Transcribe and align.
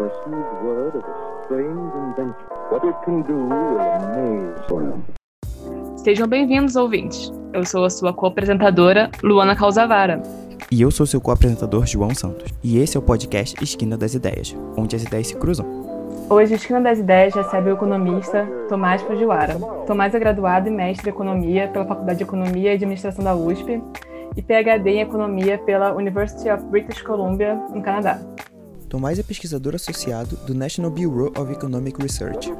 received 0.00 0.50
word 0.62 0.94
of 0.94 1.04
a 1.04 1.44
strange 1.44 1.92
invention. 2.04 2.46
What 2.70 2.84
it 2.86 2.96
can 3.04 3.22
do 3.22 3.32
will 3.32 3.80
amaze 3.80 4.70
one. 4.70 5.02
Sejam 5.96 6.28
bem-vindos, 6.28 6.76
ouvintes. 6.76 7.32
Eu 7.52 7.64
sou 7.64 7.84
a 7.84 7.90
sua 7.90 8.12
co-apresentadora, 8.12 9.10
Luana 9.22 9.56
Calzavara. 9.56 10.22
E 10.70 10.82
eu 10.82 10.90
sou 10.90 11.06
seu 11.06 11.20
co-apresentador, 11.20 11.86
João 11.86 12.14
Santos. 12.14 12.52
E 12.62 12.78
esse 12.78 12.96
é 12.96 13.00
o 13.00 13.02
podcast 13.02 13.62
Esquina 13.62 13.96
das 13.96 14.14
Ideias, 14.14 14.54
onde 14.76 14.94
as 14.94 15.02
ideias 15.02 15.28
se 15.28 15.36
cruzam. 15.36 15.66
Hoje, 16.28 16.52
a 16.52 16.56
Esquina 16.56 16.80
das 16.80 16.98
Ideias 16.98 17.34
recebe 17.34 17.70
o 17.70 17.74
economista 17.74 18.46
Tomás 18.68 19.00
Fujiwara. 19.02 19.56
Tomás 19.86 20.14
é 20.14 20.18
graduado 20.18 20.68
e 20.68 20.70
mestre 20.70 21.08
em 21.08 21.12
Economia 21.12 21.68
pela 21.68 21.86
Faculdade 21.86 22.18
de 22.18 22.24
Economia 22.24 22.72
e 22.72 22.74
Administração 22.74 23.24
da 23.24 23.34
USP 23.34 23.80
e 24.36 24.42
PhD 24.42 24.90
em 24.90 25.00
Economia 25.00 25.56
pela 25.58 25.94
University 25.94 26.50
of 26.50 26.64
British 26.66 27.00
Columbia, 27.00 27.54
no 27.72 27.80
Canadá. 27.80 28.20
Tomás 28.88 29.18
é 29.18 29.22
pesquisador 29.22 29.74
associado 29.74 30.36
do 30.46 30.54
National 30.54 30.90
Bureau 30.90 31.32
of 31.36 31.52
Economic 31.52 32.00
Research 32.00 32.52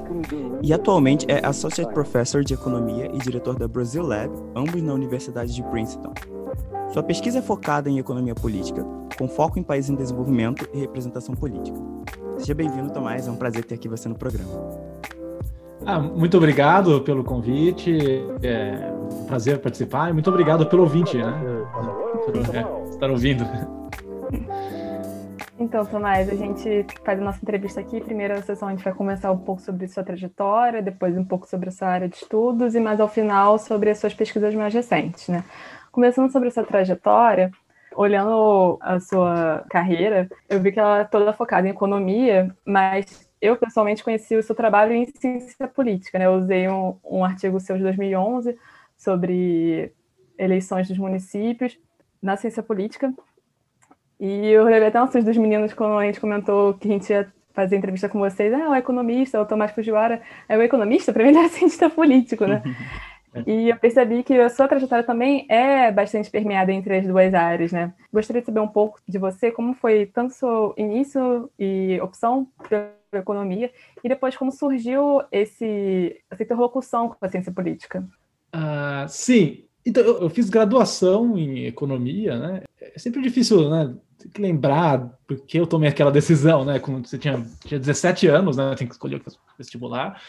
e 0.63 0.73
atualmente 0.73 1.25
é 1.29 1.45
Associate 1.47 1.93
Professor 1.93 2.43
de 2.43 2.55
Economia 2.55 3.07
e 3.15 3.19
diretor 3.19 3.57
da 3.57 3.69
Brazil 3.69 4.03
Lab, 4.03 4.33
ambos 4.55 4.83
na 4.83 4.93
Universidade 4.93 5.55
de 5.55 5.63
Princeton. 5.65 6.13
Sua 6.93 7.03
pesquisa 7.03 7.39
é 7.39 7.43
focada 7.43 7.89
em 7.89 7.99
economia 7.99 8.35
política, 8.35 8.85
com 9.17 9.29
foco 9.29 9.59
em 9.59 9.63
países 9.63 9.91
em 9.91 9.95
desenvolvimento 9.95 10.69
e 10.75 10.81
representação 10.81 11.35
política. 11.35 11.79
Seja 12.39 12.55
bem-vindo, 12.55 12.93
Tomás, 12.93 13.29
é 13.29 13.31
um 13.31 13.37
prazer 13.37 13.65
ter 13.65 13.77
aqui 13.77 13.89
você 13.89 14.09
no 14.09 14.17
programa. 14.17 14.51
Ah, 15.85 16.01
muito 16.01 16.37
obrigado 16.37 17.01
pelo 17.03 17.23
convite, 17.23 17.97
é 18.43 18.93
um 19.13 19.25
prazer 19.27 19.61
participar 19.61 20.11
e 20.11 20.13
muito 20.13 20.29
obrigado 20.29 20.67
pelo 20.67 20.83
ouvinte, 20.83 21.17
né? 21.17 21.33
Por 22.25 22.37
é, 22.37 22.91
estar 22.91 23.11
ouvindo. 23.11 23.45
Então, 25.59 25.87
Tomás, 25.87 26.29
a 26.29 26.35
gente 26.35 26.87
faz 27.03 27.19
a 27.19 27.25
nossa 27.25 27.39
entrevista 27.43 27.81
aqui. 27.81 27.99
Primeira 28.01 28.43
sessão 28.43 28.69
a 28.69 28.73
gente 28.73 28.85
vai 28.85 28.93
conversar 28.93 29.33
um 29.33 29.39
pouco 29.39 29.63
sobre 29.63 29.89
sua 29.89 30.05
trajetória, 30.05 30.83
depois 30.83 31.17
um 31.17 31.25
pouco 31.25 31.49
sobre 31.49 31.71
a 31.71 31.73
sua 31.73 31.89
área 31.89 32.09
de 32.09 32.17
estudos 32.17 32.75
e 32.75 32.81
mais 32.81 33.01
ao 33.01 33.09
final 33.09 33.59
sobre 33.59 33.89
as 33.89 33.99
suas 33.99 34.13
pesquisas 34.13 34.55
mais 34.55 34.75
recentes, 34.75 35.29
né? 35.29 35.43
Começando 35.91 36.31
sobre 36.31 36.49
essa 36.49 36.63
trajetória, 36.63 37.51
olhando 37.95 38.77
a 38.83 39.01
sua 39.01 39.65
carreira, 39.71 40.29
eu 40.47 40.61
vi 40.61 40.73
que 40.73 40.79
ela 40.79 41.01
é 41.01 41.05
toda 41.05 41.33
focada 41.33 41.67
em 41.67 41.71
economia, 41.71 42.55
mas 42.63 43.27
eu 43.41 43.57
pessoalmente 43.57 44.05
conheci 44.05 44.37
o 44.37 44.43
seu 44.43 44.55
trabalho 44.55 44.93
em 44.93 45.07
ciência 45.07 45.67
política, 45.67 46.19
né? 46.19 46.27
Eu 46.27 46.35
usei 46.35 46.69
um, 46.69 46.99
um 47.03 47.25
artigo 47.25 47.59
seu 47.61 47.79
de 47.79 47.83
2011 47.83 48.59
sobre 48.95 49.91
eleições 50.37 50.87
dos 50.87 50.99
municípios 50.99 51.79
na 52.21 52.37
ciência 52.37 52.63
política 52.63 53.11
e 54.19 54.51
eu 54.51 54.65
levei 54.65 54.89
até 54.89 55.03
um 55.03 55.07
susto 55.07 55.25
dos 55.25 55.37
meninos 55.37 55.75
quando 55.75 55.99
a 55.99 56.05
gente 56.05 56.21
comentou 56.21 56.75
que 56.75 56.89
a 56.89 56.93
gente 56.93 57.11
ia 57.11 57.33
fazer 57.53 57.77
entrevista 57.77 58.09
com 58.09 58.19
vocês. 58.19 58.53
Ah, 58.53 58.71
o 58.71 58.75
economista, 58.75 59.41
o 59.41 59.47
Tomás 59.47 59.73
Fujiwara 59.73 60.21
é 60.49 60.57
o 60.57 60.63
economista, 60.63 61.13
para 61.13 61.25
mim 61.25 61.31
ele 61.31 61.39
é 61.39 61.49
cientista 61.49 61.89
político, 61.91 62.47
né? 62.47 62.63
E 63.47 63.69
eu 63.69 63.77
percebi 63.77 64.23
que 64.23 64.33
a 64.33 64.49
sua 64.49 64.67
trajetória 64.67 65.05
também 65.05 65.45
é 65.51 65.93
bastante 65.93 66.31
permeada 66.31 66.73
entre 66.73 66.97
as 66.97 67.07
duas 67.07 67.35
áreas, 67.35 67.71
né? 67.71 67.93
Gostaria 68.11 68.41
de 68.41 68.47
saber 68.47 68.61
um 68.61 68.69
pouco 68.69 68.99
de 69.07 69.19
você, 69.19 69.51
como 69.51 69.75
foi 69.75 70.07
tanto 70.07 70.33
seu 70.33 70.73
início 70.75 71.51
e 71.59 72.01
opção 72.01 72.49
pela 72.67 72.95
economia, 73.13 73.71
e 74.03 74.09
depois 74.09 74.35
como 74.37 74.51
surgiu 74.51 75.23
esse, 75.31 76.19
essa 76.31 76.43
interlocução 76.43 77.11
com 77.11 77.17
a 77.21 77.29
ciência 77.29 77.53
política. 77.53 78.09
Ah, 78.51 79.05
sim, 79.07 79.66
então 79.87 80.03
eu, 80.03 80.23
eu 80.23 80.31
fiz 80.31 80.51
graduação 80.51 81.39
em 81.39 81.67
economia, 81.67 82.39
né? 82.39 82.63
É 82.81 82.99
sempre 82.99 83.23
difícil, 83.23 83.71
né? 83.71 83.95
que 84.33 84.41
lembrar 84.41 85.19
porque 85.27 85.59
eu 85.59 85.67
tomei 85.67 85.89
aquela 85.89 86.11
decisão, 86.11 86.65
né? 86.65 86.79
Quando 86.79 87.07
você 87.07 87.19
tinha, 87.19 87.45
tinha 87.65 87.79
17 87.79 88.27
anos, 88.27 88.57
né? 88.57 88.75
Tem 88.75 88.87
que 88.87 88.95
escolher 88.95 89.17
o 89.17 89.23
vestibular. 89.57 90.21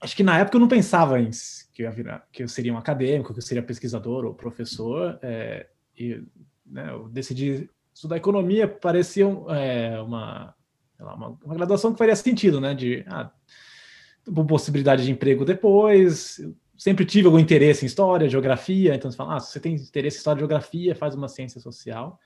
Acho 0.00 0.16
que 0.16 0.22
na 0.22 0.38
época 0.38 0.56
eu 0.56 0.60
não 0.60 0.68
pensava 0.68 1.20
em 1.20 1.30
que 1.72 1.82
eu, 1.82 1.92
virar, 1.92 2.26
que 2.32 2.42
eu 2.42 2.48
seria 2.48 2.72
um 2.72 2.78
acadêmico, 2.78 3.32
que 3.32 3.38
eu 3.38 3.42
seria 3.42 3.62
pesquisador 3.62 4.24
ou 4.24 4.34
professor. 4.34 5.18
É, 5.22 5.66
e 5.98 6.22
né, 6.64 6.90
eu 6.90 7.08
decidi 7.08 7.68
estudar 7.92 8.16
economia, 8.16 8.68
parecia 8.68 9.24
é, 9.48 10.00
uma, 10.00 10.54
uma, 11.00 11.38
uma, 11.44 11.54
graduação 11.54 11.92
que 11.92 11.98
faria 11.98 12.14
sentido, 12.14 12.60
né? 12.60 12.74
De 12.74 13.04
ah, 13.08 13.30
possibilidade 14.46 15.04
de 15.04 15.10
emprego 15.10 15.44
depois. 15.44 16.40
Sempre 16.78 17.04
tive 17.04 17.26
algum 17.26 17.40
interesse 17.40 17.84
em 17.84 17.86
história, 17.86 18.28
geografia, 18.28 18.94
então 18.94 19.10
você 19.10 19.16
fala, 19.16 19.36
ah, 19.36 19.40
se 19.40 19.50
você 19.50 19.58
tem 19.58 19.74
interesse 19.74 20.16
em 20.16 20.18
história 20.18 20.38
geografia, 20.38 20.94
faz 20.94 21.14
uma 21.16 21.26
ciência 21.26 21.60
social. 21.60 22.18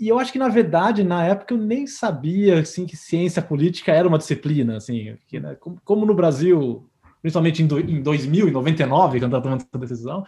E 0.00 0.08
eu 0.08 0.18
acho 0.18 0.32
que, 0.32 0.38
na 0.38 0.48
verdade, 0.48 1.04
na 1.04 1.24
época 1.24 1.52
eu 1.52 1.58
nem 1.58 1.86
sabia 1.86 2.60
assim, 2.60 2.86
que 2.86 2.96
ciência 2.96 3.42
política 3.42 3.92
era 3.92 4.08
uma 4.08 4.16
disciplina. 4.16 4.78
Assim, 4.78 5.16
que, 5.26 5.38
né, 5.38 5.54
como, 5.54 5.78
como, 5.84 6.06
no 6.06 6.14
Brasil, 6.14 6.88
principalmente 7.20 7.62
em, 7.62 7.66
do, 7.66 7.78
em 7.78 8.02
2000, 8.02 8.48
em 8.48 8.52
99, 8.52 9.20
quando 9.20 9.36
eu 9.36 9.42
tomando 9.42 9.60
essa 9.60 9.78
decisão, 9.78 10.24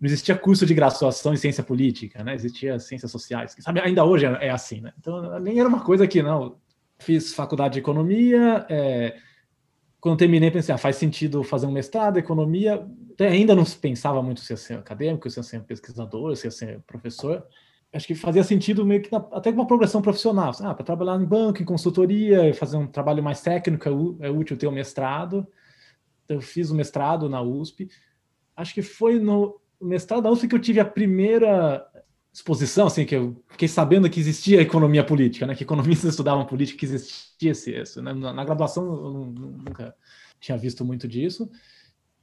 não 0.00 0.06
existia 0.06 0.36
curso 0.36 0.66
de 0.66 0.74
graduação 0.74 1.32
em 1.32 1.36
ciência 1.36 1.62
política, 1.62 2.24
né? 2.24 2.34
existia 2.34 2.76
ciências 2.80 3.12
sociais. 3.12 3.54
Sabe, 3.60 3.80
ainda 3.80 4.04
hoje 4.04 4.26
é, 4.26 4.48
é 4.48 4.50
assim. 4.50 4.80
Né? 4.80 4.92
Então, 4.98 5.38
nem 5.38 5.60
era 5.60 5.68
uma 5.68 5.84
coisa 5.84 6.04
que, 6.06 6.20
não. 6.20 6.56
Fiz 6.98 7.32
faculdade 7.32 7.74
de 7.74 7.78
economia. 7.78 8.66
É, 8.68 9.16
quando 10.02 10.18
terminei, 10.18 10.50
pensei, 10.50 10.74
ah, 10.74 10.78
faz 10.78 10.96
sentido 10.96 11.42
fazer 11.42 11.66
um 11.66 11.72
mestrado, 11.72 12.18
economia. 12.18 12.86
Ainda 13.18 13.54
não 13.54 13.64
pensava 13.64 14.22
muito 14.22 14.40
se 14.40 14.52
ia 14.52 14.56
ser 14.58 14.74
acadêmico, 14.74 15.30
se 15.30 15.38
ia 15.38 15.42
ser 15.42 15.62
pesquisador, 15.62 16.36
se 16.36 16.46
ia 16.46 16.50
ser 16.50 16.80
professor 16.80 17.42
acho 17.92 18.06
que 18.06 18.14
fazia 18.14 18.42
sentido 18.42 18.86
meio 18.86 19.02
que 19.02 19.12
na, 19.12 19.18
até 19.32 19.50
uma 19.50 19.66
progressão 19.66 20.00
profissional. 20.00 20.50
Assim, 20.50 20.64
ah, 20.64 20.74
para 20.74 20.84
trabalhar 20.84 21.20
em 21.20 21.24
banco, 21.24 21.62
em 21.62 21.64
consultoria, 21.64 22.54
fazer 22.54 22.76
um 22.76 22.86
trabalho 22.86 23.22
mais 23.22 23.42
técnico, 23.42 24.18
é, 24.20 24.28
é 24.28 24.30
útil 24.30 24.56
ter 24.56 24.66
o 24.66 24.70
um 24.70 24.74
mestrado. 24.74 25.46
Então, 26.24 26.36
eu 26.38 26.40
fiz 26.40 26.70
o 26.70 26.74
mestrado 26.74 27.28
na 27.28 27.42
USP. 27.42 27.88
Acho 28.56 28.72
que 28.74 28.82
foi 28.82 29.18
no 29.18 29.60
mestrado 29.80 30.22
da 30.22 30.30
USP 30.30 30.48
que 30.48 30.54
eu 30.54 30.60
tive 30.60 30.80
a 30.80 30.84
primeira 30.84 31.86
exposição, 32.32 32.86
assim, 32.86 33.04
que 33.04 33.14
eu 33.14 33.36
fiquei 33.48 33.68
sabendo 33.68 34.08
que 34.08 34.18
existia 34.18 34.62
economia 34.62 35.04
política, 35.04 35.46
né? 35.46 35.54
Que 35.54 35.64
economistas 35.64 36.10
estudavam 36.10 36.46
política, 36.46 36.78
que 36.78 36.86
existia 36.86 37.52
isso. 37.52 38.00
Né? 38.00 38.12
Na, 38.14 38.32
na, 38.32 38.44
graduação 38.44 38.84
eu 38.84 39.12
nunca 39.12 39.94
tinha 40.40 40.56
visto 40.56 40.84
muito 40.84 41.06
disso. 41.06 41.50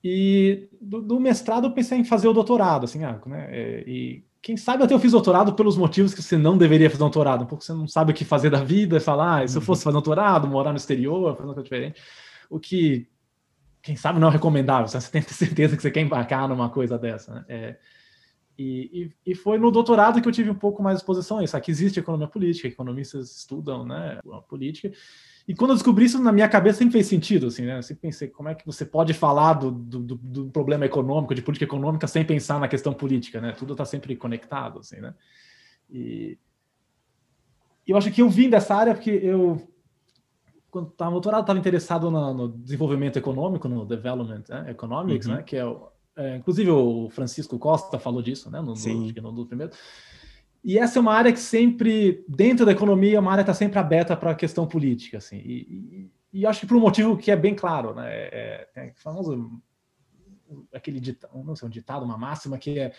E 0.03 0.67
do, 0.81 1.01
do, 1.01 1.19
mestrado 1.19 1.67
eu 1.67 1.73
pensei 1.73 1.99
em 1.99 2.05
fazer 2.05 2.27
o 2.27 2.33
doutorado, 2.33 2.85
assim, 2.85 3.03
ah, 3.03 3.21
né? 3.25 3.47
É, 3.51 3.83
e 3.85 4.25
quem 4.41 4.55
sabe 4.55 4.83
até 4.83 4.93
eu 4.93 4.99
fiz 4.99 5.11
doutorado 5.11 5.53
pelos 5.53 5.77
motivos 5.77 6.13
que 6.13 6.21
você 6.21 6.37
não 6.37 6.57
deveria 6.57 6.89
fazer 6.89 6.99
doutorado, 6.99 7.45
pouco 7.45 7.63
você 7.63 7.73
não 7.73 7.87
sabe 7.87 8.11
o 8.11 8.15
que 8.15 8.23
fazer 8.23 8.49
da 8.49 8.63
vida, 8.63 8.99
falar, 9.01 9.43
ah, 9.43 9.47
se 9.47 9.57
eu 9.57 9.61
fosse 9.61 9.83
fazer 9.83 9.93
doutorado, 9.93 10.47
morar 10.47 10.71
no 10.71 10.77
exterior, 10.77 11.35
fazer 11.35 11.47
uma 11.47 11.53
coisa 11.53 11.63
diferente, 11.63 12.01
o 12.49 12.59
que, 12.59 13.07
quem 13.81 13.97
sabe, 13.97 14.19
não 14.19 14.29
é 14.29 14.31
recomendável, 14.31 14.87
você 14.87 15.11
tem 15.11 15.21
que 15.21 15.27
ter 15.27 15.33
certeza 15.33 15.75
que 15.75 15.81
você 15.81 15.91
quer 15.91 16.01
embarcar 16.01 16.47
numa 16.47 16.69
coisa 16.69 16.97
dessa, 16.97 17.33
né? 17.33 17.45
É, 17.49 17.77
e, 18.59 19.11
e, 19.25 19.31
e, 19.31 19.35
foi 19.35 19.57
no 19.57 19.71
doutorado 19.71 20.21
que 20.21 20.27
eu 20.27 20.31
tive 20.33 20.49
um 20.49 20.55
pouco 20.55 20.83
mais 20.83 20.97
exposição 20.97 21.37
a 21.37 21.43
isso, 21.43 21.55
aqui 21.55 21.71
existe 21.71 21.99
economia 21.99 22.27
política, 22.27 22.67
economistas 22.67 23.37
estudam, 23.37 23.85
né, 23.85 24.19
a 24.33 24.41
política, 24.41 24.91
e 25.47 25.55
quando 25.55 25.71
eu 25.71 25.77
descobri 25.77 26.05
isso, 26.05 26.21
na 26.21 26.31
minha 26.31 26.47
cabeça 26.47 26.79
sempre 26.79 26.91
fez 26.91 27.07
sentido, 27.07 27.47
assim, 27.47 27.65
né? 27.65 27.79
Eu 27.79 27.81
sempre 27.81 28.01
pensei, 28.01 28.27
como 28.27 28.49
é 28.49 28.53
que 28.53 28.63
você 28.63 28.85
pode 28.85 29.15
falar 29.15 29.53
do, 29.53 29.71
do, 29.71 29.99
do 30.15 30.45
problema 30.51 30.85
econômico, 30.85 31.33
de 31.33 31.41
política 31.41 31.65
econômica, 31.65 32.05
sem 32.05 32.23
pensar 32.23 32.59
na 32.59 32.67
questão 32.67 32.93
política, 32.93 33.41
né? 33.41 33.53
Tudo 33.53 33.73
está 33.73 33.83
sempre 33.83 34.15
conectado, 34.15 34.77
assim, 34.77 34.97
né? 34.97 35.15
E 35.89 36.37
eu 37.87 37.97
acho 37.97 38.11
que 38.11 38.21
eu 38.21 38.29
vim 38.29 38.47
dessa 38.47 38.75
área 38.75 38.93
porque 38.93 39.09
eu, 39.09 39.59
quando 40.69 40.89
estava 40.89 41.09
no 41.09 41.15
doutorado, 41.15 41.41
estava 41.41 41.57
interessado 41.57 42.11
no, 42.11 42.31
no, 42.31 42.49
desenvolvimento 42.49 43.17
econômico, 43.17 43.67
no 43.67 43.85
development 43.85 44.43
né? 44.49 44.65
economics, 44.69 45.25
uhum. 45.25 45.33
né? 45.33 45.41
Que 45.41 45.57
é, 45.57 45.63
é, 46.15 46.37
inclusive 46.37 46.69
o 46.69 47.09
Francisco 47.09 47.57
Costa 47.57 47.97
falou 47.97 48.21
disso, 48.21 48.49
né? 48.49 48.61
No, 48.61 48.75
Sim. 48.75 49.13
no, 49.21 49.31
no 49.31 49.45
primeiro. 49.45 49.71
E 50.63 50.77
essa 50.77 50.99
é 50.99 51.01
uma 51.01 51.13
área 51.13 51.31
que 51.31 51.39
sempre, 51.39 52.23
dentro 52.27 52.65
da 52.65 52.71
economia, 52.71 53.17
é 53.17 53.19
uma 53.19 53.31
área 53.31 53.41
está 53.41 53.53
sempre 53.53 53.79
aberta 53.79 54.15
para 54.15 54.31
a 54.31 54.35
questão 54.35 54.67
política, 54.67 55.17
assim. 55.17 55.37
E, 55.37 56.11
e, 56.33 56.39
e, 56.41 56.45
acho 56.45 56.61
que 56.61 56.67
por 56.67 56.75
um 56.75 56.81
motivo 56.81 57.15
que 57.15 57.31
é 57.31 57.35
bem 57.35 57.55
claro, 57.55 57.95
né? 57.95 58.07
É, 58.09 58.67
é 58.75 58.93
famoso 58.95 59.61
aquele 60.73 60.99
ditado, 60.99 61.43
não 61.43 61.55
sei, 61.55 61.67
um 61.67 61.71
ditado, 61.71 62.03
uma 62.03 62.17
máxima 62.17 62.57
que 62.57 62.79
é 62.79 62.91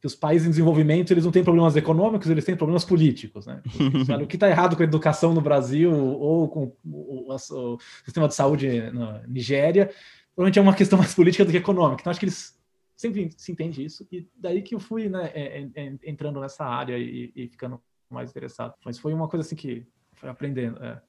que 0.00 0.06
os 0.06 0.14
países 0.14 0.46
em 0.46 0.50
desenvolvimento 0.50 1.12
eles 1.12 1.24
não 1.24 1.32
têm 1.32 1.42
problemas 1.42 1.74
econômicos, 1.74 2.30
eles 2.30 2.44
têm 2.44 2.54
problemas 2.54 2.84
políticos, 2.84 3.46
né? 3.46 3.60
o 4.22 4.26
que 4.26 4.36
está 4.36 4.48
errado 4.48 4.76
com 4.76 4.82
a 4.82 4.84
educação 4.84 5.34
no 5.34 5.40
Brasil 5.40 5.92
ou 5.92 6.48
com 6.48 6.72
o, 6.84 7.32
o, 7.32 7.34
o 7.34 7.78
sistema 8.04 8.28
de 8.28 8.34
saúde 8.34 8.92
na 8.92 9.22
Nigéria, 9.26 9.90
provavelmente 10.34 10.58
é 10.58 10.62
uma 10.62 10.74
questão 10.74 10.98
mais 10.98 11.14
política 11.14 11.44
do 11.44 11.50
que 11.50 11.56
econômica. 11.56 12.02
Então 12.02 12.12
acho 12.12 12.20
que 12.20 12.26
eles 12.26 12.57
sempre 12.98 13.30
se 13.36 13.52
entende 13.52 13.84
isso, 13.84 14.06
e 14.10 14.28
daí 14.34 14.60
que 14.60 14.74
eu 14.74 14.80
fui 14.80 15.08
né, 15.08 15.30
é, 15.32 15.60
é, 15.60 15.70
é, 15.76 15.98
entrando 16.02 16.40
nessa 16.40 16.64
área 16.64 16.98
e, 16.98 17.32
e, 17.34 17.46
ficando 17.46 17.80
mais 18.10 18.28
interessado. 18.28 18.74
Mas 18.84 18.98
foi 18.98 19.14
uma 19.14 19.28
coisa 19.28 19.46
assim 19.46 19.54
que 19.54 19.86
foi 20.14 20.28
aprendendo. 20.28 20.82
É. 20.82 21.00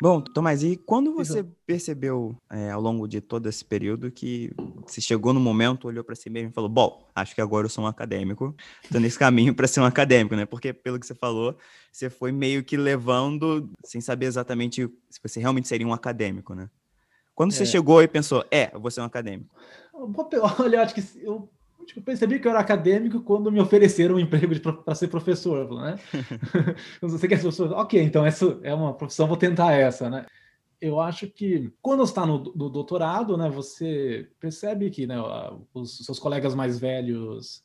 Bom, 0.00 0.22
Tomás, 0.22 0.62
e 0.62 0.76
quando 0.76 1.12
você 1.12 1.40
Isso. 1.40 1.56
percebeu 1.66 2.34
é, 2.48 2.70
ao 2.70 2.80
longo 2.80 3.06
de 3.06 3.20
todo 3.20 3.48
esse 3.48 3.64
período 3.64 4.10
que 4.10 4.50
você 4.86 5.00
chegou 5.00 5.34
no 5.34 5.40
momento, 5.40 5.88
olhou 5.88 6.04
para 6.04 6.14
si 6.14 6.30
mesmo 6.30 6.50
e 6.50 6.52
falou: 6.52 6.70
Bom, 6.70 7.06
acho 7.14 7.34
que 7.34 7.40
agora 7.42 7.66
eu 7.66 7.70
sou 7.70 7.84
um 7.84 7.88
acadêmico, 7.88 8.54
estou 8.82 9.00
nesse 9.00 9.18
caminho 9.18 9.54
para 9.54 9.66
ser 9.66 9.80
um 9.80 9.84
acadêmico, 9.84 10.36
né? 10.36 10.46
Porque, 10.46 10.72
pelo 10.72 10.98
que 10.98 11.06
você 11.06 11.16
falou, 11.16 11.58
você 11.92 12.08
foi 12.08 12.32
meio 12.32 12.64
que 12.64 12.76
levando 12.76 13.70
sem 13.84 14.00
saber 14.00 14.26
exatamente 14.26 14.88
se 15.10 15.20
você 15.22 15.40
realmente 15.40 15.68
seria 15.68 15.86
um 15.86 15.92
acadêmico, 15.92 16.54
né? 16.54 16.70
Quando 17.38 17.52
você 17.52 17.62
é. 17.62 17.66
chegou 17.66 18.02
e 18.02 18.08
pensou: 18.08 18.44
É, 18.50 18.68
eu 18.74 18.80
vou 18.80 18.90
ser 18.90 19.00
um 19.00 19.04
acadêmico? 19.04 19.54
Olha, 20.58 20.82
acho 20.82 20.92
que 20.92 21.04
eu 21.22 21.48
tipo, 21.86 22.02
percebi 22.02 22.40
que 22.40 22.48
eu 22.48 22.50
era 22.50 22.58
acadêmico 22.58 23.20
quando 23.20 23.52
me 23.52 23.60
ofereceram 23.60 24.16
um 24.16 24.18
emprego 24.18 24.58
para 24.84 24.94
ser 24.96 25.06
professor, 25.06 25.70
né? 25.80 25.96
você 27.00 27.28
quer 27.28 27.36
ser 27.36 27.42
professor? 27.42 27.72
Ok, 27.74 28.02
então 28.02 28.26
essa 28.26 28.58
é 28.64 28.74
uma 28.74 28.92
profissão, 28.92 29.28
vou 29.28 29.36
tentar 29.36 29.72
essa, 29.72 30.10
né? 30.10 30.26
Eu 30.80 30.98
acho 30.98 31.28
que 31.28 31.72
quando 31.80 32.02
está 32.02 32.26
no, 32.26 32.38
no, 32.56 32.68
doutorado, 32.68 33.36
né, 33.36 33.48
você 33.48 34.28
percebe 34.40 34.90
que 34.90 35.06
né, 35.06 35.16
os 35.72 36.04
seus 36.04 36.18
colegas 36.18 36.56
mais 36.56 36.76
velhos 36.78 37.64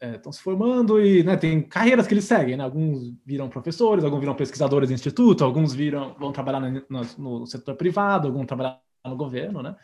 estão 0.00 0.30
é, 0.30 0.32
se 0.32 0.42
formando 0.42 1.00
e 1.00 1.22
né, 1.22 1.36
tem 1.36 1.62
carreiras 1.62 2.06
que 2.06 2.12
eles 2.12 2.24
seguem, 2.24 2.58
né? 2.58 2.64
Alguns 2.64 3.14
viram 3.24 3.48
professores, 3.48 4.04
alguns 4.04 4.20
viram 4.20 4.34
pesquisadores 4.34 4.88
de 4.88 4.94
instituto, 4.94 5.44
alguns 5.44 5.72
viram 5.72 6.14
vão 6.18 6.30
trabalhar 6.30 6.60
no, 6.60 6.82
no, 6.90 7.38
no 7.40 7.46
setor 7.46 7.74
privado, 7.74 8.28
alguns 8.28 8.46
trabalhar 8.46 8.82
no 9.04 9.16
governo, 9.16 9.62
né? 9.62 9.76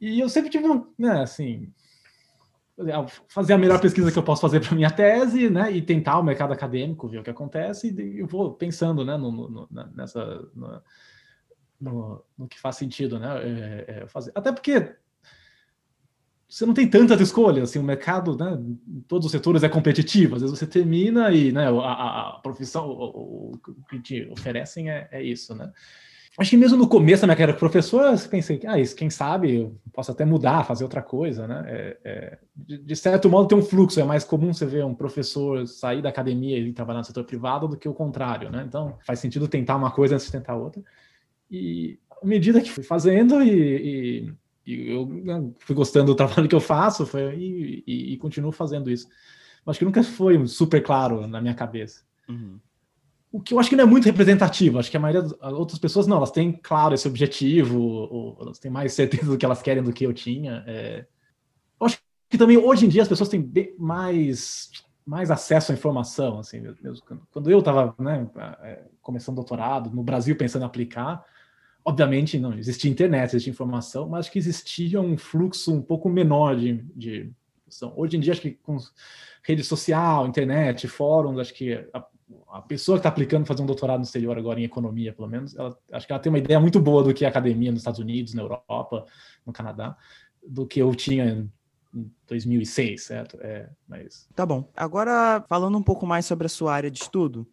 E 0.00 0.18
eu 0.18 0.28
sempre 0.28 0.50
tive, 0.50 0.66
né, 0.98 1.22
assim, 1.22 1.70
fazer 3.28 3.52
a 3.52 3.58
melhor 3.58 3.80
pesquisa 3.80 4.10
que 4.10 4.18
eu 4.18 4.22
posso 4.22 4.40
fazer 4.40 4.60
para 4.60 4.74
minha 4.74 4.90
tese, 4.90 5.50
né, 5.50 5.70
e 5.70 5.82
tentar 5.82 6.18
o 6.18 6.22
mercado 6.22 6.52
acadêmico, 6.52 7.08
ver 7.08 7.18
o 7.18 7.22
que 7.22 7.30
acontece, 7.30 7.90
e 7.90 8.20
eu 8.20 8.26
vou 8.26 8.54
pensando, 8.54 9.04
né, 9.04 9.16
no, 9.16 9.30
no, 9.30 9.68
nessa, 9.94 10.24
no, 10.54 10.82
no, 11.80 12.24
no, 12.38 12.48
que 12.48 12.58
faz 12.58 12.76
sentido, 12.76 13.18
né, 13.18 13.28
é, 13.42 13.84
é 14.02 14.06
fazer. 14.06 14.32
Até 14.34 14.52
porque 14.52 14.96
você 16.48 16.66
não 16.66 16.74
tem 16.74 16.88
tantas 16.88 17.20
escolhas, 17.20 17.70
assim, 17.70 17.78
o 17.78 17.84
mercado, 17.84 18.36
né, 18.36 18.58
em 18.88 19.00
todos 19.02 19.26
os 19.26 19.32
setores 19.32 19.62
é 19.62 19.68
competitivo, 19.68 20.36
às 20.36 20.42
vezes 20.42 20.58
você 20.58 20.66
termina 20.66 21.30
e, 21.30 21.52
né, 21.52 21.68
a, 21.68 22.30
a 22.30 22.40
profissão, 22.42 22.88
o, 22.88 23.52
o, 23.52 23.84
que 23.88 24.00
te 24.00 24.28
oferecem 24.30 24.90
é, 24.90 25.08
é 25.12 25.22
isso, 25.22 25.54
né. 25.54 25.70
Acho 26.38 26.50
que 26.50 26.56
mesmo 26.56 26.76
no 26.76 26.88
começo 26.88 27.22
da 27.22 27.26
minha 27.26 27.36
carreira 27.36 27.58
professor, 27.58 28.04
eu 28.04 28.28
pensei, 28.28 28.60
ah, 28.64 28.78
isso, 28.78 28.94
quem 28.94 29.10
sabe 29.10 29.56
eu 29.56 29.80
posso 29.92 30.12
até 30.12 30.24
mudar, 30.24 30.64
fazer 30.64 30.84
outra 30.84 31.02
coisa, 31.02 31.46
né? 31.46 31.64
É, 31.66 31.98
é, 32.04 32.38
de, 32.54 32.78
de, 32.78 32.96
certo 32.96 33.28
modo 33.28 33.48
tem 33.48 33.58
um 33.58 33.62
fluxo, 33.62 34.00
é 34.00 34.04
mais 34.04 34.22
comum 34.22 34.52
você 34.52 34.64
ver 34.64 34.84
um 34.84 34.94
professor 34.94 35.66
sair 35.66 36.00
da 36.00 36.08
academia 36.08 36.56
e 36.56 36.72
trabalhar 36.72 37.00
no 37.00 37.04
setor 37.04 37.24
privado 37.24 37.66
do 37.66 37.76
que 37.76 37.88
o 37.88 37.94
contrário, 37.94 38.48
né? 38.48 38.64
Então 38.66 38.96
faz 39.04 39.18
sentido 39.18 39.48
tentar 39.48 39.76
uma 39.76 39.90
coisa 39.90 40.14
antes 40.14 40.26
de 40.26 40.32
tentar 40.32 40.54
outra. 40.54 40.82
E 41.50 41.98
à 42.22 42.24
medida 42.24 42.60
que 42.60 42.70
fui 42.70 42.84
fazendo 42.84 43.42
e, 43.42 44.30
e, 44.66 44.72
e 44.72 44.90
eu 44.92 45.06
né, 45.06 45.50
fui 45.58 45.74
gostando 45.74 46.12
do 46.12 46.14
trabalho 46.14 46.48
que 46.48 46.54
eu 46.54 46.60
faço 46.60 47.04
foi, 47.06 47.34
e, 47.34 48.12
e, 48.12 48.16
continuo 48.18 48.52
fazendo 48.52 48.88
isso. 48.88 49.08
Acho 49.66 49.80
que 49.80 49.84
nunca 49.84 50.02
foi 50.02 50.46
super 50.46 50.80
claro 50.80 51.26
na 51.26 51.40
minha 51.40 51.54
cabeça. 51.54 52.02
Uhum 52.28 52.58
o 53.32 53.40
que 53.40 53.54
eu 53.54 53.60
acho 53.60 53.70
que 53.70 53.76
não 53.76 53.84
é 53.84 53.86
muito 53.86 54.06
representativo. 54.06 54.78
Acho 54.78 54.90
que 54.90 54.96
a 54.96 55.00
maioria 55.00 55.22
das 55.22 55.52
outras 55.52 55.78
pessoas 55.78 56.06
não, 56.06 56.16
elas 56.16 56.32
têm 56.32 56.52
claro 56.52 56.94
esse 56.94 57.06
objetivo, 57.06 57.78
ou, 57.80 58.38
elas 58.40 58.58
têm 58.58 58.70
mais 58.70 58.92
certeza 58.92 59.26
do 59.26 59.38
que 59.38 59.44
elas 59.44 59.62
querem 59.62 59.82
do 59.82 59.92
que 59.92 60.04
eu 60.04 60.12
tinha. 60.12 60.64
É... 60.66 61.06
Eu 61.80 61.86
acho 61.86 61.98
que 62.28 62.36
também 62.36 62.56
hoje 62.56 62.86
em 62.86 62.88
dia 62.88 63.02
as 63.02 63.08
pessoas 63.08 63.28
têm 63.28 63.50
mais 63.78 64.70
mais 65.06 65.30
acesso 65.30 65.72
à 65.72 65.74
informação, 65.74 66.38
assim, 66.38 66.60
mesmo 66.60 67.04
quando 67.32 67.50
eu 67.50 67.58
estava 67.58 67.96
né, 67.98 68.30
é, 68.62 68.84
começando 69.02 69.34
doutorado 69.34 69.90
no 69.90 70.04
Brasil 70.04 70.36
pensando 70.36 70.62
em 70.62 70.66
aplicar, 70.66 71.24
obviamente 71.84 72.38
não 72.38 72.56
existia 72.56 72.88
internet, 72.88 73.30
existia 73.30 73.50
informação, 73.50 74.08
mas 74.08 74.20
acho 74.20 74.30
que 74.30 74.38
existia 74.38 75.00
um 75.00 75.18
fluxo 75.18 75.74
um 75.74 75.82
pouco 75.82 76.08
menor 76.08 76.54
de, 76.54 76.84
de 76.94 77.32
Hoje 77.96 78.16
em 78.16 78.20
dia 78.20 78.32
acho 78.32 78.42
que 78.42 78.50
com 78.50 78.76
rede 79.42 79.62
social, 79.62 80.26
internet, 80.26 80.88
fóruns, 80.88 81.38
acho 81.38 81.54
que 81.54 81.74
a, 81.92 82.04
a 82.48 82.62
pessoa 82.62 82.96
que 82.96 83.00
está 83.00 83.08
aplicando 83.08 83.46
fazer 83.46 83.62
um 83.62 83.66
doutorado 83.66 83.98
no 83.98 84.04
exterior 84.04 84.36
agora 84.36 84.60
em 84.60 84.64
economia, 84.64 85.12
pelo 85.12 85.28
menos, 85.28 85.54
ela, 85.56 85.76
acho 85.92 86.06
que 86.06 86.12
ela 86.12 86.20
tem 86.20 86.30
uma 86.30 86.38
ideia 86.38 86.60
muito 86.60 86.80
boa 86.80 87.02
do 87.02 87.14
que 87.14 87.24
é 87.24 87.28
academia 87.28 87.70
nos 87.70 87.80
Estados 87.80 88.00
Unidos, 88.00 88.34
na 88.34 88.42
Europa, 88.42 89.04
no 89.44 89.52
Canadá, 89.52 89.96
do 90.46 90.66
que 90.66 90.80
eu 90.80 90.94
tinha 90.94 91.48
em 91.94 92.10
2006, 92.26 93.02
certo? 93.02 93.38
É, 93.40 93.68
mas... 93.86 94.28
Tá 94.34 94.46
bom. 94.46 94.70
Agora, 94.76 95.44
falando 95.48 95.76
um 95.76 95.82
pouco 95.82 96.06
mais 96.06 96.26
sobre 96.26 96.46
a 96.46 96.48
sua 96.48 96.72
área 96.72 96.90
de 96.90 97.02
estudo, 97.02 97.46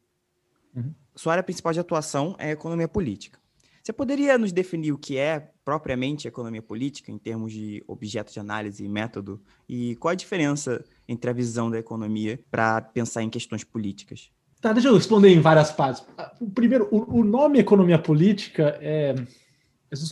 uhum. 0.76 0.94
sua 1.16 1.34
área 1.34 1.44
principal 1.44 1.74
de 1.74 1.80
atuação 1.80 2.36
é 2.38 2.52
economia 2.52 2.88
política. 2.88 3.40
Você 3.88 3.94
poderia 3.94 4.38
nos 4.38 4.52
definir 4.52 4.92
o 4.92 4.98
que 4.98 5.18
é 5.18 5.52
propriamente 5.64 6.28
economia 6.28 6.62
política, 6.62 7.10
em 7.10 7.18
termos 7.18 7.54
de 7.54 7.82
objeto 7.88 8.34
de 8.34 8.40
análise 8.40 8.84
e 8.84 8.90
método? 8.90 9.42
E 9.68 9.96
qual 9.96 10.12
a 10.12 10.16
diferença 10.16 10.84
entre 11.08 11.30
a 11.30 11.34
visão 11.34 11.72
da 11.72 11.80
economia 11.80 12.38
para 12.52 12.82
pensar 12.82 13.24
em 13.24 13.30
questões 13.30 13.64
políticas? 13.64 14.30
Tá, 14.62 14.74
deixa 14.74 14.88
eu 14.88 14.96
responder 14.96 15.30
em 15.30 15.40
várias 15.40 15.72
partes. 15.72 16.04
O 16.40 16.50
primeiro, 16.50 16.88
o, 16.92 17.20
o 17.20 17.24
nome 17.24 17.60
economia 17.60 18.00
política 18.00 18.78
é, 18.82 19.14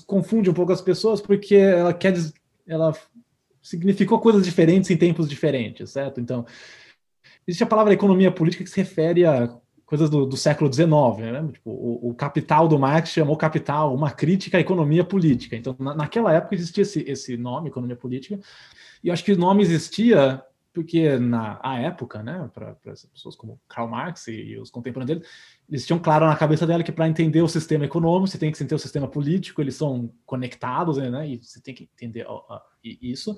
confunde 0.05 0.49
um 0.49 0.53
pouco 0.53 0.71
as 0.71 0.81
pessoas 0.81 1.19
porque 1.19 1.55
ela 1.55 1.93
quer 1.93 2.13
ela 2.67 2.93
significou 3.61 4.19
coisas 4.19 4.45
diferentes 4.45 4.89
em 4.91 4.97
tempos 4.97 5.27
diferentes, 5.27 5.89
certo? 5.89 6.21
Então, 6.21 6.45
existe 7.47 7.63
a 7.63 7.67
palavra 7.67 7.93
economia 7.93 8.31
política 8.31 8.63
que 8.63 8.69
se 8.69 8.77
refere 8.77 9.25
a 9.25 9.49
coisas 9.85 10.09
do, 10.09 10.25
do 10.25 10.35
século 10.35 10.71
XIX, 10.71 10.87
né? 11.31 11.49
Tipo, 11.51 11.69
o, 11.69 12.09
o, 12.09 12.13
Capital 12.15 12.67
do 12.67 12.77
Marx 12.77 13.09
chamou 13.09 13.37
Capital 13.37 13.93
uma 13.93 14.11
crítica 14.11 14.57
à 14.57 14.61
economia 14.61 15.03
política. 15.03 15.55
Então, 15.55 15.75
na, 15.79 15.95
naquela 15.95 16.33
época 16.33 16.55
existia 16.55 16.81
esse, 16.81 17.01
esse 17.07 17.37
nome, 17.37 17.69
economia 17.69 17.95
política, 17.95 18.39
e 19.03 19.07
eu 19.07 19.13
acho 19.13 19.23
que 19.23 19.31
o 19.31 19.37
nome 19.37 19.61
existia 19.61 20.43
porque 20.75 21.17
na 21.17 21.57
a 21.63 21.79
época, 21.79 22.21
né, 22.21 22.49
para 22.53 22.75
pessoas 22.75 23.33
como 23.33 23.59
Karl 23.67 23.87
Marx 23.87 24.27
e, 24.27 24.33
e, 24.33 24.59
os 24.59 24.69
contemporâneos 24.69 25.19
dele, 25.19 25.31
eles 25.69 25.85
tinham 25.87 25.97
claro 25.97 26.25
na 26.25 26.35
cabeça 26.35 26.67
dela 26.67 26.83
que 26.83 26.91
para 26.91 27.07
entender 27.07 27.41
o 27.41 27.47
sistema 27.47 27.85
econômico, 27.85 28.27
você 28.27 28.37
tem 28.37 28.51
que 28.51 28.57
entender 28.57 28.75
o 28.75 28.79
sistema 28.79 29.07
político, 29.07 29.61
eles 29.61 29.75
são 29.75 30.11
conectados, 30.25 30.97
né, 30.97 31.29
e 31.29 31.37
você 31.37 31.61
tem 31.61 31.73
que 31.73 31.89
entender 31.93 32.27
isso. 32.83 33.37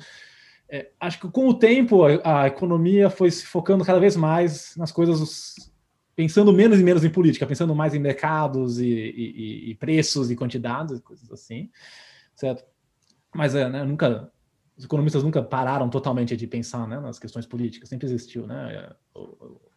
É, 0.67 0.89
acho 0.99 1.19
que 1.21 1.29
com 1.29 1.47
o 1.47 1.53
tempo 1.53 2.03
a, 2.03 2.41
a, 2.41 2.47
economia 2.47 3.09
foi 3.09 3.29
se 3.29 3.45
focando 3.45 3.85
cada 3.85 3.99
vez 3.99 4.15
mais 4.15 4.75
nas 4.75 4.91
coisas, 4.91 5.71
pensando 6.15 6.51
menos 6.51 6.79
e 6.79 6.83
menos 6.83 7.05
em 7.05 7.09
política, 7.09 7.45
pensando 7.45 7.75
mais 7.75 7.93
em 7.93 7.99
mercados 7.99 8.79
e, 8.79 8.89
e, 8.89 9.69
e 9.69 9.75
preços 9.75 10.31
e 10.31 10.35
quantidades, 10.35 10.99
coisas 11.01 11.31
assim, 11.31 11.69
certo? 12.35 12.65
Mas 13.33 13.53
é, 13.53 13.69
né, 13.69 13.83
nunca 13.83 14.31
os 14.77 14.85
economistas 14.85 15.23
nunca 15.23 15.41
pararam 15.41 15.89
totalmente 15.89 16.37
de 16.37 16.45
pensar 16.45 16.87
né, 16.87 16.99
nas 16.99 17.17
questões 17.17 17.45
políticas, 17.45 17.89
sempre 17.89 18.07
existiu, 18.07 18.45
né? 18.45 18.91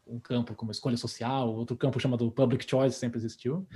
Um 0.06 0.20
campo 0.20 0.54
como 0.54 0.70
escolha 0.70 0.96
social, 0.96 1.54
outro 1.54 1.76
campo 1.76 1.98
chamado 1.98 2.30
public 2.30 2.68
choice 2.68 2.98
sempre 2.98 3.18
existiu. 3.18 3.66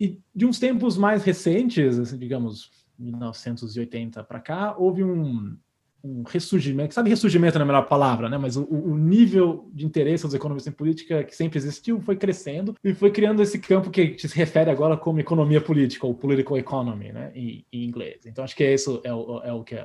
E 0.00 0.20
de 0.34 0.44
uns 0.44 0.58
tempos 0.58 0.96
mais 0.96 1.22
recentes, 1.22 1.98
assim, 1.98 2.18
digamos, 2.18 2.70
1980 2.98 4.24
para 4.24 4.40
cá, 4.40 4.74
houve 4.76 5.04
um, 5.04 5.56
um 6.02 6.24
ressurgimento, 6.24 6.94
sabe 6.94 7.10
ressurgimento 7.10 7.56
não 7.56 7.62
é 7.62 7.64
a 7.64 7.72
melhor 7.72 7.88
palavra, 7.88 8.28
né? 8.28 8.36
Mas 8.36 8.56
o, 8.56 8.64
o, 8.64 8.98
nível 8.98 9.70
de 9.72 9.86
interesse 9.86 10.24
dos 10.24 10.34
economistas 10.34 10.72
em 10.72 10.76
política 10.76 11.22
que 11.22 11.36
sempre 11.36 11.58
existiu 11.58 12.00
foi 12.00 12.16
crescendo 12.16 12.74
e 12.82 12.92
foi 12.92 13.12
criando 13.12 13.42
esse 13.42 13.60
campo 13.60 13.90
que 13.90 14.16
se 14.18 14.36
refere 14.36 14.70
agora 14.70 14.96
como 14.96 15.20
economia 15.20 15.60
política, 15.60 16.04
ou 16.04 16.14
political 16.14 16.58
economy, 16.58 17.12
né? 17.12 17.30
Em, 17.34 17.64
em 17.72 17.84
inglês. 17.84 18.26
Então 18.26 18.42
acho 18.42 18.56
que 18.56 18.64
é 18.64 18.74
isso 18.74 19.00
é 19.04 19.14
o, 19.14 19.40
é 19.44 19.52
o 19.52 19.62
que 19.62 19.76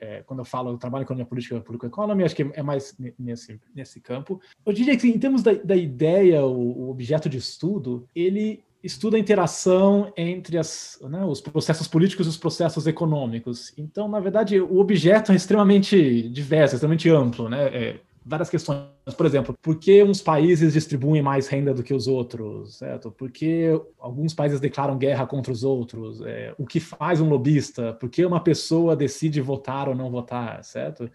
é, 0.00 0.22
quando 0.22 0.40
eu 0.40 0.44
falo 0.44 0.70
eu 0.70 0.78
trabalho 0.78 1.02
em 1.02 1.04
economia 1.04 1.26
política 1.26 1.60
political 1.60 1.88
economy, 1.88 2.24
acho 2.24 2.36
que 2.36 2.50
é 2.52 2.62
mais 2.62 2.96
nesse, 3.18 3.60
nesse 3.74 4.00
campo. 4.00 4.40
Eu 4.64 4.72
diria 4.72 4.96
que, 4.96 5.08
em 5.08 5.18
termos 5.18 5.42
da, 5.42 5.52
da 5.52 5.76
ideia, 5.76 6.44
o, 6.44 6.86
o, 6.86 6.90
objeto 6.90 7.28
de 7.28 7.38
estudo, 7.38 8.06
ele 8.14 8.62
estuda 8.82 9.16
a 9.16 9.20
interação 9.20 10.12
entre 10.16 10.56
as, 10.56 10.98
né, 11.02 11.24
os 11.24 11.40
processos 11.40 11.88
políticos 11.88 12.26
e 12.26 12.30
os 12.30 12.36
processos 12.36 12.86
econômicos. 12.86 13.72
Então, 13.76 14.06
na 14.06 14.20
verdade, 14.20 14.60
o 14.60 14.78
objeto 14.78 15.32
é 15.32 15.34
extremamente 15.34 16.28
diverso, 16.28 16.76
extremamente 16.76 17.10
amplo. 17.10 17.48
Né? 17.48 17.66
É, 17.66 18.00
várias 18.28 18.50
questões. 18.50 18.84
Por 19.16 19.24
exemplo, 19.24 19.56
por 19.62 19.76
que 19.78 20.04
uns 20.04 20.20
países 20.20 20.74
distribuem 20.74 21.22
mais 21.22 21.48
renda 21.48 21.72
do 21.72 21.82
que 21.82 21.94
os 21.94 22.06
outros? 22.06 22.76
Certo? 22.76 23.10
Por 23.10 23.30
que 23.30 23.68
alguns 23.98 24.34
países 24.34 24.60
declaram 24.60 24.98
guerra 24.98 25.26
contra 25.26 25.50
os 25.50 25.64
outros? 25.64 26.20
É, 26.20 26.54
o 26.58 26.66
que 26.66 26.78
faz 26.78 27.20
um 27.20 27.28
lobista? 27.28 27.94
Por 27.94 28.10
que 28.10 28.24
uma 28.24 28.40
pessoa 28.40 28.94
decide 28.94 29.40
votar 29.40 29.88
ou 29.88 29.94
não 29.94 30.10
votar? 30.10 30.62
Certo? 30.62 31.10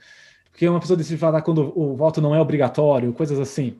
Por 0.51 0.57
que 0.57 0.67
uma 0.67 0.79
pessoa 0.79 0.97
decide 0.97 1.17
votar 1.17 1.43
quando 1.43 1.71
o 1.79 1.95
voto 1.95 2.19
não 2.19 2.33
é 2.33 2.41
obrigatório? 2.41 3.13
Coisas 3.13 3.39
assim. 3.39 3.77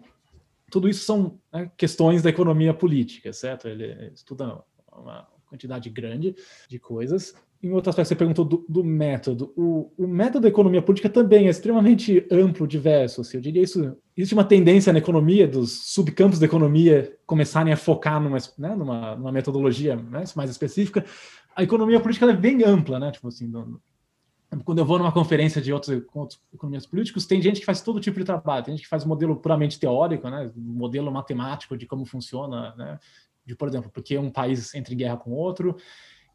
Tudo 0.70 0.88
isso 0.88 1.04
são 1.04 1.40
né, 1.52 1.72
questões 1.76 2.22
da 2.22 2.30
economia 2.30 2.74
política, 2.74 3.34
certo? 3.34 3.68
Ele 3.68 4.12
estuda 4.14 4.64
uma 4.92 5.28
quantidade 5.48 5.90
grande 5.90 6.36
de 6.70 6.80
coisas. 6.80 7.34
Em 7.64 7.72
outro 7.72 7.90
aspecto, 7.90 8.10
você 8.10 8.16
perguntou 8.16 8.44
do, 8.44 8.66
do 8.68 8.84
método. 8.84 9.54
O, 9.56 9.90
o, 9.98 10.06
método 10.06 10.42
da 10.42 10.50
economia 10.50 10.82
política 10.82 11.10
também 11.10 11.48
é 11.48 11.50
extremamente 11.50 12.28
amplo, 12.30 12.68
diverso. 12.68 13.22
Assim, 13.22 13.38
eu 13.38 13.42
diria 13.42 13.64
isso. 13.64 13.96
Existe 14.18 14.34
uma 14.34 14.44
tendência 14.44 14.92
na 14.92 15.00
economia, 15.00 15.48
dos 15.48 15.72
subcampos 15.94 16.40
da 16.40 16.46
economia 16.46 17.18
começarem 17.26 17.72
a 17.72 17.78
focar 17.78 18.20
numa, 18.22 18.38
né, 18.58 18.76
numa, 18.76 19.16
numa 19.16 19.32
metodologia 19.32 19.96
né, 19.96 20.26
mais 20.36 20.50
específica. 20.50 21.06
A 21.56 21.64
economia 21.64 22.02
política 22.02 22.30
é 22.30 22.36
bem 22.36 22.66
ampla, 22.66 23.00
né? 23.00 23.12
Tipo 23.12 23.30
assim, 23.30 23.50
quando 24.66 24.80
eu 24.80 24.86
vou 24.86 24.98
numa 24.98 25.14
conferência 25.14 25.62
de 25.62 25.72
outros, 25.72 26.04
outros 26.14 26.42
economistas 26.54 26.92
políticos, 26.92 27.26
tem 27.26 27.42
gente 27.42 27.62
que 27.62 27.66
faz 27.66 27.82
todo 27.82 28.02
tipo 28.02 28.20
de 28.20 28.26
trabalho. 28.26 28.66
Tem 28.66 28.74
gente 28.76 28.84
que 28.84 28.90
faz 28.90 29.06
um 29.06 29.08
modelo 29.08 29.38
puramente 29.38 29.80
teórico, 29.80 30.30
né? 30.30 30.52
Um 30.54 30.74
modelo 30.74 31.10
matemático 31.14 31.78
de 31.78 31.86
como 31.86 32.04
funciona, 32.04 32.76
né? 32.76 33.00
De, 33.46 33.56
por 33.56 33.70
exemplo, 33.70 33.90
porque 33.90 34.18
um 34.18 34.30
país 34.30 34.76
entra 34.76 34.94
em 34.94 34.98
guerra 34.98 35.16
com 35.16 35.32
outro. 35.32 35.78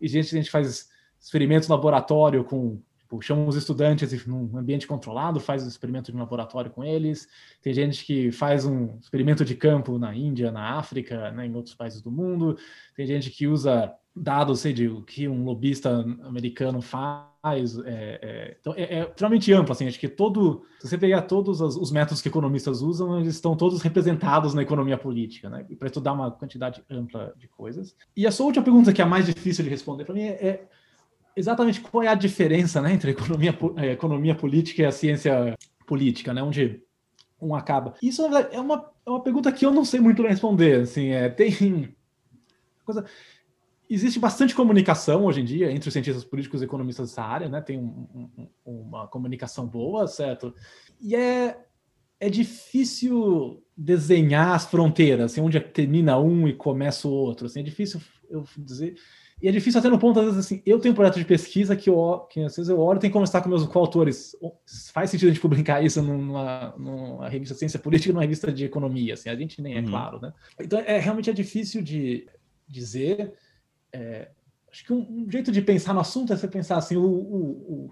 E 0.01 0.09
gente, 0.09 0.31
gente 0.31 0.51
faz 0.51 0.89
experimentos 1.21 1.69
laboratório 1.69 2.45
com 2.45 2.81
tipo, 3.09 3.23
chama 3.23 3.47
os 3.47 3.57
estudantes 3.57 4.27
num 4.27 4.57
ambiente 4.57 4.87
controlado, 4.87 5.41
faz 5.41 5.65
um 5.65 5.69
experimento 5.69 6.13
de 6.13 6.19
laboratório 6.19 6.71
com 6.71 6.85
eles. 6.85 7.27
Tem 7.63 7.73
gente 7.73 8.05
que 8.05 8.31
faz 8.31 8.67
um 8.67 8.99
experimento 9.01 9.45
de 9.45 9.55
campo 9.55 9.99
na 9.99 10.15
Índia, 10.15 10.53
na 10.53 10.79
África, 10.79 11.31
né, 11.31 11.47
em 11.47 11.55
outros 11.55 11.75
países 11.75 12.03
do 12.03 12.11
mundo. 12.11 12.59
Tem 12.95 13.07
gente 13.07 13.31
que 13.31 13.47
usa 13.47 13.93
dados, 14.15 14.61
sei 14.61 14.73
de 14.73 14.89
o 14.89 15.03
que 15.03 15.27
um 15.27 15.45
lobista 15.45 16.05
americano 16.25 16.83
faz. 16.83 17.79
É, 17.79 18.19
é, 18.21 18.57
então 18.61 18.75
é, 18.77 18.83
é 18.83 19.09
extremamente 19.09 19.53
amplo, 19.53 19.73
assim, 19.73 19.87
acho 19.87 19.99
que 19.99 20.09
todo, 20.09 20.65
se 20.81 20.89
você 20.89 20.99
pegar 20.99 21.23
todos 21.23 21.61
os, 21.61 21.77
os, 21.77 21.91
métodos 21.93 22.21
que 22.21 22.29
economistas 22.29 22.83
usam, 22.83 23.21
eles 23.21 23.37
estão 23.37 23.57
todos 23.57 23.81
representados 23.81 24.55
na 24.55 24.63
economia 24.63 24.99
política, 24.99 25.49
né, 25.49 25.65
para 25.79 25.87
estudar 25.87 26.13
uma 26.13 26.31
quantidade 26.33 26.83
ampla 26.91 27.33
de 27.39 27.47
coisas. 27.47 27.97
E 28.15 28.27
a 28.27 28.33
sua 28.33 28.47
última 28.47 28.65
pergunta, 28.65 28.93
que 28.93 29.01
é 29.01 29.05
a 29.05 29.09
mais 29.09 29.25
difícil 29.25 29.65
de 29.65 29.71
responder 29.71 30.05
para 30.05 30.15
mim, 30.15 30.23
é, 30.23 30.33
é 30.33 30.69
exatamente 31.39 31.81
qual 31.81 32.03
é 32.03 32.09
a 32.09 32.15
diferença 32.15 32.83
né, 32.83 32.93
entre 32.93 33.11
a 33.11 33.13
economia, 33.13 33.57
a 33.77 33.87
economia 33.87 34.35
política 34.35 34.83
e 34.83 34.85
a 34.85 34.93
ciência 34.93 35.57
política, 35.87 36.35
né, 36.35 36.43
onde 36.43 36.83
um 37.41 37.55
acaba. 37.55 37.95
Isso 38.03 38.23
é 38.23 38.61
uma, 38.61 38.91
é 39.07 39.11
uma 39.11 39.23
pergunta 39.23 39.53
que 39.53 39.65
eu 39.65 39.71
não 39.71 39.85
sei 39.85 40.01
muito 40.01 40.27
responder. 40.27 40.83
Assim, 40.83 41.11
é, 41.11 41.29
tem 41.29 41.95
coisa. 42.85 43.05
Existe 43.89 44.19
bastante 44.19 44.55
comunicação 44.55 45.25
hoje 45.25 45.41
em 45.41 45.45
dia 45.45 45.71
entre 45.71 45.89
os 45.89 45.93
cientistas 45.93 46.25
políticos 46.25 46.61
e 46.61 46.65
economistas 46.65 47.11
dessa 47.11 47.23
área, 47.23 47.49
né? 47.49 47.61
Tem 47.61 47.79
um, 47.79 48.29
um, 48.37 48.49
uma 48.67 49.07
comunicação 49.07 49.67
boa, 49.67 50.07
certo? 50.07 50.53
E 51.01 51.15
é, 51.15 51.59
é 52.21 52.29
difícil 52.29 53.63
desenhar 53.77 54.55
as 54.55 54.67
fronteiras, 54.67 55.33
assim, 55.33 55.41
onde 55.41 55.59
termina 55.61 56.19
um 56.19 56.47
e 56.47 56.53
começa 56.53 57.07
o 57.09 57.13
outro. 57.13 57.47
Assim, 57.47 57.61
é 57.61 57.63
difícil 57.63 58.01
eu 58.29 58.45
dizer. 58.59 58.97
E 59.41 59.49
é 59.49 59.53
difícil 59.53 59.79
até 59.79 59.89
no 59.89 59.99
ponto, 59.99 60.19
às 60.19 60.27
vezes, 60.27 60.41
assim, 60.41 60.63
eu 60.67 60.81
tenho 60.81 60.93
um 60.93 60.97
projeto 60.97 61.19
de 61.19 61.25
pesquisa 61.25 61.77
que, 61.77 61.89
eu, 61.89 62.27
que 62.29 62.41
às 62.41 62.57
vezes 62.57 62.69
eu 62.69 62.81
olho 62.81 62.97
e 62.97 63.01
tenho 63.01 63.11
que 63.11 63.15
conversar 63.15 63.41
com 63.41 63.49
meus 63.49 63.65
coautores. 63.67 64.35
Faz 64.93 65.11
sentido 65.11 65.29
a 65.29 65.33
gente 65.33 65.41
publicar 65.41 65.83
isso 65.83 66.03
numa, 66.03 66.75
numa 66.77 67.29
revista 67.29 67.55
Ciência 67.55 67.79
Política 67.79 68.13
numa 68.13 68.23
revista 68.23 68.53
de 68.53 68.65
economia, 68.65 69.15
assim, 69.15 69.31
a 69.31 69.37
gente 69.37 69.63
nem 69.63 69.77
é 69.77 69.81
uhum. 69.81 69.87
claro, 69.87 70.21
né? 70.21 70.33
Então, 70.61 70.81
é, 70.81 70.99
realmente 70.99 71.31
é 71.31 71.33
difícil 71.33 71.83
de 71.83 72.27
dizer. 72.67 73.33
É, 73.93 74.29
acho 74.73 74.85
que 74.85 74.93
um, 74.93 75.07
um, 75.09 75.31
jeito 75.31 75.53
de 75.53 75.63
pensar 75.63 75.95
no 75.95 76.01
assunto 76.01 76.33
é 76.33 76.37
você 76.37 76.49
pensar 76.49 76.77
assim, 76.77 76.97
o, 76.97 77.05
o, 77.05 77.91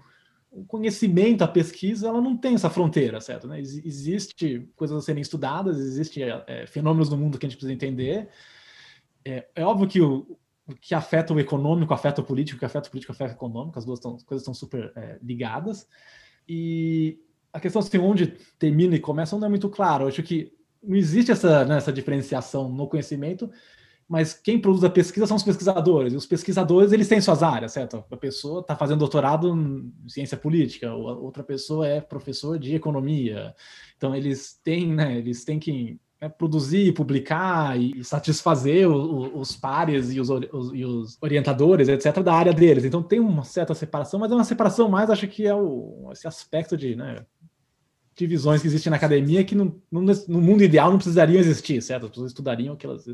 o 0.51 0.65
conhecimento, 0.65 1.43
a 1.43 1.47
pesquisa, 1.47 2.09
ela 2.09 2.19
não 2.19 2.35
tem 2.35 2.55
essa 2.55 2.69
fronteira, 2.69 3.21
certo? 3.21 3.47
Né? 3.47 3.61
Existe 3.61 4.69
coisas 4.75 4.97
a 4.97 5.01
serem 5.01 5.21
estudadas, 5.21 5.79
existe 5.79 6.21
é, 6.21 6.67
fenômenos 6.67 7.09
no 7.09 7.15
mundo 7.15 7.39
que 7.39 7.45
a 7.45 7.49
gente 7.49 7.57
precisa 7.57 7.73
entender. 7.73 8.27
É, 9.23 9.47
é 9.55 9.63
óbvio 9.63 9.87
que 9.87 10.01
o 10.01 10.37
que 10.75 10.93
afeta 10.93 11.33
o 11.33 11.39
econômico, 11.39 11.93
afeta 11.93 12.21
o 12.21 12.23
político, 12.23 12.59
que 12.59 12.65
afeta 12.65 12.87
o 12.87 12.91
político, 12.91 13.11
afeta 13.11 13.33
o 13.33 13.37
econômico, 13.37 13.79
as 13.79 13.85
duas 13.85 13.99
tão, 13.99 14.17
coisas 14.25 14.41
estão 14.41 14.53
super 14.53 14.91
é, 14.95 15.17
ligadas. 15.21 15.87
E 16.47 17.19
a 17.51 17.59
questão 17.59 17.79
assim, 17.79 17.97
onde 17.97 18.27
termina 18.59 18.95
e 18.95 18.99
começa 18.99 19.37
não 19.37 19.47
é 19.47 19.49
muito 19.49 19.69
claro. 19.69 20.03
Eu 20.03 20.07
acho 20.09 20.23
que 20.23 20.53
não 20.83 20.95
existe 20.95 21.31
essa, 21.31 21.65
né, 21.65 21.77
essa 21.77 21.91
diferenciação 21.91 22.69
no 22.69 22.87
conhecimento, 22.87 23.49
mas 24.07 24.33
quem 24.33 24.59
produz 24.59 24.83
a 24.83 24.89
pesquisa 24.89 25.27
são 25.27 25.35
os 25.35 25.43
pesquisadores. 25.43 26.13
E 26.13 26.15
os 26.15 26.25
pesquisadores, 26.25 26.91
eles 26.91 27.07
têm 27.07 27.19
suas 27.19 27.43
áreas, 27.43 27.73
certo? 27.73 28.03
A 28.09 28.17
pessoa 28.17 28.61
está 28.61 28.75
fazendo 28.75 28.99
doutorado 28.99 29.53
em 29.53 29.91
ciência 30.07 30.37
política, 30.37 30.93
outra 30.93 31.43
pessoa 31.43 31.87
é 31.87 31.99
professor 31.99 32.57
de 32.57 32.75
economia. 32.75 33.53
Então, 33.97 34.15
eles 34.15 34.59
têm, 34.63 34.93
né, 34.93 35.17
eles 35.17 35.43
têm 35.43 35.59
que 35.59 35.99
é, 36.19 36.27
produzir, 36.27 36.93
publicar 36.93 37.79
e 37.79 38.03
satisfazer 38.03 38.89
os 38.89 39.55
pares 39.55 40.11
e 40.11 40.19
os, 40.19 40.29
os, 40.29 40.73
e 40.73 40.83
os, 40.83 41.17
orientadores, 41.21 41.87
etc., 41.87 42.21
da 42.23 42.33
área 42.33 42.53
deles. 42.53 42.85
Então 42.85 43.03
tem 43.03 43.19
uma 43.19 43.43
certa 43.43 43.75
separação, 43.75 44.19
mas 44.19 44.31
é 44.31 44.35
uma 44.35 44.43
separação 44.43 44.89
mais, 44.89 45.09
acho 45.09 45.27
que 45.27 45.45
é 45.45 45.53
o, 45.53 46.09
esse 46.11 46.27
aspecto 46.27 46.75
de 46.75 46.95
né, 46.95 47.25
divisões 48.15 48.61
que 48.61 48.67
existem 48.67 48.89
na 48.89 48.97
academia 48.97 49.43
que 49.43 49.53
no, 49.53 49.79
no, 49.91 50.01
no, 50.01 50.41
mundo 50.41 50.63
ideal 50.63 50.89
não 50.89 50.97
precisariam 50.97 51.39
existir, 51.39 51.81
certo? 51.81 52.05
As 52.05 52.09
pessoas 52.09 52.31
estudariam 52.31 52.73
o 52.73 52.77
que 52.77 52.87
elas 52.87 53.05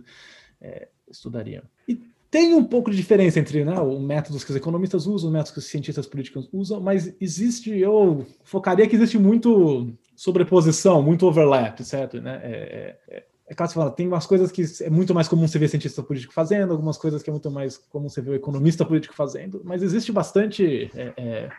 é, 0.62 0.88
estudariam. 1.10 1.64
E 1.88 2.02
tem 2.32 2.54
um 2.56 2.64
pouco 2.64 2.90
de 2.90 2.98
diferença 2.98 3.38
entre 3.38 3.66
né, 3.66 3.80
o 3.80 4.00
método 4.00 4.40
que 4.40 4.50
os 4.50 4.56
economistas 4.56 5.06
usam, 5.06 5.30
o 5.30 5.34
método 5.34 5.54
que 5.54 5.60
os 5.60 5.66
cientistas 5.66 6.08
políticos 6.08 6.50
usam, 6.52 6.80
mas 6.80 7.14
existe, 7.20 7.70
eu 7.78 8.26
focaria 8.44 8.88
que 8.88 8.96
existe 8.96 9.20
muito 9.20 9.94
sobreposição, 10.16 11.02
muito 11.02 11.26
overlap, 11.26 11.84
certo? 11.84 12.22
Né? 12.22 12.40
É, 12.44 12.50
é, 12.50 13.16
é, 13.18 13.26
é 13.48 13.56
claro 13.56 13.70
que 13.70 13.74
você 13.74 13.80
fala, 13.80 13.92
tem 13.92 14.08
umas 14.08 14.26
coisas 14.26 14.52
que 14.52 14.64
é 14.82 14.90
muito 14.90 15.14
mais 15.14 15.28
comum 15.28 15.48
você 15.48 15.60
ver 15.60 15.68
cientista 15.68 16.02
político 16.02 16.34
fazendo, 16.34 16.72
algumas 16.72 16.98
coisas 16.98 17.22
que 17.22 17.30
é 17.30 17.34
muito 17.34 17.52
mais 17.52 17.78
comum 17.78 18.10
você 18.10 18.22
ver 18.22 18.32
o 18.32 18.36
economista 18.36 18.86
político 18.86 19.14
fazendo, 19.14 19.62
mas 19.64 19.84
existe 19.84 20.12
bastante 20.12 20.90
é, 20.96 21.14
é, 21.18 21.50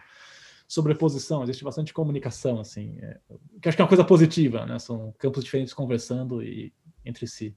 sobreposição, 0.66 1.42
existe 1.42 1.62
bastante 1.62 1.92
comunicação, 1.92 2.60
assim, 2.60 2.98
é, 3.00 3.18
que 3.60 3.68
acho 3.68 3.76
que 3.76 3.82
é 3.82 3.84
uma 3.84 3.88
coisa 3.88 4.04
positiva, 4.04 4.64
né? 4.66 4.78
São 4.78 5.14
campos 5.18 5.44
diferentes 5.44 5.74
conversando 5.74 6.42
e 6.42 6.72
entre 7.04 7.26
si. 7.26 7.54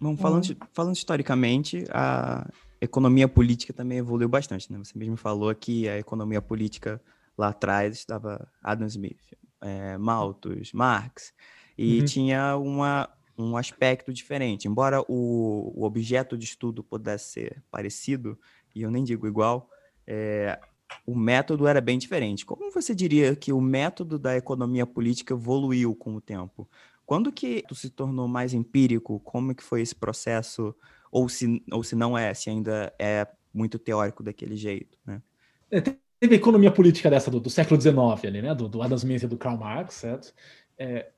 Bom, 0.00 0.16
falando, 0.16 0.56
falando 0.72 0.94
historicamente, 0.94 1.84
a 1.90 2.48
economia 2.80 3.26
política 3.26 3.72
também 3.72 3.98
evoluiu 3.98 4.28
bastante, 4.28 4.70
né? 4.72 4.78
Você 4.78 4.96
mesmo 4.96 5.16
falou 5.16 5.52
que 5.54 5.88
a 5.88 5.98
economia 5.98 6.40
política 6.40 7.00
lá 7.36 7.48
atrás 7.48 7.96
estava 7.96 8.48
Adam 8.62 8.86
Smith, 8.86 9.18
é, 9.60 9.98
Malthus, 9.98 10.72
Marx, 10.72 11.32
e 11.76 12.00
uhum. 12.00 12.04
tinha 12.04 12.56
uma, 12.56 13.08
um 13.36 13.56
aspecto 13.56 14.12
diferente. 14.12 14.66
Embora 14.66 15.00
o, 15.02 15.72
o, 15.76 15.84
objeto 15.84 16.36
de 16.36 16.44
estudo 16.44 16.82
pudesse 16.82 17.32
ser 17.32 17.62
parecido, 17.70 18.38
e 18.74 18.82
eu 18.82 18.90
nem 18.90 19.04
digo 19.04 19.26
igual, 19.26 19.70
é, 20.06 20.58
o 21.06 21.14
método 21.14 21.66
era 21.66 21.80
bem 21.80 21.98
diferente. 21.98 22.44
Como 22.44 22.70
você 22.70 22.94
diria 22.94 23.36
que 23.36 23.52
o 23.52 23.60
método 23.60 24.18
da 24.18 24.36
economia 24.36 24.86
política 24.86 25.34
evoluiu 25.34 25.94
com 25.94 26.14
o 26.14 26.20
tempo? 26.20 26.68
Quando 27.06 27.32
que 27.32 27.64
se 27.72 27.90
tornou 27.90 28.28
mais 28.28 28.52
empírico? 28.52 29.20
Como 29.20 29.54
que 29.54 29.62
foi 29.62 29.80
esse 29.80 29.94
processo? 29.94 30.74
Ou 31.10 31.28
se, 31.28 31.64
ou 31.72 31.82
se 31.82 31.96
não 31.96 32.18
é, 32.18 32.34
se 32.34 32.50
ainda 32.50 32.92
é 32.98 33.26
muito 33.52 33.78
teórico 33.78 34.22
daquele 34.22 34.56
jeito, 34.56 34.98
né? 35.06 35.22
É, 35.70 35.80
teve 36.20 36.34
economia 36.34 36.70
política 36.70 37.10
dessa 37.10 37.30
do, 37.30 37.40
do 37.40 37.50
século 37.50 37.80
XIX 37.80 37.96
ali, 38.24 38.42
né? 38.42 38.54
Do, 38.54 38.68
do 38.68 38.82
Adam 38.82 38.96
Smith 38.96 39.22
e 39.22 39.26
do 39.26 39.36
Karl 39.36 39.56
Marx, 39.56 39.94
certo? 39.94 40.32
É, 40.78 41.08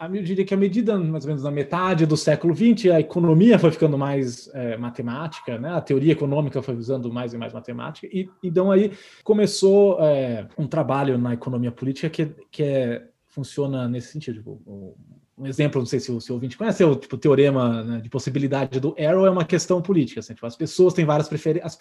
eu 0.00 0.22
diria 0.22 0.44
que 0.44 0.54
à 0.54 0.56
medida, 0.56 0.96
mais 0.96 1.24
ou 1.24 1.28
menos 1.28 1.42
na 1.42 1.50
metade 1.50 2.06
do 2.06 2.16
século 2.16 2.54
XX, 2.54 2.92
a 2.92 3.00
economia 3.00 3.58
foi 3.58 3.72
ficando 3.72 3.98
mais 3.98 4.48
é, 4.54 4.76
matemática, 4.76 5.58
né? 5.58 5.70
a 5.70 5.80
teoria 5.80 6.12
econômica 6.12 6.62
foi 6.62 6.76
usando 6.76 7.12
mais 7.12 7.34
e 7.34 7.38
mais 7.38 7.52
matemática, 7.52 8.06
e 8.06 8.28
então 8.42 8.70
aí 8.70 8.92
começou 9.24 10.00
é, 10.00 10.46
um 10.56 10.68
trabalho 10.68 11.18
na 11.18 11.34
economia 11.34 11.72
política 11.72 12.08
que, 12.08 12.26
que 12.50 12.62
é 12.62 13.08
funciona 13.26 13.88
nesse 13.88 14.12
sentido. 14.12 14.38
Tipo, 14.38 14.96
um 15.38 15.46
exemplo, 15.46 15.80
não 15.80 15.86
sei 15.86 16.00
se 16.00 16.10
o, 16.10 16.20
se 16.20 16.30
o 16.32 16.34
ouvinte 16.34 16.56
conhece, 16.56 16.82
é 16.82 16.86
o 16.86 16.96
tipo, 16.96 17.16
teorema 17.16 17.84
né, 17.84 18.00
de 18.00 18.08
possibilidade 18.08 18.80
do 18.80 18.94
Arrow 18.98 19.24
é 19.24 19.30
uma 19.30 19.44
questão 19.44 19.80
política. 19.80 20.20
Assim, 20.20 20.34
tipo, 20.34 20.46
as 20.46 20.56
pessoas 20.56 20.92
têm 20.92 21.04
várias 21.04 21.28
preferências, 21.28 21.78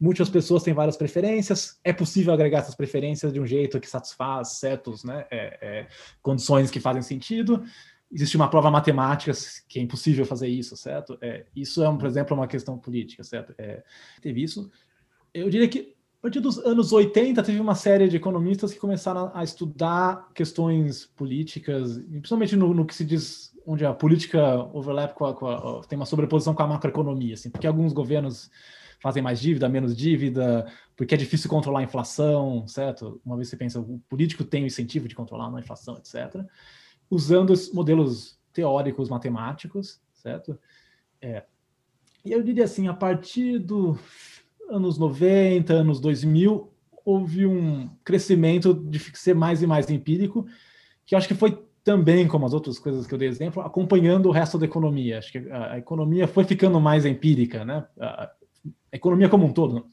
muitas 0.00 0.28
pessoas 0.28 0.62
têm 0.62 0.72
várias 0.72 0.96
preferências, 0.96 1.78
é 1.82 1.92
possível 1.92 2.32
agregar 2.32 2.58
essas 2.58 2.74
preferências 2.74 3.32
de 3.32 3.40
um 3.40 3.46
jeito 3.46 3.80
que 3.80 3.88
satisfaz 3.88 4.52
certos 4.58 5.02
né, 5.02 5.26
é, 5.30 5.58
é, 5.60 5.86
condições 6.22 6.70
que 6.70 6.78
fazem 6.78 7.02
sentido. 7.02 7.64
Existe 8.12 8.36
uma 8.36 8.48
prova 8.48 8.70
matemática 8.70 9.32
que 9.68 9.78
é 9.78 9.82
impossível 9.82 10.24
fazer 10.24 10.48
isso, 10.48 10.76
certo? 10.76 11.18
É, 11.20 11.44
isso 11.54 11.82
é, 11.82 11.96
por 11.96 12.06
exemplo, 12.06 12.36
uma 12.36 12.46
questão 12.46 12.78
política, 12.78 13.24
certo? 13.24 13.54
É, 13.58 13.82
teve 14.20 14.42
isso. 14.42 14.70
Eu 15.34 15.48
diria 15.50 15.68
que 15.68 15.96
a 16.20 16.22
partir 16.22 16.40
dos 16.40 16.58
anos 16.58 16.92
80, 16.92 17.42
teve 17.42 17.58
uma 17.58 17.74
série 17.74 18.06
de 18.06 18.16
economistas 18.16 18.74
que 18.74 18.78
começaram 18.78 19.30
a 19.32 19.42
estudar 19.42 20.28
questões 20.34 21.06
políticas, 21.06 21.96
principalmente 21.96 22.54
no, 22.56 22.74
no 22.74 22.84
que 22.84 22.94
se 22.94 23.06
diz, 23.06 23.56
onde 23.66 23.86
a 23.86 23.94
política 23.94 24.56
overlap 24.74 25.14
com 25.14 25.24
a, 25.24 25.34
com 25.34 25.48
a, 25.48 25.80
tem 25.84 25.98
uma 25.98 26.04
sobreposição 26.04 26.54
com 26.54 26.62
a 26.62 26.66
macroeconomia, 26.66 27.32
assim, 27.32 27.48
porque 27.48 27.66
alguns 27.66 27.94
governos 27.94 28.50
fazem 29.00 29.22
mais 29.22 29.40
dívida, 29.40 29.66
menos 29.66 29.96
dívida, 29.96 30.70
porque 30.94 31.14
é 31.14 31.16
difícil 31.16 31.48
controlar 31.48 31.80
a 31.80 31.84
inflação, 31.84 32.66
certo? 32.66 33.18
Uma 33.24 33.36
vez 33.36 33.48
você 33.48 33.56
pensa, 33.56 33.80
o 33.80 33.98
político 34.06 34.44
tem 34.44 34.64
o 34.64 34.66
incentivo 34.66 35.08
de 35.08 35.14
controlar 35.14 35.50
a 35.56 35.58
inflação, 35.58 35.96
etc., 35.96 36.44
usando 37.08 37.48
os 37.48 37.72
modelos 37.72 38.38
teóricos 38.52 39.08
matemáticos, 39.08 39.98
certo? 40.12 40.58
É, 41.22 41.44
E 42.26 42.30
eu 42.30 42.42
diria 42.42 42.64
assim, 42.64 42.88
a 42.88 42.94
partir 42.94 43.58
dos 43.58 44.39
anos 44.70 44.98
90, 44.98 45.72
anos 45.72 46.00
2000, 46.00 46.72
houve 47.04 47.46
um 47.46 47.90
crescimento 48.04 48.72
de 48.72 48.98
ser 49.16 49.34
mais 49.34 49.62
e 49.62 49.66
mais 49.66 49.90
empírico, 49.90 50.46
que 51.04 51.14
acho 51.14 51.28
que 51.28 51.34
foi 51.34 51.58
também, 51.82 52.28
como 52.28 52.46
as 52.46 52.52
outras 52.52 52.78
coisas 52.78 53.06
que 53.06 53.14
eu 53.14 53.18
dei 53.18 53.28
exemplo, 53.28 53.62
acompanhando 53.62 54.28
o 54.28 54.32
resto 54.32 54.58
da 54.58 54.66
economia. 54.66 55.18
Acho 55.18 55.32
que 55.32 55.38
a, 55.50 55.78
economia 55.78 56.28
foi 56.28 56.44
ficando 56.44 56.80
mais 56.80 57.04
empírica, 57.04 57.64
né? 57.64 57.84
A, 57.98 58.30
economia 58.92 59.28
como 59.28 59.46
um 59.46 59.52
todo, 59.52 59.86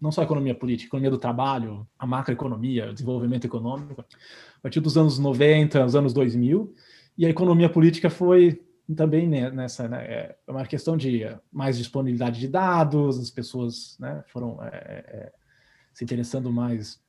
não 0.00 0.12
só 0.12 0.20
a 0.20 0.24
economia 0.24 0.54
política, 0.54 0.86
a 0.86 0.90
economia 0.90 1.10
do 1.10 1.18
trabalho, 1.18 1.86
a 1.98 2.06
macroeconomia, 2.06 2.90
o 2.90 2.92
desenvolvimento 2.92 3.46
econômico, 3.46 4.00
a 4.00 4.60
partir 4.60 4.80
dos 4.80 4.96
anos 4.96 5.18
90, 5.18 5.84
os 5.84 5.96
anos 5.96 6.12
2000, 6.12 6.72
e 7.18 7.26
a 7.26 7.30
economia 7.30 7.68
política 7.68 8.10
foi 8.10 8.62
também 8.94 9.26
nessa, 9.28 9.88
né, 9.88 10.04
é 10.04 10.36
uma 10.46 10.64
questão 10.64 10.96
de 10.96 11.22
mais 11.52 11.76
disponibilidade 11.76 12.38
de 12.38 12.46
dados, 12.46 13.18
as 13.18 13.30
pessoas 13.30 13.96
né, 13.98 14.22
foram 14.28 14.62
é, 14.62 14.68
é, 14.68 15.32
se 15.92 16.04
interessando 16.04 16.52
mais 16.52 17.00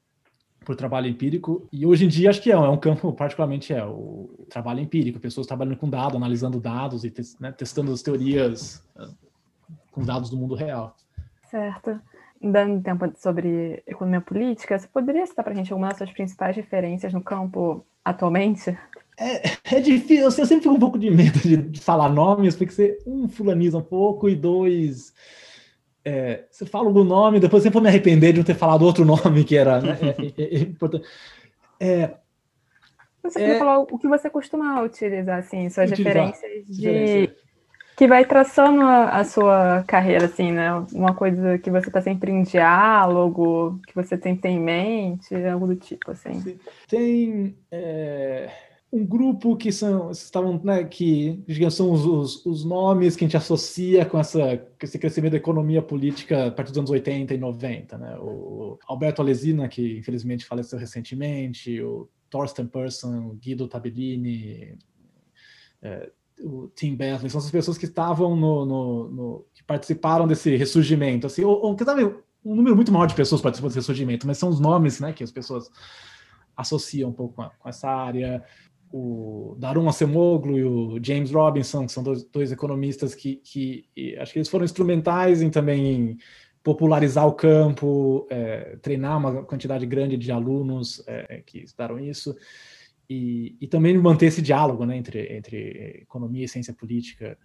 por 0.65 0.75
trabalho 0.75 1.07
empírico, 1.07 1.67
e 1.71 1.85
hoje 1.85 2.05
em 2.05 2.07
dia 2.07 2.29
acho 2.29 2.41
que 2.41 2.51
é, 2.51 2.55
é 2.55 2.57
um 2.57 2.77
campo, 2.77 3.13
particularmente 3.13 3.73
é 3.73 3.85
o 3.85 4.45
trabalho 4.49 4.81
empírico, 4.81 5.19
pessoas 5.19 5.47
trabalhando 5.47 5.77
com 5.77 5.89
dados, 5.89 6.15
analisando 6.15 6.59
dados 6.59 7.05
e 7.05 7.13
né, 7.39 7.51
testando 7.51 7.91
as 7.93 8.01
teorias 8.01 8.83
com 9.91 10.03
dados 10.03 10.29
do 10.29 10.37
mundo 10.37 10.55
real. 10.55 10.95
Certo. 11.49 11.99
Dando 12.41 12.83
tempo 12.83 13.11
sobre 13.15 13.81
economia 13.87 14.21
política, 14.21 14.77
você 14.77 14.87
poderia 14.87 15.25
citar 15.25 15.43
para 15.43 15.53
a 15.53 15.55
gente 15.55 15.71
algumas 15.71 15.91
das 15.91 15.97
suas 15.99 16.11
principais 16.11 16.55
referências 16.55 17.13
no 17.13 17.21
campo 17.21 17.85
atualmente? 18.03 18.77
É, 19.19 19.75
é 19.77 19.79
difícil, 19.79 20.25
eu 20.25 20.31
sempre 20.31 20.61
fico 20.61 20.75
um 20.75 20.79
pouco 20.79 20.99
de 20.99 21.09
medo 21.09 21.39
de 21.39 21.79
falar 21.79 22.07
nomes, 22.09 22.55
porque 22.55 22.71
você, 22.71 22.99
um, 23.05 23.27
fulaniza 23.27 23.77
um 23.77 23.81
pouco, 23.81 24.29
e 24.29 24.35
dois, 24.35 25.11
é, 26.05 26.43
você 26.51 26.65
fala 26.65 26.89
o 26.89 27.03
nome, 27.03 27.39
depois 27.39 27.63
você 27.63 27.69
vou 27.69 27.81
me 27.81 27.89
arrepender 27.89 28.31
de 28.31 28.39
não 28.39 28.45
ter 28.45 28.55
falado 28.55 28.83
outro 28.83 29.03
nome 29.03 29.43
que 29.43 29.57
era 29.57 29.81
né, 29.81 29.97
é, 30.01 30.41
é, 30.41 30.55
é 30.55 30.59
importante. 30.59 31.07
É, 31.79 32.11
você 33.23 33.41
é, 33.41 33.59
falar 33.59 33.79
o 33.79 33.97
que 33.97 34.07
você 34.07 34.29
costuma 34.29 34.81
utilizar, 34.83 35.39
assim, 35.39 35.69
suas 35.69 35.91
utilizar, 35.91 36.27
referências 36.27 36.67
de 36.67 37.29
que 37.97 38.07
vai 38.07 38.23
traçando 38.23 38.83
a, 38.83 39.09
a, 39.09 39.23
sua 39.23 39.83
carreira, 39.87 40.25
assim, 40.25 40.51
né? 40.51 40.71
Uma 40.93 41.15
coisa 41.15 41.57
que 41.57 41.71
você 41.71 41.87
está 41.87 41.99
sempre 41.99 42.31
em 42.31 42.43
diálogo, 42.43 43.79
que 43.87 43.95
você 43.95 44.15
tem, 44.15 44.35
tem 44.35 44.57
em 44.57 44.59
mente, 44.59 45.35
algo 45.35 45.65
do 45.65 45.75
tipo, 45.75 46.11
assim. 46.11 46.59
Tem 46.87 47.57
é, 47.71 48.51
um 48.91 49.05
grupo 49.05 49.57
que 49.57 49.71
são, 49.71 50.11
estavam, 50.11 50.59
né, 50.63 50.83
que 50.85 51.43
digamos, 51.45 51.75
são 51.75 51.91
os, 51.91 52.05
os, 52.05 52.45
os, 52.45 52.65
nomes 52.65 53.15
que 53.15 53.25
a 53.25 53.27
gente 53.27 53.35
associa 53.35 54.05
com, 54.05 54.17
essa, 54.17 54.57
com 54.57 54.85
esse 54.85 54.97
crescimento 54.97 55.31
da 55.31 55.37
economia 55.37 55.81
política 55.81 56.47
a 56.47 56.51
partir 56.51 56.71
dos 56.71 56.77
anos 56.77 56.91
80 56.91 57.33
e 57.33 57.37
90, 57.37 57.97
né? 57.97 58.17
O 58.19 58.79
Alberto 58.87 59.21
Alesina, 59.21 59.67
que 59.67 59.97
infelizmente 59.97 60.45
faleceu 60.45 60.79
recentemente, 60.79 61.81
o 61.81 62.07
Thorsten 62.29 62.65
Persson, 62.65 63.37
Guido 63.41 63.67
Tabellini, 63.67 64.77
é, 65.81 66.09
o 66.41 66.69
Tim 66.73 66.95
Bentley, 66.95 67.29
são 67.29 67.39
essas 67.39 67.51
pessoas 67.51 67.77
que 67.77 67.85
estavam 67.85 68.37
no, 68.37 68.65
no, 68.65 69.09
no 69.09 69.45
que 69.53 69.63
participaram 69.63 70.27
desse 70.27 70.55
ressurgimento, 70.55 71.27
assim, 71.27 71.43
ou, 71.43 71.61
ou 71.61 71.77
sabe, 71.83 72.05
um 72.45 72.55
número 72.55 72.75
muito 72.75 72.91
maior 72.91 73.07
de 73.07 73.15
pessoas 73.15 73.41
participam 73.41 73.67
desse 73.67 73.79
ressurgimento, 73.79 74.25
mas 74.25 74.37
são 74.37 74.47
os 74.47 74.61
nomes, 74.61 75.01
né, 75.01 75.11
que 75.11 75.23
as 75.23 75.31
pessoas 75.31 75.69
associam 76.57 77.11
um 77.11 77.13
pouco 77.13 77.35
com, 77.35 77.41
a, 77.43 77.49
com 77.51 77.69
essa 77.69 77.87
área. 77.87 78.43
O 78.91 79.55
Darun 79.59 79.89
Acemoglu 79.89 80.57
e 80.57 80.63
o 80.63 80.99
James 81.03 81.31
Robinson, 81.31 81.85
que 81.85 81.91
são 81.91 82.03
dois, 82.03 82.23
dois 82.23 82.51
economistas 82.51 83.13
que, 83.13 83.37
que 83.37 83.85
acho 84.19 84.33
que 84.33 84.39
eles 84.39 84.49
foram 84.49 84.65
instrumentais 84.65 85.41
em 85.41 85.49
também 85.49 86.17
popularizar 86.63 87.25
o 87.25 87.33
campo, 87.33 88.27
é, 88.29 88.77
treinar 88.81 89.17
uma 89.17 89.43
quantidade 89.43 89.85
grande 89.85 90.17
de 90.17 90.31
alunos 90.31 91.01
é, 91.07 91.41
que 91.45 91.59
estudaram 91.59 91.99
isso 91.99 92.35
e, 93.09 93.55
e 93.61 93.67
também 93.67 93.97
manter 93.97 94.25
esse 94.27 94.41
diálogo 94.41 94.85
né, 94.85 94.97
entre, 94.97 95.33
entre 95.35 96.01
economia 96.01 96.45
e 96.45 96.47
ciência 96.47 96.73
política, 96.73 97.37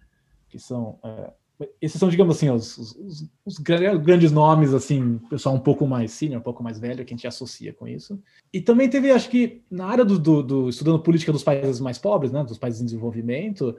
que 0.49 0.59
são 0.59 0.99
é, 1.03 1.31
esses 1.81 1.99
são, 1.99 2.09
digamos 2.09 2.35
assim, 2.35 2.49
os, 2.49 2.77
os, 2.77 3.29
os, 3.45 3.57
grandes 3.57 4.31
nomes, 4.31 4.73
assim, 4.73 5.19
pessoal 5.29 5.55
um 5.55 5.59
pouco 5.59 5.85
mais 5.85 6.11
senior, 6.11 6.39
um 6.39 6.43
pouco 6.43 6.63
mais 6.63 6.79
velho, 6.79 7.05
que 7.05 7.13
a 7.13 7.15
gente 7.15 7.27
associa 7.27 7.71
com 7.71 7.87
isso. 7.87 8.21
E 8.51 8.59
também 8.59 8.89
teve, 8.89 9.11
acho 9.11 9.29
que, 9.29 9.61
na 9.69 9.85
área 9.85 10.03
do, 10.03 10.17
do, 10.17 10.43
do 10.43 10.69
estudando 10.69 10.99
política 10.99 11.31
dos 11.31 11.43
países 11.43 11.79
mais 11.79 11.97
pobres, 11.97 12.31
né, 12.31 12.43
dos 12.43 12.57
países 12.57 12.81
em 12.81 12.85
desenvolvimento, 12.85 13.77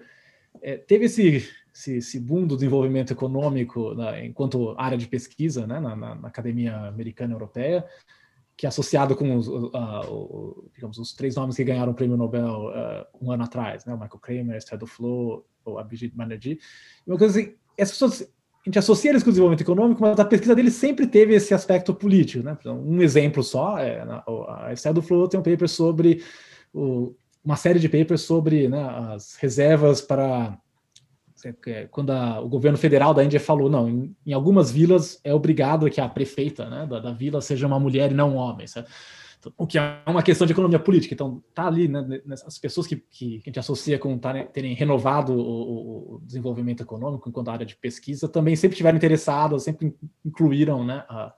é, 0.62 0.76
teve 0.76 1.06
esse, 1.06 1.48
esse, 1.74 1.96
esse, 1.96 2.20
boom 2.20 2.46
do 2.46 2.54
desenvolvimento 2.54 3.12
econômico 3.12 3.94
né, 3.94 4.24
enquanto 4.24 4.74
área 4.78 4.96
de 4.96 5.08
pesquisa 5.08 5.66
né, 5.66 5.80
na, 5.80 5.96
na, 5.96 6.14
na 6.14 6.28
academia 6.28 6.76
americana 6.86 7.34
europeia, 7.34 7.84
que 8.56 8.66
é 8.66 8.68
associado 8.68 9.16
com 9.16 9.36
os, 9.36 9.48
uh, 9.48 10.70
digamos, 10.72 10.96
os 10.98 11.12
três 11.12 11.34
nomes 11.34 11.56
que 11.56 11.64
ganharam 11.64 11.90
o 11.90 11.94
prêmio 11.94 12.16
Nobel 12.16 12.68
uh, 12.68 13.04
um 13.20 13.32
ano 13.32 13.42
atrás, 13.42 13.84
né? 13.84 13.92
O 13.92 13.98
Michael 13.98 14.20
Kramer, 14.20 14.56
Esther 14.56 14.78
Duflo, 14.78 15.44
ou 15.64 15.78
Abhijit 15.78 16.14
Banerjee. 16.14 16.60
Uma 17.06 17.18
coisa 17.18 17.38
assim, 17.38 17.54
a 17.78 18.66
gente 18.66 18.78
associa 18.78 19.10
o 19.10 19.18
desenvolvimento 19.18 19.60
econômico, 19.60 20.00
mas 20.00 20.18
a 20.18 20.24
pesquisa 20.24 20.54
deles 20.54 20.74
sempre 20.74 21.06
teve 21.06 21.34
esse 21.34 21.52
aspecto 21.52 21.94
político, 21.94 22.42
né? 22.42 22.56
Então, 22.58 22.80
um 22.80 23.02
exemplo 23.02 23.42
só, 23.42 23.78
é, 23.78 24.00
a 24.48 24.72
Esther 24.72 24.94
Duflo 24.94 25.28
tem 25.28 25.38
um 25.38 25.42
paper 25.42 25.68
sobre, 25.68 26.22
o, 26.72 27.14
uma 27.44 27.56
série 27.56 27.78
de 27.78 27.88
papers 27.88 28.22
sobre 28.22 28.66
né, 28.68 28.82
as 29.12 29.36
reservas 29.36 30.00
para 30.00 30.58
é, 31.66 31.86
quando 31.90 32.10
a, 32.10 32.40
o 32.40 32.48
governo 32.48 32.78
federal 32.78 33.12
da 33.12 33.22
Índia 33.22 33.38
falou, 33.38 33.68
não, 33.68 33.86
em, 33.86 34.16
em, 34.24 34.32
algumas 34.32 34.70
vilas 34.70 35.20
é 35.22 35.34
obrigado 35.34 35.90
que 35.90 36.00
a 36.00 36.08
prefeita 36.08 36.70
né, 36.70 36.86
da, 36.86 37.00
da, 37.00 37.12
vila 37.12 37.42
seja 37.42 37.66
uma 37.66 37.78
mulher 37.78 38.10
e 38.10 38.14
não 38.14 38.34
um 38.34 38.36
homem, 38.36 38.66
sabe? 38.66 38.88
O 39.56 39.66
que 39.66 39.78
é 39.78 40.02
uma 40.06 40.22
questão 40.22 40.46
de 40.46 40.52
economia 40.52 40.78
política. 40.78 41.14
Então, 41.14 41.42
tá 41.52 41.66
ali, 41.66 41.88
né, 41.88 42.20
as 42.46 42.58
pessoas 42.58 42.86
que, 42.86 42.96
que, 42.96 43.40
a 43.44 43.48
gente 43.48 43.58
associa 43.58 43.98
com 43.98 44.18
terem 44.52 44.74
renovado 44.74 45.32
o, 45.34 46.14
o, 46.14 46.20
desenvolvimento 46.22 46.82
econômico 46.82 47.28
enquanto 47.28 47.50
área 47.50 47.66
de 47.66 47.76
pesquisa, 47.76 48.28
também 48.28 48.56
sempre 48.56 48.74
estiveram 48.74 48.96
interessadas, 48.96 49.64
sempre 49.64 49.94
incluíram 50.24 50.84
né, 50.84 51.04
a, 51.08 51.34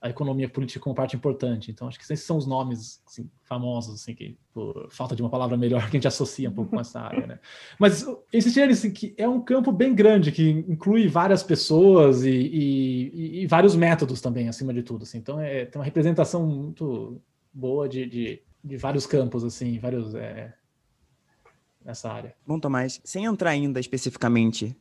a 0.00 0.10
economia 0.10 0.48
política 0.48 0.80
como 0.80 0.94
parte 0.94 1.16
importante. 1.16 1.70
Então, 1.70 1.88
acho 1.88 1.98
que 1.98 2.04
esses 2.04 2.24
são 2.24 2.36
os 2.36 2.46
nomes 2.46 3.02
assim, 3.06 3.28
famosos, 3.44 4.02
assim, 4.02 4.14
que, 4.14 4.38
por 4.52 4.88
falta 4.90 5.16
de 5.16 5.22
uma 5.22 5.30
palavra 5.30 5.56
melhor, 5.56 5.82
que 5.82 5.96
a 5.96 5.98
gente 5.98 6.08
associa 6.08 6.48
um 6.50 6.52
pouco 6.52 6.70
com 6.70 6.80
essa 6.80 7.00
área. 7.00 7.26
Né? 7.26 7.38
Mas 7.78 8.06
insistir 8.32 8.62
assim, 8.62 8.90
que 8.90 9.14
é 9.16 9.28
um 9.28 9.40
campo 9.40 9.72
bem 9.72 9.94
grande, 9.94 10.32
que 10.32 10.48
inclui 10.68 11.08
várias 11.08 11.42
pessoas 11.42 12.24
e, 12.24 12.30
e, 12.30 13.42
e 13.42 13.46
vários 13.46 13.74
métodos 13.74 14.20
também, 14.20 14.48
acima 14.48 14.72
de 14.72 14.82
tudo. 14.82 15.02
Assim. 15.02 15.18
Então, 15.18 15.40
é, 15.40 15.64
tem 15.64 15.78
uma 15.78 15.84
representação 15.84 16.46
muito 16.46 17.20
boa 17.56 17.88
de, 17.88 18.06
de, 18.06 18.42
de 18.62 18.76
vários 18.76 19.06
campos, 19.06 19.42
assim, 19.42 19.78
vários. 19.78 20.14
É, 20.14 20.52
nessa 21.82 22.12
área. 22.12 22.34
Bom, 22.46 22.58
Tomás, 22.58 23.00
sem 23.04 23.24
entrar 23.24 23.50
ainda 23.50 23.80
especificamente 23.80 24.76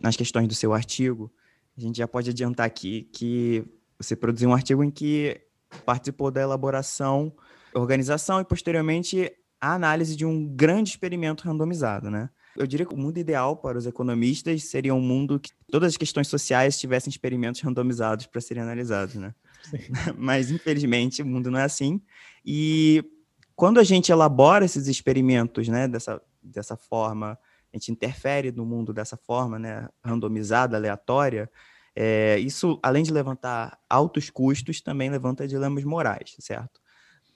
nas 0.00 0.16
questões 0.16 0.46
do 0.46 0.54
seu 0.54 0.74
artigo, 0.74 1.32
a 1.76 1.80
gente 1.80 1.96
já 1.96 2.06
pode 2.06 2.28
adiantar 2.28 2.66
aqui 2.66 3.08
que 3.12 3.64
você 3.98 4.14
produziu 4.14 4.50
um 4.50 4.54
artigo 4.54 4.84
em 4.84 4.90
que 4.90 5.40
participou 5.86 6.30
da 6.30 6.42
elaboração, 6.42 7.32
organização 7.74 8.38
e, 8.38 8.44
posteriormente, 8.44 9.32
a 9.58 9.72
análise 9.72 10.14
de 10.14 10.26
um 10.26 10.46
grande 10.46 10.90
experimento 10.90 11.44
randomizado, 11.44 12.10
né? 12.10 12.28
Eu 12.54 12.66
diria 12.66 12.84
que 12.84 12.94
o 12.94 12.98
mundo 12.98 13.16
ideal 13.16 13.56
para 13.56 13.78
os 13.78 13.86
economistas 13.86 14.64
seria 14.64 14.94
um 14.94 15.00
mundo 15.00 15.40
que 15.40 15.50
todas 15.70 15.92
as 15.92 15.96
questões 15.96 16.28
sociais 16.28 16.78
tivessem 16.78 17.10
experimentos 17.10 17.62
randomizados 17.62 18.26
para 18.26 18.42
serem 18.42 18.62
analisados, 18.62 19.14
né? 19.14 19.34
Mas, 20.16 20.50
infelizmente, 20.50 21.22
o 21.22 21.26
mundo 21.26 21.50
não 21.50 21.58
é 21.58 21.64
assim. 21.64 22.00
E 22.44 23.04
quando 23.54 23.78
a 23.78 23.84
gente 23.84 24.10
elabora 24.10 24.64
esses 24.64 24.86
experimentos, 24.86 25.68
né, 25.68 25.86
dessa, 25.86 26.20
dessa 26.42 26.76
forma, 26.76 27.38
a 27.72 27.76
gente 27.76 27.92
interfere 27.92 28.52
no 28.52 28.66
mundo 28.66 28.92
dessa 28.92 29.16
forma, 29.16 29.58
né, 29.58 29.88
randomizada, 30.04 30.76
aleatória, 30.76 31.50
é, 31.94 32.38
isso, 32.38 32.78
além 32.82 33.02
de 33.02 33.12
levantar 33.12 33.78
altos 33.88 34.30
custos, 34.30 34.80
também 34.80 35.10
levanta 35.10 35.46
dilemas 35.46 35.84
morais, 35.84 36.36
certo? 36.38 36.80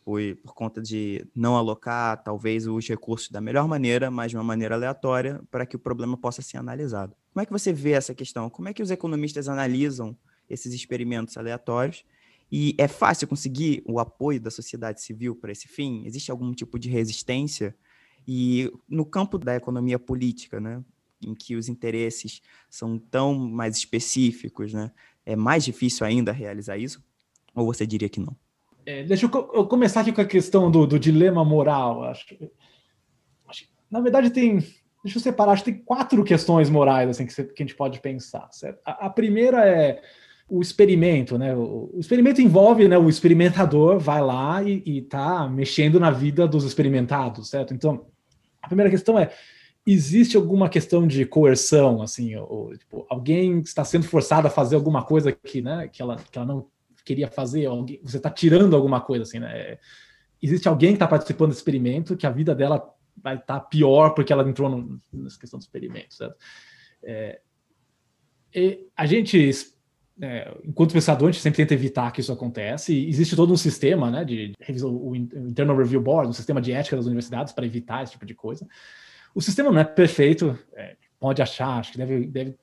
Por, 0.04 0.20
por 0.36 0.54
conta 0.54 0.80
de 0.80 1.26
não 1.34 1.56
alocar, 1.56 2.22
talvez, 2.22 2.66
os 2.66 2.88
recursos 2.88 3.30
da 3.30 3.40
melhor 3.40 3.66
maneira, 3.66 4.10
mas 4.10 4.30
de 4.30 4.36
uma 4.36 4.44
maneira 4.44 4.74
aleatória, 4.74 5.40
para 5.50 5.66
que 5.66 5.76
o 5.76 5.78
problema 5.78 6.16
possa 6.16 6.40
ser 6.42 6.56
analisado. 6.58 7.14
Como 7.32 7.42
é 7.42 7.46
que 7.46 7.52
você 7.52 7.72
vê 7.72 7.92
essa 7.92 8.14
questão? 8.14 8.48
Como 8.48 8.68
é 8.68 8.72
que 8.72 8.82
os 8.82 8.90
economistas 8.90 9.48
analisam 9.48 10.16
esses 10.48 10.72
experimentos 10.72 11.36
aleatórios? 11.36 12.04
E 12.50 12.74
é 12.78 12.86
fácil 12.86 13.26
conseguir 13.26 13.82
o 13.84 13.98
apoio 13.98 14.40
da 14.40 14.50
sociedade 14.50 15.02
civil 15.02 15.34
para 15.34 15.52
esse 15.52 15.66
fim? 15.66 16.04
Existe 16.06 16.30
algum 16.30 16.52
tipo 16.52 16.78
de 16.78 16.88
resistência? 16.88 17.74
E 18.26 18.70
no 18.88 19.04
campo 19.04 19.38
da 19.38 19.56
economia 19.56 19.98
política, 19.98 20.60
né? 20.60 20.82
em 21.22 21.34
que 21.34 21.56
os 21.56 21.68
interesses 21.68 22.40
são 22.68 22.98
tão 22.98 23.34
mais 23.34 23.76
específicos, 23.76 24.72
né? 24.72 24.90
É 25.24 25.34
mais 25.34 25.64
difícil 25.64 26.06
ainda 26.06 26.32
realizar 26.32 26.76
isso? 26.76 27.02
Ou 27.54 27.66
você 27.66 27.86
diria 27.86 28.08
que 28.08 28.20
não? 28.20 28.36
É, 28.84 29.02
deixa 29.02 29.26
eu, 29.26 29.50
eu, 29.54 29.66
começar 29.66 30.00
aqui 30.00 30.12
com 30.12 30.20
a 30.20 30.26
questão 30.26 30.70
do, 30.70 30.86
do 30.86 30.98
dilema 30.98 31.44
moral. 31.44 32.04
Acho, 32.04 32.26
acho, 33.48 33.64
na 33.90 34.00
verdade, 34.00 34.30
tem 34.30 34.58
deixa 35.02 35.18
eu 35.18 35.22
separar, 35.22 35.52
acho 35.52 35.62
que 35.62 35.72
tem 35.72 35.82
quatro 35.82 36.22
questões 36.24 36.68
morais 36.68 37.08
assim, 37.08 37.26
que, 37.26 37.44
que 37.44 37.62
a 37.62 37.66
gente 37.66 37.76
pode 37.76 38.00
pensar. 38.00 38.48
A, 38.84 39.06
a 39.06 39.10
primeira 39.10 39.64
é 39.64 40.02
o 40.48 40.62
experimento, 40.62 41.36
né? 41.36 41.54
O, 41.54 41.90
experimento 41.98 42.40
envolve, 42.40 42.86
né? 42.86 42.96
O 42.96 43.08
experimentador 43.08 43.98
vai 43.98 44.22
lá 44.22 44.62
e, 44.62 44.82
está 44.98 45.48
mexendo 45.48 45.98
na 45.98 46.10
vida 46.10 46.46
dos 46.46 46.64
experimentados, 46.64 47.50
certo? 47.50 47.74
Então, 47.74 48.06
a 48.62 48.68
primeira 48.68 48.90
questão 48.90 49.18
é 49.18 49.32
existe 49.86 50.36
alguma 50.36 50.68
questão 50.68 51.06
de 51.06 51.24
coerção, 51.24 52.02
assim, 52.02 52.34
ou, 52.34 52.76
tipo, 52.76 53.06
alguém 53.08 53.60
está 53.60 53.84
sendo 53.84 54.04
forçado 54.04 54.48
a 54.48 54.50
fazer 54.50 54.74
alguma 54.74 55.04
coisa 55.04 55.30
que, 55.30 55.62
né, 55.62 55.86
que 55.86 56.02
ela, 56.02 56.16
que 56.16 56.36
ela 56.36 56.46
não 56.46 56.66
queria 57.04 57.28
fazer, 57.28 57.66
alguém, 57.66 58.00
você 58.02 58.16
está 58.16 58.28
tirando 58.28 58.74
alguma 58.74 59.00
coisa, 59.00 59.22
assim, 59.22 59.38
né? 59.38 59.78
Existe 60.42 60.68
alguém 60.68 60.90
que 60.90 60.96
está 60.96 61.06
participando 61.06 61.50
do 61.50 61.56
experimento 61.56 62.16
que 62.16 62.26
a 62.26 62.30
vida 62.30 62.52
dela 62.54 62.84
vai 63.22 63.36
estar 63.36 63.60
tá 63.60 63.60
pior 63.60 64.10
porque 64.10 64.32
ela 64.32 64.48
entrou 64.48 64.68
no, 64.68 65.00
nessa 65.12 65.38
questão 65.38 65.58
do 65.58 65.62
experimento, 65.62 66.14
certo? 66.14 66.36
É, 67.02 67.40
a 68.96 69.06
gente, 69.06 69.50
é, 70.20 70.56
enquanto 70.64 70.92
pensador, 70.92 71.28
a 71.28 71.32
gente 71.32 71.42
sempre 71.42 71.58
tenta 71.58 71.74
evitar 71.74 72.10
que 72.10 72.20
isso 72.20 72.32
aconteça, 72.32 72.92
e 72.92 73.08
existe 73.08 73.36
todo 73.36 73.52
um 73.52 73.56
sistema, 73.56 74.10
né, 74.10 74.24
de, 74.24 74.52
o 74.84 75.14
Internal 75.14 75.76
Review 75.76 76.00
Board, 76.00 76.30
um 76.30 76.32
sistema 76.32 76.60
de 76.60 76.72
ética 76.72 76.96
das 76.96 77.06
universidades 77.06 77.52
para 77.52 77.66
evitar 77.66 78.02
esse 78.02 78.12
tipo 78.12 78.24
de 78.24 78.34
coisa, 78.34 78.66
o 79.34 79.42
sistema 79.42 79.70
não 79.70 79.80
é 79.80 79.84
perfeito, 79.84 80.58
é, 80.74 80.96
pode 81.20 81.42
achar, 81.42 81.78
acho 81.78 81.92
que 81.92 81.98
deve, 81.98 82.26
deve. 82.26 82.56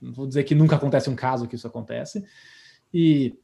Vou 0.00 0.26
dizer 0.26 0.44
que 0.44 0.54
nunca 0.54 0.76
acontece 0.76 1.08
um 1.08 1.14
caso 1.14 1.46
que 1.46 1.54
isso 1.54 1.66
acontece. 1.66 2.22
E, 2.92 3.34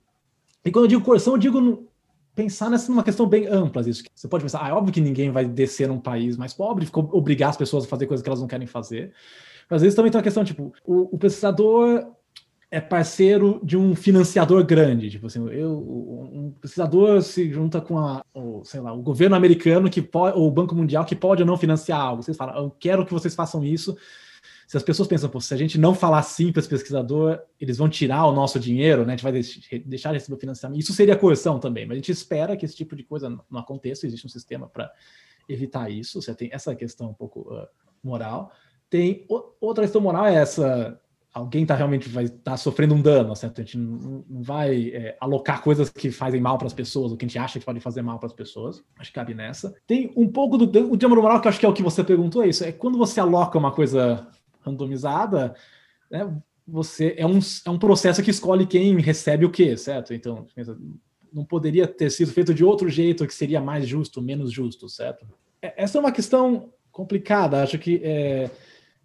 e 0.65 0.71
quando 0.71 0.85
eu 0.85 0.89
digo 0.89 1.05
coerção, 1.05 1.35
eu 1.35 1.39
digo 1.39 1.89
pensar 2.35 2.69
nessa 2.69 2.91
numa 2.91 3.03
questão 3.03 3.27
bem 3.27 3.47
ampla. 3.47 3.89
Isso. 3.89 4.03
Você 4.15 4.29
pode 4.29 4.45
pensar, 4.45 4.63
ah, 4.63 4.69
é 4.69 4.73
óbvio 4.73 4.93
que 4.93 5.01
ninguém 5.01 5.31
vai 5.31 5.47
descer 5.47 5.89
num 5.89 5.99
país 5.99 6.37
mais 6.37 6.53
pobre 6.53 6.87
obrigar 6.93 7.51
as 7.51 7.57
pessoas 7.57 7.85
a 7.85 7.89
fazer 7.89 8.07
coisas 8.07 8.23
que 8.23 8.29
elas 8.29 8.41
não 8.41 8.47
querem 8.47 8.67
fazer. 8.67 9.13
Mas 9.71 9.77
às 9.77 9.83
vezes 9.83 9.97
também 9.97 10.11
tem 10.11 10.19
uma 10.19 10.25
questão, 10.25 10.45
tipo, 10.45 10.73
o, 10.85 11.15
o 11.15 11.19
pesquisador 11.19 12.07
é 12.71 12.81
parceiro 12.81 13.61
de 13.63 13.77
um 13.77 13.95
financiador 13.95 14.63
grande, 14.65 15.11
tipo 15.11 15.27
assim, 15.27 15.47
eu, 15.49 15.79
um 15.79 16.55
pesquisador 16.61 17.23
se 17.23 17.51
junta 17.51 17.81
com 17.81 17.99
a, 17.99 18.23
sei 18.65 18.81
lá, 18.81 18.93
o 18.93 19.01
governo 19.01 19.35
americano 19.35 19.89
que 19.89 20.03
pode, 20.03 20.37
ou 20.37 20.47
o 20.47 20.51
Banco 20.51 20.75
Mundial 20.75 21.05
que 21.05 21.17
pode 21.17 21.43
ou 21.43 21.47
não 21.47 21.57
financiar 21.57 21.99
algo. 21.99 22.23
Vocês 22.23 22.37
falam, 22.37 22.57
eu 22.57 22.71
quero 22.71 23.07
que 23.07 23.13
vocês 23.13 23.35
façam 23.35 23.65
isso. 23.65 23.97
Se 24.67 24.77
as 24.77 24.83
pessoas 24.83 25.09
pensam, 25.09 25.31
se 25.41 25.55
a 25.55 25.57
gente 25.57 25.79
não 25.79 25.95
falar 25.95 26.23
sim 26.23 26.53
para 26.53 26.61
esse 26.61 26.69
pesquisador, 26.69 27.41
eles 27.59 27.79
vão 27.79 27.89
tirar 27.89 28.27
o 28.27 28.33
nosso 28.33 28.61
dinheiro, 28.61 29.07
né? 29.07 29.15
A 29.15 29.17
gente 29.17 29.23
vai 29.23 29.33
deixar 29.87 30.11
de 30.11 30.19
receber 30.19 30.39
financiamento. 30.39 30.79
Isso 30.79 30.93
seria 30.93 31.17
coerção 31.17 31.59
também, 31.59 31.87
mas 31.87 31.95
a 31.95 31.97
gente 31.97 32.13
espera 32.13 32.55
que 32.55 32.67
esse 32.67 32.77
tipo 32.77 32.95
de 32.95 33.03
coisa 33.03 33.31
não 33.51 33.61
aconteça. 33.61 34.07
Existe 34.07 34.27
um 34.27 34.31
sistema 34.31 34.69
para 34.69 34.93
evitar 35.49 35.91
isso. 35.91 36.21
Você 36.21 36.35
tem 36.35 36.51
essa 36.53 36.75
questão 36.75 37.09
um 37.09 37.15
pouco 37.15 37.51
uh, 37.51 37.67
moral. 38.05 38.53
Tem 38.91 39.27
outra 39.59 39.85
questão 39.85 40.03
moral 40.03 40.27
é 40.27 40.35
essa 40.35 41.01
alguém 41.39 41.65
tá 41.65 41.75
realmente 41.75 42.09
vai 42.09 42.25
estar 42.25 42.51
tá 42.53 42.57
sofrendo 42.57 42.95
um 42.95 43.01
dano, 43.01 43.35
certo? 43.35 43.61
A 43.61 43.65
gente 43.65 43.79
não, 43.79 44.25
não 44.29 44.43
vai 44.43 44.89
é, 44.89 45.17
alocar 45.21 45.63
coisas 45.63 45.89
que 45.89 46.11
fazem 46.11 46.41
mal 46.41 46.59
para 46.59 46.67
as 46.67 46.75
pessoas, 46.75 47.13
o 47.13 47.17
que 47.17 47.25
a 47.25 47.29
gente 47.29 47.39
acha 47.39 47.59
que 47.59 47.65
pode 47.65 47.81
fazer 47.81 48.03
mal 48.03 48.19
para 48.19 48.27
as 48.27 48.33
pessoas. 48.33 48.83
Acho 48.99 49.11
que 49.11 49.15
cabe 49.15 49.35
nessa. 49.35 49.75
Tem 49.87 50.13
um 50.17 50.29
pouco 50.29 50.59
do 50.59 50.65
o 50.93 50.97
tema 50.97 51.15
moral 51.15 51.41
que 51.41 51.49
acho 51.49 51.61
que 51.61 51.67
é 51.67 51.69
o 51.69 51.73
que 51.73 51.83
você 51.83 52.03
perguntou, 52.03 52.43
é 52.43 52.49
isso. 52.49 52.65
É 52.65 52.73
quando 52.73 52.99
você 52.99 53.21
aloca 53.21 53.57
uma 53.57 53.73
coisa 53.73 54.27
randomizada, 54.61 55.55
né, 56.11 56.29
você 56.67 57.15
é 57.17 57.27
um, 57.27 57.39
é 57.65 57.71
um 57.71 57.79
processo 57.79 58.23
que 58.23 58.31
escolhe 58.31 58.67
quem 58.67 58.99
recebe 59.01 59.45
o 59.45 59.51
quê, 59.51 59.77
certo? 59.77 60.13
Então, 60.13 60.47
não 61.33 61.45
poderia 61.45 61.87
ter 61.87 62.11
sido 62.11 62.33
feito 62.33 62.53
de 62.53 62.65
outro 62.65 62.89
jeito 62.89 63.27
que 63.27 63.35
seria 63.35 63.61
mais 63.61 63.87
justo, 63.87 64.21
menos 64.21 64.53
justo, 64.53 64.89
certo? 64.89 65.27
É, 65.63 65.83
essa 65.83 65.99
é 65.99 66.01
uma 66.01 66.13
questão 66.13 66.73
complicada. 66.91 67.63
Acho 67.63 67.79
que 67.79 68.01
é, 68.03 68.51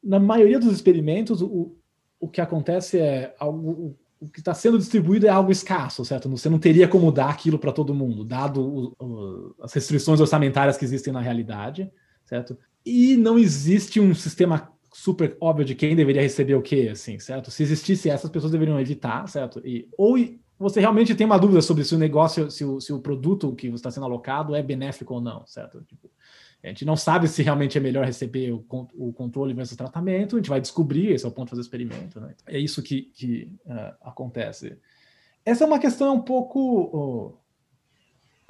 na 0.03 0.19
maioria 0.19 0.59
dos 0.59 0.73
experimentos, 0.73 1.41
o, 1.41 1.77
o 2.23 2.29
que 2.29 2.39
acontece 2.39 2.99
é 2.99 3.35
algo, 3.37 3.97
o 4.19 4.29
que 4.29 4.39
está 4.39 4.53
sendo 4.53 4.77
distribuído 4.77 5.27
é 5.27 5.29
algo 5.29 5.51
escasso, 5.51 6.05
certo? 6.05 6.29
Você 6.29 6.47
não 6.47 6.57
teria 6.57 6.87
como 6.87 7.11
dar 7.11 7.29
aquilo 7.29 7.59
para 7.59 7.73
todo 7.73 7.93
mundo, 7.93 8.23
dado 8.23 8.61
o, 8.61 8.95
o, 8.97 9.55
as 9.61 9.73
restrições 9.73 10.21
orçamentárias 10.21 10.77
que 10.77 10.85
existem 10.85 11.11
na 11.11 11.19
realidade, 11.19 11.91
certo? 12.25 12.57
E 12.85 13.17
não 13.17 13.37
existe 13.37 13.99
um 13.99 14.15
sistema 14.15 14.71
super 14.93 15.35
óbvio 15.41 15.65
de 15.65 15.75
quem 15.75 15.97
deveria 15.97 16.21
receber 16.21 16.55
o 16.55 16.61
quê, 16.61 16.89
assim, 16.91 17.19
certo? 17.19 17.51
Se 17.51 17.61
existisse 17.61 18.09
essas 18.09 18.29
pessoas 18.29 18.53
deveriam 18.53 18.79
evitar, 18.79 19.27
certo? 19.27 19.61
E, 19.65 19.89
ou 19.97 20.17
você 20.57 20.79
realmente 20.79 21.13
tem 21.13 21.25
uma 21.25 21.37
dúvida 21.37 21.61
sobre 21.61 21.83
se 21.83 21.93
o 21.93 21.97
negócio, 21.97 22.49
se 22.49 22.63
o, 22.63 22.79
se 22.79 22.93
o 22.93 23.01
produto 23.01 23.53
que 23.53 23.67
está 23.67 23.91
sendo 23.91 24.05
alocado 24.05 24.55
é 24.55 24.63
benéfico 24.63 25.15
ou 25.15 25.19
não, 25.19 25.45
certo? 25.45 25.81
Tipo, 25.81 26.09
a 26.63 26.67
gente 26.69 26.85
não 26.85 26.95
sabe 26.95 27.27
se 27.27 27.43
realmente 27.43 27.77
é 27.77 27.81
melhor 27.81 28.05
receber 28.05 28.51
o, 28.51 28.65
o 28.95 29.11
controle 29.11 29.53
versus 29.53 29.73
o 29.73 29.77
tratamento, 29.77 30.35
a 30.35 30.39
gente 30.39 30.49
vai 30.49 30.61
descobrir, 30.61 31.11
esse 31.11 31.25
é 31.25 31.27
o 31.27 31.31
ponto 31.31 31.47
de 31.47 31.49
fazer 31.51 31.61
o 31.61 31.63
experimento. 31.63 32.21
Né? 32.21 32.33
É 32.47 32.57
isso 32.57 32.81
que, 32.81 33.03
que 33.13 33.51
uh, 33.65 33.93
acontece. 34.01 34.77
Essa 35.45 35.65
é 35.65 35.67
uma 35.67 35.79
questão 35.79 36.15
um 36.15 36.21
pouco 36.21 37.37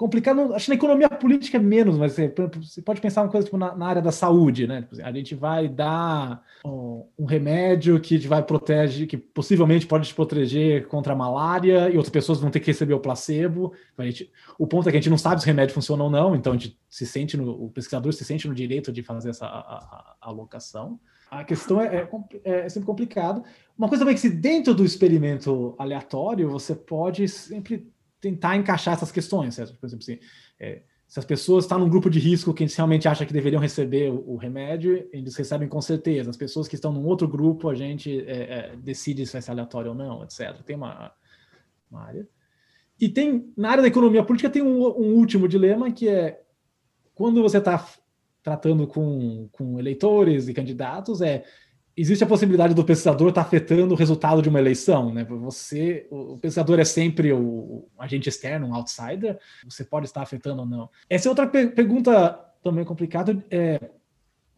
complicado. 0.04 0.54
Acho 0.54 0.66
que 0.66 0.72
na 0.72 0.76
economia 0.76 1.10
política 1.10 1.58
é 1.58 1.62
menos, 1.62 1.98
mas 1.98 2.12
você, 2.12 2.34
você 2.58 2.82
pode 2.82 3.00
pensar 3.00 3.22
uma 3.22 3.32
coisa 3.32 3.46
tipo, 3.46 3.58
na, 3.58 3.74
na, 3.74 3.88
área 3.88 4.02
da 4.02 4.12
saúde, 4.12 4.68
né? 4.68 4.82
Tipo 4.82 4.96
assim, 4.96 5.02
a 5.02 5.12
gente 5.14 5.34
vai 5.34 5.70
dar 5.70 6.44
um, 6.66 7.06
um, 7.18 7.24
remédio 7.24 7.98
que 8.02 8.18
vai 8.18 8.44
proteger, 8.44 9.08
que 9.08 9.16
possivelmente 9.16 9.88
pode 9.88 10.06
te 10.10 10.14
proteger 10.14 10.88
contra 10.88 11.14
a 11.14 11.16
malária, 11.16 11.90
e 11.90 11.96
outras 11.96 12.10
pessoas 12.10 12.42
vão 12.42 12.52
ter 12.52 12.60
que 12.60 12.68
receber 12.68 12.94
o 12.94 13.00
placebo. 13.00 13.72
Gente, 13.98 14.30
o 14.60 14.68
ponto 14.68 14.90
é 14.90 14.92
que 14.92 14.98
a 14.98 15.00
gente 15.00 15.10
não 15.10 15.18
sabe 15.18 15.40
se 15.40 15.46
o 15.46 15.48
remédio 15.48 15.74
funciona 15.74 16.04
ou 16.04 16.10
não, 16.10 16.36
então 16.36 16.52
a 16.52 16.58
gente 16.58 16.78
se 16.90 17.06
sente 17.06 17.38
no, 17.38 17.50
o 17.50 17.70
pesquisador 17.70 18.12
se 18.12 18.26
sente 18.26 18.46
no 18.46 18.54
direito 18.54 18.92
de 18.92 19.02
fazer 19.02 19.30
essa 19.30 19.48
alocação. 20.20 21.00
A 21.32 21.46
questão 21.46 21.82
é, 21.82 22.08
é, 22.44 22.66
é, 22.66 22.70
sempre 22.70 22.86
complicado. 22.86 23.44
Uma 23.78 23.88
coisa 23.88 24.04
também 24.04 24.14
que 24.14 24.22
se 24.22 24.30
dentro 24.30 24.76
do 24.76 24.86
experimento 24.86 25.74
aleatório 25.80 26.50
você 26.50 26.76
pode 26.76 27.28
sempre 27.28 27.92
tentar 28.24 28.56
encaixar 28.56 28.94
essas 28.94 29.12
questões, 29.12 29.56
certo? 29.56 29.76
Por 29.76 29.86
exemplo, 29.86 30.02
assim, 30.02 30.18
é, 30.58 30.84
se 31.06 31.20
as 31.20 31.26
pessoas 31.26 31.66
estão 31.66 31.78
num 31.78 31.90
grupo 31.90 32.10
de 32.10 32.20
risco 32.20 32.54
que 32.54 32.64
a 32.64 32.68
gente 32.68 32.78
realmente 32.78 33.06
acha 33.06 33.26
que 33.26 33.34
deveriam 33.34 33.62
receber 33.62 34.10
o, 34.10 34.32
o 34.32 34.38
remédio, 34.38 35.10
eles 35.12 35.36
recebem 35.36 35.68
com 35.68 35.82
certeza. 35.82 36.30
As 36.30 36.38
pessoas 36.38 36.66
que 36.66 36.76
estão 36.76 36.94
num 36.94 37.06
outro 37.06 37.28
grupo, 37.28 37.68
a 37.68 37.76
gente 37.76 38.22
é, 38.22 38.72
é, 38.72 38.76
decide 38.78 39.26
se 39.26 39.34
vai 39.34 39.42
ser 39.42 39.52
aleatório 39.52 39.90
ou 39.90 39.96
não, 39.96 40.24
etc. 40.24 40.58
Tem 40.66 40.78
uma, 40.78 41.12
uma, 41.92 42.02
área. 42.02 42.26
E 42.98 43.10
tem, 43.10 43.52
na 43.58 43.72
área 43.72 43.82
da 43.82 43.90
economia 43.90 44.24
política, 44.24 44.50
tem 44.50 44.62
um, 44.62 44.82
um 44.86 45.16
último 45.16 45.50
dilema, 45.50 45.92
que 45.92 46.08
é 46.08 46.42
quando 47.14 47.42
você 47.42 47.58
está 47.58 47.86
tratando 48.42 48.88
com, 48.88 49.50
com 49.52 49.78
eleitores 49.78 50.48
e 50.48 50.54
candidatos, 50.54 51.22
é 51.22 51.44
existe 51.96 52.24
a 52.24 52.28
possibilidade 52.28 52.74
do 52.74 52.84
pesquisador 52.84 53.30
estar 53.30 53.42
tá 53.42 53.48
afetando 53.48 53.94
o 53.94 53.98
resultado 53.98 54.42
de 54.42 54.50
uma 54.50 54.60
eleição, 54.60 55.14
né? 55.14 55.24
Você, 55.24 56.08
o 56.10 56.38
pesquisador 56.38 56.80
é 56.80 56.86
sempre 56.86 57.32
o, 57.32 57.88
agente 57.98 58.30
externo, 58.30 58.68
um 58.68 58.76
outsider. 58.76 59.40
Você 59.66 59.84
pode 59.84 60.08
estar 60.08 60.22
afetando 60.22 60.62
ou 60.62 60.68
não. 60.68 60.90
Essa 61.10 61.28
é 61.28 61.30
outra 61.30 61.48
pergunta 61.48 62.40
também 62.64 62.84
complicada. 62.84 63.44
É, 63.50 63.80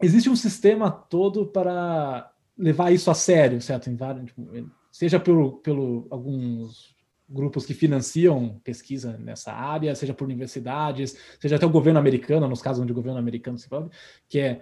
existe 0.02 0.30
um 0.30 0.36
sistema 0.36 0.90
todo 0.90 1.46
para 1.46 2.30
levar 2.56 2.90
isso 2.90 3.10
a 3.10 3.14
sério, 3.14 3.60
certo? 3.60 3.94
Vários, 3.94 4.26
tipo, 4.26 4.48
seja 4.90 5.20
pelo, 5.20 5.58
pelo 5.58 6.06
alguns 6.10 6.96
grupos 7.28 7.66
que 7.66 7.74
financiam 7.74 8.60
pesquisa 8.62 9.18
nessa 9.18 9.52
área, 9.52 9.94
seja 9.94 10.14
por 10.14 10.24
universidades, 10.24 11.16
seja 11.40 11.56
até 11.56 11.66
o 11.66 11.70
governo 11.70 11.98
americano, 11.98 12.48
nos 12.48 12.62
casos 12.62 12.82
onde 12.82 12.92
o 12.92 12.94
governo 12.94 13.18
americano 13.18 13.58
se 13.58 13.66
envolve, 13.66 13.90
que 14.28 14.38
é, 14.38 14.60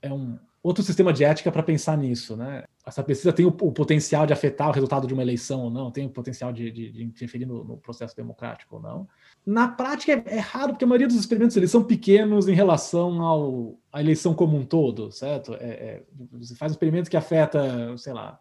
é 0.00 0.12
um 0.12 0.38
outro 0.64 0.82
sistema 0.82 1.12
de 1.12 1.22
ética 1.22 1.52
para 1.52 1.62
pensar 1.62 1.96
nisso, 1.98 2.34
né? 2.38 2.64
Essa 2.86 3.02
pesquisa 3.02 3.34
tem 3.34 3.44
o, 3.44 3.48
o, 3.48 3.70
potencial 3.70 4.26
de 4.26 4.32
afetar 4.32 4.70
o 4.70 4.72
resultado 4.72 5.06
de 5.06 5.12
uma 5.12 5.22
eleição 5.22 5.60
ou 5.64 5.70
não, 5.70 5.90
tem 5.90 6.06
o 6.06 6.10
potencial 6.10 6.54
de, 6.54 6.70
de, 6.70 6.90
de 6.90 7.04
interferir 7.04 7.44
no, 7.44 7.62
no, 7.62 7.76
processo 7.76 8.16
democrático 8.16 8.76
ou 8.76 8.82
não. 8.82 9.06
Na 9.44 9.68
prática 9.68 10.12
é, 10.12 10.36
é, 10.36 10.38
raro, 10.38 10.72
porque 10.72 10.84
a 10.84 10.88
maioria 10.88 11.06
dos 11.06 11.16
experimentos 11.16 11.54
eles 11.54 11.70
são 11.70 11.84
pequenos 11.84 12.48
em 12.48 12.54
relação 12.54 13.20
ao, 13.20 13.78
à 13.92 14.00
eleição 14.00 14.32
como 14.32 14.56
um 14.56 14.64
todo, 14.64 15.12
certo? 15.12 15.52
É, 15.54 15.66
é, 15.66 16.02
você 16.32 16.54
faz 16.54 16.72
um 16.72 16.74
experimento 16.74 17.10
que 17.10 17.16
afeta, 17.16 17.94
sei 17.98 18.14
lá, 18.14 18.40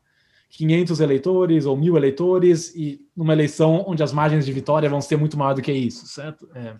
500 0.49 1.01
eleitores 1.01 1.65
ou 1.65 1.75
mil 1.75 1.97
eleitores 1.97 2.73
e 2.73 3.05
numa 3.13 3.33
eleição 3.33 3.83
onde 3.85 4.01
as 4.01 4.13
margens 4.13 4.45
de 4.45 4.53
vitória 4.53 4.89
vão 4.89 5.01
ser 5.01 5.17
muito 5.17 5.37
maior 5.37 5.55
do 5.55 5.61
que 5.61 5.73
isso, 5.73 6.07
certo? 6.07 6.47
É. 6.55 6.75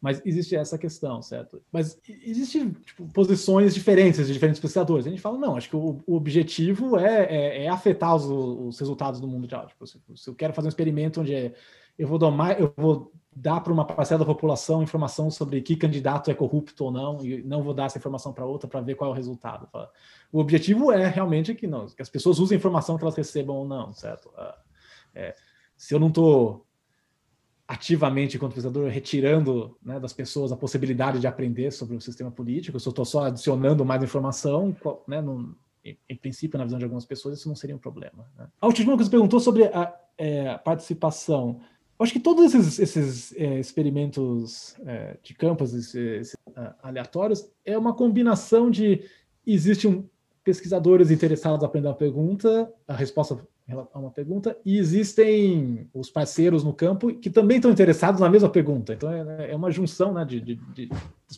Mas 0.00 0.22
existe 0.24 0.56
essa 0.56 0.78
questão, 0.78 1.20
certo? 1.20 1.62
Mas 1.70 2.00
existem 2.08 2.70
tipo, 2.70 3.06
posições 3.12 3.74
diferentes 3.74 4.26
de 4.26 4.32
diferentes 4.32 4.58
pesquisadores. 4.58 5.06
A 5.06 5.10
gente 5.10 5.20
fala, 5.20 5.36
não, 5.36 5.56
acho 5.56 5.68
que 5.68 5.76
o, 5.76 5.98
o 6.06 6.16
objetivo 6.16 6.96
é, 6.98 7.24
é, 7.24 7.64
é 7.64 7.68
afetar 7.68 8.16
os, 8.16 8.24
os, 8.24 8.78
resultados 8.78 9.20
do 9.20 9.28
mundo 9.28 9.46
de 9.46 9.56
Tipo, 9.68 9.86
se, 9.86 10.00
se, 10.16 10.30
eu 10.30 10.34
quero 10.34 10.54
fazer 10.54 10.68
um 10.68 10.70
experimento 10.70 11.20
onde 11.20 11.34
é, 11.34 11.52
eu 11.98 12.08
vou 12.08 12.18
domar, 12.18 12.58
eu 12.58 12.72
vou 12.76 13.12
dar 13.34 13.60
para 13.60 13.72
uma 13.72 13.84
parcela 13.84 14.20
da 14.20 14.24
população 14.24 14.82
informação 14.82 15.30
sobre 15.30 15.60
que 15.60 15.76
candidato 15.76 16.30
é 16.30 16.34
corrupto 16.34 16.84
ou 16.84 16.90
não, 16.90 17.24
e 17.24 17.42
não 17.42 17.62
vou 17.62 17.74
dar 17.74 17.84
essa 17.84 17.98
informação 17.98 18.32
para 18.32 18.44
outra 18.44 18.68
para 18.68 18.80
ver 18.80 18.94
qual 18.94 19.10
é 19.10 19.12
o 19.12 19.16
resultado. 19.16 19.68
O 20.32 20.40
objetivo 20.40 20.90
é 20.90 21.06
realmente 21.08 21.54
que, 21.54 21.66
não, 21.66 21.86
que 21.86 22.00
as 22.00 22.08
pessoas 22.08 22.38
usem 22.38 22.56
a 22.56 22.58
informação 22.58 22.96
que 22.96 23.04
elas 23.04 23.14
recebam 23.14 23.56
ou 23.56 23.68
não, 23.68 23.92
certo? 23.92 24.30
Ah, 24.36 24.58
é, 25.14 25.34
se 25.76 25.94
eu 25.94 26.00
não 26.00 26.08
estou 26.08 26.66
ativamente, 27.70 28.36
enquanto 28.36 28.54
pesquisador, 28.54 28.90
retirando 28.90 29.78
né, 29.80 30.00
das 30.00 30.12
pessoas 30.12 30.50
a 30.50 30.56
possibilidade 30.56 31.20
de 31.20 31.28
aprender 31.28 31.70
sobre 31.70 31.94
o 31.94 32.00
sistema 32.00 32.28
político, 32.28 32.80
se 32.80 32.88
eu 32.88 32.90
estou 32.90 33.04
só 33.04 33.26
adicionando 33.26 33.84
mais 33.84 34.02
informação, 34.02 34.74
né, 35.06 35.20
no, 35.20 35.54
em, 35.84 35.96
em, 36.08 36.16
princípio, 36.16 36.58
na 36.58 36.64
visão 36.64 36.80
de 36.80 36.84
algumas 36.84 37.06
pessoas, 37.06 37.38
isso 37.38 37.48
não 37.48 37.54
seria 37.54 37.76
um 37.76 37.78
problema. 37.78 38.28
Né? 38.36 38.48
A 38.60 38.66
última 38.66 38.96
coisa 38.96 39.08
perguntou 39.08 39.38
sobre 39.38 39.66
a, 39.66 39.94
é, 40.18 40.58
participação. 40.58 41.60
Eu 41.96 42.02
acho 42.02 42.12
que 42.12 42.18
todos 42.18 42.52
esses, 42.52 42.80
esses 42.80 43.36
é, 43.36 43.60
experimentos 43.60 44.74
é, 44.84 45.16
de 45.22 45.32
campos 45.32 45.72
esses, 45.72 46.36
aleatórios 46.82 47.48
é 47.64 47.78
uma 47.78 47.94
combinação 47.94 48.68
de 48.68 49.04
existe 49.46 49.86
um 49.86 50.08
pesquisadores 50.42 51.12
interessados 51.12 51.62
em 51.62 51.66
aprender 51.66 51.86
uma 51.86 51.94
pergunta, 51.94 52.72
a 52.88 52.96
resposta 52.96 53.46
a 53.72 53.98
uma 53.98 54.10
pergunta, 54.10 54.56
e 54.64 54.78
existem 54.78 55.88
os 55.92 56.10
parceiros 56.10 56.64
no 56.64 56.72
campo 56.72 57.14
que 57.14 57.30
também 57.30 57.56
estão 57.56 57.70
interessados 57.70 58.20
na 58.20 58.28
mesma 58.28 58.48
pergunta. 58.48 58.92
Então 58.92 59.10
é, 59.10 59.52
é 59.52 59.56
uma 59.56 59.70
junção 59.70 60.12
né, 60.12 60.24
de, 60.24 60.40
de, 60.40 60.54
de, 60.54 60.88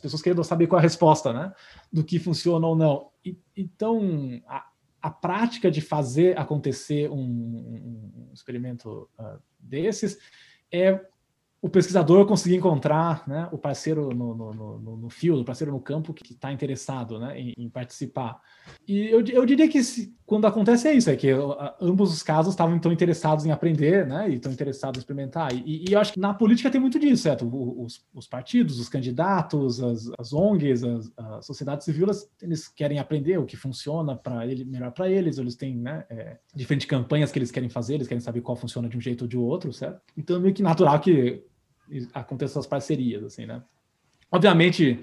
pessoas 0.00 0.22
querendo 0.22 0.42
saber 0.42 0.66
qual 0.66 0.78
é 0.78 0.80
a 0.80 0.82
resposta, 0.82 1.32
né, 1.32 1.52
do 1.92 2.02
que 2.02 2.18
funciona 2.18 2.66
ou 2.66 2.76
não. 2.76 3.10
E, 3.24 3.36
então 3.56 4.40
a, 4.46 4.66
a, 5.00 5.10
prática 5.10 5.70
de 5.70 5.80
fazer 5.80 6.38
acontecer 6.38 7.10
um, 7.10 7.16
um 7.16 8.30
experimento 8.32 9.08
uh, 9.18 9.38
desses 9.60 10.18
é 10.70 11.00
o 11.62 11.68
pesquisador 11.68 12.26
conseguir 12.26 12.56
encontrar 12.56 13.22
né, 13.24 13.48
o 13.52 13.56
parceiro 13.56 14.08
no, 14.12 14.34
no, 14.34 14.52
no, 14.52 14.96
no 14.96 15.08
o 15.38 15.44
parceiro 15.44 15.70
no 15.70 15.78
campo 15.78 16.12
que 16.12 16.32
está 16.32 16.52
interessado 16.52 17.20
né, 17.20 17.38
em, 17.38 17.54
em, 17.56 17.70
participar. 17.70 18.40
E 18.86 19.06
eu, 19.06 19.24
eu 19.28 19.46
diria 19.46 19.68
que 19.68 19.80
se, 19.84 20.12
quando 20.26 20.44
acontece 20.44 20.88
é 20.88 20.92
isso, 20.92 21.08
é 21.08 21.14
que 21.14 21.28
ambos 21.80 22.12
os 22.12 22.20
casos 22.20 22.54
estavam 22.54 22.74
então 22.74 22.90
interessados 22.90 23.46
em 23.46 23.52
aprender 23.52 24.04
né, 24.04 24.28
e 24.28 24.34
estão 24.34 24.50
interessados 24.50 24.98
em 24.98 25.02
experimentar. 25.02 25.54
E, 25.54 25.84
e, 25.88 25.92
eu 25.92 26.00
acho 26.00 26.12
que 26.12 26.18
na 26.18 26.34
política 26.34 26.68
tem 26.68 26.80
muito 26.80 26.98
disso, 26.98 27.22
certo? 27.22 27.46
Os, 27.46 28.04
os 28.12 28.26
partidos, 28.26 28.80
os 28.80 28.88
candidatos, 28.88 29.80
as, 29.80 30.10
as 30.18 30.32
ONGs, 30.32 30.82
as, 30.82 31.12
a 31.16 31.42
sociedade 31.42 31.84
civil, 31.84 32.08
eles 32.40 32.66
querem 32.66 32.98
aprender 32.98 33.38
o 33.38 33.46
que 33.46 33.56
funciona 33.56 34.16
para 34.16 34.44
ele 34.48 34.64
melhor 34.64 34.90
para 34.90 35.08
eles, 35.08 35.38
eles 35.38 35.54
têm 35.54 35.76
né, 35.76 36.04
é, 36.10 36.38
diferentes 36.52 36.88
campanhas 36.88 37.30
que 37.30 37.38
eles 37.38 37.52
querem 37.52 37.68
fazer, 37.68 37.94
eles 37.94 38.08
querem 38.08 38.20
saber 38.20 38.40
qual 38.40 38.56
funciona 38.56 38.88
de 38.88 38.96
um 38.96 39.00
jeito 39.00 39.22
ou 39.22 39.28
de 39.28 39.36
outro, 39.36 39.72
certo? 39.72 40.00
Então 40.16 40.34
é 40.34 40.40
meio 40.40 40.54
que 40.54 40.62
natural 40.62 40.98
que 40.98 41.51
aconteçam 42.12 42.60
as 42.60 42.66
parcerias, 42.66 43.24
assim, 43.24 43.46
né? 43.46 43.62
Obviamente, 44.30 45.00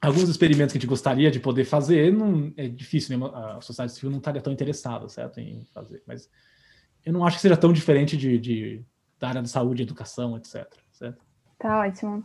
alguns 0.00 0.28
experimentos 0.28 0.72
que 0.72 0.78
a 0.78 0.80
gente 0.80 0.88
gostaria 0.88 1.30
de 1.30 1.40
poder 1.40 1.64
fazer, 1.64 2.12
não 2.12 2.52
é 2.56 2.68
difícil, 2.68 3.18
né? 3.18 3.30
a 3.32 3.60
sociedade 3.60 3.92
civil 3.92 4.10
não 4.10 4.18
estaria 4.18 4.40
tão 4.40 4.52
interessada, 4.52 5.08
certo, 5.08 5.40
em 5.40 5.64
fazer, 5.72 6.02
mas 6.06 6.30
eu 7.04 7.12
não 7.12 7.24
acho 7.24 7.36
que 7.36 7.42
seja 7.42 7.56
tão 7.56 7.72
diferente 7.72 8.16
de, 8.16 8.38
de 8.38 8.84
da 9.18 9.28
área 9.28 9.42
da 9.42 9.48
saúde, 9.48 9.82
educação, 9.82 10.36
etc. 10.36 10.66
Certo? 10.92 11.24
Tá 11.58 11.80
ótimo. 11.80 12.24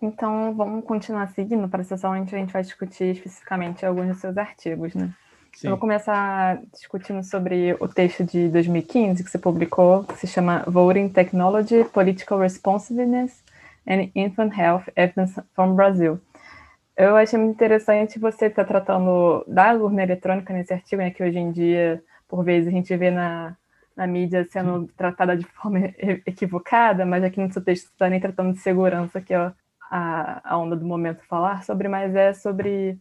Então, 0.00 0.54
vamos 0.54 0.84
continuar 0.84 1.28
seguindo 1.28 1.68
para 1.68 1.82
a 1.82 1.84
sessão 1.84 2.12
onde 2.12 2.34
a 2.34 2.38
gente 2.38 2.52
vai 2.52 2.62
discutir 2.62 3.16
especificamente 3.16 3.84
alguns 3.84 4.08
dos 4.08 4.18
seus 4.18 4.36
artigos, 4.38 4.94
né? 4.94 5.14
Sim. 5.54 5.66
Eu 5.66 5.70
vou 5.72 5.78
começar 5.78 6.60
discutindo 6.72 7.22
sobre 7.22 7.76
o 7.80 7.88
texto 7.88 8.24
de 8.24 8.48
2015 8.48 9.22
que 9.22 9.30
você 9.30 9.38
publicou, 9.38 10.04
que 10.04 10.16
se 10.16 10.26
chama 10.26 10.64
Voting 10.66 11.08
Technology, 11.08 11.84
Political 11.84 12.38
Responsiveness 12.38 13.42
and 13.86 14.10
Infant 14.14 14.56
Health 14.56 14.84
Evidence 14.96 15.40
from 15.54 15.74
Brazil. 15.74 16.20
Eu 16.96 17.16
achei 17.16 17.38
muito 17.38 17.54
interessante 17.54 18.18
você 18.18 18.46
estar 18.46 18.64
tratando 18.64 19.44
da 19.46 19.72
urna 19.74 20.02
eletrônica 20.02 20.52
nesse 20.52 20.72
artigo, 20.72 21.00
né, 21.00 21.10
que 21.10 21.22
hoje 21.22 21.38
em 21.38 21.50
dia, 21.50 22.02
por 22.28 22.44
vezes, 22.44 22.68
a 22.68 22.70
gente 22.70 22.94
vê 22.96 23.10
na, 23.10 23.56
na 23.96 24.06
mídia 24.06 24.46
sendo 24.50 24.86
tratada 24.96 25.36
de 25.36 25.44
forma 25.46 25.78
equivocada, 26.26 27.04
mas 27.04 27.24
aqui 27.24 27.40
no 27.40 27.52
seu 27.52 27.62
texto 27.62 27.86
você 27.86 27.92
está 27.92 28.08
nem 28.08 28.20
tratando 28.20 28.52
de 28.52 28.60
segurança, 28.60 29.20
que 29.20 29.34
é 29.34 29.52
a, 29.90 30.40
a 30.44 30.58
onda 30.58 30.76
do 30.76 30.84
momento 30.84 31.24
falar 31.26 31.64
sobre, 31.64 31.88
mas 31.88 32.14
é 32.14 32.32
sobre 32.32 32.98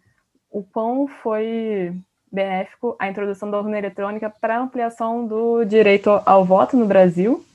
o 0.50 0.64
quão 0.64 1.08
foi 1.08 1.96
benéfico 2.32 2.96
a 3.00 3.10
introdução 3.10 3.50
da 3.50 3.58
urna 3.60 3.78
eletrônica 3.78 4.30
para 4.30 4.60
ampliação 4.60 5.26
do 5.26 5.64
direito 5.64 6.10
ao 6.26 6.46
voto 6.46 6.78
no 6.78 6.86
Brasil, 6.86 7.46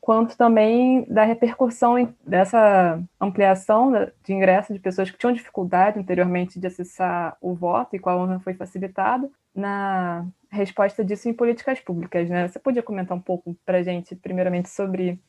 quanto 0.00 0.36
também 0.36 1.04
da 1.08 1.24
repercussão 1.24 2.12
dessa 2.26 3.00
ampliação 3.20 3.92
de 4.24 4.32
ingresso 4.32 4.72
de 4.72 4.78
pessoas 4.78 5.10
que 5.10 5.18
tinham 5.18 5.32
dificuldade 5.32 5.98
anteriormente 5.98 6.58
de 6.58 6.66
acessar 6.66 7.36
o 7.40 7.54
voto 7.54 7.94
e 7.94 7.98
qual 7.98 8.20
urna 8.20 8.40
foi 8.40 8.54
facilitada, 8.54 9.30
na 9.54 10.26
resposta 10.50 11.04
disso 11.04 11.28
em 11.28 11.34
políticas 11.34 11.80
públicas. 11.80 12.28
Né? 12.28 12.48
Você 12.48 12.58
podia 12.58 12.82
comentar 12.82 13.16
um 13.16 13.20
pouco 13.20 13.56
para 13.64 13.78
a 13.78 13.82
gente, 13.82 14.14
primeiramente, 14.16 14.68
sobre 14.68 15.20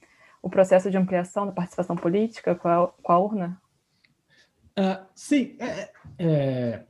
o 0.42 0.50
processo 0.50 0.90
de 0.90 0.98
ampliação 0.98 1.46
da 1.46 1.52
participação 1.52 1.96
política 1.96 2.56
com 2.56 2.68
a, 2.68 2.88
com 2.88 3.12
a 3.12 3.20
urna? 3.20 3.62
Uh, 4.72 5.06
sim, 5.14 5.56
é, 5.60 5.90
é 6.18 6.84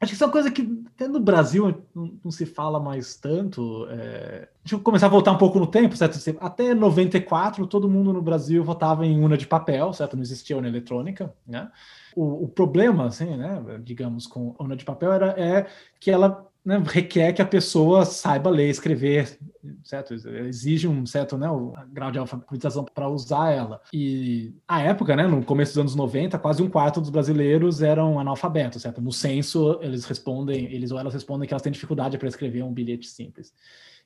Acho 0.00 0.12
que 0.12 0.14
isso 0.14 0.24
é 0.24 0.26
uma 0.26 0.32
coisa 0.32 0.50
que 0.50 0.82
até 0.94 1.06
no 1.06 1.20
Brasil 1.20 1.84
não, 1.94 2.18
não 2.24 2.30
se 2.30 2.46
fala 2.46 2.80
mais 2.80 3.16
tanto. 3.16 3.86
É... 3.90 4.48
Deixa 4.64 4.76
eu 4.76 4.80
começar 4.80 5.06
a 5.06 5.10
voltar 5.10 5.32
um 5.32 5.38
pouco 5.38 5.58
no 5.58 5.66
tempo, 5.66 5.94
certo? 5.94 6.18
Até 6.40 6.72
94, 6.74 7.66
todo 7.66 7.88
mundo 7.88 8.10
no 8.10 8.22
Brasil 8.22 8.64
votava 8.64 9.04
em 9.04 9.22
urna 9.22 9.36
de 9.36 9.46
papel, 9.46 9.92
certo? 9.92 10.16
Não 10.16 10.22
existia 10.22 10.56
urna 10.56 10.68
eletrônica, 10.68 11.34
né? 11.46 11.70
O, 12.16 12.44
o 12.44 12.48
problema, 12.48 13.06
assim, 13.06 13.36
né, 13.36 13.62
digamos, 13.84 14.26
com 14.26 14.54
urna 14.58 14.74
de 14.74 14.86
papel 14.86 15.12
era 15.12 15.38
é 15.38 15.66
que 16.00 16.10
ela 16.10 16.49
né, 16.64 16.82
requer 16.86 17.32
que 17.32 17.40
a 17.40 17.46
pessoa 17.46 18.04
saiba 18.04 18.50
ler, 18.50 18.68
escrever, 18.68 19.38
certo? 19.82 20.14
Exige 20.14 20.86
um 20.86 21.06
certo 21.06 21.38
né, 21.38 21.50
um 21.50 21.72
grau 21.88 22.10
de 22.10 22.18
alfabetização 22.18 22.84
para 22.84 23.08
usar 23.08 23.50
ela. 23.50 23.80
E 23.92 24.54
a 24.68 24.82
época, 24.82 25.16
né, 25.16 25.26
no 25.26 25.44
começo 25.44 25.72
dos 25.72 25.78
anos 25.78 25.94
90, 25.94 26.38
quase 26.38 26.62
um 26.62 26.68
quarto 26.68 27.00
dos 27.00 27.10
brasileiros 27.10 27.82
eram 27.82 28.20
analfabetos, 28.20 28.82
certo? 28.82 29.00
No 29.00 29.12
censo, 29.12 29.78
eles 29.80 30.04
respondem, 30.04 30.66
eles 30.72 30.90
ou 30.90 30.98
elas 30.98 31.14
respondem 31.14 31.48
que 31.48 31.54
elas 31.54 31.62
têm 31.62 31.72
dificuldade 31.72 32.18
para 32.18 32.28
escrever 32.28 32.62
um 32.62 32.72
bilhete 32.72 33.06
simples. 33.06 33.54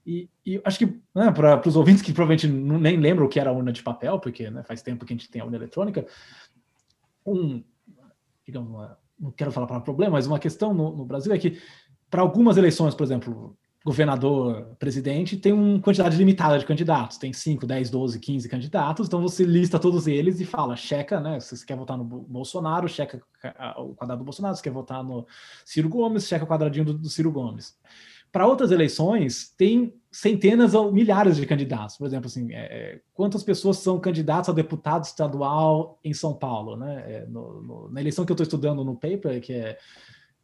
E, 0.06 0.28
e 0.44 0.60
acho 0.64 0.78
que 0.78 0.86
né, 1.14 1.32
para 1.32 1.66
os 1.66 1.76
ouvintes 1.76 2.02
que 2.02 2.12
provavelmente 2.12 2.46
não, 2.46 2.78
nem 2.78 2.96
lembram 2.96 3.26
o 3.26 3.28
que 3.28 3.40
era 3.40 3.52
urna 3.52 3.72
de 3.72 3.82
papel, 3.82 4.20
porque 4.20 4.48
né, 4.50 4.62
faz 4.62 4.82
tempo 4.82 5.04
que 5.04 5.12
a 5.12 5.16
gente 5.16 5.30
tem 5.30 5.42
a 5.42 5.44
urna 5.44 5.56
eletrônica, 5.56 6.06
um, 7.26 7.64
digamos, 8.44 8.68
uma, 8.68 8.98
não 9.18 9.30
quero 9.30 9.50
falar 9.50 9.66
para 9.66 9.80
problema, 9.80 10.12
mas 10.12 10.26
uma 10.26 10.38
questão 10.38 10.74
no, 10.74 10.94
no 10.94 11.04
Brasil 11.04 11.32
é 11.32 11.38
que 11.38 11.58
para 12.14 12.22
algumas 12.22 12.56
eleições, 12.56 12.94
por 12.94 13.02
exemplo, 13.02 13.58
governador, 13.84 14.76
presidente, 14.78 15.36
tem 15.36 15.52
uma 15.52 15.80
quantidade 15.80 16.16
limitada 16.16 16.56
de 16.56 16.64
candidatos, 16.64 17.18
tem 17.18 17.32
5, 17.32 17.66
10, 17.66 17.90
12, 17.90 18.20
15 18.20 18.48
candidatos, 18.48 19.08
então 19.08 19.20
você 19.20 19.42
lista 19.42 19.80
todos 19.80 20.06
eles 20.06 20.38
e 20.38 20.44
fala, 20.44 20.76
checa, 20.76 21.18
né? 21.18 21.40
Se 21.40 21.56
você 21.56 21.66
quer 21.66 21.76
votar 21.76 21.98
no 21.98 22.04
Bolsonaro, 22.04 22.88
checa 22.88 23.20
o 23.78 23.96
quadrado 23.96 24.20
do 24.20 24.24
Bolsonaro, 24.24 24.54
se 24.54 24.62
quer 24.62 24.70
votar 24.70 25.02
no 25.02 25.26
Ciro 25.64 25.88
Gomes, 25.88 26.28
checa 26.28 26.44
o 26.44 26.46
quadradinho 26.46 26.84
do, 26.84 26.94
do 26.94 27.08
Ciro 27.08 27.32
Gomes. 27.32 27.76
Para 28.30 28.46
outras 28.46 28.70
eleições, 28.70 29.52
tem 29.58 29.92
centenas 30.12 30.72
ou 30.72 30.92
milhares 30.92 31.36
de 31.36 31.44
candidatos. 31.44 31.96
Por 31.96 32.06
exemplo, 32.06 32.26
assim, 32.26 32.52
é, 32.52 32.60
é, 32.60 33.00
quantas 33.12 33.42
pessoas 33.42 33.78
são 33.78 33.98
candidatos 33.98 34.50
a 34.50 34.52
deputado 34.52 35.02
estadual 35.02 35.98
em 36.04 36.14
São 36.14 36.32
Paulo? 36.32 36.76
Né? 36.76 37.04
É, 37.08 37.26
no, 37.26 37.60
no, 37.60 37.90
na 37.90 38.00
eleição 38.00 38.24
que 38.24 38.30
eu 38.30 38.34
estou 38.34 38.44
estudando 38.44 38.84
no 38.84 38.94
paper, 38.94 39.40
que 39.40 39.52
é 39.52 39.78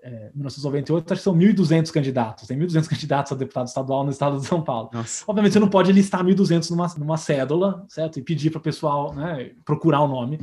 é, 0.02 0.30
1998, 0.34 1.12
acho 1.12 1.20
que 1.20 1.24
são 1.24 1.36
1.200 1.36 1.90
candidatos. 1.90 2.46
Tem 2.46 2.58
1.200 2.58 2.88
candidatos 2.88 3.32
a 3.32 3.34
deputado 3.34 3.66
estadual 3.66 4.04
no 4.04 4.10
estado 4.10 4.38
de 4.38 4.46
São 4.46 4.62
Paulo. 4.62 4.90
Nossa. 4.92 5.24
Obviamente, 5.26 5.52
você 5.52 5.58
não 5.58 5.68
pode 5.68 5.92
listar 5.92 6.24
1.200 6.24 6.70
numa, 6.70 6.86
numa 6.98 7.16
cédula, 7.16 7.84
certo? 7.88 8.18
E 8.18 8.22
pedir 8.22 8.50
para 8.50 8.58
o 8.58 8.62
pessoal 8.62 9.14
né, 9.14 9.52
procurar 9.64 10.00
o 10.00 10.08
nome. 10.08 10.40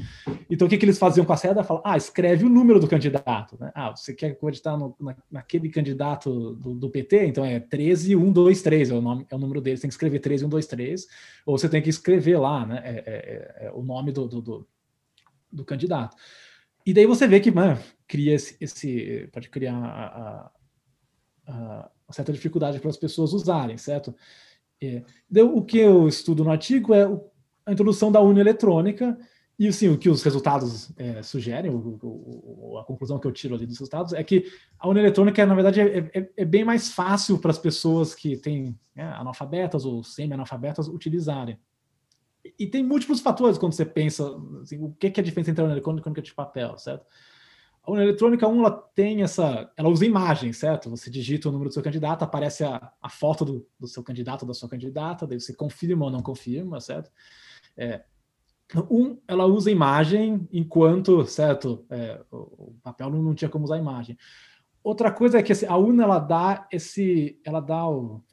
Então, 0.49 0.67
o 0.67 0.69
que, 0.69 0.77
que 0.77 0.85
eles 0.85 0.97
faziam 0.97 1.25
com 1.25 1.33
a 1.33 1.37
cédula? 1.37 1.63
Falam, 1.63 1.83
ah, 1.85 1.97
escreve 1.97 2.45
o 2.45 2.49
número 2.49 2.79
do 2.79 2.87
candidato. 2.87 3.57
Né? 3.59 3.71
Ah, 3.73 3.95
você 3.95 4.13
quer 4.13 4.31
acreditar 4.31 4.77
no, 4.77 4.95
na, 4.99 5.15
naquele 5.31 5.69
candidato 5.69 6.53
do, 6.55 6.73
do, 6.73 6.89
PT? 6.89 7.25
Então, 7.25 7.43
é 7.43 7.59
13123 7.59 8.91
é 8.91 8.93
o, 8.93 9.01
nome, 9.01 9.25
é 9.29 9.35
o 9.35 9.39
número 9.39 9.61
dele. 9.61 9.77
Você 9.77 9.81
tem 9.81 9.89
que 9.89 9.93
escrever 9.93 10.19
13123. 10.19 11.07
Ou 11.45 11.57
você 11.57 11.67
tem 11.67 11.81
que 11.81 11.89
escrever 11.89 12.37
lá 12.37 12.65
né, 12.65 12.81
é, 12.83 12.89
é, 12.89 13.65
é, 13.65 13.67
é 13.67 13.71
o 13.73 13.81
nome 13.83 14.11
do, 14.11 14.27
do, 14.27 14.41
do, 14.41 14.67
do 15.51 15.65
candidato. 15.65 16.15
E 16.87 16.93
daí 16.93 17.05
você 17.05 17.27
vê 17.27 17.41
que, 17.41 17.51
mano, 17.51 17.77
cria 18.07 18.33
esse, 18.33 18.55
esse 18.61 19.29
pode 19.33 19.49
criar 19.49 19.75
a, 19.75 20.51
a, 21.45 21.91
a, 22.07 22.13
certa 22.13 22.31
dificuldade 22.31 22.79
para 22.79 22.89
as 22.89 22.95
pessoas 22.95 23.33
usarem, 23.33 23.77
certo? 23.77 24.15
É, 24.81 25.03
o 25.43 25.61
que 25.61 25.79
eu 25.79 26.07
estudo 26.07 26.45
no 26.45 26.49
artigo 26.49 26.93
é 26.93 27.03
a 27.65 27.73
introdução 27.73 28.09
da 28.09 28.21
urna 28.21 28.39
eletrônica 28.39 29.17
e 29.59 29.67
assim, 29.67 29.89
o 29.89 29.97
que 29.97 30.07
os 30.07 30.23
resultados 30.23 30.89
é, 30.95 31.21
sugerem, 31.21 31.69
o, 31.69 31.99
o, 32.01 32.77
a 32.77 32.85
conclusão 32.85 33.19
que 33.19 33.27
eu 33.27 33.33
tiro 33.33 33.53
ali 33.53 33.65
dos 33.65 33.79
resultados 33.79 34.13
é 34.13 34.23
que 34.23 34.45
a 34.79 34.87
urna 34.87 35.01
eletrônica, 35.01 35.45
na 35.45 35.55
verdade, 35.55 35.81
é, 35.81 36.09
é, 36.13 36.29
é 36.37 36.45
bem 36.45 36.63
mais 36.63 36.89
fácil 36.93 37.37
para 37.37 37.51
as 37.51 37.57
pessoas 37.57 38.15
que 38.15 38.37
têm 38.37 38.79
né, 38.95 39.03
analfabetas 39.03 39.83
ou 39.83 40.05
semi-analfabetas 40.05 40.87
utilizarem. 40.87 41.59
E 42.57 42.67
tem 42.67 42.83
múltiplos 42.83 43.19
fatores 43.19 43.57
quando 43.57 43.73
você 43.73 43.85
pensa 43.85 44.23
assim, 44.61 44.81
o 44.83 44.91
que 44.93 45.07
é 45.07 45.19
a 45.19 45.23
diferença 45.23 45.51
entre 45.51 45.61
a 45.61 45.65
urna 45.65 45.75
eletrônica 45.75 46.19
e 46.19 46.21
de 46.21 46.33
papel, 46.33 46.77
certo? 46.77 47.05
A 47.83 47.91
urna 47.91 48.03
eletrônica, 48.03 48.47
um, 48.47 48.59
ela 48.59 48.71
tem 48.71 49.23
essa. 49.23 49.71
Ela 49.77 49.89
usa 49.89 50.05
imagem, 50.05 50.51
certo? 50.51 50.89
Você 50.89 51.09
digita 51.09 51.47
o 51.47 51.51
número 51.51 51.69
do 51.69 51.73
seu 51.73 51.81
candidato, 51.81 52.23
aparece 52.23 52.63
a, 52.63 52.91
a 53.01 53.09
foto 53.09 53.45
do, 53.45 53.67
do 53.79 53.87
seu 53.87 54.03
candidato 54.03 54.41
ou 54.41 54.47
da 54.47 54.53
sua 54.53 54.67
candidata, 54.67 55.25
daí 55.25 55.39
você 55.39 55.53
confirma 55.53 56.05
ou 56.05 56.11
não 56.11 56.21
confirma, 56.21 56.81
certo? 56.81 57.09
É, 57.77 58.03
um, 58.91 59.17
ela 59.27 59.45
usa 59.45 59.71
imagem 59.71 60.47
enquanto, 60.51 61.25
certo, 61.25 61.85
é, 61.89 62.21
o, 62.29 62.75
papel 62.83 63.09
não, 63.09 63.21
não, 63.21 63.33
tinha 63.33 63.49
como 63.49 63.63
usar 63.63 63.77
imagem. 63.77 64.17
Outra 64.87 65.11
coisa 65.11 65.37
é 65.37 65.43
que 65.43 65.51
assim, 65.51 65.65
a 65.65 65.75
UNA 65.75 66.03
ela 66.03 66.17
dá 66.17 66.65
esse, 66.71 67.37
ela 67.43 67.59
dá 67.59 67.85
o, 67.85 68.23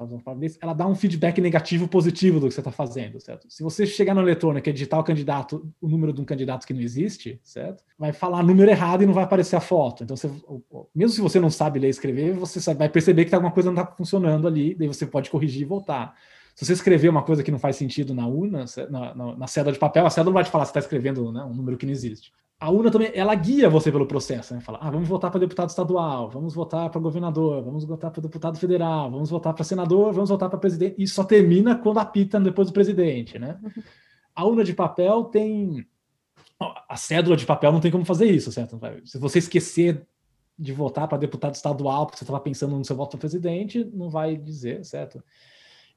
ela 0.63 0.73
dá 0.73 0.87
um 0.87 0.95
feedback 0.95 1.41
negativo 1.41 1.89
positivo 1.89 2.39
do 2.39 2.47
que 2.47 2.55
você 2.55 2.61
está 2.61 2.71
fazendo, 2.71 3.19
certo? 3.19 3.49
Se 3.51 3.61
você 3.61 3.85
chegar 3.85 4.15
no 4.15 4.21
eletrônico 4.21 4.69
e 4.69 4.73
digitar 4.73 5.01
o 5.01 5.03
candidato, 5.03 5.69
o 5.81 5.89
número 5.89 6.13
de 6.13 6.21
um 6.21 6.25
candidato 6.25 6.65
que 6.65 6.73
não 6.73 6.81
existe, 6.81 7.41
certo? 7.43 7.83
Vai 7.99 8.13
falar 8.13 8.45
número 8.45 8.71
errado 8.71 9.03
e 9.03 9.07
não 9.07 9.13
vai 9.13 9.25
aparecer 9.25 9.57
a 9.57 9.61
foto. 9.61 10.05
Então, 10.05 10.17
você, 10.17 10.31
mesmo 10.95 11.17
se 11.17 11.21
você 11.21 11.41
não 11.41 11.51
sabe 11.51 11.81
ler 11.81 11.89
e 11.89 11.91
escrever, 11.91 12.33
você 12.35 12.73
vai 12.73 12.89
perceber 12.89 13.25
que 13.25 13.35
alguma 13.35 13.51
coisa 13.51 13.73
não 13.73 13.83
está 13.83 13.93
funcionando 13.93 14.47
ali, 14.47 14.77
daí 14.77 14.87
você 14.87 15.05
pode 15.05 15.31
corrigir 15.31 15.63
e 15.63 15.65
voltar. 15.65 16.15
Se 16.55 16.65
você 16.65 16.75
escrever 16.75 17.09
uma 17.09 17.25
coisa 17.25 17.43
que 17.43 17.51
não 17.51 17.59
faz 17.59 17.75
sentido 17.75 18.15
na 18.15 18.29
UNA, 18.29 18.65
na, 18.89 19.13
na, 19.13 19.37
na 19.39 19.47
cédula 19.49 19.73
de 19.73 19.79
papel, 19.81 20.07
a 20.07 20.11
cédula 20.11 20.35
vai 20.35 20.45
te 20.45 20.53
falar 20.53 20.67
se 20.67 20.71
está 20.71 20.79
escrevendo 20.79 21.33
né, 21.33 21.43
um 21.43 21.53
número 21.53 21.77
que 21.77 21.85
não 21.85 21.93
existe 21.93 22.31
a 22.65 22.71
UNA 22.71 22.91
também, 22.91 23.11
ela 23.13 23.35
guia 23.35 23.69
você 23.69 23.93
pelo 23.93 24.07
processo, 24.07 24.55
né? 24.55 24.61
Fala, 24.63 24.79
ah, 24.81 24.91
vamos 24.91 25.07
votar 25.07 25.31
para 25.31 25.39
deputado 25.39 25.69
estadual, 25.69 26.31
vamos 26.31 26.55
votar 26.55 26.89
para 26.89 26.99
governador, 26.99 27.63
vamos 27.63 27.85
votar 27.85 28.11
para 28.11 28.23
deputado 28.23 28.59
federal, 28.59 29.11
vamos 29.11 29.29
votar 29.29 29.53
para 29.53 29.63
senador, 29.63 30.15
vamos 30.15 30.31
votar 30.31 30.49
para 30.49 30.59
presidente, 30.59 30.95
e 30.97 31.07
só 31.07 31.25
termina 31.25 31.77
quando 31.77 31.99
apita 31.99 32.41
depois 32.41 32.69
do 32.69 32.73
presidente, 32.73 33.39
né? 33.39 33.61
A 34.35 34.47
UNA 34.47 34.65
de 34.65 34.73
papel 34.73 35.25
tem... 35.25 35.87
A 36.89 36.97
cédula 36.97 37.37
de 37.37 37.45
papel 37.45 37.71
não 37.71 37.81
tem 37.81 37.91
como 37.91 38.07
fazer 38.07 38.31
isso, 38.31 38.51
certo? 38.51 38.81
Se 39.05 39.19
você 39.19 39.41
esquecer 39.41 40.07
de 40.59 40.73
votar 40.73 41.07
para 41.07 41.19
deputado 41.19 41.55
estadual, 41.55 42.07
porque 42.07 42.17
você 42.17 42.25
estava 42.25 42.41
pensando 42.41 42.79
no 42.79 42.85
seu 42.85 42.97
voto 42.97 43.11
para 43.11 43.19
presidente, 43.19 43.85
não 43.93 44.09
vai 44.09 44.39
dizer, 44.39 44.83
certo? 44.87 45.23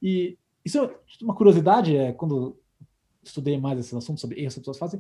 E 0.02 0.38
isso 0.66 0.80
é 0.80 0.94
uma 1.22 1.34
curiosidade, 1.34 1.96
é 1.96 2.12
quando 2.12 2.60
estudei 3.24 3.58
mais 3.58 3.80
esse 3.80 3.96
assunto 3.96 4.20
sobre 4.20 4.42
erros 4.42 4.56
que 4.56 4.60
as 4.60 4.64
pessoas 4.64 4.78
fazem, 4.78 5.00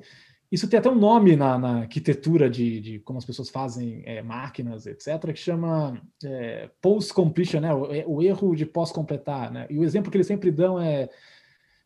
isso 0.52 0.68
tem 0.68 0.80
até 0.80 0.90
um 0.90 0.96
nome 0.96 1.36
na, 1.36 1.58
na 1.58 1.80
arquitetura 1.80 2.50
de, 2.50 2.80
de, 2.80 3.00
como 3.00 3.20
as 3.20 3.26
pessoas 3.26 3.50
fazem 3.50 4.02
é, 4.06 4.22
máquinas, 4.22 4.86
etc., 4.86 5.34
que 5.34 5.40
chama 5.40 6.02
é, 6.24 6.70
post-completion, 6.82 7.60
né? 7.60 7.74
O, 7.74 7.94
é, 7.94 8.06
o, 8.08 8.22
erro 8.22 8.56
de 8.56 8.66
pós-completar. 8.66 9.52
Né? 9.52 9.68
E 9.70 9.78
o 9.78 9.84
exemplo 9.84 10.10
que 10.10 10.16
eles 10.16 10.28
sempre 10.28 10.50
dão 10.50 10.80
é 10.80 11.10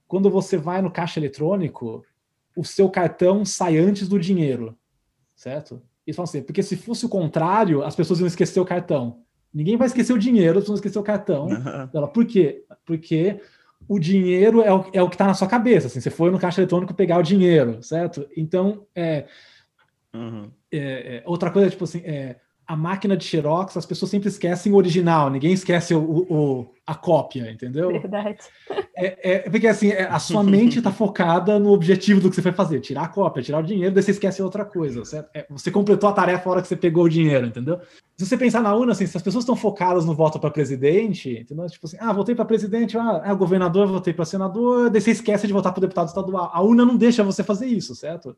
quando 0.07 0.29
você 0.29 0.57
vai 0.57 0.81
no 0.81 0.91
caixa 0.91 1.19
eletrônico, 1.19 2.05
o 2.55 2.63
seu 2.63 2.89
cartão 2.89 3.43
sai 3.45 3.77
antes 3.77 4.07
do 4.07 4.19
dinheiro, 4.19 4.77
certo? 5.35 5.81
E 6.05 6.13
falam 6.13 6.25
assim, 6.25 6.43
porque 6.43 6.61
se 6.61 6.75
fosse 6.75 7.05
o 7.05 7.09
contrário, 7.09 7.83
as 7.83 7.95
pessoas 7.95 8.19
iam 8.19 8.27
esquecer 8.27 8.59
o 8.59 8.65
cartão. 8.65 9.21
Ninguém 9.53 9.77
vai 9.77 9.87
esquecer 9.87 10.13
o 10.13 10.19
dinheiro, 10.19 10.59
as 10.59 10.63
pessoas 10.65 10.79
vão 10.79 10.87
esquecer 10.87 10.99
o 10.99 11.03
cartão. 11.03 11.47
Uhum. 11.47 12.07
Por 12.09 12.25
quê? 12.25 12.63
Porque 12.85 13.39
o 13.91 13.99
dinheiro 13.99 14.61
é 14.61 14.73
o, 14.73 14.85
é 14.93 15.03
o 15.03 15.09
que 15.09 15.15
está 15.15 15.27
na 15.27 15.33
sua 15.33 15.49
cabeça. 15.49 15.87
Assim, 15.87 15.99
você 15.99 16.09
foi 16.09 16.31
no 16.31 16.39
caixa 16.39 16.61
eletrônico 16.61 16.93
pegar 16.93 17.17
o 17.17 17.21
dinheiro, 17.21 17.83
certo? 17.83 18.25
Então, 18.37 18.87
é, 18.95 19.25
uhum. 20.13 20.49
é, 20.71 21.17
é 21.17 21.23
outra 21.25 21.51
coisa, 21.51 21.69
tipo 21.69 21.83
assim, 21.83 21.99
é, 22.05 22.37
a 22.71 22.75
máquina 22.77 23.17
de 23.17 23.25
Xerox, 23.25 23.75
as 23.75 23.85
pessoas 23.85 24.09
sempre 24.09 24.29
esquecem 24.29 24.71
o 24.71 24.77
original, 24.77 25.29
ninguém 25.29 25.51
esquece 25.51 25.93
o, 25.93 25.99
o 25.99 26.73
a 26.87 26.95
cópia, 26.95 27.51
entendeu? 27.51 27.89
Verdade. 27.89 28.37
É, 28.95 29.33
é 29.33 29.49
porque 29.49 29.67
assim, 29.67 29.89
é, 29.89 30.03
a 30.03 30.19
sua 30.19 30.41
mente 30.41 30.77
está 30.77 30.89
focada 30.91 31.59
no 31.59 31.71
objetivo 31.71 32.21
do 32.21 32.29
que 32.29 32.35
você 32.35 32.41
foi 32.41 32.53
fazer, 32.53 32.79
tirar 32.79 33.03
a 33.03 33.07
cópia, 33.09 33.43
tirar 33.43 33.59
o 33.59 33.63
dinheiro, 33.63 33.93
daí 33.93 34.01
você 34.01 34.11
esquece 34.11 34.41
outra 34.41 34.63
coisa. 34.63 35.03
Certo? 35.03 35.29
É, 35.33 35.45
você 35.49 35.69
completou 35.69 36.09
a 36.09 36.13
tarefa 36.13 36.45
na 36.45 36.51
hora 36.51 36.61
que 36.61 36.69
você 36.69 36.77
pegou 36.77 37.03
o 37.03 37.09
dinheiro, 37.09 37.45
entendeu? 37.45 37.77
Se 38.15 38.25
você 38.25 38.37
pensar 38.37 38.61
na 38.61 38.73
UNA, 38.73 38.93
assim, 38.93 39.05
se 39.05 39.17
as 39.17 39.23
pessoas 39.23 39.43
estão 39.43 39.55
focadas 39.55 40.05
no 40.05 40.15
voto 40.15 40.39
para 40.39 40.49
presidente, 40.49 41.39
entendeu? 41.41 41.67
Tipo 41.67 41.87
assim, 41.87 41.97
ah, 41.99 42.13
votei 42.13 42.35
para 42.35 42.45
presidente, 42.45 42.97
ah, 42.97 43.21
é 43.25 43.35
governador, 43.35 43.85
votei 43.87 44.13
para 44.13 44.23
senador, 44.23 44.89
daí 44.89 45.01
você 45.01 45.11
esquece 45.11 45.45
de 45.45 45.51
votar 45.51 45.73
para 45.73 45.81
deputado 45.81 46.07
estadual. 46.07 46.49
A 46.53 46.63
UNA 46.63 46.85
não 46.85 46.95
deixa 46.95 47.21
você 47.21 47.43
fazer 47.43 47.65
isso, 47.65 47.93
certo? 47.95 48.33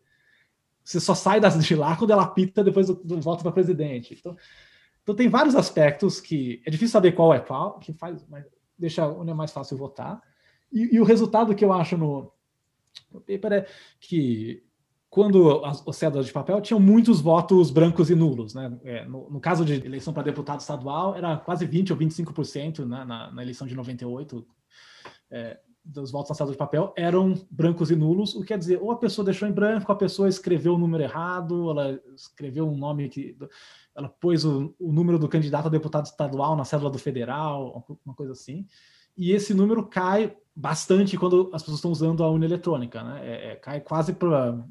Você 0.83 0.99
só 0.99 1.15
sai 1.15 1.39
de 1.39 1.75
lá 1.75 1.95
quando 1.95 2.11
ela 2.11 2.23
apita 2.23 2.63
depois 2.63 2.87
do, 2.87 2.95
do 2.95 3.21
voto 3.21 3.43
para 3.43 3.51
presidente. 3.51 4.15
Então, 4.19 4.35
então 5.01 5.15
tem 5.15 5.29
vários 5.29 5.55
aspectos 5.55 6.19
que 6.19 6.61
é 6.65 6.71
difícil 6.71 6.91
saber 6.91 7.13
qual 7.13 7.33
é 7.33 7.39
qual, 7.39 7.79
que 7.79 7.93
faz, 7.93 8.25
mas 8.29 8.45
deixa 8.77 9.07
onde 9.07 9.31
é 9.31 9.33
mais 9.33 9.51
fácil 9.51 9.77
votar. 9.77 10.21
E, 10.71 10.95
e 10.95 10.99
o 10.99 11.03
resultado 11.03 11.53
que 11.55 11.63
eu 11.63 11.71
acho 11.71 11.97
no, 11.97 12.31
no 13.11 13.21
paper 13.21 13.53
é 13.53 13.67
que 13.99 14.63
quando 15.09 15.63
as, 15.63 15.87
as 15.87 15.95
cédulas 15.95 16.25
de 16.25 16.33
papel 16.33 16.59
tinham 16.59 16.79
muitos 16.79 17.21
votos 17.21 17.69
brancos 17.69 18.09
e 18.09 18.15
nulos. 18.15 18.55
Né? 18.55 18.75
É, 18.83 19.05
no, 19.05 19.29
no, 19.29 19.39
caso 19.39 19.63
de 19.63 19.73
eleição 19.73 20.11
para 20.11 20.23
deputado 20.23 20.59
estadual, 20.59 21.15
era 21.15 21.37
quase 21.37 21.67
20% 21.67 21.91
ou 21.91 21.97
25% 21.97 22.79
né, 22.79 23.05
na, 23.05 23.31
na 23.31 23.41
eleição 23.43 23.67
de 23.67 23.75
98. 23.75 24.43
É, 25.29 25.59
dos 25.83 26.11
votos 26.11 26.35
cédula 26.37 26.53
de 26.53 26.57
papel 26.57 26.93
eram 26.95 27.35
brancos 27.51 27.91
e 27.91 27.95
nulos, 27.95 28.35
o 28.35 28.41
que 28.41 28.47
quer 28.47 28.57
dizer, 28.57 28.79
ou 28.81 28.91
a 28.91 28.97
pessoa 28.97 29.25
deixou 29.25 29.47
em 29.47 29.51
branco, 29.51 29.91
a 29.91 29.95
pessoa 29.95 30.29
escreveu 30.29 30.75
o 30.75 30.77
número 30.77 31.03
errado, 31.03 31.69
ela 31.71 31.99
escreveu 32.15 32.67
um 32.67 32.77
nome 32.77 33.09
que. 33.09 33.37
Ela 33.95 34.09
pôs 34.09 34.43
o, 34.43 34.73
o 34.79 34.91
número 34.91 35.19
do 35.19 35.29
candidato 35.29 35.67
a 35.67 35.69
deputado 35.69 36.05
estadual 36.05 36.55
na 36.55 36.65
cédula 36.65 36.89
do 36.89 36.97
federal, 36.97 37.85
uma 38.03 38.15
coisa 38.15 38.31
assim. 38.31 38.65
E 39.15 39.31
esse 39.31 39.53
número 39.53 39.85
cai 39.85 40.35
bastante 40.55 41.17
quando 41.17 41.51
as 41.53 41.61
pessoas 41.61 41.77
estão 41.77 41.91
usando 41.91 42.23
a 42.23 42.29
urna 42.29 42.45
eletrônica, 42.45 43.03
né? 43.03 43.21
É, 43.23 43.51
é, 43.51 43.55
cai 43.55 43.81
quase 43.81 44.13
para 44.13 44.65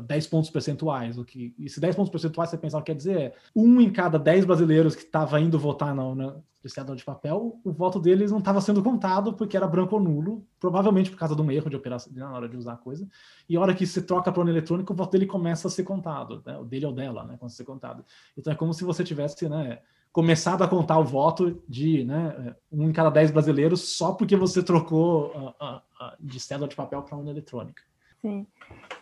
10 0.00 0.26
pontos 0.26 0.50
percentuais. 0.50 1.18
O 1.18 1.24
que, 1.24 1.54
e 1.58 1.68
se 1.68 1.80
10 1.80 1.96
pontos 1.96 2.10
percentuais 2.10 2.50
você 2.50 2.58
pensar 2.58 2.82
quer 2.82 2.94
dizer 2.94 3.18
é 3.18 3.34
um 3.54 3.80
em 3.80 3.90
cada 3.90 4.18
10 4.18 4.44
brasileiros 4.44 4.94
que 4.94 5.02
estava 5.02 5.40
indo 5.40 5.58
votar 5.58 5.94
na 5.94 6.04
urna 6.04 6.42
de 6.64 6.96
de 6.96 7.04
papel, 7.04 7.58
o 7.64 7.72
voto 7.72 7.98
deles 7.98 8.30
não 8.30 8.40
estava 8.40 8.60
sendo 8.60 8.82
contado 8.82 9.32
porque 9.32 9.56
era 9.56 9.66
branco 9.66 9.94
ou 9.94 10.02
nulo, 10.02 10.44
provavelmente 10.60 11.10
por 11.10 11.18
causa 11.18 11.34
de 11.34 11.40
um 11.40 11.50
erro 11.50 11.70
de 11.70 11.76
operação 11.76 12.12
na 12.12 12.30
hora 12.30 12.48
de 12.48 12.56
usar 12.56 12.74
a 12.74 12.76
coisa. 12.76 13.08
E 13.48 13.56
a 13.56 13.60
hora 13.60 13.74
que 13.74 13.86
se 13.86 14.02
troca 14.02 14.30
para 14.30 14.44
o 14.44 14.48
eletrônico, 14.48 14.92
o 14.92 14.96
voto 14.96 15.12
dele 15.12 15.26
começa 15.26 15.68
a 15.68 15.70
ser 15.70 15.84
contado, 15.84 16.42
né? 16.44 16.58
o 16.58 16.64
dele 16.64 16.84
ou 16.84 16.92
dela, 16.92 17.24
né? 17.24 17.36
Começa 17.38 17.54
a 17.54 17.56
ser 17.56 17.64
contado. 17.64 18.04
Então 18.36 18.52
é 18.52 18.56
como 18.56 18.74
se 18.74 18.84
você 18.84 19.02
tivesse, 19.02 19.48
né? 19.48 19.78
começado 20.12 20.62
a 20.64 20.68
contar 20.68 20.98
o 20.98 21.04
voto 21.04 21.62
de 21.68 22.04
né, 22.04 22.54
um 22.72 22.88
em 22.88 22.92
cada 22.92 23.10
dez 23.10 23.30
brasileiros 23.30 23.96
só 23.96 24.12
porque 24.12 24.34
você 24.34 24.62
trocou 24.62 25.26
uh, 25.28 25.48
uh, 25.64 25.76
uh, 25.76 26.16
de 26.18 26.40
cédula 26.40 26.68
de 26.68 26.74
papel 26.74 27.02
para 27.02 27.16
urna 27.16 27.30
eletrônica. 27.30 27.82
Sim. 28.20 28.46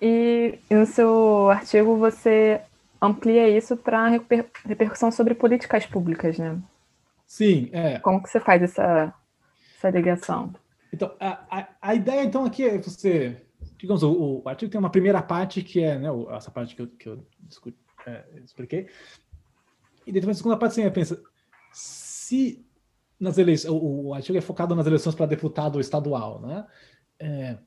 E 0.01 0.59
no 0.71 0.87
seu 0.87 1.51
artigo 1.51 1.97
você 1.97 2.61
amplia 3.01 3.49
isso 3.49 3.77
para 3.77 4.09
reper 4.09 4.47
repercussão 4.65 5.11
sobre 5.11 5.35
políticas 5.35 5.87
públicas, 5.87 6.39
né? 6.39 6.59
Sim, 7.27 7.69
é. 7.73 7.99
Como 7.99 8.23
que 8.23 8.29
você 8.29 8.41
faz 8.41 8.63
essa, 8.63 9.13
essa 9.77 9.91
ligação? 9.91 10.53
Então, 10.93 11.15
a, 11.19 11.59
a, 11.59 11.69
a 11.83 11.95
ideia 11.95 12.23
então 12.23 12.45
aqui 12.45 12.65
é 12.65 12.79
você, 12.79 13.43
digamos, 13.77 14.03
o, 14.03 14.43
o, 14.45 14.49
artigo 14.49 14.71
tem 14.71 14.79
uma 14.79 14.91
primeira 14.91 15.21
parte 15.21 15.63
que 15.63 15.83
é, 15.83 15.99
né, 15.99 16.09
essa 16.31 16.51
parte 16.51 16.77
que 16.77 16.83
eu, 16.83 16.87
que 16.87 17.09
eu 17.09 17.27
discuti, 17.41 17.77
é, 18.07 18.25
expliquei, 18.45 18.89
e 20.07 20.13
depois 20.13 20.37
a 20.37 20.39
segunda 20.39 20.57
parte 20.57 20.77
você 20.77 20.91
pensa, 20.91 21.21
se 21.73 22.65
nas 23.19 23.39
eleições, 23.39 23.73
o, 23.73 24.09
o 24.09 24.15
artigo 24.15 24.39
é 24.39 24.41
focado 24.41 24.75
nas 24.75 24.87
eleições 24.87 25.15
para 25.15 25.27
deputado 25.27 25.81
estadual, 25.81 26.41
né? 26.41 26.67
É, 27.19 27.59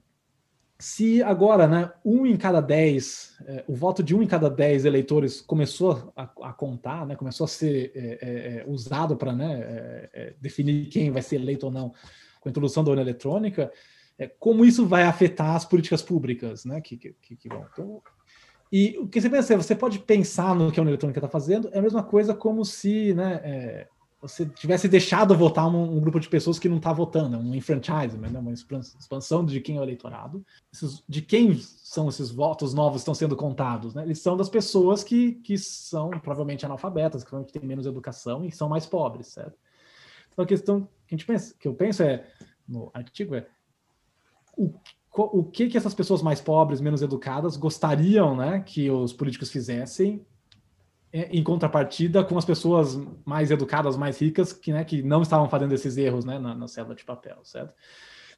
se 0.82 1.22
agora, 1.22 1.68
né, 1.68 1.92
um 2.06 2.26
em 2.26 2.38
cada 2.38 2.62
dez, 2.62 3.38
é, 3.46 3.66
o 3.68 3.76
voto 3.76 4.02
de 4.02 4.16
um 4.16 4.24
em 4.24 4.28
cada 4.28 4.50
dez 4.50 4.86
eleitores 4.86 5.42
começou 5.42 6.14
a, 6.16 6.24
a 6.24 6.54
contar, 6.54 7.06
né, 7.06 7.18
começou 7.18 7.44
a 7.44 7.48
ser 7.50 7.92
é, 7.94 8.00
é, 8.22 8.66
usado 8.66 9.18
para 9.18 9.34
né, 9.34 10.10
definir 10.40 10.88
quem 10.88 11.12
vai 11.12 11.22
ser 11.22 11.36
eleito 11.36 11.66
ou 11.66 11.72
não 11.72 11.90
com 12.40 12.48
a 12.48 12.50
introdução 12.50 12.82
da 12.82 12.92
urna 12.92 13.02
eletrônica, 13.02 13.70
como 14.40 14.64
isso 14.64 14.86
vai 14.86 15.04
afetar 15.04 15.56
as 15.56 15.66
políticas 15.66 16.02
públicas, 16.02 16.64
né, 16.64 16.80
que, 16.80 16.96
que, 16.96 17.36
que 17.36 17.50
vão. 17.50 17.66
Então, 17.74 18.02
e 18.72 18.98
o 19.00 19.08
que 19.08 19.20
você 19.20 19.30
pensa, 19.30 19.58
você 19.58 19.76
pode 19.76 20.00
pensar 20.00 20.56
no 20.56 20.72
que 20.72 20.80
a 20.80 20.82
urna 20.82 20.92
eletrônica 20.92 21.20
está 21.20 21.28
fazendo, 21.28 21.70
é 21.74 21.80
a 21.80 21.82
mesma 21.82 22.04
coisa 22.04 22.34
como 22.34 22.64
se, 22.64 23.14
né, 23.14 23.86
você 24.22 24.46
tivesse 24.46 24.88
deixado 24.90 25.36
votar 25.36 25.68
um, 25.68 25.98
um, 25.98 26.00
grupo 26.02 26.20
de 26.20 26.28
pessoas 26.28 26.60
que 26.60 26.68
não 26.68 26.78
está 26.78 26.92
votando, 26.92 27.38
um 27.38 27.56
enfranchisement, 27.56 28.30
né? 28.30 28.40
uma 28.40 28.52
expansão 28.52 29.46
de 29.46 29.62
quem 29.62 29.78
é 29.78 29.80
o 29.80 29.84
eleitorado. 29.84 30.46
Esses, 30.74 31.02
de 31.08 31.22
quem 31.22 31.58
são 31.58 32.10
esses 32.10 32.30
votos 32.30 32.74
novos 32.74 32.96
que 32.96 33.00
estão 33.00 33.16
sendo 33.16 33.36
contados? 33.38 33.94
Né? 33.96 34.04
Eles 34.04 34.20
são 34.20 34.36
das 34.36 34.50
pessoas 34.50 35.04
que, 35.04 35.34
que 35.36 35.58
são 35.58 36.10
provavelmente 36.10 36.66
analfabetas, 36.66 37.24
que 37.24 37.54
têm 37.54 37.66
menos 37.66 37.86
educação 37.86 38.44
e 38.44 38.52
são 38.52 38.68
mais 38.68 38.86
pobres, 38.86 39.28
certo? 39.28 39.58
Então 40.34 40.44
a 40.44 40.48
questão 40.48 40.82
que, 41.08 41.16
a 41.16 41.18
gente 41.18 41.26
pensa, 41.26 41.56
que 41.58 41.68
eu 41.68 41.74
penso 41.74 42.04
é, 42.04 42.28
no 42.68 42.92
artigo 42.94 43.36
é, 43.36 43.48
o, 44.58 44.74
o 45.16 45.44
que 45.46 45.70
que 45.70 45.78
essas 45.78 45.94
pessoas 45.94 46.22
mais 46.22 46.42
pobres, 46.42 46.82
menos 46.82 47.02
educadas, 47.02 47.56
gostariam 47.56 48.36
né, 48.36 48.60
que 48.60 48.92
os 48.92 49.14
políticos 49.14 49.50
fizessem 49.50 50.26
em 51.12 51.44
contrapartida 51.44 52.24
com 52.24 52.38
as 52.38 52.46
pessoas 52.46 53.00
mais 53.26 53.50
educadas, 53.50 53.98
mais 53.98 54.20
ricas, 54.20 54.54
que, 54.54 54.72
né, 54.72 54.84
que 54.84 55.02
não 55.02 55.22
estavam 55.22 55.50
fazendo 55.50 55.74
esses 55.74 55.98
erros 55.98 56.24
né, 56.24 56.38
na, 56.38 56.54
na 56.54 56.68
célula 56.68 56.96
de 56.96 57.04
papel, 57.04 57.38
certo? 57.44 57.74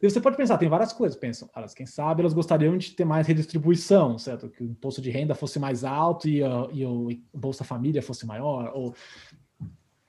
E 0.01 0.09
você 0.09 0.19
pode 0.19 0.35
pensar, 0.35 0.57
tem 0.57 0.69
várias 0.69 0.91
coisas. 0.91 1.15
Pensam, 1.15 1.47
elas, 1.55 1.75
quem 1.75 1.85
sabe 1.85 2.21
elas 2.21 2.33
gostariam 2.33 2.75
de 2.75 2.91
ter 2.91 3.05
mais 3.05 3.27
redistribuição, 3.27 4.17
certo? 4.17 4.49
Que 4.49 4.63
o 4.63 4.65
imposto 4.65 4.99
de 4.99 5.11
renda 5.11 5.35
fosse 5.35 5.59
mais 5.59 5.83
alto 5.83 6.27
e, 6.27 6.43
a, 6.43 6.67
e 6.71 6.83
o 6.83 7.09
Bolsa 7.33 7.63
Família 7.63 8.01
fosse 8.01 8.25
maior, 8.25 8.71
ou 8.73 8.95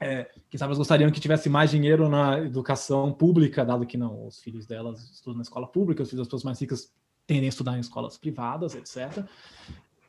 é, 0.00 0.28
quem 0.50 0.58
sabe 0.58 0.70
elas 0.70 0.78
gostariam 0.78 1.10
que 1.12 1.20
tivesse 1.20 1.48
mais 1.48 1.70
dinheiro 1.70 2.08
na 2.08 2.40
educação 2.40 3.12
pública, 3.12 3.64
dado 3.64 3.86
que 3.86 3.96
não, 3.96 4.26
os 4.26 4.40
filhos 4.40 4.66
delas 4.66 5.00
estudam 5.10 5.36
na 5.36 5.42
escola 5.42 5.68
pública, 5.68 6.02
os 6.02 6.10
filhos 6.10 6.22
das 6.22 6.26
pessoas 6.26 6.42
mais 6.42 6.60
ricas 6.60 6.92
tendem 7.24 7.46
a 7.46 7.48
estudar 7.50 7.76
em 7.76 7.80
escolas 7.80 8.18
privadas, 8.18 8.74
etc. 8.74 9.24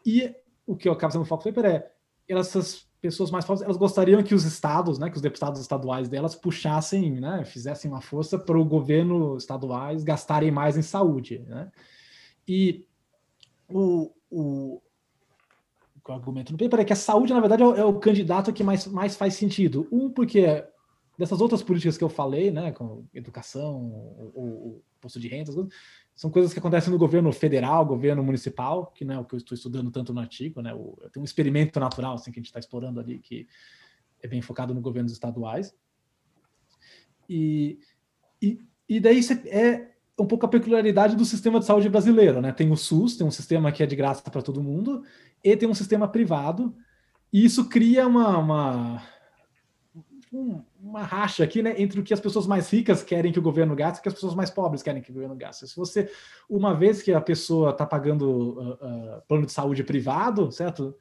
E 0.03 0.33
o 0.65 0.75
que 0.75 0.89
eu 0.89 0.93
acabo 0.93 1.13
sendo 1.13 1.25
foco 1.25 1.43
paper 1.43 1.65
é 1.65 1.92
essas 2.27 2.87
pessoas 3.01 3.29
mais 3.29 3.43
pobres, 3.43 3.63
elas 3.63 3.75
gostariam 3.75 4.23
que 4.23 4.33
os 4.33 4.45
estados, 4.45 4.97
né, 4.97 5.09
que 5.09 5.17
os 5.17 5.21
deputados 5.21 5.59
estaduais 5.59 6.07
delas 6.07 6.35
puxassem, 6.35 7.19
né, 7.19 7.43
fizessem 7.43 7.91
uma 7.91 7.99
força 7.99 8.39
para 8.39 8.57
o 8.57 8.63
governo 8.63 9.35
estaduais 9.35 10.03
gastarem 10.03 10.51
mais 10.51 10.77
em 10.77 10.81
saúde, 10.81 11.39
né? 11.39 11.69
E 12.47 12.85
o, 13.69 14.11
o, 14.29 14.81
o 16.07 16.11
argumento 16.11 16.51
no 16.51 16.57
paper 16.57 16.79
é 16.79 16.85
que 16.85 16.93
a 16.93 16.97
saúde, 16.97 17.33
na 17.33 17.39
verdade, 17.39 17.63
é 17.63 17.65
o, 17.65 17.75
é 17.75 17.85
o, 17.85 17.99
candidato 17.99 18.53
que 18.53 18.63
mais, 18.63 18.87
mais 18.87 19.15
faz 19.15 19.33
sentido. 19.35 19.87
Um, 19.91 20.09
porque 20.09 20.65
dessas 21.17 21.41
outras 21.41 21.61
políticas 21.61 21.97
que 21.97 22.03
eu 22.03 22.09
falei, 22.09 22.51
né, 22.51 22.71
com 22.71 23.05
educação, 23.13 23.81
o, 24.33 24.77
o 24.77 24.81
posto 25.01 25.19
de 25.19 25.27
renda, 25.27 25.51
são 26.15 26.29
coisas 26.29 26.53
que 26.53 26.59
acontecem 26.59 26.91
no 26.91 26.97
governo 26.97 27.31
federal, 27.31 27.85
governo 27.85 28.23
municipal, 28.23 28.87
que 28.87 29.03
não 29.03 29.15
é 29.15 29.19
o 29.19 29.25
que 29.25 29.33
eu 29.33 29.37
estou 29.37 29.55
estudando 29.55 29.89
tanto 29.91 30.13
no 30.13 30.19
artigo, 30.19 30.61
né? 30.61 30.73
O, 30.73 30.95
tem 31.11 31.21
um 31.21 31.25
experimento 31.25 31.79
natural 31.79 32.13
assim, 32.13 32.31
que 32.31 32.39
a 32.39 32.41
gente 32.41 32.47
está 32.47 32.59
explorando 32.59 32.99
ali, 32.99 33.19
que 33.19 33.47
é 34.21 34.27
bem 34.27 34.41
focado 34.41 34.73
no 34.73 34.81
governos 34.81 35.11
estaduais. 35.11 35.75
E, 37.27 37.79
e, 38.41 38.59
e 38.87 38.99
daí 38.99 39.19
é 39.47 39.91
um 40.19 40.27
pouco 40.27 40.45
a 40.45 40.49
peculiaridade 40.49 41.15
do 41.15 41.25
sistema 41.25 41.59
de 41.59 41.65
saúde 41.65 41.89
brasileiro, 41.89 42.41
né? 42.41 42.51
Tem 42.51 42.71
o 42.71 42.77
SUS, 42.77 43.17
tem 43.17 43.25
um 43.25 43.31
sistema 43.31 43.71
que 43.71 43.81
é 43.81 43.85
de 43.85 43.95
graça 43.95 44.29
para 44.29 44.41
todo 44.41 44.61
mundo, 44.61 45.03
e 45.43 45.57
tem 45.57 45.67
um 45.67 45.73
sistema 45.73 46.07
privado, 46.07 46.75
e 47.31 47.43
isso 47.43 47.67
cria 47.67 48.07
uma, 48.07 48.37
uma 48.37 49.03
um, 50.31 50.63
uma 50.93 51.01
racha 51.01 51.43
aqui, 51.43 51.63
né, 51.63 51.73
entre 51.75 51.99
o 51.99 52.03
que 52.03 52.13
as 52.13 52.19
pessoas 52.19 52.45
mais 52.45 52.69
ricas 52.69 53.01
querem 53.01 53.31
que 53.31 53.39
o 53.39 53.41
governo 53.41 53.75
gaste 53.75 53.97
e 53.97 53.99
o 53.99 54.03
que 54.03 54.09
as 54.09 54.13
pessoas 54.13 54.35
mais 54.35 54.51
pobres 54.51 54.83
querem 54.83 55.01
que 55.01 55.09
o 55.09 55.13
governo 55.13 55.35
gaste. 55.35 55.67
Se 55.67 55.75
você, 55.75 56.07
uma 56.47 56.75
vez 56.75 57.01
que 57.01 57.11
a 57.11 57.19
pessoa 57.19 57.71
está 57.71 57.83
pagando 57.83 58.29
uh, 58.29 58.73
uh, 58.73 59.21
plano 59.27 59.47
de 59.47 59.51
saúde 59.51 59.83
privado, 59.83 60.51
certo? 60.51 60.95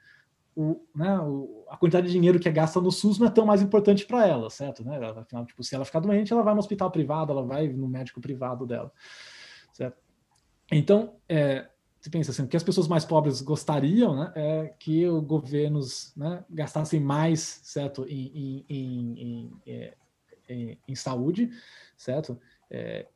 O, 0.56 0.82
né, 0.94 1.18
o, 1.18 1.66
a 1.68 1.76
quantidade 1.76 2.06
de 2.06 2.12
dinheiro 2.14 2.40
que 2.40 2.48
é 2.48 2.52
gasta 2.52 2.80
no 2.80 2.90
SUS 2.90 3.18
não 3.18 3.26
é 3.26 3.30
tão 3.30 3.44
mais 3.44 3.60
importante 3.60 4.06
para 4.06 4.26
ela, 4.26 4.48
certo? 4.48 4.82
Né? 4.82 4.98
Afinal, 5.14 5.44
tipo, 5.44 5.62
se 5.62 5.74
ela 5.74 5.84
ficar 5.84 6.00
doente, 6.00 6.32
ela 6.32 6.42
vai 6.42 6.54
no 6.54 6.60
hospital 6.60 6.90
privado, 6.90 7.30
ela 7.30 7.42
vai 7.42 7.68
no 7.68 7.86
médico 7.86 8.18
privado 8.18 8.66
dela, 8.66 8.90
certo? 9.74 9.98
Então, 10.70 11.16
é, 11.28 11.68
você 12.02 12.10
pensa 12.10 12.32
assim, 12.32 12.42
o 12.42 12.48
que 12.48 12.56
as 12.56 12.64
pessoas 12.64 12.88
mais 12.88 13.04
pobres 13.04 13.40
gostariam 13.40 14.16
né, 14.16 14.32
é 14.34 14.74
que 14.76 15.06
os 15.06 15.22
governos 15.22 16.12
né, 16.16 16.44
gastassem 16.50 16.98
mais, 16.98 17.60
certo, 17.62 18.04
em, 18.08 18.32
em, 18.34 18.64
em, 18.68 19.52
em, 19.64 19.92
é, 20.48 20.76
em 20.88 20.94
saúde, 20.96 21.48
certo? 21.96 22.36
É, 22.68 23.06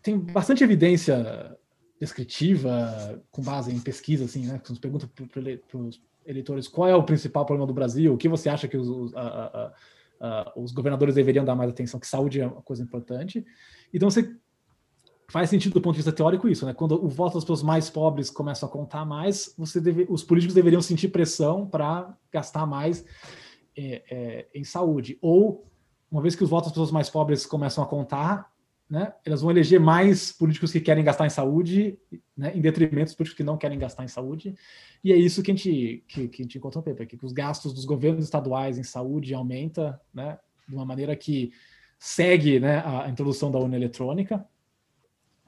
tem 0.00 0.16
bastante 0.16 0.62
evidência 0.62 1.58
descritiva, 2.00 3.20
com 3.32 3.42
base 3.42 3.74
em 3.74 3.80
pesquisa, 3.80 4.26
assim, 4.26 4.46
né, 4.46 4.60
que 4.62 4.70
nos 4.70 4.78
pergunta 4.78 5.08
para 5.08 5.80
os 5.80 6.00
eleitores 6.24 6.68
qual 6.68 6.88
é 6.88 6.94
o 6.94 7.02
principal 7.02 7.44
problema 7.44 7.66
do 7.66 7.74
Brasil, 7.74 8.14
o 8.14 8.16
que 8.16 8.28
você 8.28 8.48
acha 8.48 8.68
que 8.68 8.76
os, 8.76 9.12
a, 9.16 9.20
a, 9.20 9.74
a, 10.20 10.52
os 10.54 10.70
governadores 10.70 11.16
deveriam 11.16 11.44
dar 11.44 11.56
mais 11.56 11.70
atenção, 11.70 11.98
que 11.98 12.06
saúde 12.06 12.40
é 12.40 12.46
uma 12.46 12.62
coisa 12.62 12.84
importante. 12.84 13.44
Então, 13.92 14.08
você 14.08 14.32
faz 15.30 15.50
sentido 15.50 15.74
do 15.74 15.80
ponto 15.80 15.94
de 15.94 15.98
vista 15.98 16.12
teórico 16.12 16.48
isso, 16.48 16.64
né? 16.64 16.72
Quando 16.72 16.92
o 17.04 17.08
voto 17.08 17.34
das 17.34 17.44
pessoas 17.44 17.62
mais 17.62 17.90
pobres 17.90 18.30
começa 18.30 18.64
a 18.64 18.68
contar 18.68 19.04
mais, 19.04 19.54
você 19.58 19.80
deve, 19.80 20.06
os 20.08 20.24
políticos 20.24 20.54
deveriam 20.54 20.80
sentir 20.80 21.08
pressão 21.08 21.66
para 21.66 22.16
gastar 22.32 22.66
mais 22.66 23.04
é, 23.76 24.02
é, 24.10 24.46
em 24.54 24.64
saúde. 24.64 25.18
Ou, 25.20 25.66
uma 26.10 26.22
vez 26.22 26.34
que 26.34 26.42
os 26.42 26.48
votos 26.48 26.68
das 26.68 26.72
pessoas 26.72 26.90
mais 26.90 27.10
pobres 27.10 27.44
começam 27.44 27.84
a 27.84 27.86
contar, 27.86 28.50
né? 28.88 29.12
Elas 29.22 29.42
vão 29.42 29.50
eleger 29.50 29.78
mais 29.78 30.32
políticos 30.32 30.72
que 30.72 30.80
querem 30.80 31.04
gastar 31.04 31.26
em 31.26 31.30
saúde, 31.30 31.98
né? 32.34 32.56
Em 32.56 32.60
detrimento 32.62 33.04
dos 33.04 33.14
políticos 33.14 33.36
que 33.36 33.44
não 33.44 33.58
querem 33.58 33.78
gastar 33.78 34.04
em 34.04 34.08
saúde. 34.08 34.54
E 35.04 35.12
é 35.12 35.16
isso 35.16 35.42
que 35.42 35.50
a 35.50 35.54
gente, 35.54 36.04
que, 36.08 36.28
que 36.28 36.42
a 36.42 36.44
gente 36.44 36.56
encontra 36.56 36.78
no 36.78 36.84
paper, 36.84 37.06
que 37.06 37.22
os 37.22 37.32
gastos 37.32 37.74
dos 37.74 37.84
governos 37.84 38.24
estaduais 38.24 38.78
em 38.78 38.82
saúde 38.82 39.34
aumenta, 39.34 40.00
né? 40.12 40.38
De 40.66 40.74
uma 40.74 40.86
maneira 40.86 41.14
que 41.14 41.52
segue 41.98 42.60
né, 42.60 42.82
a 42.84 43.08
introdução 43.10 43.50
da 43.50 43.58
urna 43.58 43.76
eletrônica, 43.76 44.46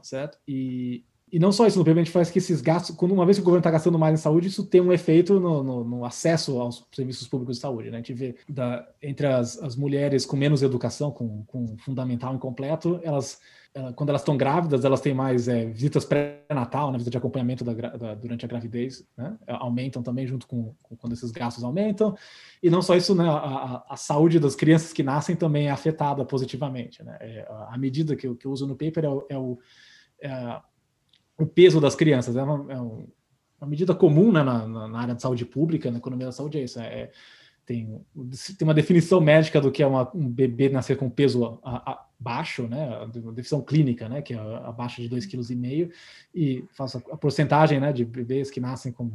certo? 0.03 0.39
E, 0.47 1.05
e 1.33 1.39
não 1.39 1.53
só 1.53 1.67
isso, 1.67 1.79
no 1.79 1.85
PIB 1.85 2.01
a 2.01 2.03
gente 2.03 2.13
faz 2.13 2.29
que 2.29 2.39
esses 2.39 2.61
gastos, 2.61 2.97
quando 2.97 3.13
uma 3.13 3.25
vez 3.25 3.39
que 3.39 3.43
o 3.43 3.45
governo 3.45 3.61
está 3.61 3.71
gastando 3.71 3.99
mais 3.99 4.19
em 4.19 4.23
saúde, 4.23 4.49
isso 4.49 4.65
tem 4.65 4.81
um 4.81 4.93
efeito 4.93 5.39
no, 5.39 5.63
no, 5.63 5.85
no, 5.85 6.05
acesso 6.05 6.61
aos 6.61 6.85
serviços 6.93 7.29
públicos 7.29 7.57
de 7.57 7.63
saúde. 7.63 7.91
Né? 7.91 7.99
A 7.99 8.01
gente 8.01 8.13
vê 8.13 8.35
da, 8.49 8.87
entre 9.01 9.29
as, 9.29 9.57
as 9.63 9.77
mulheres 9.77 10.27
com 10.27 10.37
menos 10.37 10.61
educação, 10.61 11.13
com, 11.13 11.45
com 11.45 11.77
fundamental 11.79 12.35
incompleto, 12.35 12.99
elas, 13.05 13.39
ela, 13.73 13.93
quando 13.93 14.09
elas 14.09 14.23
estão 14.23 14.37
grávidas, 14.37 14.85
elas 14.85 15.01
têm 15.01 15.15
mais 15.15 15.47
é, 15.47 15.67
visitas 15.67 16.05
pré-natal, 16.05 16.91
né, 16.91 16.99
visita 16.99 17.13
de 17.13 17.19
acompanhamento 17.19 17.63
da, 17.63 17.75
da, 17.75 18.15
durante 18.17 18.45
a 18.45 18.49
gravidez, 18.49 19.07
né? 19.17 19.37
aumentam 19.47 20.03
também 20.03 20.27
junto 20.27 20.49
com, 20.49 20.75
com, 20.83 20.97
quando 20.97 21.13
esses 21.13 21.31
gastos 21.31 21.63
aumentam. 21.63 22.17
E 22.61 22.69
não 22.69 22.83
só 22.83 22.97
isso, 22.97 23.15
né, 23.15 23.29
a, 23.29 23.85
a, 23.89 23.97
saúde 23.97 24.41
das 24.41 24.57
crianças 24.57 24.93
que 24.93 25.05
nascem 25.05 25.37
também 25.37 25.69
é 25.69 25.71
afetada 25.71 26.25
positivamente. 26.25 27.05
Né? 27.05 27.17
É, 27.21 27.49
a 27.69 27.79
medida 27.79 28.17
que 28.17 28.35
que 28.35 28.47
eu 28.47 28.51
uso 28.51 28.67
no 28.67 28.75
paper 28.75 29.05
é 29.05 29.35
é 29.35 29.39
o 29.39 29.59
é, 30.23 30.61
o 31.39 31.47
peso 31.47 31.81
das 31.81 31.95
crianças. 31.95 32.37
É 32.37 32.43
uma, 32.43 32.73
é 32.73 32.81
uma 32.81 33.68
medida 33.68 33.95
comum 33.95 34.33
né, 34.33 34.43
na, 34.43 34.66
na, 34.66 34.99
área 34.99 35.14
de 35.14 35.23
saúde 35.23 35.45
pública, 35.45 35.91
na 35.91 35.99
economia 35.99 36.27
da 36.27 36.33
saúde, 36.33 36.59
é 36.59 36.64
isso. 36.64 36.81
É, 36.81 37.11
tem, 37.66 38.05
tem 38.59 38.66
uma 38.66 38.75
definição 38.75 39.21
médica 39.21 39.61
do 39.61 39.71
que 39.71 39.83
é 39.83 39.87
uma, 39.87 40.11
um 40.14 40.29
bebê 40.29 40.68
nascer 40.68 40.97
com 40.97 41.09
peso 41.09 41.61
baixo, 42.18 42.66
né? 42.66 42.99
Uma 42.99 43.33
definição 43.33 43.62
clínica, 43.62 44.09
né? 44.09 44.23
Que 44.23 44.35
é 44.35 44.39
abaixo 44.39 45.01
de 45.01 45.09
2,5 45.09 45.89
kg, 45.89 45.95
e 46.35 46.64
faço 46.73 46.99
a, 46.99 47.14
a 47.14 47.16
porcentagem 47.16 47.79
né, 47.79 47.93
de 47.93 48.05
bebês 48.05 48.51
que 48.51 48.59
nascem 48.59 48.93
com, 48.93 49.12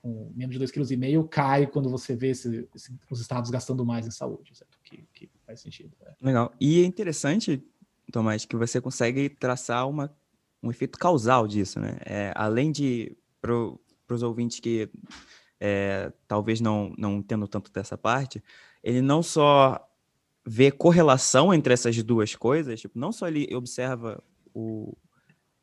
com 0.00 0.30
menos 0.36 0.56
de 0.56 0.64
2,5 0.64 1.22
kg 1.22 1.28
cai 1.28 1.66
quando 1.66 1.90
você 1.90 2.14
vê 2.14 2.28
esse, 2.28 2.68
esse, 2.74 2.94
os 3.10 3.20
estados 3.20 3.50
gastando 3.50 3.84
mais 3.84 4.06
em 4.06 4.12
saúde, 4.12 4.56
certo? 4.56 4.78
Que, 4.84 5.04
que 5.12 5.28
faz 5.44 5.60
sentido. 5.60 5.90
Né? 6.00 6.12
Legal. 6.22 6.54
E 6.60 6.82
é 6.82 6.86
interessante, 6.86 7.60
Tomás, 8.12 8.44
que 8.44 8.54
você 8.54 8.80
consegue 8.80 9.28
traçar 9.28 9.88
uma 9.88 10.14
um 10.66 10.70
efeito 10.70 10.98
causal 10.98 11.46
disso, 11.46 11.80
né? 11.80 11.96
É, 12.04 12.32
além 12.34 12.72
de, 12.72 13.16
para 13.40 13.54
os 14.14 14.22
ouvintes 14.22 14.60
que 14.60 14.90
é, 15.60 16.12
talvez 16.28 16.60
não, 16.60 16.92
não 16.98 17.16
entendam 17.18 17.46
tanto 17.46 17.72
dessa 17.72 17.96
parte, 17.96 18.42
ele 18.82 19.00
não 19.00 19.22
só 19.22 19.80
vê 20.46 20.70
correlação 20.70 21.52
entre 21.52 21.72
essas 21.72 22.00
duas 22.02 22.34
coisas, 22.34 22.80
tipo, 22.80 22.98
não 22.98 23.10
só 23.10 23.26
ele 23.26 23.52
observa 23.54 24.22
o, 24.54 24.96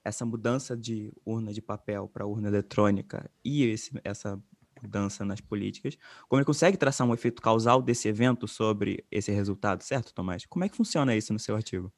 essa 0.04 0.26
mudança 0.26 0.76
de 0.76 1.14
urna 1.26 1.54
de 1.54 1.62
papel 1.62 2.08
para 2.08 2.26
urna 2.26 2.50
eletrônica 2.50 3.30
e 3.44 3.64
esse, 3.64 3.92
essa 4.04 4.42
mudança 4.82 5.24
nas 5.24 5.40
políticas, 5.40 5.98
como 6.28 6.40
ele 6.40 6.46
consegue 6.46 6.78
traçar 6.78 7.08
um 7.08 7.14
efeito 7.14 7.42
causal 7.42 7.82
desse 7.82 8.10
evento 8.10 8.48
sobre 8.48 9.06
esse 9.10 9.32
resultado, 9.32 9.82
certo, 9.82 10.14
Tomás? 10.14 10.46
Como 10.46 10.66
é 10.66 10.70
que 10.70 10.76
funciona 10.76 11.16
isso 11.16 11.32
no 11.32 11.40
seu 11.40 11.56
artigo? 11.56 11.92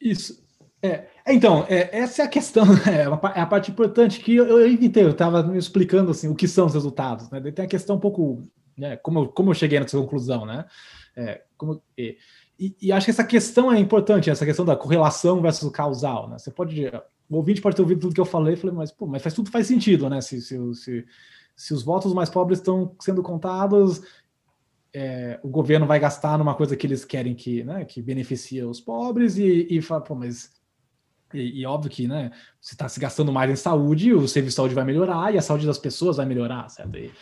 Isso. 0.00 0.45
É, 0.82 1.06
então, 1.26 1.64
é, 1.68 1.98
essa 1.98 2.22
é 2.22 2.24
a 2.24 2.28
questão, 2.28 2.64
é, 2.86 3.02
é 3.36 3.40
a 3.40 3.46
parte 3.46 3.70
importante 3.70 4.20
que 4.20 4.36
eu, 4.36 4.46
eu 4.46 4.66
eu 4.68 5.10
estava 5.10 5.42
me 5.42 5.58
explicando 5.58 6.10
assim, 6.10 6.28
o 6.28 6.34
que 6.34 6.46
são 6.46 6.66
os 6.66 6.74
resultados, 6.74 7.30
né? 7.30 7.40
Tem 7.50 7.64
a 7.64 7.68
questão 7.68 7.96
um 7.96 8.00
pouco, 8.00 8.46
né, 8.76 8.96
como, 8.98 9.20
eu, 9.20 9.28
como 9.28 9.50
eu 9.50 9.54
cheguei 9.54 9.80
nessa 9.80 9.98
conclusão, 9.98 10.44
né? 10.44 10.64
É, 11.16 11.42
como, 11.56 11.82
e, 11.96 12.16
e, 12.80 12.92
acho 12.92 13.06
que 13.06 13.10
essa 13.10 13.24
questão 13.24 13.72
é 13.72 13.78
importante, 13.78 14.30
essa 14.30 14.44
questão 14.44 14.64
da 14.64 14.76
correlação 14.76 15.40
versus 15.40 15.70
causal, 15.70 16.28
né? 16.28 16.38
Você 16.38 16.50
pode, 16.50 16.86
o 17.28 17.36
ouvinte 17.36 17.60
pode 17.60 17.74
ter 17.74 17.82
ouvido 17.82 18.02
tudo 18.02 18.14
que 18.14 18.20
eu 18.20 18.26
falei, 18.26 18.54
falei, 18.56 18.76
mas, 18.76 18.92
pô, 18.92 19.06
mas 19.06 19.22
faz, 19.22 19.34
tudo 19.34 19.50
faz 19.50 19.66
sentido, 19.66 20.08
né? 20.10 20.20
Se, 20.20 20.40
se, 20.40 20.74
se, 20.74 21.06
se 21.56 21.74
os 21.74 21.82
votos 21.82 22.12
mais 22.12 22.28
pobres 22.28 22.58
estão 22.58 22.94
sendo 23.00 23.22
contados, 23.22 24.02
é, 24.94 25.38
o 25.42 25.48
governo 25.48 25.86
vai 25.86 25.98
gastar 25.98 26.38
numa 26.38 26.54
coisa 26.54 26.76
que 26.76 26.86
eles 26.86 27.04
querem 27.04 27.34
que, 27.34 27.62
né, 27.64 27.84
que 27.84 28.00
beneficia 28.00 28.66
os 28.66 28.80
pobres 28.80 29.36
e, 29.36 29.66
e 29.70 29.82
fala, 29.82 30.00
pô, 30.00 30.14
mas 30.14 30.50
e, 31.32 31.60
e, 31.60 31.66
óbvio 31.66 31.90
que, 31.90 32.06
né, 32.06 32.30
você 32.60 32.74
está 32.74 32.88
se 32.88 33.00
gastando 33.00 33.32
mais 33.32 33.50
em 33.50 33.56
saúde, 33.56 34.12
o 34.12 34.28
serviço 34.28 34.52
de 34.52 34.56
saúde 34.56 34.74
vai 34.74 34.84
melhorar 34.84 35.34
e 35.34 35.38
a 35.38 35.42
saúde 35.42 35.66
das 35.66 35.78
pessoas 35.78 36.16
vai 36.16 36.26
melhorar, 36.26 36.68
certo? 36.68 36.96
E, 36.96 37.12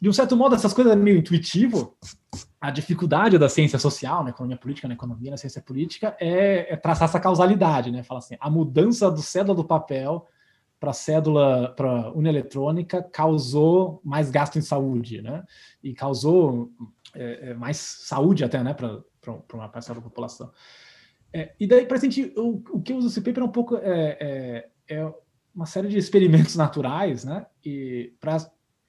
de 0.00 0.08
um 0.08 0.12
certo 0.12 0.36
modo, 0.36 0.54
essas 0.54 0.72
coisas 0.72 0.92
é 0.92 0.96
meio 0.96 1.18
intuitivo. 1.18 1.96
A 2.60 2.70
dificuldade 2.70 3.38
da 3.38 3.48
ciência 3.48 3.78
social, 3.78 4.22
na 4.22 4.30
economia 4.30 4.56
política, 4.56 4.86
na 4.86 4.94
economia, 4.94 5.30
na 5.30 5.36
ciência 5.36 5.62
política, 5.62 6.16
é, 6.20 6.74
é 6.74 6.76
traçar 6.76 7.08
essa 7.08 7.20
causalidade, 7.20 7.90
né? 7.90 8.02
Fala 8.02 8.18
assim, 8.18 8.36
a 8.38 8.50
mudança 8.50 9.10
do 9.10 9.22
cédula 9.22 9.54
do 9.54 9.64
papel 9.64 10.26
para 10.78 10.92
cédula, 10.92 11.72
para 11.74 12.12
eletrônica 12.28 13.02
causou 13.02 14.02
mais 14.04 14.30
gasto 14.30 14.58
em 14.58 14.62
saúde, 14.62 15.22
né? 15.22 15.42
E 15.82 15.94
causou 15.94 16.70
é, 17.14 17.50
é 17.50 17.54
mais 17.54 17.78
saúde 17.78 18.44
até, 18.44 18.62
né, 18.62 18.74
para 18.74 19.02
uma 19.54 19.68
parcela 19.68 19.98
da 19.98 20.04
população. 20.04 20.50
É, 21.34 21.52
e 21.58 21.66
daí, 21.66 21.84
para 21.84 21.98
sentir, 21.98 22.32
o, 22.36 22.62
o 22.70 22.80
que 22.80 22.92
eu 22.92 22.96
uso 22.96 23.08
esse 23.08 23.20
paper 23.20 23.42
é 23.42 23.46
um 23.46 23.50
pouco 23.50 23.76
é, 23.76 24.16
é, 24.20 24.96
é 24.96 25.14
uma 25.52 25.66
série 25.66 25.88
de 25.88 25.98
experimentos 25.98 26.54
naturais, 26.56 27.24
né? 27.24 27.44
E 27.64 28.12
para 28.20 28.36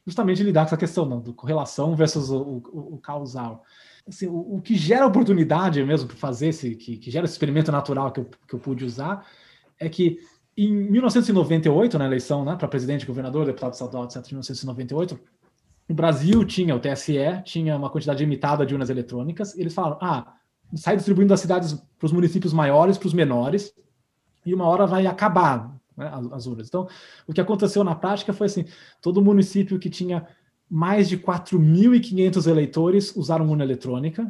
justamente 0.06 0.44
lidar 0.44 0.62
com 0.62 0.68
essa 0.68 0.78
questão 0.78 1.08
não, 1.08 1.20
do 1.20 1.34
correlação 1.34 1.96
versus 1.96 2.30
o, 2.30 2.62
o, 2.72 2.94
o 2.94 2.98
causal. 3.00 3.64
Assim, 4.08 4.28
o, 4.28 4.58
o, 4.58 4.62
que 4.62 4.76
gera 4.76 5.08
oportunidade 5.08 5.84
mesmo 5.84 6.08
para 6.08 6.18
fazer 6.18 6.50
esse, 6.50 6.76
que, 6.76 6.98
que, 6.98 7.10
gera 7.10 7.26
esse 7.26 7.34
experimento 7.34 7.72
natural 7.72 8.12
que 8.12 8.20
eu, 8.20 8.30
que 8.48 8.54
eu 8.54 8.60
pude 8.60 8.86
usar, 8.86 9.26
é 9.80 9.90
que 9.90 10.20
em 10.56 10.72
1998, 10.72 11.98
na 11.98 12.06
eleição 12.06 12.46
né, 12.46 12.56
para 12.56 12.68
presidente, 12.68 13.08
governador, 13.08 13.48
deputado 13.48 13.74
estadual, 13.74 14.04
etc., 14.04 14.18
1998, 14.18 15.20
o 15.90 15.94
Brasil 15.96 16.46
tinha, 16.46 16.76
o 16.76 16.80
TSE, 16.80 17.42
tinha 17.44 17.76
uma 17.76 17.90
quantidade 17.90 18.24
limitada 18.24 18.64
de 18.66 18.76
urnas 18.76 18.92
eletrônicas. 18.92 19.58
eles 19.58 19.74
falaram: 19.74 19.98
ah, 20.00 20.35
sai 20.74 20.96
distribuindo 20.96 21.30
das 21.30 21.40
cidades 21.40 21.74
para 21.74 22.06
os 22.06 22.12
municípios 22.12 22.54
maiores, 22.54 22.98
para 22.98 23.08
os 23.08 23.14
menores, 23.14 23.74
e 24.46 24.54
uma 24.54 24.66
hora 24.66 24.86
vai 24.86 25.08
acabar 25.08 25.76
né, 25.98 26.10
as, 26.12 26.32
as 26.32 26.48
urnas. 26.48 26.68
Então, 26.68 26.88
o 27.28 27.34
que 27.34 27.42
aconteceu 27.42 27.84
na 27.84 27.96
prática 27.96 28.34
foi 28.34 28.48
assim: 28.48 28.66
todo 29.02 29.22
município 29.22 29.80
que 29.80 29.90
tinha 29.90 30.28
mais 30.70 31.08
de 31.08 31.18
4.500 31.18 32.50
eleitores 32.50 33.16
usaram 33.16 33.50
urna 33.50 33.64
eletrônica. 33.64 34.30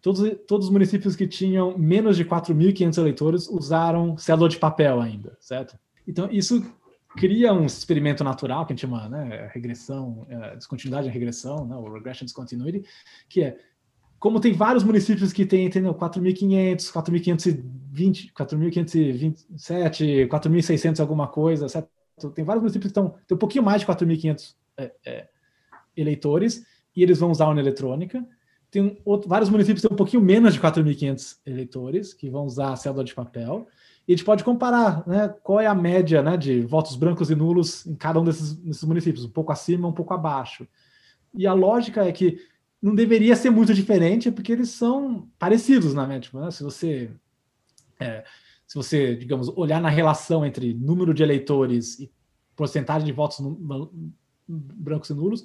Todos, 0.00 0.32
todos 0.46 0.66
os 0.66 0.72
municípios 0.72 1.16
que 1.16 1.26
tinham 1.26 1.76
menos 1.76 2.16
de 2.16 2.24
4.500 2.24 2.98
eleitores 2.98 3.48
usaram 3.48 4.16
cédula 4.16 4.48
de 4.48 4.56
papel 4.56 5.00
ainda, 5.00 5.36
certo? 5.40 5.76
Então, 6.06 6.28
isso 6.30 6.64
cria 7.16 7.52
um 7.52 7.64
experimento 7.64 8.22
natural, 8.22 8.64
que 8.64 8.72
a 8.72 8.76
gente 8.76 8.82
chama 8.82 9.08
né, 9.08 9.50
regressão, 9.52 10.24
é, 10.28 10.54
descontinuidade 10.54 11.08
e 11.08 11.10
regressão, 11.10 11.66
né, 11.66 11.74
o 11.74 11.92
regression 11.92 12.24
discontinuity, 12.24 12.84
que 13.28 13.42
é 13.42 13.58
como 14.18 14.40
tem 14.40 14.52
vários 14.52 14.82
municípios 14.82 15.32
que 15.32 15.46
têm, 15.46 15.66
entendeu, 15.66 15.94
4.500, 15.94 16.92
4.520, 16.92 18.32
4.527, 18.32 20.28
4.600 20.28 21.00
alguma 21.00 21.28
coisa, 21.28 21.68
certo? 21.68 21.88
Tem 22.34 22.44
vários 22.44 22.62
municípios 22.62 22.92
que 22.92 22.98
estão, 22.98 23.14
tem 23.26 23.36
um 23.36 23.38
pouquinho 23.38 23.62
mais 23.62 23.80
de 23.80 23.86
4.500 23.86 24.54
é, 24.76 24.92
é, 25.06 25.28
eleitores, 25.96 26.64
e 26.96 27.02
eles 27.02 27.20
vão 27.20 27.30
usar 27.30 27.44
a 27.44 27.48
urna 27.48 27.60
eletrônica. 27.60 28.26
Tem 28.70 28.98
outro, 29.04 29.28
vários 29.28 29.48
municípios 29.48 29.82
que 29.82 29.88
têm 29.88 29.94
um 29.94 29.96
pouquinho 29.96 30.22
menos 30.22 30.54
de 30.54 30.60
4.500 30.60 31.36
eleitores, 31.46 32.12
que 32.12 32.28
vão 32.28 32.44
usar 32.44 32.72
a 32.72 32.76
cédula 32.76 33.04
de 33.04 33.14
papel. 33.14 33.68
E 34.06 34.12
a 34.12 34.16
gente 34.16 34.24
pode 34.24 34.42
comparar 34.42 35.06
né, 35.06 35.32
qual 35.42 35.60
é 35.60 35.66
a 35.66 35.74
média 35.74 36.22
né, 36.22 36.36
de 36.36 36.60
votos 36.62 36.96
brancos 36.96 37.30
e 37.30 37.36
nulos 37.36 37.86
em 37.86 37.94
cada 37.94 38.20
um 38.20 38.24
desses, 38.24 38.54
desses 38.54 38.82
municípios, 38.82 39.24
um 39.24 39.30
pouco 39.30 39.52
acima, 39.52 39.86
um 39.86 39.92
pouco 39.92 40.12
abaixo. 40.12 40.66
E 41.32 41.46
a 41.46 41.52
lógica 41.52 42.04
é 42.04 42.10
que 42.10 42.40
não 42.80 42.94
deveria 42.94 43.34
ser 43.34 43.50
muito 43.50 43.74
diferente, 43.74 44.30
porque 44.30 44.52
eles 44.52 44.70
são 44.70 45.28
parecidos 45.38 45.94
na? 45.94 46.18
Tipo, 46.20 46.40
né? 46.40 46.50
Se 46.50 46.62
você, 46.62 47.10
é, 47.98 48.24
se 48.66 48.74
você, 48.76 49.16
digamos, 49.16 49.48
olhar 49.48 49.80
na 49.80 49.88
relação 49.88 50.46
entre 50.46 50.72
número 50.74 51.12
de 51.12 51.22
eleitores 51.22 51.98
e 51.98 52.10
porcentagem 52.54 53.06
de 53.06 53.12
votos 53.12 53.38
brancos 54.48 55.10
e 55.10 55.14
nulos, 55.14 55.44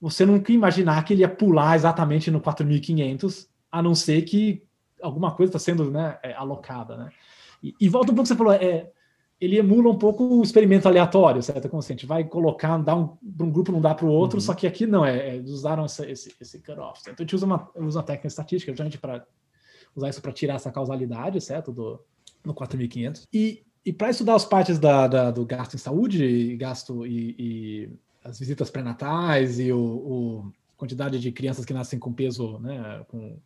você 0.00 0.26
nunca 0.26 0.52
imaginar 0.52 1.04
que 1.04 1.12
ele 1.12 1.22
ia 1.22 1.28
pular 1.28 1.76
exatamente 1.76 2.30
no 2.30 2.40
4.500, 2.40 3.46
a 3.70 3.80
não 3.80 3.94
ser 3.94 4.22
que 4.22 4.64
alguma 5.00 5.34
coisa 5.34 5.50
está 5.50 5.58
sendo 5.58 5.90
né, 5.90 6.18
é, 6.22 6.34
alocada, 6.34 6.96
né? 6.96 7.10
E, 7.62 7.74
e 7.80 7.88
volta 7.88 8.10
um 8.10 8.14
pouco 8.14 8.22
que 8.22 8.28
você 8.28 8.36
falou, 8.36 8.52
é, 8.52 8.90
ele 9.42 9.58
emula 9.58 9.90
um 9.90 9.98
pouco 9.98 10.24
o 10.24 10.42
experimento 10.42 10.86
aleatório, 10.86 11.42
certo? 11.42 11.68
Como 11.68 11.80
assim, 11.80 11.94
a 11.94 11.96
gente 11.96 12.06
vai 12.06 12.22
colocar, 12.22 12.78
dar 12.78 12.94
um, 12.94 13.08
para 13.08 13.44
um 13.44 13.50
grupo, 13.50 13.72
não 13.72 13.80
dá 13.80 13.92
para 13.92 14.06
o 14.06 14.08
outro, 14.08 14.36
uhum. 14.36 14.40
só 14.40 14.54
que 14.54 14.68
aqui 14.68 14.86
não, 14.86 15.04
é, 15.04 15.36
é 15.36 15.40
usaram 15.40 15.84
essa, 15.84 16.08
esse, 16.08 16.32
esse 16.40 16.60
cutoff. 16.60 17.00
Então 17.00 17.16
a 17.18 17.22
gente 17.22 17.34
usa 17.34 17.44
uma, 17.44 17.68
usa 17.74 17.98
uma 17.98 18.04
técnica 18.04 18.28
estatística, 18.28 18.70
justamente 18.70 18.98
para 18.98 19.26
usar 19.96 20.10
isso 20.10 20.22
para 20.22 20.30
tirar 20.30 20.54
essa 20.54 20.70
causalidade, 20.70 21.40
certo? 21.40 21.72
Do, 21.72 22.00
no 22.44 22.54
4500. 22.54 23.26
E, 23.32 23.64
e 23.84 23.92
para 23.92 24.10
estudar 24.10 24.36
as 24.36 24.44
partes 24.44 24.78
da, 24.78 25.08
da, 25.08 25.30
do 25.32 25.44
gasto 25.44 25.74
em 25.74 25.78
saúde, 25.78 26.56
gasto 26.56 27.04
e, 27.04 27.34
e 27.36 27.90
as 28.22 28.38
visitas 28.38 28.70
pré-natais 28.70 29.58
e 29.58 29.72
o, 29.72 29.80
o, 29.80 30.52
quantidade 30.76 31.18
de 31.18 31.32
crianças 31.32 31.64
que 31.64 31.74
nascem 31.74 31.98
com 31.98 32.12
peso, 32.12 32.60
né, 32.60 33.04
com 33.08 33.40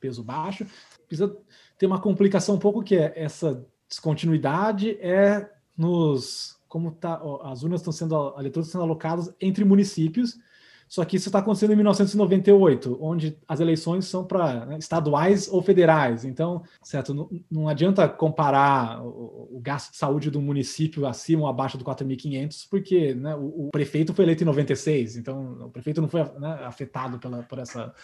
peso 0.00 0.24
baixo, 0.24 0.66
precisa 1.06 1.36
ter 1.78 1.86
uma 1.86 2.00
complicação 2.00 2.56
um 2.56 2.58
pouco 2.58 2.82
que 2.82 2.96
é 2.96 3.12
essa 3.14 3.64
descontinuidade 3.88 4.98
é 5.00 5.50
nos 5.76 6.58
como 6.68 6.92
tá, 6.92 7.20
as 7.44 7.62
urnas 7.62 7.80
estão 7.80 7.92
sendo 7.92 8.14
eletrônicas 8.38 8.68
sendo 8.68 8.84
alocadas 8.84 9.34
entre 9.40 9.64
municípios. 9.64 10.38
Só 10.86 11.04
que 11.04 11.16
isso 11.16 11.28
está 11.28 11.40
acontecendo 11.40 11.74
em 11.74 11.76
1998, 11.76 12.98
onde 12.98 13.36
as 13.46 13.60
eleições 13.60 14.06
são 14.06 14.24
para 14.24 14.64
né, 14.64 14.78
estaduais 14.78 15.46
ou 15.46 15.60
federais. 15.60 16.24
Então, 16.24 16.62
certo, 16.82 17.12
não, 17.12 17.28
não 17.50 17.68
adianta 17.68 18.08
comparar 18.08 19.04
o, 19.04 19.56
o, 19.56 19.60
gasto 19.60 19.90
de 19.92 19.98
saúde 19.98 20.30
do 20.30 20.40
município 20.40 21.06
acima 21.06 21.42
ou 21.42 21.46
abaixo 21.46 21.76
do 21.76 21.84
4.500, 21.84 22.66
porque 22.70 23.14
né, 23.14 23.36
o, 23.36 23.66
o, 23.66 23.70
prefeito 23.70 24.14
foi 24.14 24.24
eleito 24.24 24.42
em 24.42 24.46
96, 24.46 25.18
então 25.18 25.66
o 25.66 25.70
prefeito 25.70 26.00
não 26.00 26.08
foi 26.08 26.24
né, 26.24 26.60
afetado 26.64 27.18
pela, 27.18 27.42
por 27.42 27.58
essa 27.58 27.94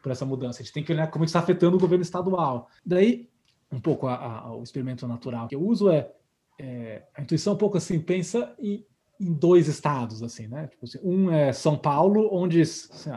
por 0.00 0.12
essa 0.12 0.24
mudança. 0.24 0.60
A 0.60 0.64
gente 0.64 0.72
tem 0.72 0.84
que 0.84 0.92
olhar 0.92 1.08
como 1.08 1.24
está 1.24 1.40
afetando 1.40 1.76
o 1.76 1.80
governo 1.80 2.02
estadual. 2.02 2.68
Daí, 2.86 3.28
um 3.70 3.80
pouco 3.80 4.06
a, 4.06 4.14
a, 4.14 4.56
o 4.56 4.62
experimento 4.62 5.06
natural 5.06 5.48
que 5.48 5.54
eu 5.54 5.62
uso 5.62 5.90
é, 5.90 6.10
é, 6.58 7.02
a 7.14 7.22
intuição 7.22 7.54
um 7.54 7.58
pouco 7.58 7.76
assim, 7.76 8.00
pensa 8.00 8.54
em, 8.58 8.84
em 9.20 9.32
dois 9.32 9.68
estados, 9.68 10.22
assim, 10.22 10.46
né? 10.46 10.66
Tipo 10.68 10.86
assim, 10.86 10.98
um 11.02 11.30
é 11.30 11.52
São 11.52 11.76
Paulo, 11.76 12.28
onde 12.32 12.60
assim, 12.60 13.10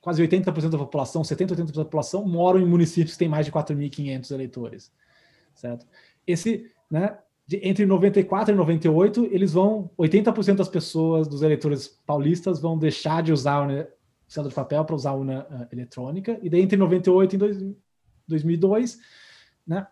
quase 0.00 0.22
80% 0.22 0.70
da 0.70 0.78
população, 0.78 1.22
70%, 1.22 1.56
80% 1.56 1.74
da 1.74 1.84
população 1.84 2.26
moram 2.26 2.60
em 2.60 2.66
municípios 2.66 3.12
que 3.12 3.18
têm 3.18 3.28
mais 3.28 3.46
de 3.46 3.52
4.500 3.52 4.30
eleitores, 4.30 4.92
certo? 5.54 5.86
Esse, 6.26 6.70
né, 6.90 7.18
de, 7.46 7.60
entre 7.62 7.84
94 7.84 8.54
e 8.54 8.56
98, 8.56 9.28
eles 9.30 9.52
vão, 9.52 9.90
80% 9.98 10.56
das 10.56 10.68
pessoas, 10.68 11.28
dos 11.28 11.42
eleitores 11.42 11.88
paulistas, 12.06 12.60
vão 12.60 12.78
deixar 12.78 13.22
de 13.22 13.32
usar 13.32 13.66
cédula 14.26 14.48
de 14.48 14.54
papel 14.54 14.84
para 14.84 14.96
usar 14.96 15.12
urna 15.12 15.46
uh, 15.50 15.66
eletrônica, 15.72 16.38
e 16.42 16.48
daí 16.48 16.62
entre 16.62 16.76
98 16.76 17.34
e 17.34 17.38
dois, 17.38 17.58
2002, 18.26 18.98
né, 19.66 19.86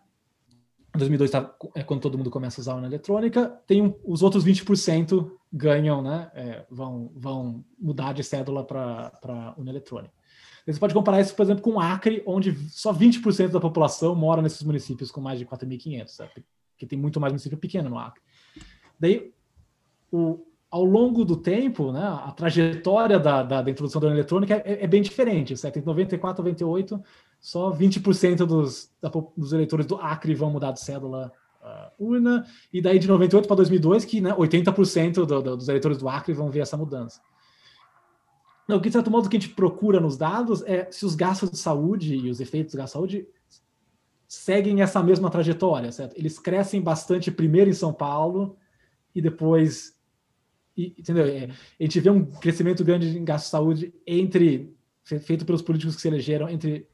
2002 0.97 1.31
tá, 1.31 1.55
é 1.73 1.83
quando 1.83 2.01
todo 2.01 2.17
mundo 2.17 2.29
começa 2.29 2.59
a 2.59 2.61
usar 2.61 2.71
a 2.73 2.75
urna 2.75 2.87
eletrônica, 2.87 3.49
tem 3.65 3.81
um, 3.81 3.95
os 4.03 4.21
outros 4.21 4.45
20% 4.45 5.31
ganham, 5.51 6.01
né, 6.01 6.31
é, 6.35 6.65
vão, 6.69 7.11
vão 7.15 7.65
mudar 7.79 8.13
de 8.13 8.23
cédula 8.23 8.63
para 8.63 9.55
urna 9.57 9.71
eletrônica. 9.71 10.13
Você 10.65 10.79
pode 10.79 10.93
comparar 10.93 11.19
isso, 11.19 11.35
por 11.35 11.43
exemplo, 11.43 11.61
com 11.61 11.79
Acre, 11.79 12.23
onde 12.25 12.55
só 12.69 12.93
20% 12.93 13.49
da 13.49 13.59
população 13.59 14.15
mora 14.15 14.41
nesses 14.41 14.63
municípios 14.63 15.11
com 15.11 15.19
mais 15.19 15.37
de 15.37 15.45
4.500, 15.45 16.29
porque 16.71 16.85
tem 16.87 16.97
muito 16.97 17.19
mais 17.19 17.33
município 17.33 17.57
pequeno 17.57 17.89
no 17.89 17.97
Acre. 17.97 18.21
Daí, 18.97 19.33
o, 20.11 20.45
ao 20.71 20.85
longo 20.85 21.25
do 21.25 21.35
tempo, 21.35 21.91
né, 21.91 22.01
a 22.01 22.31
trajetória 22.31 23.19
da, 23.19 23.43
da, 23.43 23.61
da 23.61 23.69
introdução 23.69 23.99
da 23.99 24.07
urna 24.07 24.19
eletrônica 24.19 24.55
é, 24.65 24.83
é, 24.83 24.87
bem 24.87 25.01
diferente. 25.01 25.57
Certo? 25.57 25.77
Em 25.77 25.81
94, 25.83 26.41
98, 26.41 27.03
só 27.43 27.73
20% 27.73 28.45
dos, 28.45 28.89
da, 29.01 29.09
dos 29.09 29.51
eleitores 29.51 29.85
do 29.85 29.97
Acre 29.97 30.33
vão 30.33 30.49
mudar 30.49 30.71
de 30.71 30.79
cédula 30.79 31.29
uh, 31.61 31.91
urna, 31.99 32.47
e 32.71 32.81
daí 32.81 32.97
de 32.97 33.05
98 33.05 33.45
para 33.45 33.57
2002, 33.57 34.05
que 34.05 34.21
né, 34.21 34.31
80% 34.33 35.25
do, 35.25 35.41
do, 35.41 35.57
dos 35.57 35.67
eleitores 35.67 35.97
do 35.97 36.07
Acre 36.07 36.33
vão 36.33 36.49
ver 36.49 36.61
essa 36.61 36.77
mudança. 36.77 37.19
Não, 38.65 38.77
o 38.77 38.81
que, 38.81 38.87
de 38.87 38.93
certo 38.93 39.11
modo, 39.11 39.27
que 39.27 39.35
a 39.35 39.39
gente 39.41 39.53
procura 39.53 39.99
nos 39.99 40.15
dados 40.15 40.63
é 40.63 40.89
se 40.89 41.05
os 41.05 41.15
gastos 41.15 41.51
de 41.51 41.57
saúde 41.57 42.15
e 42.15 42.29
os 42.29 42.39
efeitos 42.39 42.71
dos 42.71 42.79
gastos 42.79 43.09
de 43.09 43.17
saúde 43.17 43.27
seguem 44.25 44.81
essa 44.81 45.03
mesma 45.03 45.29
trajetória, 45.29 45.91
certo? 45.91 46.17
Eles 46.17 46.39
crescem 46.39 46.81
bastante 46.81 47.29
primeiro 47.29 47.69
em 47.69 47.73
São 47.73 47.91
Paulo 47.93 48.55
e 49.13 49.21
depois 49.21 49.99
e, 50.77 50.95
entendeu? 50.97 51.25
É, 51.25 51.49
a 51.77 51.83
gente 51.83 51.99
vê 51.99 52.09
um 52.09 52.25
crescimento 52.25 52.85
grande 52.85 53.17
em 53.17 53.25
gasto 53.25 53.45
de 53.45 53.51
saúde 53.51 53.93
entre 54.07 54.73
feito 55.03 55.45
pelos 55.45 55.61
políticos 55.61 55.97
que 55.97 56.01
se 56.01 56.07
elegeram 56.07 56.49
entre 56.49 56.87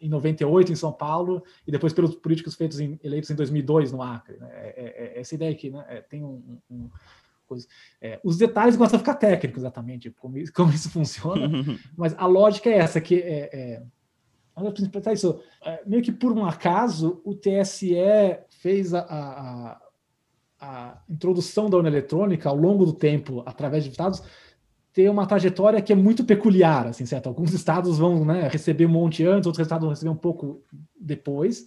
em 0.00 0.08
98 0.08 0.72
em 0.72 0.76
São 0.76 0.92
Paulo 0.92 1.42
e 1.66 1.72
depois 1.72 1.92
pelos 1.92 2.14
políticos 2.14 2.54
feitos 2.54 2.80
em, 2.80 2.98
eleitos 3.02 3.30
em 3.30 3.34
2002 3.34 3.92
no 3.92 4.02
Acre. 4.02 4.36
Né? 4.38 4.48
É, 4.52 4.66
é, 4.76 5.16
é 5.16 5.20
essa 5.20 5.34
ideia 5.34 5.52
aqui, 5.52 5.70
né? 5.70 5.84
É, 5.88 6.00
tem 6.00 6.24
um, 6.24 6.58
um 6.70 6.90
coisa. 7.46 7.66
É, 8.00 8.20
os 8.22 8.36
detalhes 8.36 8.76
gostam 8.76 8.98
de 8.98 9.04
ficar 9.04 9.14
técnicos 9.14 9.62
exatamente 9.62 10.10
como 10.10 10.36
isso, 10.38 10.52
como 10.54 10.72
isso 10.72 10.90
funciona, 10.90 11.48
mas 11.96 12.14
a 12.18 12.26
lógica 12.26 12.68
é 12.68 12.78
essa 12.78 13.00
que 13.00 13.16
é, 13.16 13.50
é 13.52 13.82
isso, 15.12 15.40
meio 15.86 16.02
que 16.02 16.10
por 16.10 16.32
um 16.32 16.44
acaso 16.44 17.22
o 17.24 17.32
TSE 17.32 17.94
fez 18.48 18.92
a, 18.92 19.00
a 19.02 19.88
a 20.60 21.00
introdução 21.08 21.70
da 21.70 21.76
urna 21.76 21.88
eletrônica 21.88 22.48
ao 22.48 22.56
longo 22.56 22.84
do 22.84 22.92
tempo, 22.92 23.42
através 23.46 23.84
de 23.84 23.90
estados, 23.90 24.22
ter 24.98 25.08
uma 25.08 25.26
trajetória 25.26 25.80
que 25.80 25.92
é 25.92 25.94
muito 25.94 26.24
peculiar, 26.24 26.88
assim, 26.88 27.06
certo? 27.06 27.28
Alguns 27.28 27.54
estados 27.54 27.98
vão 27.98 28.24
né, 28.24 28.48
receber 28.48 28.84
um 28.84 28.88
monte 28.88 29.24
antes, 29.24 29.46
outros 29.46 29.64
estados 29.64 29.84
vão 29.84 29.90
receber 29.90 30.10
um 30.10 30.16
pouco 30.16 30.60
depois. 31.00 31.66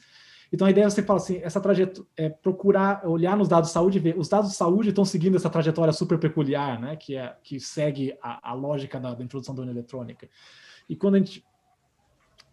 Então 0.51 0.67
a 0.67 0.69
ideia 0.69 0.83
é 0.83 0.89
você 0.89 1.01
falar 1.01 1.19
assim, 1.19 1.39
essa 1.41 1.61
trajetória 1.61 2.09
é 2.17 2.27
procurar 2.27 3.07
olhar 3.07 3.37
nos 3.37 3.47
dados 3.47 3.69
de 3.69 3.73
saúde 3.73 3.99
e 3.99 4.01
ver 4.01 4.19
os 4.19 4.27
dados 4.27 4.49
de 4.49 4.57
saúde 4.57 4.89
estão 4.89 5.05
seguindo 5.05 5.37
essa 5.37 5.49
trajetória 5.49 5.93
super 5.93 6.19
peculiar, 6.19 6.77
né? 6.77 6.97
Que 6.97 7.15
é 7.15 7.33
que 7.41 7.57
segue 7.57 8.13
a, 8.21 8.51
a 8.51 8.53
lógica 8.53 8.99
da, 8.99 9.13
da, 9.13 9.23
introdução 9.23 9.55
da 9.55 9.61
urna 9.61 9.71
eletrônica. 9.71 10.27
E 10.89 10.93
quando 10.93 11.15
a 11.15 11.19
gente 11.19 11.41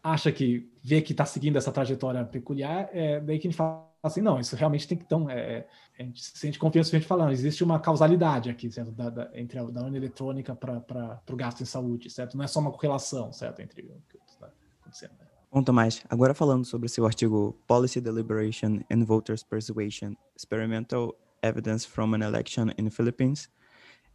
acha 0.00 0.30
que 0.30 0.70
vê 0.80 1.02
que 1.02 1.10
está 1.10 1.24
seguindo 1.24 1.58
essa 1.58 1.72
trajetória 1.72 2.24
peculiar, 2.24 2.88
é 2.92 3.18
daí 3.18 3.40
que 3.40 3.48
a 3.48 3.50
gente 3.50 3.58
fala 3.58 3.87
assim, 4.02 4.20
não, 4.20 4.38
isso 4.38 4.54
realmente 4.56 4.86
tem 4.86 4.96
que 4.96 5.04
então 5.04 5.28
é, 5.28 5.66
a 5.98 6.02
gente 6.02 6.22
se 6.22 6.38
sente 6.38 6.58
confiança 6.58 6.94
a 6.94 6.98
gente 6.98 7.08
falando, 7.08 7.32
existe 7.32 7.64
uma 7.64 7.80
causalidade 7.80 8.50
aqui, 8.50 8.70
certo? 8.70 8.92
Da, 8.92 9.10
da, 9.10 9.30
entre 9.34 9.58
a 9.58 9.64
urna 9.64 9.96
eletrônica 9.96 10.54
para 10.54 11.22
o 11.30 11.36
gasto 11.36 11.60
em 11.62 11.66
saúde, 11.66 12.10
certo? 12.10 12.36
Não 12.36 12.44
é 12.44 12.46
só 12.46 12.60
uma 12.60 12.70
correlação, 12.70 13.32
certo? 13.32 13.60
Entre 13.60 13.82
o 13.82 14.00
que 14.08 14.18
está 14.28 14.48
acontecendo. 14.80 15.12
Né? 15.18 15.26
Bom, 15.50 15.62
Tomás, 15.62 16.04
agora 16.08 16.34
falando 16.34 16.64
sobre 16.64 16.88
seu 16.88 17.06
artigo 17.06 17.56
Policy 17.66 18.00
Deliberation 18.00 18.80
and 18.90 19.04
Voters 19.04 19.42
Persuasion, 19.42 20.14
Experimental 20.36 21.14
Evidence 21.42 21.86
from 21.86 22.14
an 22.14 22.22
Election 22.22 22.68
in 22.78 22.84
the 22.84 22.90
Philippines, 22.90 23.50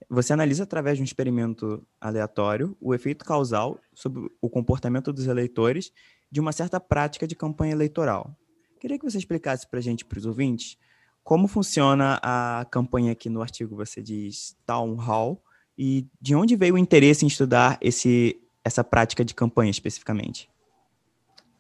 você 0.10 0.34
analisa 0.34 0.64
através 0.64 0.98
de 0.98 1.02
um 1.02 1.06
experimento 1.06 1.86
aleatório 2.00 2.78
o 2.80 2.94
efeito 2.94 3.26
causal 3.26 3.80
sobre 3.94 4.30
o 4.42 4.50
comportamento 4.50 5.12
dos 5.12 5.28
eleitores 5.28 5.92
de 6.32 6.40
uma 6.40 6.52
certa 6.52 6.80
prática 6.80 7.28
de 7.28 7.36
campanha 7.36 7.74
eleitoral. 7.74 8.36
Queria 8.84 9.00
que 9.00 9.10
você 9.10 9.18
explicasse 9.18 9.66
para 9.66 9.80
a 9.80 9.82
gente, 9.82 10.04
para 10.04 10.20
os 10.20 10.26
ouvintes, 10.26 10.78
como 11.24 11.48
funciona 11.48 12.20
a 12.22 12.68
campanha 12.70 13.14
aqui 13.14 13.30
no 13.30 13.42
artigo, 13.42 13.78
você 13.78 14.02
diz 14.02 14.58
Town 14.66 14.96
Hall, 14.96 15.42
e 15.78 16.06
de 16.20 16.36
onde 16.36 16.58
veio 16.58 16.76
o 16.76 16.78
interesse 16.78 17.24
em 17.24 17.30
estudar 17.30 17.78
esse, 17.80 18.38
essa 18.62 18.84
prática 18.84 19.24
de 19.24 19.34
campanha 19.34 19.72
especificamente? 19.72 20.50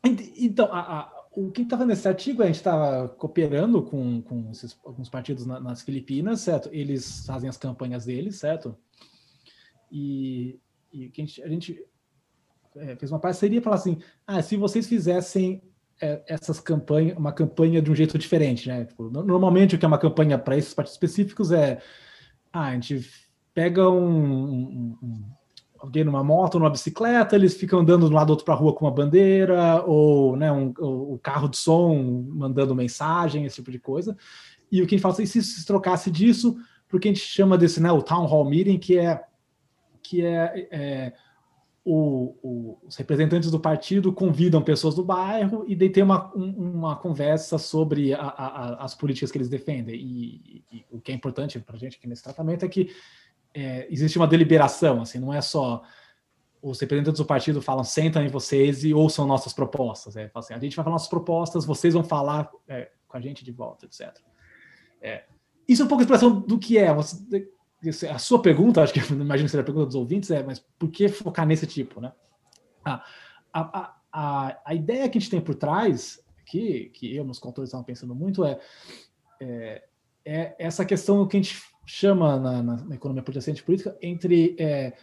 Então, 0.04 0.66
a, 0.66 1.00
a, 1.00 1.28
o 1.32 1.50
que 1.50 1.62
estava 1.62 1.86
nesse 1.86 2.06
artigo, 2.10 2.44
a 2.44 2.46
gente 2.46 2.58
estava 2.58 3.08
cooperando 3.08 3.82
com, 3.82 4.22
com 4.22 4.52
esses, 4.52 4.78
alguns 4.84 5.08
partidos 5.08 5.46
na, 5.46 5.62
nas 5.62 5.82
Filipinas, 5.82 6.42
certo? 6.42 6.68
Eles 6.74 7.26
fazem 7.26 7.48
as 7.48 7.56
campanhas 7.56 8.04
deles, 8.04 8.36
certo? 8.36 8.78
E, 9.90 10.60
e 10.92 11.06
a 11.06 11.22
gente, 11.22 11.42
a 11.42 11.48
gente 11.48 11.86
é, 12.76 12.98
fez 12.98 13.14
uma 13.14 13.20
parceria 13.20 13.62
para 13.62 13.72
falar 13.72 13.82
assim: 13.82 13.98
ah, 14.28 14.42
se 14.42 14.58
vocês 14.58 14.86
fizessem 14.90 15.64
essas 16.28 16.60
campanhas, 16.60 17.18
uma 17.18 17.32
campanha 17.32 17.82
de 17.82 17.92
um 17.92 17.96
jeito 17.96 18.18
diferente, 18.18 18.68
né? 18.68 18.86
Tipo, 18.86 19.10
normalmente 19.10 19.76
o 19.76 19.80
que 19.80 19.86
é 19.86 19.88
uma 19.88 19.98
campanha 19.98 20.38
para 20.38 20.58
esses 20.58 20.74
partidos 20.74 20.94
específicos 20.94 21.52
é, 21.52 21.80
ah, 22.52 22.68
a 22.68 22.74
gente 22.74 23.10
pega 23.54 23.90
um, 23.90 24.08
um, 24.08 24.98
um 25.02 25.24
alguém 25.84 26.04
numa 26.06 26.24
moto, 26.24 26.58
numa 26.58 26.70
bicicleta, 26.70 27.36
eles 27.36 27.56
ficam 27.56 27.80
andando 27.80 28.08
de 28.08 28.14
um 28.14 28.16
lado 28.16 28.30
outro 28.30 28.46
para 28.46 28.54
a 28.54 28.58
rua 28.58 28.74
com 28.74 28.86
uma 28.86 28.92
bandeira, 28.92 29.84
ou 29.86 30.38
né, 30.38 30.50
um, 30.50 30.74
o 30.80 31.20
carro 31.22 31.50
de 31.50 31.58
som 31.58 32.26
mandando 32.30 32.74
mensagem, 32.74 33.46
esse 33.46 33.58
tipo 33.58 33.70
de 33.70 33.80
coisa. 33.80 34.16
E 34.72 34.82
o 34.82 34.88
que 34.88 34.96
a 34.96 34.98
gente 34.98 35.02
fala, 35.02 35.22
e 35.22 35.28
se 35.28 35.44
se 35.44 35.66
trocasse 35.66 36.10
disso, 36.10 36.58
porque 36.88 37.10
a 37.10 37.12
gente 37.14 37.20
chama 37.20 37.58
desse, 37.58 37.82
né, 37.82 37.92
o 37.92 38.02
town 38.02 38.26
hall 38.26 38.50
meeting, 38.50 38.78
que 38.78 38.98
é 38.98 39.24
que 40.02 40.26
é, 40.26 40.68
é 40.72 41.14
o, 41.86 42.36
o, 42.42 42.78
os 42.88 42.96
representantes 42.96 43.52
do 43.52 43.60
partido 43.60 44.14
convidam 44.14 44.62
pessoas 44.62 44.96
do 44.96 45.04
bairro 45.04 45.66
e 45.68 45.76
daí 45.76 45.90
tem 45.90 46.04
uma, 46.04 46.34
um, 46.36 46.78
uma 46.78 46.96
conversa 46.96 47.58
sobre 47.58 48.14
a, 48.14 48.22
a, 48.22 48.86
as 48.86 48.96
políticas 48.96 49.32
que 49.32 49.38
eles 49.38 49.50
defendem. 49.50 49.96
E, 49.96 50.64
e, 50.72 50.78
e 50.78 50.86
o 50.90 51.02
que 51.02 51.12
é 51.12 51.16
importante 51.16 51.60
para 51.60 51.76
a 51.76 51.80
gente 51.80 51.98
aqui 51.98 52.08
nesse 52.08 52.24
tratamento 52.24 52.64
é 52.64 52.70
que 52.70 52.90
é, 53.54 53.86
existe 53.90 54.18
uma 54.18 54.28
deliberação, 54.28 55.02
assim, 55.02 55.20
não 55.20 55.34
é 55.34 55.42
só 55.42 55.84
os 56.62 56.80
representantes 56.80 57.20
do 57.20 57.26
partido 57.26 57.62
falam, 57.62 57.84
sentam 57.84 58.24
em 58.24 58.30
vocês 58.30 58.86
e 58.86 58.94
ouçam 58.94 59.28
nossas 59.28 59.52
propostas. 59.52 60.16
É, 60.16 60.32
assim, 60.34 60.54
a 60.54 60.60
gente 60.60 60.76
vai 60.78 60.84
falar 60.86 60.96
nossas 60.96 61.10
propostas, 61.10 61.66
vocês 61.66 61.94
vão 61.94 62.06
falar 62.06 62.50
é, 62.70 62.90
com 63.06 63.18
a 63.18 63.20
gente 63.20 63.44
de 63.44 63.52
volta, 63.52 63.86
etc. 63.86 64.18
É, 65.02 65.26
isso 65.68 65.82
é 65.82 65.86
um 65.86 65.88
pouco 65.90 66.02
a 66.02 66.06
expressão 66.06 66.40
do 66.40 66.58
que 66.58 66.78
é. 66.78 66.94
Você, 66.94 67.50
a 68.10 68.18
sua 68.18 68.42
pergunta, 68.42 68.82
acho 68.82 68.94
que 68.94 69.00
imagino 69.14 69.46
que 69.46 69.52
seja 69.52 69.62
a 69.62 69.66
pergunta 69.66 69.88
dos 69.88 69.96
ouvintes, 69.96 70.32
é, 70.32 70.44
mas 70.44 70.60
por 70.80 70.90
que 70.90 71.08
focar 71.10 71.46
nesse 71.46 71.68
tipo, 71.68 72.00
né? 72.00 72.12
A, 72.84 73.04
a, 73.54 73.96
a, 74.12 74.62
a 74.66 74.76
ideia 74.76 75.10
que 75.10 75.18
a 75.18 75.22
gente 75.22 75.32
tem 75.32 75.42
por 75.42 75.56
trás, 75.56 76.24
que, 76.46 76.92
que 76.94 77.16
eu, 77.16 77.24
meus 77.26 77.40
contores 77.40 77.70
estavam 77.70 77.86
pensando 77.86 78.14
muito, 78.14 78.46
é, 78.46 78.60
é, 79.40 79.84
é 80.26 80.56
essa 80.58 80.86
questão 80.86 81.28
que 81.28 81.38
a 81.38 81.42
gente 81.42 81.62
chama 81.86 82.40
na, 82.40 82.64
na, 82.64 82.96
economia 82.96 83.24
política 83.24 83.64
política 83.64 83.98
entre 84.02 84.56
é, 84.58 84.94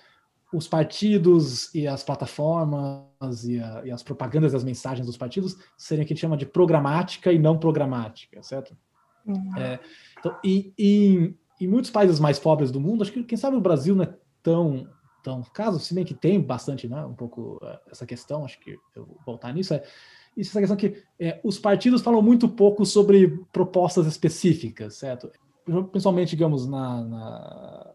os 0.53 0.67
partidos 0.67 1.73
e 1.75 1.87
as 1.87 2.03
plataformas 2.03 3.45
e, 3.45 3.61
a, 3.61 3.83
e, 3.85 3.91
as 3.91 4.03
propagandas 4.03 4.53
das 4.53 4.65
mensagens 4.65 5.07
dos 5.07 5.17
partidos 5.17 5.57
serem 5.77 6.05
o 6.05 6.07
que 6.07 6.13
a 6.13 6.15
gente 6.15 6.23
chama 6.23 6.37
de 6.37 6.47
programática 6.47 7.33
e 7.33 7.39
não 7.39 7.59
programática, 7.59 8.43
certo? 8.43 8.77
Uhum. 9.27 9.57
É, 9.57 9.79
então, 10.19 10.37
e, 10.43 10.73
e, 10.79 11.35
em 11.61 11.69
muitos 11.69 11.91
países 11.91 12.19
mais 12.19 12.39
pobres 12.39 12.71
do 12.71 12.81
mundo, 12.81 13.03
acho 13.03 13.13
que 13.13 13.23
quem 13.23 13.39
sabe 13.39 13.57
o 13.57 13.61
Brasil 13.61 13.95
não 13.95 14.05
é 14.05 14.15
tão 14.43 14.89
tão 15.23 15.43
caso, 15.43 15.79
se 15.79 15.95
bem 15.95 16.05
que 16.05 16.15
tem 16.15 16.41
bastante, 16.41 16.89
né, 16.89 17.05
um 17.05 17.15
pouco 17.15 17.59
uh, 17.63 17.79
essa 17.91 18.07
questão, 18.07 18.45
acho 18.45 18.59
que 18.59 18.79
eu 18.97 19.05
vou 19.05 19.19
voltar 19.27 19.53
nisso, 19.53 19.75
é 19.75 19.83
isso, 20.37 20.51
essa 20.51 20.61
questão 20.61 20.77
que 20.77 21.03
é, 21.19 21.41
os 21.45 21.59
partidos 21.59 22.03
falam 22.03 22.23
muito 22.23 22.49
pouco 22.49 22.87
sobre 22.87 23.29
propostas 23.53 24.07
específicas, 24.07 24.95
certo? 24.95 25.31
principalmente, 25.91 26.31
digamos, 26.31 26.67
na, 26.67 27.05
na, 27.05 27.91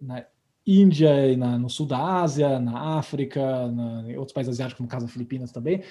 na 0.00 0.26
Índia 0.66 1.28
e 1.28 1.36
na, 1.36 1.58
no 1.58 1.68
sul 1.68 1.86
da 1.86 1.98
Ásia, 1.98 2.60
na 2.60 2.98
África, 2.98 3.68
na, 3.68 4.10
em 4.10 4.16
outros 4.16 4.34
países 4.34 4.54
asiáticos, 4.54 4.76
como 4.76 4.86
o 4.86 4.90
caso 4.90 5.06
das 5.06 5.12
Filipinas 5.12 5.50
também, 5.50 5.82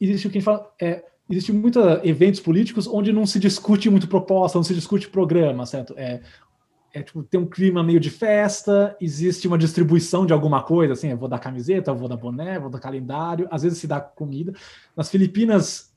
existe 0.00 0.26
o 0.26 0.30
que 0.30 0.38
a 0.38 0.40
gente 0.40 0.44
fala, 0.44 0.72
é, 0.80 1.04
existe 1.30 1.52
muitos 1.52 1.82
eventos 2.02 2.40
políticos 2.40 2.86
onde 2.86 3.12
não 3.12 3.24
se 3.24 3.38
discute 3.38 3.88
muito 3.88 4.08
proposta, 4.08 4.58
não 4.58 4.64
se 4.64 4.74
discute 4.74 5.08
programa, 5.08 5.64
certo? 5.64 5.94
É, 5.96 6.20
é 6.92 7.02
tipo, 7.02 7.22
tem 7.22 7.40
um 7.40 7.46
clima 7.46 7.82
meio 7.82 8.00
de 8.00 8.10
festa, 8.10 8.96
existe 9.00 9.46
uma 9.46 9.56
distribuição 9.56 10.26
de 10.26 10.32
alguma 10.32 10.62
coisa, 10.62 10.94
assim, 10.94 11.08
eu 11.08 11.16
vou 11.16 11.28
dar 11.28 11.38
camiseta, 11.38 11.90
eu 11.90 11.96
vou 11.96 12.08
dar 12.08 12.16
boné, 12.16 12.56
eu 12.56 12.62
vou 12.62 12.70
dar 12.70 12.80
calendário, 12.80 13.46
às 13.50 13.62
vezes 13.62 13.78
se 13.78 13.86
dá 13.86 14.00
comida. 14.00 14.52
Nas 14.96 15.08
Filipinas 15.08 15.90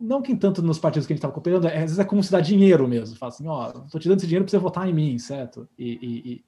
não 0.00 0.22
que 0.22 0.34
tanto 0.34 0.62
nos 0.62 0.78
partidos 0.78 1.06
que 1.06 1.12
a 1.12 1.14
gente 1.14 1.18
estava 1.18 1.34
cooperando, 1.34 1.66
é, 1.68 1.74
às 1.74 1.82
vezes 1.82 1.98
é 1.98 2.04
como 2.04 2.22
se 2.22 2.32
dá 2.32 2.40
dinheiro 2.40 2.88
mesmo. 2.88 3.16
Fala 3.16 3.32
assim, 3.32 3.46
ó, 3.46 3.70
tô 3.70 3.98
te 3.98 4.08
dando 4.08 4.18
esse 4.18 4.26
dinheiro 4.26 4.44
para 4.44 4.50
você 4.50 4.58
votar 4.58 4.88
em 4.88 4.94
mim, 4.94 5.18
certo? 5.18 5.68
E, 5.78 5.90
e, 6.00 6.32
e, 6.32 6.44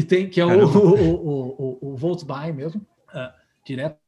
e 0.00 0.02
tem, 0.02 0.30
que 0.30 0.40
é 0.40 0.46
o, 0.46 0.48
o, 0.64 1.78
o, 1.82 1.92
o, 1.92 1.96
vote 1.96 2.24
buy 2.24 2.50
mesmo, 2.52 2.80
uh, 3.10 3.30
direto. 3.62 3.98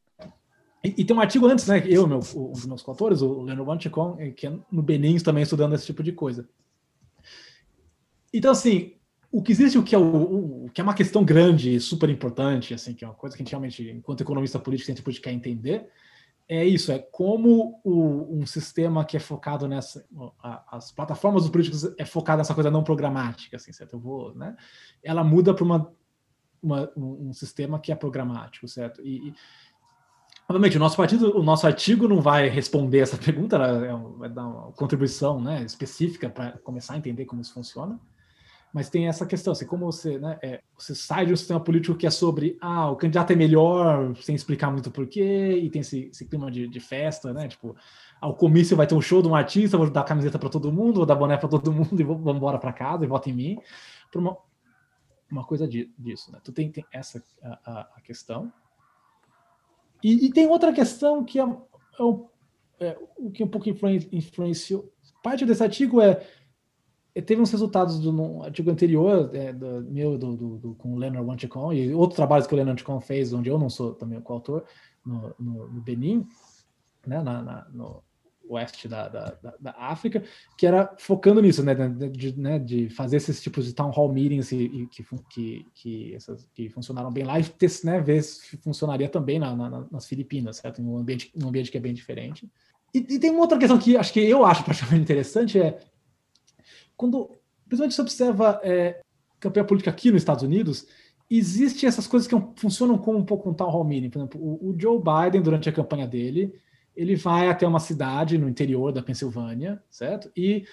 E, 0.97 1.05
tem 1.05 1.17
um 1.17 1.21
artigo 1.21 1.47
antes, 1.47 1.67
né, 1.67 1.83
eu, 1.87 2.07
meu, 2.07 2.21
um 2.37 2.53
dos 2.53 2.67
meus 2.67 2.83
coautores, 2.83 3.23
o 3.23 3.43
Leonardo 3.43 3.65
Wanchicon, 3.65 4.17
eh, 4.19 4.31
que 4.31 4.47
é 4.47 4.59
no 4.71 4.83
Benin 4.83 5.19
também 5.19 5.43
estudando 5.43 5.75
esse 5.75 5.87
tipo 5.87 6.03
de 6.03 6.13
coisa. 6.13 6.49
Então, 8.33 8.53
assim, 8.53 8.95
o 9.33 9.43
que 9.43 9.53
existe, 9.53 9.79
o 9.79 9.83
que 9.83 9.95
é, 9.95 9.99
o, 9.99 10.65
o, 10.67 10.71
que 10.73 10.81
é 10.81 10.85
uma 10.85 10.95
questão 10.95 11.25
grande 11.25 11.81
super 11.81 12.09
importante, 12.11 12.75
assim, 12.75 12.95
que 12.95 13.05
é 13.05 13.09
uma 13.09 13.15
coisa 13.15 13.37
que 13.37 13.43
a 13.43 13.45
gente 13.45 13.53
realmente, 13.53 13.91
enquanto 13.91 14.21
economista 14.21 14.59
político, 14.59 14.91
a 14.91 14.95
gente 14.95 15.21
quer 15.21 15.33
entender, 15.33 15.89
é 16.49 16.65
isso, 16.65 16.93
é 16.93 16.99
como 16.99 17.81
o, 17.83 18.39
um 18.39 18.47
sistema 18.47 19.05
que 19.05 19.17
é 19.17 19.21
focado 19.21 19.67
nessa, 19.67 20.07
as 20.71 20.93
plataformas 20.93 21.43
dos 21.43 21.51
políticos 21.51 21.93
é 21.99 22.05
focado 22.05 22.39
nessa 22.39 22.55
coisa 22.55 22.71
não 22.71 22.85
programática, 22.85 23.57
assim, 23.57 23.73
certo? 23.73 23.95
Eu 23.95 24.01
vou, 24.01 24.35
né? 24.35 24.55
Ela 25.03 25.25
muda 25.25 25.53
para 25.53 25.65
uma, 25.65 25.93
uma, 26.63 26.93
um 26.97 27.33
sistema 27.33 27.81
que 27.81 27.91
é 27.91 27.97
programático, 27.97 28.69
certo? 28.69 29.03
E, 29.05 29.35
obviamente 30.49 30.77
o 30.77 30.81
nosso 30.81 30.97
partido, 30.97 31.37
o 31.37 31.43
nosso 31.43 31.67
artigo 31.67 32.07
não 32.09 32.21
vai 32.21 32.49
responder 32.49 33.01
essa 33.01 33.17
pergunta, 33.19 33.57
é, 33.57 34.19
vai 34.19 34.29
dar 34.29 34.47
uma 34.47 34.73
contribuição, 34.73 35.41
né, 35.41 35.63
específica 35.63 36.31
para 36.31 36.53
começar 36.59 36.95
a 36.95 36.99
entender 36.99 37.25
como 37.25 37.41
isso 37.41 37.53
funciona. 37.53 38.01
Mas 38.73 38.91
tem 38.91 39.09
essa 39.09 39.25
questão, 39.25 39.53
assim, 39.53 39.65
como 39.65 39.87
você, 39.87 40.19
né, 40.19 40.39
é, 40.43 40.61
você 40.77 40.95
sai 40.95 41.25
de 41.25 41.33
um 41.33 41.37
sistema 41.37 41.59
político 41.59 41.97
que 41.97 42.07
é 42.07 42.11
sobre, 42.11 42.59
ah, 42.61 42.91
o 42.91 42.97
candidato 42.97 43.33
é 43.33 43.37
melhor, 43.37 44.15
sem 44.17 44.35
explicar 44.35 44.71
muito 44.71 44.91
porquê, 44.91 45.59
e 45.63 45.71
tem 45.71 45.81
esse, 45.81 46.11
esse 46.13 46.27
clima 46.27 46.51
de, 46.51 46.69
de, 46.69 46.81
festa, 46.81 47.33
né, 47.33 47.49
tipo, 47.49 47.75
ao 48.21 48.35
comício 48.35 48.77
vai 48.77 48.87
ter 48.87 48.95
um 48.95 49.01
show 49.01 49.23
de 49.23 49.29
um 49.29 49.35
artista, 49.35 49.79
vou 49.79 49.89
dar 49.89 50.05
camiseta 50.05 50.39
para 50.39 50.51
todo 50.51 50.71
mundo, 50.71 50.97
vou 50.97 51.07
dar 51.07 51.15
boné 51.15 51.39
para 51.39 51.49
todo 51.49 51.73
mundo 51.73 51.99
e 51.99 52.05
vou, 52.05 52.19
vamos 52.19 52.37
embora 52.37 52.59
para 52.59 52.73
casa 52.73 53.05
e 53.05 53.09
vota 53.09 53.31
em 53.31 53.33
mim, 53.33 53.59
uma, 54.15 54.37
uma 55.31 55.45
coisa 55.45 55.67
de, 55.67 55.91
disso, 55.99 56.31
né, 56.31 56.39
tu 56.45 56.53
tem, 56.53 56.71
tem 56.71 56.85
essa 56.93 57.23
a, 57.43 57.89
a 57.97 58.01
questão. 58.03 58.53
E, 60.03 60.27
e, 60.27 60.33
tem 60.33 60.47
outra 60.47 60.73
questão 60.73 61.25
que 61.25 61.39
é, 61.39 61.45
é, 61.45 62.87
é 62.87 62.99
o 63.17 63.31
que 63.31 63.43
um 63.43 63.49
pouco 63.49 63.69
influenciou, 63.69 64.93
parte 65.23 65.45
desse 65.45 65.63
artigo 65.63 66.01
é 66.01 66.25
teve 67.23 67.41
uns 67.41 67.51
resultados 67.51 67.99
do 67.99 68.13
no 68.13 68.43
artigo 68.43 68.71
anterior, 68.71 69.31
é, 69.35 69.53
do, 69.53 69.83
meu, 69.91 70.19
do, 70.19 70.37
do, 70.37 70.59
do, 70.59 70.75
com 70.75 70.93
o 70.93 70.99
Leonard 70.99 71.27
Wanchicon, 71.27 71.73
e 71.73 71.95
outros 71.95 72.17
trabalhos 72.17 72.47
que 72.47 72.53
o 72.53 72.57
Leonard 72.57 72.83
Wanchicon 72.83 73.01
fez, 73.01 73.33
onde 73.33 73.49
eu 73.49 73.59
não 73.59 73.71
sou 73.71 73.95
também 73.95 74.19
o 74.19 74.23
coautor, 74.23 74.65
no, 75.05 75.35
no, 75.39 75.69
no 75.69 75.81
Benin, 75.81 76.27
né, 77.07 77.23
na, 77.23 77.43
na, 77.43 77.67
no 77.73 78.03
oeste 78.49 78.89
da, 78.89 79.09
da, 79.09 79.37
da, 79.61 79.75
África, 79.79 80.23
que 80.57 80.67
era 80.67 80.95
focando 80.99 81.43
nisso, 81.43 81.63
né, 81.63 81.75
de, 82.11 82.39
né, 82.39 82.59
de 82.59 82.89
fazer 82.91 83.17
esses 83.17 83.41
tipos 83.43 83.67
de 83.67 83.75
town 83.75 83.91
hall 83.91 84.13
meetings 84.13 84.53
e, 84.53 84.89
que, 84.91 85.05
que, 85.31 85.67
que, 85.75 86.15
essas, 86.15 86.49
que 86.55 86.69
funcionaram 86.69 87.11
bem 87.11 87.25
lá 87.25 87.39
e 87.39 87.45
ter, 87.45 87.71
né, 87.85 88.01
ver 88.01 88.23
se 88.23 88.57
funcionaria 88.59 89.09
também 89.09 89.39
na, 89.39 89.55
na, 89.55 89.87
nas 89.91 90.07
Filipinas, 90.07 90.59
certo? 90.59 90.81
Em 90.81 90.85
um 90.85 90.97
ambiente, 90.97 91.33
um 91.41 91.49
ambiente 91.49 91.71
que 91.71 91.79
é 91.79 91.81
bem 91.81 91.95
diferente. 91.95 92.49
E, 92.95 92.99
e, 92.99 93.19
tem 93.19 93.31
uma 93.31 93.41
outra 93.41 93.59
questão 93.59 93.79
que 93.79 93.97
acho 93.97 94.13
que 94.13 94.21
eu 94.21 94.45
acho 94.45 94.65
particularmente 94.65 95.05
interessante, 95.05 95.61
é 95.61 95.79
quando, 96.97 97.31
principalmente 97.69 97.95
se 97.95 98.01
observa 98.01 98.61
é, 98.63 99.01
campanha 99.39 99.67
política 99.67 99.91
aqui 99.91 100.11
nos 100.11 100.23
Estados 100.23 100.43
Unidos, 100.43 100.87
existem 101.31 101.89
essas 101.89 102.07
coisas 102.07 102.29
que 102.29 102.35
funcionam 102.57 102.97
como 102.99 103.19
um 103.19 103.25
pouco 103.25 103.51
um 103.51 103.55
tal 103.55 103.71
hall 103.71 103.85
meeting. 103.85 104.11
Por 104.11 104.19
exemplo, 104.19 104.41
o, 104.41 104.71
o, 104.71 104.81
Joe 104.81 104.99
Biden, 104.99 105.43
durante 105.43 105.69
a 105.69 105.73
campanha 105.73 106.07
dele, 106.07 106.55
ele 106.97 107.15
vai 107.15 107.49
até 107.49 107.67
uma 107.67 107.81
cidade 107.81 108.39
no 108.39 108.49
interior 108.49 108.93
da 108.93 109.03
Pensilvânia, 109.03 109.83
certo? 109.91 110.31
E, 110.37 110.67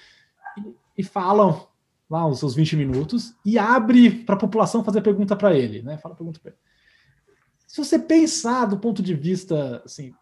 e, 0.58 0.76
e 1.00 1.04
falam 1.04 1.68
lá 2.10 2.28
os 2.28 2.40
seus 2.40 2.56
20 2.56 2.76
minutos 2.76 3.36
e 3.46 3.58
abre 3.60 4.10
para 4.10 4.36
a 4.36 4.40
população 4.40 4.84
fazer 4.84 5.02
pergunta 5.02 5.36
para 5.36 5.54
ele, 5.56 5.82
né? 5.82 5.98
Fala 5.98 6.16
pergunta 6.16 6.40
para 6.40 6.52
ele. 6.52 6.60
Se 7.68 7.84
você 7.84 7.98
pensar 7.98 8.66
do 8.66 8.78
ponto 8.78 9.02
de 9.02 9.16
vista, 9.16 9.82
assim, 9.84 10.14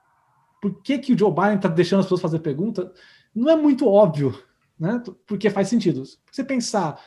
por 0.62 0.82
que, 0.82 0.98
que 0.98 1.14
o 1.14 1.18
Joe 1.18 1.32
Biden 1.32 1.56
está 1.56 1.68
deixando 1.68 2.00
as 2.00 2.06
pessoas 2.06 2.22
fazer 2.22 2.40
pergunta, 2.40 2.92
não 3.36 3.50
é 3.50 3.56
muito 3.56 3.88
óbvio 3.88 4.34
né? 4.82 5.00
Porque 5.28 5.48
faz 5.52 5.68
sentido. 5.68 6.02
Você 6.32 6.44
pensar 6.44 7.00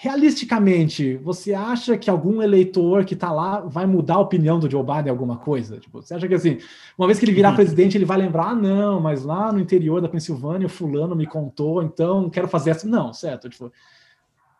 realisticamente, 0.00 1.16
você 1.18 1.54
acha 1.54 1.96
que 1.96 2.10
algum 2.10 2.42
eleitor 2.42 3.04
que 3.04 3.14
está 3.14 3.30
lá 3.30 3.60
vai 3.60 3.86
mudar 3.86 4.14
a 4.14 4.20
opinião 4.20 4.58
do 4.58 4.70
Joe 4.70 4.82
Biden 4.82 5.06
em 5.06 5.10
alguma 5.10 5.36
coisa? 5.36 5.78
Tipo, 5.78 6.02
você 6.02 6.14
acha 6.14 6.26
que 6.26 6.34
assim, 6.34 6.58
uma 6.98 7.06
vez 7.06 7.18
que 7.18 7.24
ele 7.24 7.32
virar 7.32 7.50
uhum. 7.50 7.56
presidente, 7.56 7.96
ele 7.96 8.04
vai 8.04 8.18
lembrar, 8.18 8.48
ah, 8.48 8.54
não, 8.54 9.00
mas 9.00 9.22
lá 9.22 9.52
no 9.52 9.60
interior 9.60 10.00
da 10.00 10.08
Pensilvânia, 10.08 10.66
o 10.66 10.70
fulano 10.70 11.14
me 11.14 11.26
contou, 11.26 11.82
então 11.82 12.28
quero 12.28 12.48
fazer 12.48 12.72
assim. 12.72 12.88
Não, 12.88 13.12
certo? 13.12 13.48
Tipo, 13.48 13.72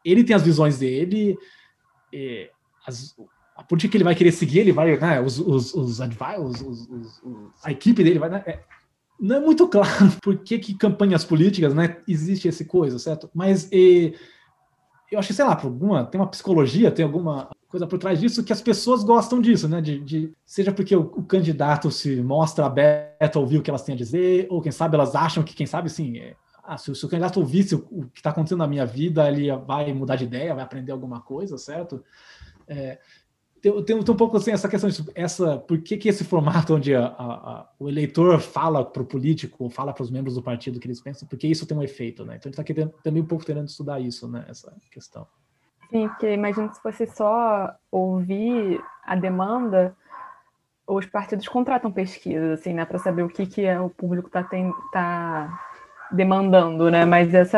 ele 0.05 0.23
tem 0.23 0.37
as 0.37 0.43
visões 0.43 0.79
dele, 0.79 1.37
as, 2.87 3.17
a 3.57 3.65
política 3.65 3.93
que 3.93 3.97
ele 3.97 4.05
vai 4.05 4.15
querer 4.15 4.33
seguir, 4.33 4.61
ele 4.61 4.73
vai, 4.73 4.97
né, 4.97 5.21
os, 5.21 5.39
os, 5.39 5.75
os, 5.75 6.01
os, 6.01 6.61
os 6.61 7.65
a 7.65 7.73
equipe 7.73 8.05
dele 8.05 8.19
vai, 8.19 8.29
né, 8.29 8.43
é, 8.47 8.61
não 9.19 9.37
é 9.37 9.41
muito 9.41 9.67
claro 9.69 10.13
por 10.23 10.39
que, 10.39 10.59
que 10.59 10.75
campanhas 10.75 11.25
políticas, 11.25 11.75
né, 11.75 11.97
existe 12.07 12.47
esse 12.47 12.65
coisa, 12.65 12.99
certo? 12.99 13.29
Mas 13.35 13.69
e, 13.73 14.15
eu 15.15 15.19
acho 15.19 15.29
que, 15.29 15.35
sei 15.35 15.45
lá, 15.45 15.59
alguma, 15.61 16.05
tem 16.05 16.21
uma 16.21 16.27
psicologia, 16.27 16.91
tem 16.91 17.05
alguma 17.05 17.49
coisa 17.69 17.87
por 17.87 17.99
trás 17.99 18.21
disso 18.21 18.45
que 18.45 18.53
as 18.53 18.61
pessoas 18.61 19.03
gostam 19.03 19.41
disso, 19.41 19.69
né? 19.69 19.81
De, 19.81 19.99
de 20.01 20.33
seja 20.47 20.73
porque 20.73 20.95
o, 20.95 21.01
o, 21.01 21.25
candidato 21.25 21.91
se 21.91 22.21
mostra 22.23 22.67
aberto 22.67 23.37
a 23.37 23.41
ouvir 23.41 23.59
o 23.59 23.63
que 23.63 23.71
elas 23.71 23.83
têm 23.83 23.95
a 23.95 23.99
dizer, 23.99 24.47
ou 24.51 24.63
quem 24.63 24.71
sabe 24.71 24.95
elas 24.95 25.15
acham 25.15 25.43
que, 25.43 25.55
quem 25.55 25.67
sabe, 25.67 25.91
sim, 25.91 26.19
é, 26.19 26.37
ah, 26.63 26.79
se, 26.79 26.95
se, 26.95 27.05
o 27.05 27.09
candidato 27.09 27.41
ouvisse 27.41 27.75
o, 27.75 27.87
o 27.91 28.05
que 28.11 28.21
está 28.21 28.31
acontecendo 28.31 28.59
na 28.59 28.67
minha 28.67 28.87
vida, 28.87 29.29
ele 29.29 29.51
vai 29.57 29.93
mudar 29.93 30.17
de 30.17 30.25
ideia, 30.25 30.55
vai 30.55 30.65
aprender 30.65 30.93
alguma 30.93 31.21
coisa, 31.21 31.59
certo? 31.59 32.03
É, 32.67 32.99
tem, 33.65 33.83
tem, 33.83 33.97
um 33.97 34.17
pouco 34.17 34.37
assim 34.37 34.51
essa 34.51 34.69
questão 34.69 34.91
de 34.91 35.03
essa, 35.15 35.57
por 35.57 35.81
que, 35.81 35.97
que 35.97 36.07
esse 36.07 36.23
formato 36.23 36.75
onde 36.75 36.95
a, 36.95 37.07
a, 37.07 37.25
a, 37.25 37.69
o 37.79 37.89
eleitor 37.89 38.39
fala 38.39 38.85
para 38.85 39.03
o 39.03 39.07
político, 39.07 39.71
fala 39.71 39.95
para 39.95 40.03
os 40.03 40.11
membros 40.11 40.35
do 40.35 40.43
partido 40.43 40.79
que 40.79 40.87
eles 40.87 41.01
pensam, 41.01 41.27
porque 41.27 41.47
isso 41.47 41.67
tem 41.67 41.75
um 41.75 41.83
efeito, 41.83 42.27
né? 42.27 42.37
Então 42.37 42.53
gente 42.53 42.71
está 42.71 42.91
também 43.03 43.23
um 43.23 43.27
pouco 43.27 43.43
tentando 43.43 43.67
estudar 43.67 44.01
isso, 44.01 44.29
né? 44.29 44.45
Essa 44.49 44.71
questão. 44.91 45.27
Sim, 45.89 46.09
porque 46.09 46.31
imagino 46.31 46.69
que 46.69 46.77
se 46.77 46.83
fosse 46.83 47.07
só 47.07 47.75
ouvir 47.91 48.83
a 49.03 49.17
demanda, 49.17 49.97
os 50.87 51.07
partidos 51.07 51.49
contratam 51.49 51.91
pesquisas, 51.91 52.61
assim, 52.61 52.75
né, 52.75 52.85
para 52.85 52.99
saber 52.99 53.23
o 53.23 53.29
que, 53.29 53.47
que 53.47 53.65
é, 53.65 53.81
o 53.81 53.89
público 53.89 54.27
está 54.27 54.47
tá 54.93 55.61
demandando, 56.13 56.91
né? 56.91 57.07
Mas 57.07 57.33
esse 57.33 57.57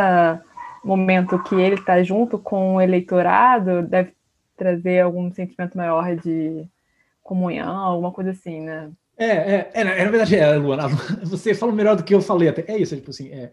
momento 0.85 1.43
que 1.43 1.57
ele 1.57 1.75
está 1.75 2.01
junto 2.05 2.39
com 2.39 2.77
o 2.77 2.81
eleitorado 2.81 3.83
deve 3.83 4.16
trazer 4.57 5.01
algum 5.01 5.33
sentimento 5.33 5.77
maior 5.77 6.17
de 6.17 6.67
comunhão, 7.23 7.77
alguma 7.77 8.13
coisa 8.13 8.31
assim, 8.31 8.61
né? 8.61 8.91
É, 9.19 9.27
é, 9.27 9.71
é, 9.75 9.85
na 9.85 10.11
verdade, 10.11 10.37
é, 10.37 10.57
Luana, 10.57 10.89
você 11.25 11.55
fala 11.55 11.73
melhor 11.73 11.97
do 11.97 12.05
que 12.05 12.15
eu 12.15 12.21
falei 12.21 12.49
até. 12.49 12.65
É 12.71 12.79
isso, 12.79 12.95
é 12.95 12.99
tipo 12.99 13.11
assim, 13.11 13.31
é, 13.31 13.53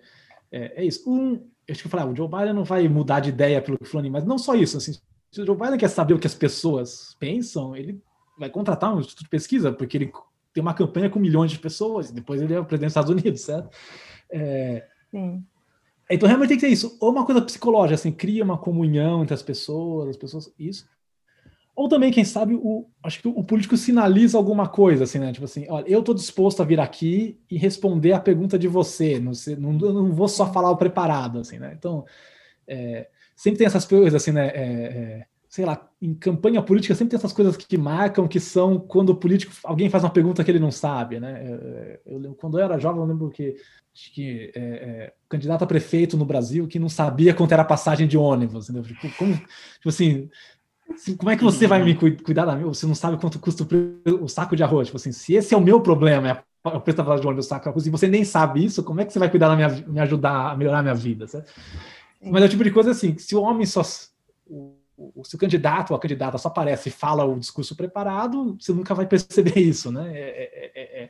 é, 0.51 0.81
é 0.81 0.85
isso. 0.85 1.09
Um, 1.09 1.33
eu 1.67 1.71
acho 1.71 1.81
que 1.81 1.87
eu 1.87 1.91
falei, 1.91 2.05
ah, 2.05 2.09
o 2.09 2.15
Joe 2.15 2.27
Biden 2.27 2.53
não 2.53 2.63
vai 2.63 2.87
mudar 2.87 3.21
de 3.21 3.29
ideia 3.29 3.61
pelo 3.61 3.77
que 3.77 3.85
falou, 3.85 4.09
mas 4.11 4.25
não 4.25 4.37
só 4.37 4.53
isso, 4.55 4.77
assim, 4.77 4.93
se 5.31 5.41
o 5.41 5.45
Joe 5.45 5.55
Biden 5.55 5.77
quer 5.77 5.87
saber 5.87 6.13
o 6.13 6.19
que 6.19 6.27
as 6.27 6.35
pessoas 6.35 7.15
pensam, 7.19 7.75
ele 7.75 8.01
vai 8.37 8.49
contratar 8.49 8.93
um 8.93 8.99
instituto 8.99 9.23
de 9.23 9.29
pesquisa, 9.29 9.71
porque 9.71 9.97
ele 9.97 10.11
tem 10.53 10.61
uma 10.61 10.73
campanha 10.73 11.09
com 11.09 11.19
milhões 11.19 11.51
de 11.51 11.59
pessoas, 11.59 12.09
e 12.09 12.13
depois 12.13 12.41
ele 12.41 12.53
é 12.53 12.59
o 12.59 12.65
presidente 12.65 12.89
dos 12.89 12.91
Estados 12.91 13.09
Unidos, 13.09 13.41
certo? 13.41 13.69
É, 14.29 14.85
Sim. 15.09 15.43
Então 16.13 16.27
realmente 16.27 16.49
tem 16.49 16.57
que 16.57 16.65
ser 16.65 16.71
isso, 16.71 16.97
ou 16.99 17.11
uma 17.11 17.25
coisa 17.25 17.41
psicológica, 17.41 17.95
assim, 17.95 18.11
cria 18.11 18.43
uma 18.43 18.57
comunhão 18.57 19.23
entre 19.23 19.33
as 19.33 19.41
pessoas, 19.41 20.09
as 20.09 20.17
pessoas, 20.17 20.53
isso. 20.57 20.85
Ou 21.75 21.89
também, 21.89 22.11
quem 22.11 22.23
sabe, 22.23 22.53
o, 22.53 22.87
acho 23.03 23.19
que 23.19 23.27
o 23.27 23.43
político 23.43 23.75
sinaliza 23.75 24.37
alguma 24.37 24.67
coisa, 24.67 25.05
assim, 25.05 25.17
né? 25.17 25.33
Tipo 25.33 25.45
assim, 25.45 25.65
olha, 25.67 25.85
eu 25.87 26.01
estou 26.01 26.13
disposto 26.13 26.61
a 26.61 26.65
vir 26.65 26.79
aqui 26.79 27.39
e 27.49 27.57
responder 27.57 28.13
a 28.13 28.19
pergunta 28.19 28.59
de 28.59 28.67
você, 28.67 29.19
não, 29.19 29.31
não, 29.57 29.93
não 29.93 30.13
vou 30.13 30.27
só 30.27 30.53
falar 30.53 30.69
o 30.69 30.77
preparado, 30.77 31.39
assim, 31.39 31.57
né? 31.57 31.73
Então, 31.75 32.05
é, 32.67 33.09
sempre 33.35 33.57
tem 33.57 33.65
essas 33.67 33.85
coisas, 33.85 34.13
assim, 34.13 34.31
né? 34.31 34.47
É, 34.49 34.61
é, 34.61 35.25
sei 35.53 35.65
lá, 35.65 35.87
em 36.01 36.15
campanha 36.15 36.63
política 36.63 36.95
sempre 36.95 37.11
tem 37.11 37.17
essas 37.19 37.31
coisas 37.31 37.55
que 37.55 37.77
marcam, 37.77 38.27
que 38.27 38.39
são 38.39 38.79
quando 38.79 39.09
o 39.09 39.15
político, 39.15 39.53
alguém 39.63 39.87
faz 39.87 40.03
uma 40.03 40.09
pergunta 40.09 40.43
que 40.43 40.49
ele 40.49 40.57
não 40.57 40.71
sabe, 40.71 41.19
né? 41.19 41.43
É, 41.45 41.51
é, 41.51 41.99
eu, 42.07 42.33
quando 42.33 42.57
eu 42.57 42.65
era 42.65 42.79
jovem, 42.79 42.99
eu 42.99 43.05
lembro 43.05 43.29
que, 43.29 43.55
que 43.93 44.51
é, 44.55 44.59
é, 44.59 45.13
candidato 45.29 45.63
a 45.63 45.67
prefeito 45.67 46.17
no 46.17 46.25
Brasil 46.25 46.67
que 46.67 46.79
não 46.79 46.89
sabia 46.89 47.35
quanto 47.35 47.51
era 47.51 47.61
a 47.61 47.65
passagem 47.65 48.07
de 48.07 48.17
ônibus, 48.17 48.67
entendeu? 48.67 48.81
Tipo, 48.81 49.15
como, 49.15 49.35
tipo 49.35 49.89
assim, 49.89 50.27
como 51.19 51.29
é 51.29 51.37
que 51.37 51.43
você 51.43 51.67
vai 51.67 51.83
me 51.83 51.93
cuidar 51.93 52.45
da 52.45 52.55
minha? 52.55 52.67
Você 52.67 52.87
não 52.87 52.95
sabe 52.95 53.17
quanto 53.17 53.37
custa 53.37 53.63
o, 54.23 54.27
saco 54.27 54.55
de 54.55 54.63
arroz? 54.63 54.87
Tipo 54.87 54.97
assim, 54.97 55.11
se 55.11 55.35
esse 55.35 55.53
é 55.53 55.57
o 55.57 55.61
meu 55.61 55.79
problema, 55.79 56.43
é 56.65 56.67
o 56.67 56.81
preço 56.81 56.97
da 56.97 57.15
de 57.15 57.27
ônibus, 57.27 57.45
o 57.45 57.49
saco 57.49 57.65
de 57.65 57.69
arroz, 57.69 57.85
e 57.85 57.91
você 57.91 58.07
nem 58.07 58.25
sabe 58.25 58.65
isso, 58.65 58.81
como 58.81 59.01
é 59.01 59.05
que 59.05 59.13
você 59.13 59.19
vai 59.19 59.29
cuidar 59.29 59.49
da 59.49 59.55
minha, 59.55 59.69
me 59.69 59.99
ajudar 59.99 60.49
a 60.49 60.57
melhorar 60.57 60.79
a 60.79 60.81
minha 60.81 60.95
vida? 60.95 61.27
Certo? 61.27 61.53
Mas 62.19 62.41
é 62.41 62.45
o 62.47 62.49
tipo 62.49 62.63
de 62.63 62.71
coisa 62.71 62.89
assim, 62.89 63.15
se 63.19 63.35
o 63.35 63.41
homem 63.43 63.67
só. 63.67 63.83
O, 64.47 64.81
o, 64.97 65.23
se 65.23 65.35
o 65.35 65.39
candidato 65.39 65.91
ou 65.91 65.97
a 65.97 65.99
candidata 65.99 66.37
só 66.37 66.47
aparece 66.47 66.89
e 66.89 66.91
fala 66.91 67.25
o 67.25 67.39
discurso 67.39 67.75
preparado, 67.75 68.57
você 68.59 68.71
nunca 68.73 68.93
vai 68.93 69.05
perceber 69.05 69.57
isso, 69.59 69.91
né? 69.91 70.11
É, 70.13 70.43
é, 70.43 70.71
é, 70.75 71.03
é 71.03 71.09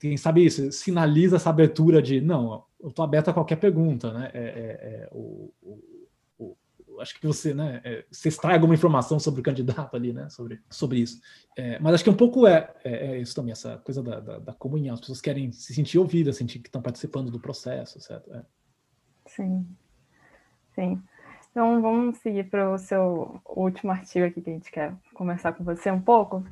quem 0.00 0.16
sabe 0.16 0.44
isso, 0.44 0.70
sinaliza 0.70 1.36
essa 1.36 1.50
abertura 1.50 2.00
de 2.00 2.20
não, 2.20 2.64
eu 2.80 2.88
estou 2.88 3.04
aberto 3.04 3.28
a 3.28 3.34
qualquer 3.34 3.56
pergunta, 3.56 4.12
né? 4.12 4.30
É, 4.32 4.38
é, 4.38 4.42
é 4.42 5.08
o, 5.10 5.52
acho 7.00 7.18
que 7.18 7.26
você, 7.26 7.54
né, 7.54 7.80
é, 7.84 8.04
você 8.10 8.28
extrai 8.28 8.54
alguma 8.54 8.74
informação 8.74 9.18
sobre 9.18 9.40
o 9.40 9.44
candidato 9.44 9.94
ali, 9.96 10.12
né, 10.12 10.28
sobre, 10.28 10.60
sobre 10.70 10.98
isso. 10.98 11.20
É, 11.56 11.78
mas 11.78 11.94
acho 11.94 12.04
que 12.04 12.10
um 12.10 12.16
pouco 12.16 12.46
é, 12.46 12.72
é, 12.84 13.06
é 13.06 13.20
isso 13.20 13.34
também, 13.34 13.52
essa 13.52 13.78
coisa 13.78 14.02
da, 14.02 14.20
da, 14.20 14.38
da, 14.38 14.52
comunhão. 14.52 14.94
As 14.94 15.00
pessoas 15.00 15.20
querem 15.20 15.52
se 15.52 15.74
sentir 15.74 15.98
ouvidas, 15.98 16.36
sentir 16.36 16.58
que 16.58 16.68
estão 16.68 16.82
participando 16.82 17.30
do 17.30 17.40
processo, 17.40 18.00
certo? 18.00 18.32
É. 18.32 18.44
Sim, 19.26 19.66
sim. 20.74 21.02
Então 21.50 21.80
vamos 21.82 22.18
seguir 22.18 22.44
para 22.44 22.70
o 22.70 22.78
seu 22.78 23.40
último 23.44 23.90
artigo 23.90 24.26
aqui 24.26 24.40
que 24.40 24.50
a 24.50 24.52
gente 24.52 24.70
quer 24.70 24.92
conversar 25.14 25.52
com 25.52 25.64
você 25.64 25.90
um 25.90 26.00
pouco. 26.00 26.44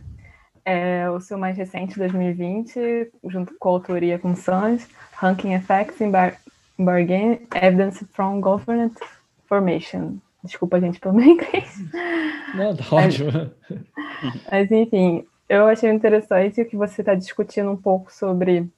É 0.64 1.08
o 1.10 1.20
seu 1.20 1.38
mais 1.38 1.56
recente, 1.56 1.96
2020, 1.96 3.12
junto 3.28 3.54
com 3.58 3.68
a 3.68 3.72
autoria 3.72 4.18
com 4.18 4.34
Sans, 4.34 4.88
Ranking 5.12 5.54
Effects 5.54 6.00
in 6.00 6.10
Bar 6.10 6.36
Bargain 6.78 7.46
Evidence 7.54 8.04
from 8.06 8.40
Government 8.40 8.94
Formation. 9.46 10.18
Desculpa, 10.42 10.80
gente, 10.80 11.00
pelo 11.00 11.14
meu 11.14 11.26
inglês. 11.26 11.78
Não, 12.54 12.74
tá 12.76 12.84
ótimo. 12.90 13.30
Mas, 13.32 14.42
mas, 14.50 14.72
enfim, 14.72 15.26
eu 15.48 15.66
achei 15.66 15.90
interessante 15.90 16.64
que 16.64 16.76
você 16.76 17.02
está 17.02 17.14
discutindo 17.14 17.70
um 17.70 17.76
pouco 17.76 18.12
sobre 18.12 18.68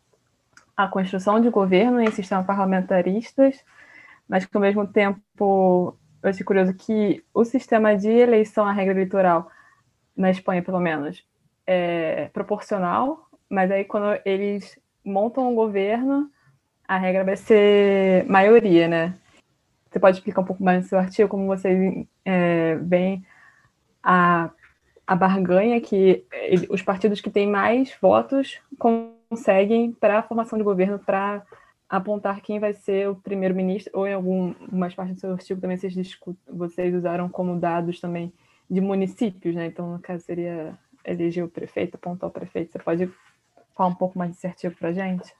a 0.76 0.86
construção 0.86 1.40
de 1.40 1.50
governo 1.50 2.00
em 2.00 2.10
sistemas 2.10 2.46
parlamentaristas, 2.46 3.64
mas 4.28 4.44
que 4.44 4.56
ao 4.56 4.60
mesmo 4.60 4.86
tempo 4.86 5.96
eu 6.22 6.30
achei 6.30 6.44
curioso 6.44 6.74
que 6.74 7.24
o 7.32 7.44
sistema 7.44 7.96
de 7.96 8.08
eleição, 8.08 8.64
a 8.66 8.72
regra 8.72 8.94
eleitoral, 8.94 9.50
na 10.16 10.30
Espanha 10.30 10.62
pelo 10.62 10.80
menos, 10.80 11.24
é 11.66 12.28
proporcional, 12.32 13.28
mas 13.48 13.70
aí 13.70 13.84
quando 13.84 14.20
eles 14.24 14.78
montam 15.04 15.50
um 15.50 15.54
governo, 15.54 16.30
a 16.86 16.96
regra 16.96 17.24
vai 17.24 17.36
ser 17.36 18.24
maioria, 18.26 18.88
né? 18.88 19.14
Você 19.90 19.98
pode 19.98 20.16
explicar 20.16 20.40
um 20.40 20.44
pouco 20.44 20.62
mais 20.62 20.82
no 20.82 20.88
seu 20.88 20.98
artigo 20.98 21.28
como 21.28 21.46
vocês 21.46 22.06
é, 22.24 22.74
veem 22.76 23.24
a, 24.02 24.50
a 25.06 25.14
barganha 25.14 25.80
que 25.80 26.24
os 26.70 26.82
partidos 26.82 27.20
que 27.20 27.30
têm 27.30 27.46
mais 27.46 27.94
votos 28.00 28.60
conseguem 28.78 29.92
para 29.92 30.18
a 30.18 30.22
formação 30.22 30.58
de 30.58 30.64
governo 30.64 30.98
para 30.98 31.42
apontar 31.88 32.42
quem 32.42 32.60
vai 32.60 32.72
ser 32.72 33.08
o 33.08 33.16
primeiro-ministro, 33.16 33.90
ou 33.94 34.06
em 34.06 34.12
algumas 34.12 34.94
partes 34.94 35.14
do 35.14 35.20
seu 35.20 35.32
artigo 35.32 35.60
também 35.60 35.76
vocês, 35.76 35.94
vocês 36.46 36.94
usaram 36.94 37.28
como 37.28 37.58
dados 37.58 38.00
também 38.00 38.32
de 38.70 38.80
municípios, 38.80 39.54
né? 39.54 39.66
Então, 39.66 39.92
no 39.92 39.98
caso, 39.98 40.22
seria 40.24 40.78
eleger 41.04 41.44
o 41.44 41.48
prefeito, 41.48 41.94
apontar 41.94 42.28
o 42.28 42.32
prefeito. 42.32 42.72
Você 42.72 42.78
pode 42.78 43.10
falar 43.74 43.88
um 43.88 43.94
pouco 43.94 44.18
mais 44.18 44.32
desse 44.32 44.46
artigo 44.46 44.74
para 44.76 44.90
a 44.90 44.92
gente? 44.92 45.32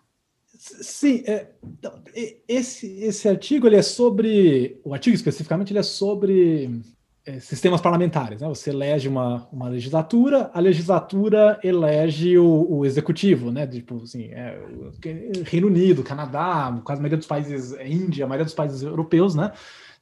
Sim, 0.46 1.22
é, 1.26 1.50
então, 1.62 2.02
esse, 2.48 3.00
esse 3.00 3.28
artigo 3.28 3.66
ele 3.66 3.76
é 3.76 3.82
sobre, 3.82 4.80
o 4.82 4.94
artigo 4.94 5.14
especificamente 5.14 5.72
ele 5.72 5.78
é 5.78 5.82
sobre 5.82 6.80
sistemas 7.40 7.80
parlamentares. 7.80 8.40
Né? 8.40 8.48
Você 8.48 8.70
elege 8.70 9.08
uma, 9.08 9.48
uma 9.52 9.68
legislatura, 9.68 10.50
a 10.52 10.60
legislatura 10.60 11.58
elege 11.62 12.38
o, 12.38 12.66
o 12.68 12.86
executivo, 12.86 13.50
né? 13.50 13.66
Tipo 13.66 14.02
assim, 14.02 14.24
é, 14.26 14.58
Reino 15.44 15.66
Unido, 15.66 16.02
Canadá, 16.02 16.80
quase 16.84 16.98
a 16.98 17.02
maioria 17.02 17.18
dos 17.18 17.26
países, 17.26 17.72
é 17.74 17.88
Índia, 17.88 18.24
a 18.24 18.28
maioria 18.28 18.44
dos 18.44 18.54
países 18.54 18.82
europeus, 18.82 19.34
né? 19.34 19.52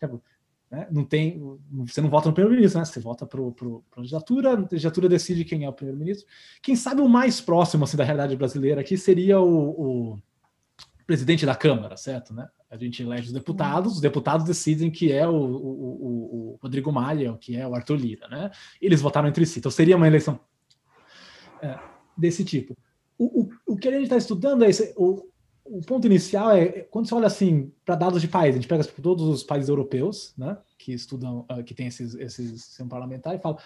Tipo, 0.00 0.22
né? 0.70 0.86
Não 0.90 1.04
tem, 1.04 1.40
você 1.86 2.00
não 2.00 2.10
vota 2.10 2.28
no 2.28 2.34
primeiro-ministro, 2.34 2.80
né? 2.80 2.84
Você 2.84 3.00
vota 3.00 3.24
para 3.24 3.40
a 3.40 4.00
legislatura, 4.00 4.52
a 4.54 4.68
legislatura 4.70 5.08
decide 5.08 5.44
quem 5.44 5.64
é 5.64 5.68
o 5.68 5.72
primeiro-ministro. 5.72 6.26
Quem 6.60 6.74
sabe 6.74 7.00
o 7.00 7.08
mais 7.08 7.40
próximo 7.40 7.84
assim, 7.84 7.96
da 7.96 8.04
realidade 8.04 8.36
brasileira 8.36 8.80
aqui 8.80 8.96
seria 8.96 9.40
o, 9.40 9.70
o 9.70 10.18
presidente 11.06 11.46
da 11.46 11.54
Câmara, 11.54 11.96
certo? 11.96 12.34
Né? 12.34 12.48
A 12.70 12.76
gente 12.76 13.02
elege 13.02 13.28
os 13.28 13.32
deputados, 13.32 13.94
os 13.94 14.00
deputados 14.00 14.44
decidem 14.44 14.90
que 14.90 15.12
é 15.12 15.26
o, 15.26 15.32
o, 15.32 15.36
o, 15.36 16.52
o 16.54 16.58
Rodrigo 16.60 16.92
Maia, 16.92 17.36
que 17.40 17.56
é 17.56 17.66
o 17.66 17.74
Arthur 17.74 17.96
Lira, 17.96 18.28
né? 18.28 18.50
Eles 18.80 19.00
votaram 19.00 19.28
entre 19.28 19.46
si. 19.46 19.60
Então 19.60 19.70
seria 19.70 19.96
uma 19.96 20.06
eleição 20.06 20.40
é, 21.62 21.78
desse 22.16 22.44
tipo. 22.44 22.76
O, 23.16 23.42
o, 23.42 23.48
o 23.66 23.76
que 23.76 23.88
a 23.88 23.92
gente 23.92 24.04
está 24.04 24.16
estudando 24.16 24.64
é 24.64 24.68
esse, 24.68 24.92
o, 24.96 25.28
o 25.64 25.80
ponto 25.80 26.06
inicial 26.06 26.52
é 26.52 26.82
quando 26.82 27.08
você 27.08 27.14
olha 27.14 27.26
assim 27.26 27.72
para 27.84 27.94
dados 27.94 28.20
de 28.20 28.28
país, 28.28 28.54
a 28.54 28.58
gente 28.58 28.68
pega 28.68 28.84
tipo, 28.84 29.00
todos 29.02 29.26
os 29.26 29.42
países 29.42 29.68
europeus, 29.68 30.34
né, 30.36 30.56
que 30.78 30.92
estudam, 30.92 31.46
uh, 31.50 31.62
que 31.64 31.74
tem 31.74 31.86
esses, 31.86 32.14
esses 32.14 32.64
sistema 32.64 32.90
parlamentar 32.90 33.34
e 33.34 33.38
fala 33.38 33.58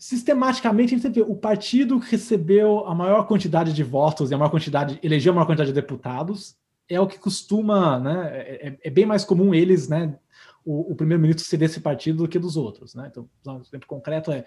sistematicamente 0.00 0.94
a 0.94 0.98
gente 0.98 1.08
vê 1.10 1.20
o 1.20 1.36
partido 1.36 2.00
que 2.00 2.10
recebeu 2.12 2.86
a 2.86 2.94
maior 2.94 3.26
quantidade 3.26 3.74
de 3.74 3.84
votos 3.84 4.30
e 4.30 4.34
a 4.34 4.38
maior 4.38 4.50
quantidade, 4.50 4.98
elegeu 5.02 5.30
a 5.30 5.34
maior 5.34 5.46
quantidade 5.46 5.72
de 5.72 5.80
deputados, 5.80 6.56
é 6.88 6.98
o 6.98 7.06
que 7.06 7.18
costuma, 7.18 8.00
né, 8.00 8.30
é, 8.32 8.68
é, 8.68 8.78
é 8.82 8.90
bem 8.90 9.04
mais 9.04 9.26
comum 9.26 9.54
eles, 9.54 9.88
né, 9.88 10.18
o, 10.64 10.92
o 10.92 10.96
primeiro-ministro 10.96 11.44
ser 11.44 11.58
desse 11.58 11.80
partido 11.80 12.24
do 12.24 12.28
que 12.28 12.38
dos 12.38 12.56
outros, 12.56 12.94
né? 12.94 13.08
Então, 13.10 13.28
um 13.46 13.60
exemplo 13.60 13.86
concreto 13.86 14.32
é 14.32 14.44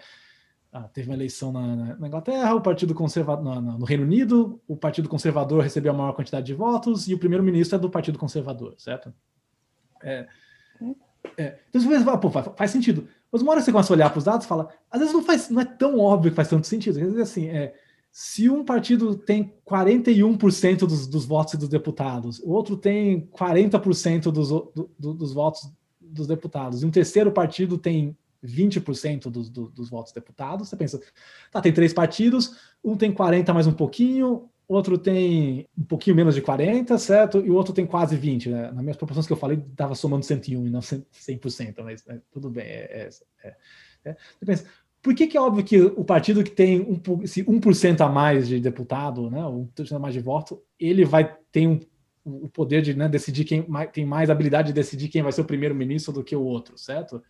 ah, 0.72 0.88
teve 0.92 1.08
uma 1.08 1.14
eleição 1.14 1.52
na, 1.52 1.96
na, 1.96 2.08
Inglaterra, 2.08 2.52
o 2.52 2.60
Partido 2.60 2.92
Conservador 2.94 3.62
no 3.62 3.84
Reino 3.84 4.02
Unido, 4.02 4.60
o 4.66 4.76
Partido 4.76 5.08
Conservador 5.08 5.62
recebeu 5.62 5.92
a 5.92 5.96
maior 5.96 6.12
quantidade 6.14 6.46
de 6.46 6.54
votos 6.54 7.06
e 7.06 7.14
o 7.14 7.18
primeiro-ministro 7.18 7.76
é 7.76 7.78
do 7.78 7.88
Partido 7.88 8.18
Conservador, 8.18 8.74
certo? 8.76 9.14
É, 10.02 10.26
é, 11.36 11.58
então 11.68 11.80
você 11.80 12.04
fala, 12.04 12.18
pô, 12.18 12.30
faz, 12.30 12.48
faz, 12.56 12.70
sentido. 12.70 13.08
Mas 13.30 13.42
uma 13.42 13.52
hora 13.52 13.60
você 13.60 13.72
começa 13.72 13.92
a 13.92 13.96
olhar 13.96 14.10
para 14.10 14.18
os 14.18 14.24
dados, 14.24 14.46
fala, 14.46 14.68
às 14.90 15.00
vezes 15.00 15.14
não 15.14 15.22
faz, 15.22 15.50
não 15.50 15.60
é 15.60 15.64
tão 15.64 15.98
óbvio 15.98 16.30
que 16.30 16.36
faz 16.36 16.48
tanto 16.48 16.66
sentido. 16.66 16.98
Quer 16.98 17.06
dizer 17.06 17.22
assim, 17.22 17.48
é, 17.48 17.74
se 18.12 18.48
um 18.48 18.64
partido 18.64 19.16
tem 19.16 19.52
41% 19.68 20.86
dos, 20.86 21.06
dos 21.06 21.24
votos 21.24 21.54
dos 21.54 21.68
deputados, 21.68 22.38
o 22.40 22.50
outro 22.50 22.76
tem 22.76 23.28
40% 23.32 24.30
dos, 24.30 24.48
do, 24.48 24.90
do, 24.98 25.14
dos 25.14 25.32
votos 25.32 25.68
dos 26.00 26.26
deputados, 26.26 26.82
e 26.82 26.86
um 26.86 26.90
terceiro 26.90 27.32
partido 27.32 27.76
tem 27.76 28.16
20% 28.44 29.30
dos, 29.30 29.48
dos, 29.48 29.72
dos 29.72 29.88
votos 29.88 30.12
deputados, 30.12 30.68
você 30.68 30.76
pensa, 30.76 31.00
tá, 31.50 31.60
tem 31.60 31.72
três 31.72 31.92
partidos, 31.92 32.56
um 32.84 32.96
tem 32.96 33.10
40 33.10 33.52
mais 33.52 33.66
um 33.66 33.72
pouquinho, 33.72 34.48
outro 34.68 34.96
tem 34.96 35.68
um 35.76 35.84
pouquinho 35.84 36.16
menos 36.16 36.34
de 36.34 36.40
40, 36.40 36.96
certo? 36.98 37.44
E 37.44 37.50
o 37.50 37.54
outro 37.54 37.74
tem 37.74 37.84
quase 37.84 38.16
20, 38.16 38.48
né? 38.48 38.70
Nas 38.72 38.82
minhas 38.82 38.96
proporções 38.96 39.26
que 39.26 39.32
eu 39.32 39.36
falei, 39.36 39.58
estava 39.58 39.94
somando 39.94 40.24
101 40.24 40.66
e 40.66 40.70
não 40.70 40.80
100%, 40.80 41.82
mas 41.82 42.04
né, 42.06 42.20
tudo 42.30 42.50
bem. 42.50 42.64
É, 42.64 43.08
é, 43.42 43.48
é, 43.48 43.56
é. 44.06 44.16
Você 44.38 44.46
pensa, 44.46 44.64
por 45.02 45.14
que, 45.14 45.26
que 45.26 45.36
é 45.36 45.40
óbvio 45.40 45.62
que 45.62 45.80
o 45.80 46.02
partido 46.02 46.42
que 46.42 46.50
tem 46.50 46.80
um, 46.80 47.22
esse 47.22 47.44
1% 47.44 48.00
a 48.00 48.08
mais 48.08 48.48
de 48.48 48.58
deputado, 48.58 49.30
né, 49.30 49.44
ou 49.44 49.68
1% 49.76 49.96
a 49.96 49.98
mais 49.98 50.14
de 50.14 50.20
voto, 50.20 50.62
ele 50.80 51.04
vai 51.04 51.36
ter 51.52 51.66
um, 51.66 51.78
o 52.24 52.48
poder 52.48 52.80
de 52.80 52.94
né, 52.94 53.06
decidir 53.06 53.44
quem 53.44 53.68
mais, 53.68 53.90
tem 53.90 54.06
mais 54.06 54.30
habilidade 54.30 54.68
de 54.68 54.72
decidir 54.72 55.08
quem 55.08 55.22
vai 55.22 55.30
ser 55.30 55.42
o 55.42 55.44
primeiro-ministro 55.44 56.12
do 56.12 56.24
que 56.24 56.34
o 56.34 56.42
outro, 56.42 56.78
certo? 56.78 57.22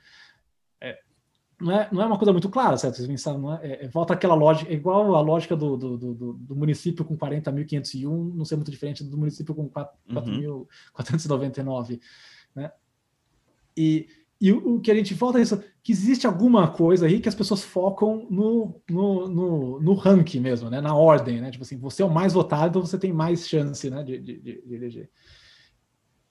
Não, 1.64 1.72
é, 1.72 1.88
não 1.90 2.02
é 2.02 2.06
uma 2.06 2.18
coisa 2.18 2.30
muito 2.30 2.50
clara, 2.50 2.76
certo? 2.76 2.96
Vocês 2.96 3.08
pensaram, 3.08 3.38
não 3.38 3.54
é, 3.54 3.66
é, 3.66 3.86
é 3.86 3.88
volta 3.88 4.12
aquela 4.12 4.34
lógica, 4.34 4.70
é 4.70 4.74
igual 4.74 5.14
a 5.14 5.20
lógica 5.22 5.56
do, 5.56 5.78
do, 5.78 5.96
do, 5.96 6.34
do 6.34 6.54
município 6.54 7.06
com 7.06 7.16
40.501, 7.16 8.34
não 8.34 8.44
ser 8.44 8.56
muito 8.56 8.70
diferente 8.70 9.02
do 9.02 9.16
município 9.16 9.54
com 9.54 9.66
4.499, 9.70 11.90
uhum. 11.90 11.98
né? 12.54 12.70
E, 13.74 14.08
e 14.38 14.52
o, 14.52 14.74
o, 14.74 14.80
que 14.80 14.90
a 14.90 14.94
gente 14.94 15.14
volta 15.14 15.38
é 15.38 15.42
isso, 15.42 15.58
que 15.82 15.90
existe 15.90 16.26
alguma 16.26 16.68
coisa 16.68 17.06
aí 17.06 17.18
que 17.18 17.30
as 17.30 17.34
pessoas 17.34 17.64
focam 17.64 18.26
no, 18.28 18.78
no, 18.90 19.28
no, 19.28 19.80
no 19.80 19.94
ranking 19.94 20.40
mesmo, 20.40 20.68
né? 20.68 20.82
Na 20.82 20.94
ordem, 20.94 21.40
né? 21.40 21.50
Tipo 21.50 21.64
assim, 21.64 21.78
você 21.78 22.02
é 22.02 22.04
o 22.04 22.10
mais 22.10 22.34
votado, 22.34 22.68
então 22.68 22.82
você 22.82 22.98
tem 22.98 23.10
mais 23.10 23.48
chance, 23.48 23.88
né? 23.88 24.02
de, 24.02 24.18
de, 24.18 24.38
de 24.38 24.74
eleger. 24.74 25.08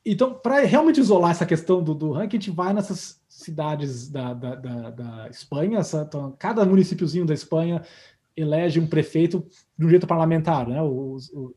Então, 0.06 0.34
para 0.34 0.60
realmente 0.66 1.00
isolar 1.00 1.32
essa 1.32 1.46
questão 1.46 1.82
do, 1.82 1.94
do 1.94 2.12
ranking, 2.12 2.38
a 2.38 2.40
gente 2.40 2.52
vai 2.52 2.74
nessas 2.74 3.22
cidades 3.30 4.10
da, 4.10 4.34
da, 4.34 4.56
da, 4.56 4.90
da 4.90 5.30
Espanha, 5.30 5.80
então, 6.06 6.36
cada 6.38 6.66
municípiozinho 6.66 7.26
da 7.26 7.34
Espanha 7.34 7.82
elege 8.36 8.80
um 8.80 8.88
prefeito 8.88 9.46
de 9.78 9.86
um 9.86 9.90
jeito 9.90 10.06
parlamentar, 10.06 10.68
né? 10.68 10.82
O, 10.82 11.18
o, 11.34 11.54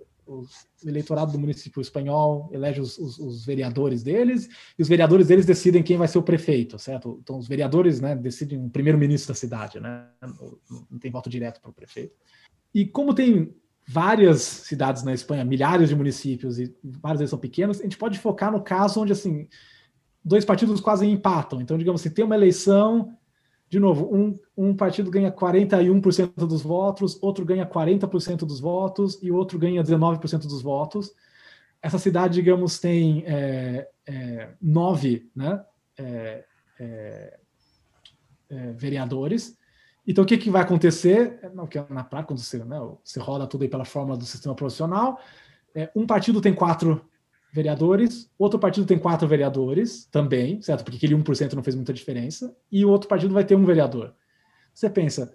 eleitorado 0.85 1.33
do 1.33 1.39
município 1.39 1.81
espanhol 1.81 2.51
elege 2.53 2.81
os, 2.81 2.99
os, 2.99 3.17
os, 3.19 3.47
vereadores 3.47 4.03
deles 4.03 4.49
e 4.77 4.83
os 4.83 4.89
vereadores 4.89 5.29
deles 5.29 5.47
decidem 5.47 5.85
quem 5.85 5.97
vai 5.97 6.09
ser 6.09 6.19
o 6.19 6.23
prefeito, 6.23 6.79
certo? 6.81 7.21
Então 7.23 7.39
os 7.39 7.47
vereadores, 7.47 8.01
né, 8.01 8.17
decidem 8.17 8.59
o 8.65 8.69
primeiro-ministro 8.69 9.33
da 9.33 9.39
cidade, 9.39 9.79
né? 9.79 10.09
Não 10.91 10.99
tem 10.99 11.13
voto 11.13 11.31
direto 11.31 11.61
para 11.61 11.71
o 11.71 11.75
prefeito. 11.75 12.15
E 12.75 12.85
como 12.85 13.15
tem 13.15 13.55
várias 13.87 14.43
cidades 14.43 15.05
na 15.05 15.15
Espanha, 15.15 15.45
milhares 15.45 15.89
de 15.89 15.95
municípios 15.95 16.59
e 16.59 16.75
vários 16.83 17.19
deles 17.19 17.31
são 17.31 17.39
pequenos, 17.39 17.81
a 17.81 17.85
gente 17.85 17.97
pode 17.97 18.19
focar 18.19 18.51
no 18.51 18.61
caso 18.61 19.01
onde 19.01 19.13
assim 19.13 19.49
dois 20.25 20.45
partidos 20.45 20.81
quase 20.81 21.07
empatam. 21.07 21.61
Então, 21.61 21.79
digamos 21.79 22.01
assim, 22.01 22.11
tem 22.11 22.25
uma 22.25 22.35
eleição, 22.35 23.17
de 23.71 23.79
novo, 23.79 24.13
um, 24.13 24.37
um 24.57 24.75
partido 24.75 25.09
ganha 25.09 25.31
41% 25.31 26.35
dos 26.35 26.63
votos, 26.63 27.17
outro 27.23 27.45
ganha 27.45 27.65
40% 27.65 28.39
dos 28.39 28.59
votos 28.59 29.23
e 29.23 29.31
outro 29.31 29.57
ganha 29.57 29.85
19% 29.85 30.49
dos 30.49 30.63
votos. 30.63 31.15
Essa 31.81 31.99
cidade, 31.99 32.35
digamos, 32.35 32.81
tem 32.81 33.23
é, 33.25 33.89
é, 34.05 34.49
nove 34.61 35.31
né, 35.35 35.65
é, 35.97 36.45
é, 36.81 37.39
é 38.51 38.73
vereadores 38.73 39.57
então, 40.07 40.23
o 40.23 40.27
que, 40.27 40.39
que 40.39 40.51
vai 40.51 40.63
acontecer? 40.63 41.41
Na 41.91 42.05
prática, 42.05 42.29
quando 42.29 42.39
você, 42.39 42.65
né, 42.65 42.79
você 43.03 43.19
roda 43.19 43.47
tudo 43.47 43.63
aí 43.63 43.69
pela 43.69 43.85
fórmula 43.85 44.17
do 44.17 44.25
sistema 44.25 44.55
profissional, 44.55 45.21
é, 45.75 45.91
um 45.97 46.07
partido 46.07 46.41
tem 46.41 46.55
quatro 46.55 47.05
vereadores, 47.53 48.31
outro 48.39 48.59
partido 48.59 48.87
tem 48.87 48.99
quatro 48.99 49.27
vereadores 49.27 50.05
também, 50.07 50.61
certo? 50.63 50.85
Porque 50.85 50.97
aquele 50.97 51.15
1% 51.15 51.55
não 51.55 51.63
fez 51.63 51.75
muita 51.75 51.93
diferença, 51.93 52.55
e 52.71 52.85
o 52.85 52.91
outro 52.91 53.09
partido 53.09 53.35
vai 53.35 53.45
ter 53.45 53.57
um 53.57 53.65
vereador. 53.65 54.15
Você 54.73 54.89
pensa, 54.89 55.35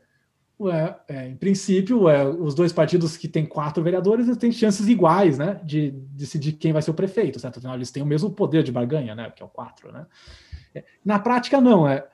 ué, 0.59 0.95
é, 1.07 1.27
em 1.27 1.35
princípio, 1.35 2.03
ué, 2.03 2.25
os 2.25 2.53
dois 2.55 2.71
partidos 2.71 3.17
que 3.17 3.27
têm 3.27 3.45
quatro 3.45 3.83
vereadores 3.83 4.37
têm 4.37 4.51
chances 4.51 4.87
iguais, 4.87 5.37
né, 5.37 5.59
de 5.63 5.91
decidir 5.91 6.53
quem 6.53 6.71
vai 6.71 6.81
ser 6.81 6.91
o 6.91 6.95
prefeito, 6.95 7.39
certo? 7.39 7.57
Afinal, 7.57 7.75
eles 7.75 7.91
têm 7.91 8.03
o 8.03 8.05
mesmo 8.05 8.29
poder 8.29 8.63
de 8.63 8.71
barganha, 8.71 9.15
né, 9.15 9.31
que 9.35 9.43
é 9.43 9.45
o 9.45 9.49
quatro, 9.49 9.91
né? 9.91 10.05
É, 10.73 10.85
na 11.03 11.19
prática, 11.19 11.59
não, 11.59 11.87
é 11.87 12.07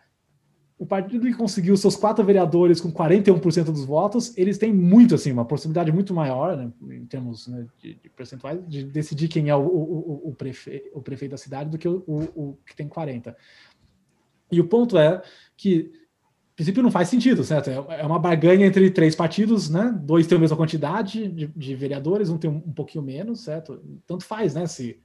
o 0.80 0.86
partido 0.86 1.26
que 1.26 1.34
conseguiu 1.34 1.76
seus 1.76 1.96
quatro 1.96 2.24
vereadores 2.24 2.80
com 2.80 2.92
41% 2.92 3.66
dos 3.66 3.84
votos, 3.84 4.38
eles 4.38 4.60
têm 4.60 4.72
muito, 4.72 5.16
assim, 5.16 5.32
uma 5.32 5.46
possibilidade 5.46 5.92
muito 5.92 6.14
maior, 6.14 6.56
né, 6.56 6.72
em 6.92 7.06
termos 7.06 7.48
né, 7.48 7.66
de, 7.82 7.96
de, 7.96 8.10
percentuais, 8.10 8.60
de 8.68 8.84
decidir 8.84 9.28
quem 9.28 9.50
é 9.50 9.56
o, 9.56 9.66
o, 9.66 10.30
o, 10.30 10.36
prefe, 10.36 10.84
o 10.94 11.02
prefeito 11.02 11.32
da 11.32 11.38
cidade 11.38 11.72
do 11.72 11.80
que 11.80 11.88
o, 11.88 12.04
o, 12.08 12.58
que 12.66 12.76
tem 12.76 12.88
40%. 12.88 13.36
E 14.52 14.62
o 14.62 14.68
ponto 14.68 14.98
é 15.00 15.22
que, 15.58 15.92
em 16.52 16.56
princípio, 16.56 16.84
não 16.84 16.92
faz 16.92 17.10
sentido, 17.10 17.44
certo? 17.44 17.70
É, 17.72 18.02
é 18.02 18.06
uma 18.06 18.20
barganha 18.20 18.68
entre 18.68 18.92
três 18.92 19.16
partidos, 19.16 19.70
né? 19.70 20.00
Dois 20.04 20.28
têm 20.28 20.38
a 20.38 20.42
mesma 20.42 20.56
quantidade 20.56 21.28
de, 21.28 21.48
de 21.48 21.76
vereadores, 21.76 22.30
um 22.30 22.38
tem 22.38 22.52
um, 22.52 22.72
pouquinho 22.72 23.04
menos, 23.04 23.42
certo? 23.42 23.84
Tanto 24.06 24.24
faz, 24.24 24.54
né? 24.54 24.68
Se, 24.68 25.02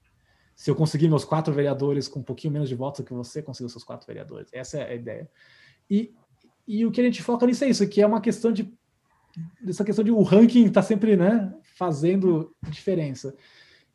se 0.54 0.70
eu 0.70 0.76
conseguir 0.76 1.08
meus 1.08 1.24
quatro 1.24 1.52
vereadores 1.52 2.06
com 2.08 2.20
um 2.20 2.22
pouquinho 2.22 2.52
menos 2.52 2.68
de 2.68 2.74
votos 2.74 3.04
que 3.04 3.12
você 3.12 3.42
conseguiu 3.42 3.70
seus 3.70 3.82
quatro 3.82 4.06
vereadores. 4.06 4.48
Essa 4.52 4.78
é 4.78 4.92
a 4.92 4.94
ideia. 4.94 5.28
E, 5.90 6.14
e 6.66 6.86
o 6.86 6.90
que 6.90 7.00
a 7.00 7.04
gente 7.04 7.22
foca 7.22 7.46
nisso 7.46 7.64
é 7.64 7.68
isso, 7.68 7.88
que 7.88 8.00
é 8.00 8.06
uma 8.06 8.20
questão 8.20 8.52
de 8.52 8.72
essa 9.66 9.84
questão 9.84 10.04
de 10.04 10.10
o 10.10 10.22
ranking 10.22 10.66
está 10.66 10.82
sempre 10.82 11.16
né, 11.16 11.54
fazendo 11.76 12.54
diferença. 12.68 13.34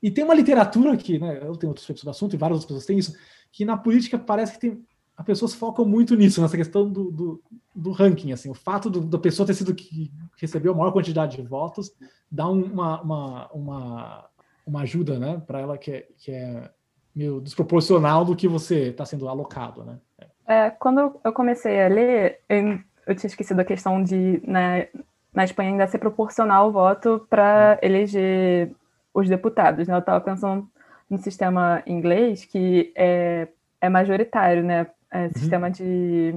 E 0.02 0.10
tem 0.10 0.24
uma 0.24 0.34
literatura 0.34 0.94
aqui, 0.94 1.20
né? 1.20 1.38
Eu 1.44 1.56
tenho 1.56 1.70
outros 1.70 1.86
textos 1.86 2.04
do 2.04 2.10
assunto 2.10 2.34
e 2.34 2.38
várias 2.38 2.60
outras 2.60 2.68
pessoas 2.68 2.86
têm 2.86 2.98
isso, 2.98 3.16
que 3.52 3.64
na 3.64 3.78
política 3.78 4.18
parece 4.18 4.54
que 4.54 4.60
tem 4.60 4.84
as 5.18 5.26
pessoas 5.26 5.56
focam 5.56 5.84
muito 5.84 6.16
nisso, 6.16 6.40
nessa 6.40 6.56
questão 6.56 6.88
do, 6.88 7.12
do, 7.12 7.44
do 7.76 7.92
ranking, 7.92 8.32
assim, 8.32 8.52
o 8.52 8.54
fato 8.54 8.88
do, 8.88 9.02
da 9.02 9.18
pessoa 9.18 9.48
ter 9.48 9.56
sido 9.56 9.74
que 9.74 10.14
recebeu 10.40 10.74
a 10.74 10.76
maior 10.76 10.92
quantidade 10.92 11.36
de 11.36 11.42
votos 11.42 11.92
dá 12.32 12.48
uma, 12.48 13.02
uma, 13.02 13.52
uma, 13.52 14.30
uma 14.64 14.82
ajuda, 14.82 15.18
né, 15.18 15.42
para 15.48 15.60
ela 15.60 15.76
que 15.76 15.90
é, 15.90 16.08
que 16.20 16.32
é 16.32 16.70
meio 17.16 17.42
desproporcional 17.42 18.24
do 18.24 18.36
que 18.36 18.48
você 18.48 18.90
está 18.90 19.06
sendo 19.06 19.28
alocado, 19.28 19.84
né? 19.84 20.00
É, 20.48 20.70
quando 20.70 21.20
eu 21.24 21.34
comecei 21.34 21.82
a 21.84 21.90
ler, 21.90 22.40
eu, 22.48 22.80
eu, 23.06 23.16
tinha 23.16 23.28
esquecido 23.28 23.60
a 23.60 23.66
questão 23.66 24.02
de 24.02 24.42
na, 24.48 24.86
na 25.34 25.44
Espanha 25.44 25.72
ainda 25.72 25.88
ser 25.88 25.98
proporcional 25.98 26.70
o 26.70 26.72
voto 26.72 27.28
para 27.30 27.78
eleger 27.82 28.72
os 29.14 29.28
deputados. 29.28 29.88
Né? 29.88 29.94
Eu 29.94 30.00
estava 30.00 30.22
pensando 30.22 30.68
no 31.10 31.18
sistema 31.18 31.84
inglês 31.86 32.46
que 32.46 32.94
é, 32.96 33.50
é 33.82 33.90
majoritário, 33.90 34.64
né? 34.64 34.88
É 35.12 35.24
uhum. 35.24 35.34
sistema 35.34 35.70
de 35.72 36.34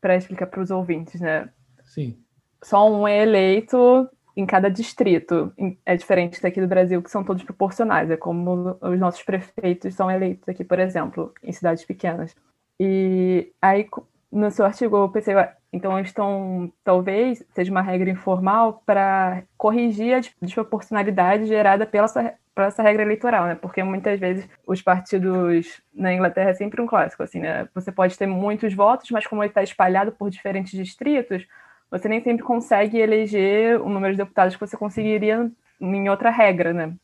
para 0.00 0.16
explicar 0.16 0.46
para 0.46 0.60
os 0.60 0.70
ouvintes, 0.70 1.20
né? 1.20 1.48
Sim. 1.84 2.16
Só 2.62 2.90
um 2.90 3.06
é 3.06 3.22
eleito 3.22 4.08
em 4.36 4.44
cada 4.44 4.68
distrito. 4.68 5.52
É 5.84 5.96
diferente 5.96 6.42
daqui 6.42 6.60
do 6.60 6.66
Brasil, 6.66 7.02
que 7.02 7.10
são 7.10 7.22
todos 7.22 7.44
proporcionais. 7.44 8.10
É 8.10 8.16
como 8.16 8.76
os 8.80 8.98
nossos 8.98 9.22
prefeitos 9.22 9.94
são 9.94 10.10
eleitos 10.10 10.48
aqui, 10.48 10.64
por 10.64 10.78
exemplo, 10.78 11.32
em 11.42 11.52
cidades 11.52 11.84
pequenas. 11.84 12.34
E 12.78 13.52
aí, 13.60 13.88
no 14.30 14.50
seu 14.50 14.64
artigo, 14.64 14.96
eu 14.96 15.08
pensei, 15.08 15.34
então 15.72 15.98
estão, 16.00 16.72
talvez, 16.84 17.44
seja 17.54 17.70
uma 17.70 17.82
regra 17.82 18.10
informal 18.10 18.82
para 18.84 19.42
corrigir 19.56 20.16
a 20.16 20.20
desproporcionalidade 20.44 21.46
gerada 21.46 21.86
pela 21.86 22.04
essa, 22.04 22.34
pela 22.54 22.68
essa 22.68 22.82
regra 22.82 23.02
eleitoral, 23.02 23.46
né? 23.46 23.54
Porque 23.54 23.82
muitas 23.82 24.18
vezes 24.18 24.48
os 24.66 24.82
partidos 24.82 25.80
na 25.94 26.12
Inglaterra 26.12 26.50
é 26.50 26.54
sempre 26.54 26.80
um 26.80 26.86
clássico, 26.86 27.22
assim, 27.22 27.40
né? 27.40 27.68
Você 27.74 27.92
pode 27.92 28.18
ter 28.18 28.26
muitos 28.26 28.74
votos, 28.74 29.10
mas 29.10 29.26
como 29.26 29.42
ele 29.42 29.50
está 29.50 29.62
espalhado 29.62 30.12
por 30.12 30.30
diferentes 30.30 30.72
distritos, 30.72 31.46
você 31.90 32.08
nem 32.08 32.22
sempre 32.22 32.42
consegue 32.42 32.98
eleger 32.98 33.80
o 33.80 33.88
número 33.88 34.14
de 34.14 34.18
deputados 34.18 34.54
que 34.56 34.60
você 34.60 34.76
conseguiria 34.76 35.50
em 35.80 36.08
outra 36.08 36.30
regra, 36.30 36.72
né? 36.72 36.94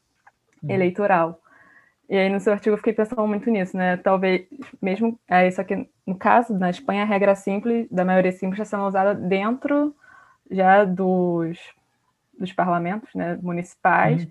uhum. 0.63 0.71
eleitoral. 0.71 1.41
E 2.09 2.17
aí, 2.17 2.31
no 2.31 2.41
seu 2.41 2.55
artigo, 2.55 2.73
eu 2.73 2.79
fiquei 2.79 2.95
pensando 2.95 3.27
muito 3.27 3.51
nisso, 3.51 3.77
né? 3.77 3.99
Talvez, 3.99 4.47
mesmo. 4.81 5.19
É, 5.29 5.47
isso 5.47 5.61
aqui, 5.61 5.89
no 6.07 6.17
caso, 6.17 6.55
na 6.55 6.71
Espanha, 6.71 7.03
a 7.03 7.07
regra 7.07 7.35
simples, 7.35 7.87
da 7.91 8.05
maioria 8.05 8.33
simples, 8.33 8.61
está 8.61 8.77
sendo 8.77 8.87
usada 8.87 9.15
dentro 9.15 9.95
já 10.51 10.85
dos, 10.85 11.59
dos 12.39 12.53
parlamentos 12.53 13.15
né, 13.15 13.39
municipais 13.43 14.25
uhum. 14.25 14.31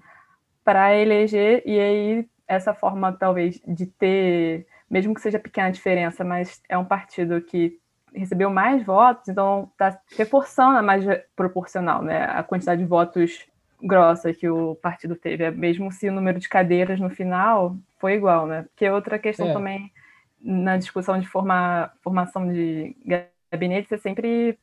para 0.63 0.95
eleger, 0.95 1.61
e 1.65 1.79
aí, 1.79 2.29
essa 2.47 2.73
forma, 2.73 3.13
talvez, 3.13 3.61
de 3.67 3.85
ter, 3.85 4.65
mesmo 4.89 5.13
que 5.13 5.21
seja 5.21 5.37
pequena 5.37 5.69
diferença, 5.69 6.23
mas 6.23 6.59
é 6.67 6.75
um 6.77 6.85
partido 6.85 7.39
que 7.41 7.79
recebeu 8.11 8.49
mais 8.49 8.83
votos, 8.83 9.29
então 9.29 9.69
está 9.73 9.99
reforçando 10.17 10.79
a 10.79 10.81
mais 10.81 11.05
proporcional, 11.35 12.01
né? 12.01 12.23
A 12.25 12.41
quantidade 12.41 12.81
de 12.81 12.87
votos 12.87 13.45
grossa 13.81 14.33
que 14.33 14.49
o 14.49 14.75
partido 14.75 15.15
teve, 15.15 15.43
é 15.43 15.51
mesmo 15.51 15.91
se 15.91 16.09
o 16.09 16.11
número 16.11 16.39
de 16.39 16.49
cadeiras 16.49 16.99
no 16.99 17.09
final 17.09 17.75
foi 17.97 18.13
igual, 18.13 18.47
né? 18.47 18.63
Porque 18.63 18.89
outra 18.89 19.19
questão 19.19 19.49
é. 19.49 19.53
também 19.53 19.91
na 20.41 20.77
discussão 20.77 21.19
de 21.19 21.27
formar, 21.27 21.93
formação 22.01 22.51
de 22.51 22.95
gabinetes 23.51 23.91
é 23.91 23.97
sempre 23.97 24.57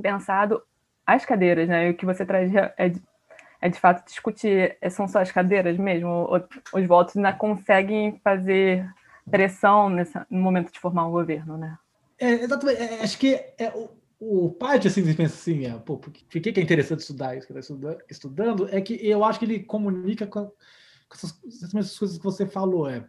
pensado 0.00 0.62
as 1.06 1.24
cadeiras, 1.24 1.68
né? 1.68 1.88
E 1.88 1.90
o 1.90 1.94
que 1.94 2.06
você 2.06 2.24
traz 2.24 2.52
é 2.76 2.88
de, 2.88 3.02
é 3.60 3.68
de 3.68 3.78
fato 3.78 4.04
discutir, 4.04 4.76
é, 4.80 4.90
são 4.90 5.06
só 5.06 5.20
as 5.20 5.30
cadeiras 5.30 5.76
mesmo? 5.76 6.28
Os 6.72 6.86
votos 6.86 7.16
ainda 7.16 7.32
conseguem 7.32 8.20
fazer 8.22 8.88
pressão 9.30 9.88
nessa, 9.88 10.26
no 10.30 10.40
momento 10.40 10.72
de 10.72 10.80
formar 10.80 11.06
um 11.06 11.10
governo, 11.10 11.56
né? 11.56 11.76
É, 12.18 12.30
exatamente. 12.30 12.80
É, 12.80 13.02
acho 13.02 13.18
que 13.18 13.34
é, 13.58 13.68
o, 13.74 13.90
o 14.24 14.50
parte 14.50 14.86
assim, 14.86 15.02
você 15.02 15.14
pensa 15.14 15.34
assim, 15.34 15.66
é, 15.66 15.76
pô, 15.78 15.98
por 15.98 16.12
que, 16.12 16.40
que 16.40 16.60
é 16.60 16.62
interessante 16.62 17.00
estudar 17.00 17.36
isso 17.36 17.44
que 17.44 17.58
está 17.58 17.98
estudando, 18.08 18.68
é 18.70 18.80
que 18.80 18.94
eu 19.04 19.24
acho 19.24 19.40
que 19.40 19.44
ele 19.44 19.64
comunica 19.64 20.28
com, 20.28 20.46
com 20.46 21.14
essas, 21.14 21.40
essas 21.44 21.98
coisas 21.98 22.18
que 22.18 22.24
você 22.24 22.46
falou. 22.46 22.88
É, 22.88 23.04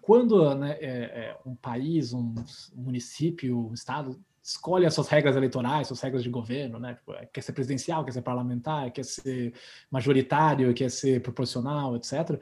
quando 0.00 0.52
né, 0.56 0.76
é, 0.80 0.88
é, 0.88 1.38
um 1.46 1.54
país, 1.54 2.12
um 2.12 2.34
município, 2.74 3.68
um 3.68 3.72
estado 3.72 4.20
escolhe 4.42 4.84
as 4.84 4.94
suas 4.94 5.06
regras 5.06 5.36
eleitorais, 5.36 5.86
suas 5.86 6.00
regras 6.00 6.24
de 6.24 6.28
governo, 6.28 6.80
né? 6.80 6.94
Tipo, 6.94 7.12
é, 7.12 7.26
quer 7.26 7.40
ser 7.40 7.52
presidencial, 7.52 8.04
quer 8.04 8.10
ser 8.10 8.22
parlamentar, 8.22 8.90
quer 8.90 9.04
ser 9.04 9.54
majoritário, 9.88 10.74
quer 10.74 10.90
ser 10.90 11.22
proporcional, 11.22 11.94
etc. 11.94 12.40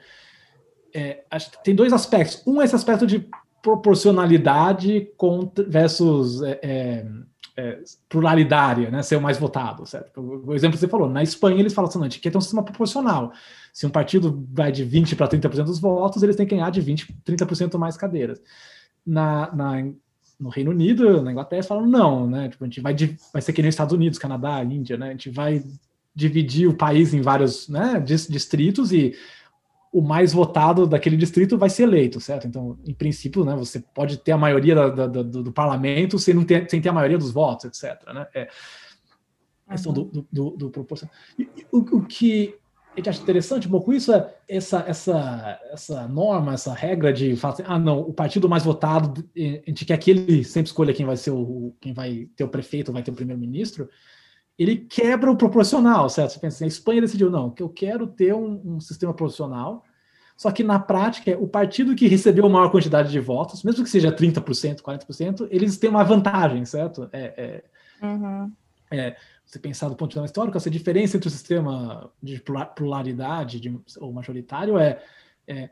É, 0.94 1.22
acho 1.30 1.50
que 1.50 1.62
tem 1.62 1.74
dois 1.74 1.92
aspectos. 1.92 2.42
Um 2.46 2.62
é 2.62 2.64
esse 2.64 2.74
aspecto 2.74 3.06
de 3.06 3.28
proporcionalidade 3.60 5.12
versus 5.68 6.40
é, 6.42 7.04
é, 7.60 7.68
é, 7.68 7.78
pluralidade, 8.08 8.90
né, 8.90 9.02
ser 9.02 9.16
o 9.16 9.20
mais 9.20 9.38
votado, 9.38 9.86
certo? 9.86 10.20
O 10.20 10.54
exemplo 10.54 10.74
que 10.74 10.80
você 10.80 10.88
falou, 10.88 11.08
na 11.08 11.22
Espanha 11.22 11.60
eles 11.60 11.74
falam 11.74 11.88
assim, 11.88 12.00
a 12.00 12.04
gente 12.04 12.20
quer 12.20 12.30
ter 12.30 12.38
um 12.38 12.40
sistema 12.40 12.62
proporcional. 12.62 13.32
Se 13.72 13.86
um 13.86 13.90
partido 13.90 14.46
vai 14.52 14.72
de 14.72 14.84
20% 14.84 15.16
para 15.16 15.28
30% 15.28 15.64
dos 15.64 15.78
votos, 15.78 16.22
eles 16.22 16.36
têm 16.36 16.46
que 16.46 16.54
ganhar 16.54 16.70
de 16.70 16.82
20% 16.82 17.08
30% 17.26 17.78
mais 17.78 17.96
cadeiras. 17.96 18.40
Na, 19.06 19.54
na, 19.54 19.84
no 20.38 20.48
Reino 20.48 20.70
Unido, 20.70 21.22
na 21.22 21.32
Inglaterra, 21.32 21.58
eles 21.58 21.66
falam 21.66 21.86
não, 21.86 22.26
né? 22.28 22.48
Tipo, 22.48 22.64
a 22.64 22.66
gente 22.66 22.80
vai, 22.80 22.94
vai 23.32 23.42
ser 23.42 23.52
que 23.52 23.62
nem 23.62 23.68
os 23.68 23.74
Estados 23.74 23.94
Unidos, 23.94 24.18
Canadá, 24.18 24.62
Índia, 24.64 24.96
né? 24.96 25.08
A 25.08 25.12
gente 25.12 25.30
vai 25.30 25.62
dividir 26.14 26.68
o 26.68 26.74
país 26.74 27.14
em 27.14 27.20
vários 27.20 27.68
né, 27.68 28.00
distritos 28.00 28.92
e 28.92 29.14
o 29.92 30.00
mais 30.00 30.32
votado 30.32 30.86
daquele 30.86 31.16
distrito 31.16 31.58
vai 31.58 31.68
ser 31.68 31.82
eleito, 31.82 32.20
certo? 32.20 32.46
Então, 32.46 32.78
em 32.86 32.94
princípio, 32.94 33.44
né, 33.44 33.56
você 33.56 33.80
pode 33.80 34.18
ter 34.18 34.32
a 34.32 34.38
maioria 34.38 34.74
da, 34.74 34.88
da, 34.88 35.06
do, 35.06 35.42
do, 35.42 35.52
parlamento 35.52 36.18
sem, 36.18 36.32
não 36.32 36.44
ter, 36.44 36.70
sem 36.70 36.80
ter 36.80 36.88
a 36.88 36.92
maioria 36.92 37.18
dos 37.18 37.32
votos, 37.32 37.64
etc. 37.64 38.00
Né? 38.14 38.26
É 38.34 38.48
questão 39.70 39.92
uhum. 39.92 40.08
do, 40.08 40.26
do, 40.30 40.50
do, 40.56 40.70
proporcional. 40.70 41.14
O, 41.72 41.78
o, 41.78 42.06
que 42.06 42.54
a 42.92 42.96
gente 42.96 43.08
acha 43.08 43.22
interessante 43.22 43.66
um 43.66 43.70
pouco 43.70 43.92
isso 43.92 44.12
é 44.12 44.34
essa, 44.48 44.84
essa, 44.86 45.60
essa 45.72 46.08
norma, 46.08 46.54
essa 46.54 46.74
regra 46.74 47.12
de 47.12 47.36
falar 47.36 47.54
assim, 47.54 47.62
ah, 47.66 47.78
não, 47.78 48.00
o 48.00 48.12
partido 48.12 48.48
mais 48.48 48.64
votado, 48.64 49.24
a 49.36 49.70
gente 49.70 49.84
quer 49.84 49.96
que 49.98 50.10
ele 50.10 50.44
sempre 50.44 50.68
escolha 50.68 50.94
quem 50.94 51.06
vai 51.06 51.16
ser 51.16 51.30
o, 51.30 51.74
quem 51.80 51.92
vai 51.92 52.28
ter 52.36 52.44
o 52.44 52.48
prefeito, 52.48 52.92
vai 52.92 53.02
ter 53.02 53.10
o 53.10 53.14
primeiro-ministro, 53.14 53.88
ele 54.60 54.76
quebra 54.76 55.30
o 55.30 55.36
proporcional, 55.36 56.10
certo? 56.10 56.32
Você 56.32 56.38
pensa 56.38 56.56
assim, 56.56 56.64
a 56.66 56.68
Espanha 56.68 57.00
decidiu, 57.00 57.30
não, 57.30 57.48
que 57.48 57.62
eu 57.62 57.68
quero 57.70 58.06
ter 58.06 58.34
um, 58.34 58.60
um, 58.62 58.78
sistema 58.78 59.14
proporcional, 59.14 59.82
só 60.36 60.50
que 60.50 60.62
na 60.62 60.78
prática, 60.78 61.34
o 61.38 61.48
partido 61.48 61.94
que 61.94 62.06
recebeu 62.06 62.44
a 62.44 62.48
maior 62.50 62.70
quantidade 62.70 63.10
de 63.10 63.18
votos, 63.18 63.62
mesmo 63.62 63.82
que 63.82 63.88
seja 63.88 64.12
30%, 64.12 64.82
40%, 64.82 65.48
eles 65.50 65.78
têm 65.78 65.88
uma 65.88 66.04
vantagem, 66.04 66.62
certo? 66.66 67.08
É, 67.10 67.62
é, 68.02 68.06
uhum. 68.06 68.52
é, 68.90 69.16
você 69.46 69.58
pensar 69.58 69.88
do 69.88 69.96
ponto 69.96 70.10
de 70.10 70.16
vista 70.16 70.26
histórico, 70.26 70.58
essa 70.58 70.70
diferença 70.70 71.16
entre 71.16 71.28
o 71.28 71.32
sistema 71.32 72.10
de 72.22 72.42
pluralidade 72.76 73.60
de, 73.60 73.80
ou 73.98 74.12
majoritário 74.12 74.78
é, 74.78 75.02
é, 75.48 75.70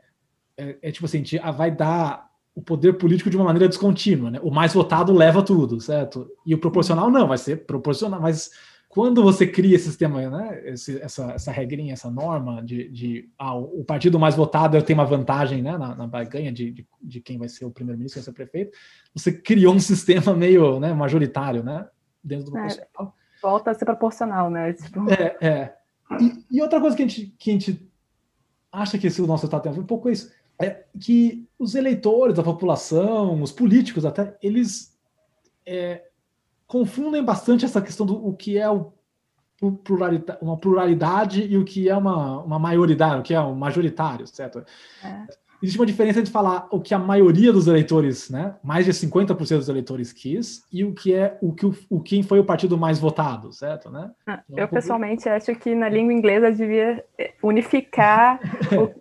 é, 0.57 0.77
é 0.81 0.91
tipo 0.91 1.05
assim, 1.05 1.23
vai 1.55 1.69
dar 1.69 2.27
o 2.55 2.61
poder 2.61 2.93
político 2.93 3.29
de 3.29 3.37
uma 3.37 3.45
maneira 3.45 3.69
descontínua, 3.69 4.31
né? 4.31 4.39
O 4.41 4.49
mais 4.49 4.73
votado 4.73 5.13
leva 5.13 5.43
tudo, 5.43 5.79
certo? 5.79 6.27
E 6.43 6.55
o 6.55 6.57
proporcional 6.57 7.11
não, 7.11 7.27
vai 7.27 7.37
ser 7.37 7.67
proporcional, 7.67 8.19
mas 8.19 8.49
quando 8.89 9.21
você 9.21 9.45
cria 9.45 9.75
esse 9.75 9.85
sistema, 9.85 10.27
né, 10.31 10.61
esse, 10.65 10.99
essa, 10.99 11.31
essa 11.33 11.51
regrinha, 11.51 11.93
essa 11.93 12.09
norma 12.09 12.61
de, 12.63 12.89
de 12.89 13.29
ah, 13.37 13.55
o 13.55 13.85
partido 13.85 14.19
mais 14.19 14.35
votado 14.35 14.81
tem 14.81 14.95
uma 14.95 15.05
vantagem 15.05 15.61
né, 15.61 15.77
na, 15.77 15.93
na 15.93 16.07
barganha 16.07 16.51
de, 16.51 16.71
de, 16.71 16.87
de, 16.99 17.21
quem 17.21 17.37
vai 17.37 17.47
ser 17.47 17.65
o 17.65 17.71
primeiro-ministro, 17.71 18.15
quem 18.15 18.23
vai 18.23 18.25
ser 18.25 18.31
o 18.31 18.33
prefeito, 18.33 18.77
você 19.13 19.31
criou 19.31 19.75
um 19.75 19.79
sistema 19.79 20.33
meio 20.33 20.79
né, 20.79 20.91
majoritário 20.91 21.63
né, 21.63 21.87
dentro 22.23 22.49
do 22.49 22.57
é. 22.57 22.67
Volta 23.41 23.71
a 23.71 23.73
ser 23.75 23.85
proporcional, 23.85 24.49
né? 24.49 24.73
Tipo... 24.73 25.09
É, 25.09 25.37
é. 25.39 25.75
E, 26.19 26.57
e, 26.57 26.61
outra 26.61 26.81
coisa 26.81 26.97
que 26.97 27.03
a 27.03 27.07
gente, 27.07 27.27
que 27.37 27.51
a 27.51 27.53
gente 27.53 27.91
acha 28.71 28.97
que 28.97 29.07
esse 29.07 29.21
nosso 29.21 29.45
estado 29.45 29.61
tem 29.61 29.71
um 29.71 29.85
pouco 29.85 30.09
isso, 30.09 30.33
é 30.59 30.83
que 30.99 31.47
os 31.57 31.75
eleitores, 31.75 32.37
a 32.37 32.43
população, 32.43 33.41
os 33.41 33.51
políticos 33.51 34.03
até, 34.03 34.35
eles 34.41 34.99
é, 35.65 36.08
confundem 36.69 37.23
bastante 37.23 37.65
essa 37.65 37.81
questão 37.81 38.05
do 38.05 38.15
o 38.25 38.31
que 38.31 38.57
é 38.57 38.69
o 38.69 38.93
pluralidade, 39.83 40.39
uma 40.39 40.55
pluralidade 40.55 41.41
e 41.41 41.57
o 41.57 41.65
que 41.65 41.89
é 41.89 41.97
uma, 41.97 42.43
uma 42.43 42.59
maioridade, 42.59 43.19
o 43.19 43.23
que 43.23 43.33
é 43.33 43.41
um 43.41 43.55
majoritário, 43.55 44.25
certo? 44.27 44.63
É. 45.03 45.23
Existe 45.61 45.77
uma 45.77 45.85
diferença 45.85 46.19
entre 46.19 46.31
falar 46.31 46.67
o 46.71 46.79
que 46.79 46.93
a 46.93 46.99
maioria 46.99 47.51
dos 47.51 47.67
eleitores, 47.67 48.29
né, 48.29 48.55
mais 48.63 48.85
de 48.85 48.93
50% 48.93 49.57
dos 49.57 49.67
eleitores 49.67 50.13
quis, 50.13 50.63
e 50.71 50.85
o 50.85 50.93
que 50.93 51.13
é 51.13 51.37
o 51.41 51.51
que 51.51 51.65
o, 51.65 51.75
o 51.89 51.99
quem 51.99 52.23
foi 52.23 52.39
o 52.39 52.45
partido 52.45 52.77
mais 52.77 52.99
votado, 52.99 53.51
certo, 53.51 53.89
né? 53.89 54.11
Ah, 54.25 54.41
eu 54.55 54.67
pessoalmente 54.69 55.27
acho 55.27 55.53
que 55.55 55.75
na 55.75 55.89
língua 55.89 56.13
inglesa 56.13 56.51
devia 56.51 57.03
unificar 57.43 58.39
o, 58.71 58.93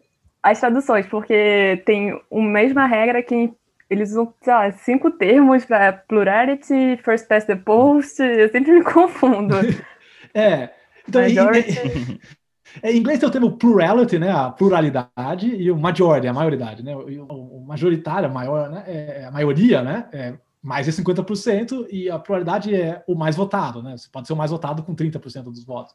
as 0.42 0.58
traduções, 0.58 1.06
porque 1.06 1.80
tem 1.86 2.12
a 2.12 2.40
mesma 2.40 2.86
regra 2.86 3.22
que 3.22 3.52
eles 3.90 4.10
usam, 4.10 4.34
sei 4.42 4.52
lá, 4.52 4.72
cinco 4.72 5.10
termos 5.10 5.64
para 5.64 5.92
plurality, 5.92 6.98
first 7.02 7.26
past 7.26 7.46
the 7.46 7.56
post, 7.56 8.22
eu 8.22 8.50
sempre 8.50 8.72
me 8.72 8.82
confundo. 8.84 9.56
é, 10.34 10.70
então, 11.08 11.22
em, 11.22 11.36
é, 12.82 12.92
em, 12.92 12.98
inglês 12.98 13.18
tem 13.18 13.28
o 13.28 13.32
termo 13.32 13.56
plurality, 13.56 14.18
né, 14.18 14.30
a 14.30 14.50
pluralidade, 14.50 15.46
e 15.46 15.70
o 15.70 15.78
majority, 15.78 16.26
a 16.26 16.32
maioridade, 16.34 16.82
né, 16.82 16.94
o, 16.94 17.58
o 17.58 17.64
majoritário, 17.66 18.28
a 18.28 18.32
maior, 18.32 18.70
né, 18.70 18.84
é, 18.86 19.22
é 19.22 19.24
a 19.24 19.30
maioria, 19.30 19.82
né, 19.82 20.06
é 20.12 20.34
mais 20.62 20.86
de 20.86 20.92
50%, 20.92 21.86
e 21.90 22.10
a 22.10 22.18
pluralidade 22.18 22.74
é 22.74 23.02
o 23.06 23.14
mais 23.14 23.36
votado, 23.36 23.82
né, 23.82 23.96
você 23.96 24.08
pode 24.10 24.26
ser 24.26 24.34
o 24.34 24.36
mais 24.36 24.50
votado 24.50 24.82
com 24.82 24.94
30% 24.94 25.44
dos 25.44 25.64
votos 25.64 25.94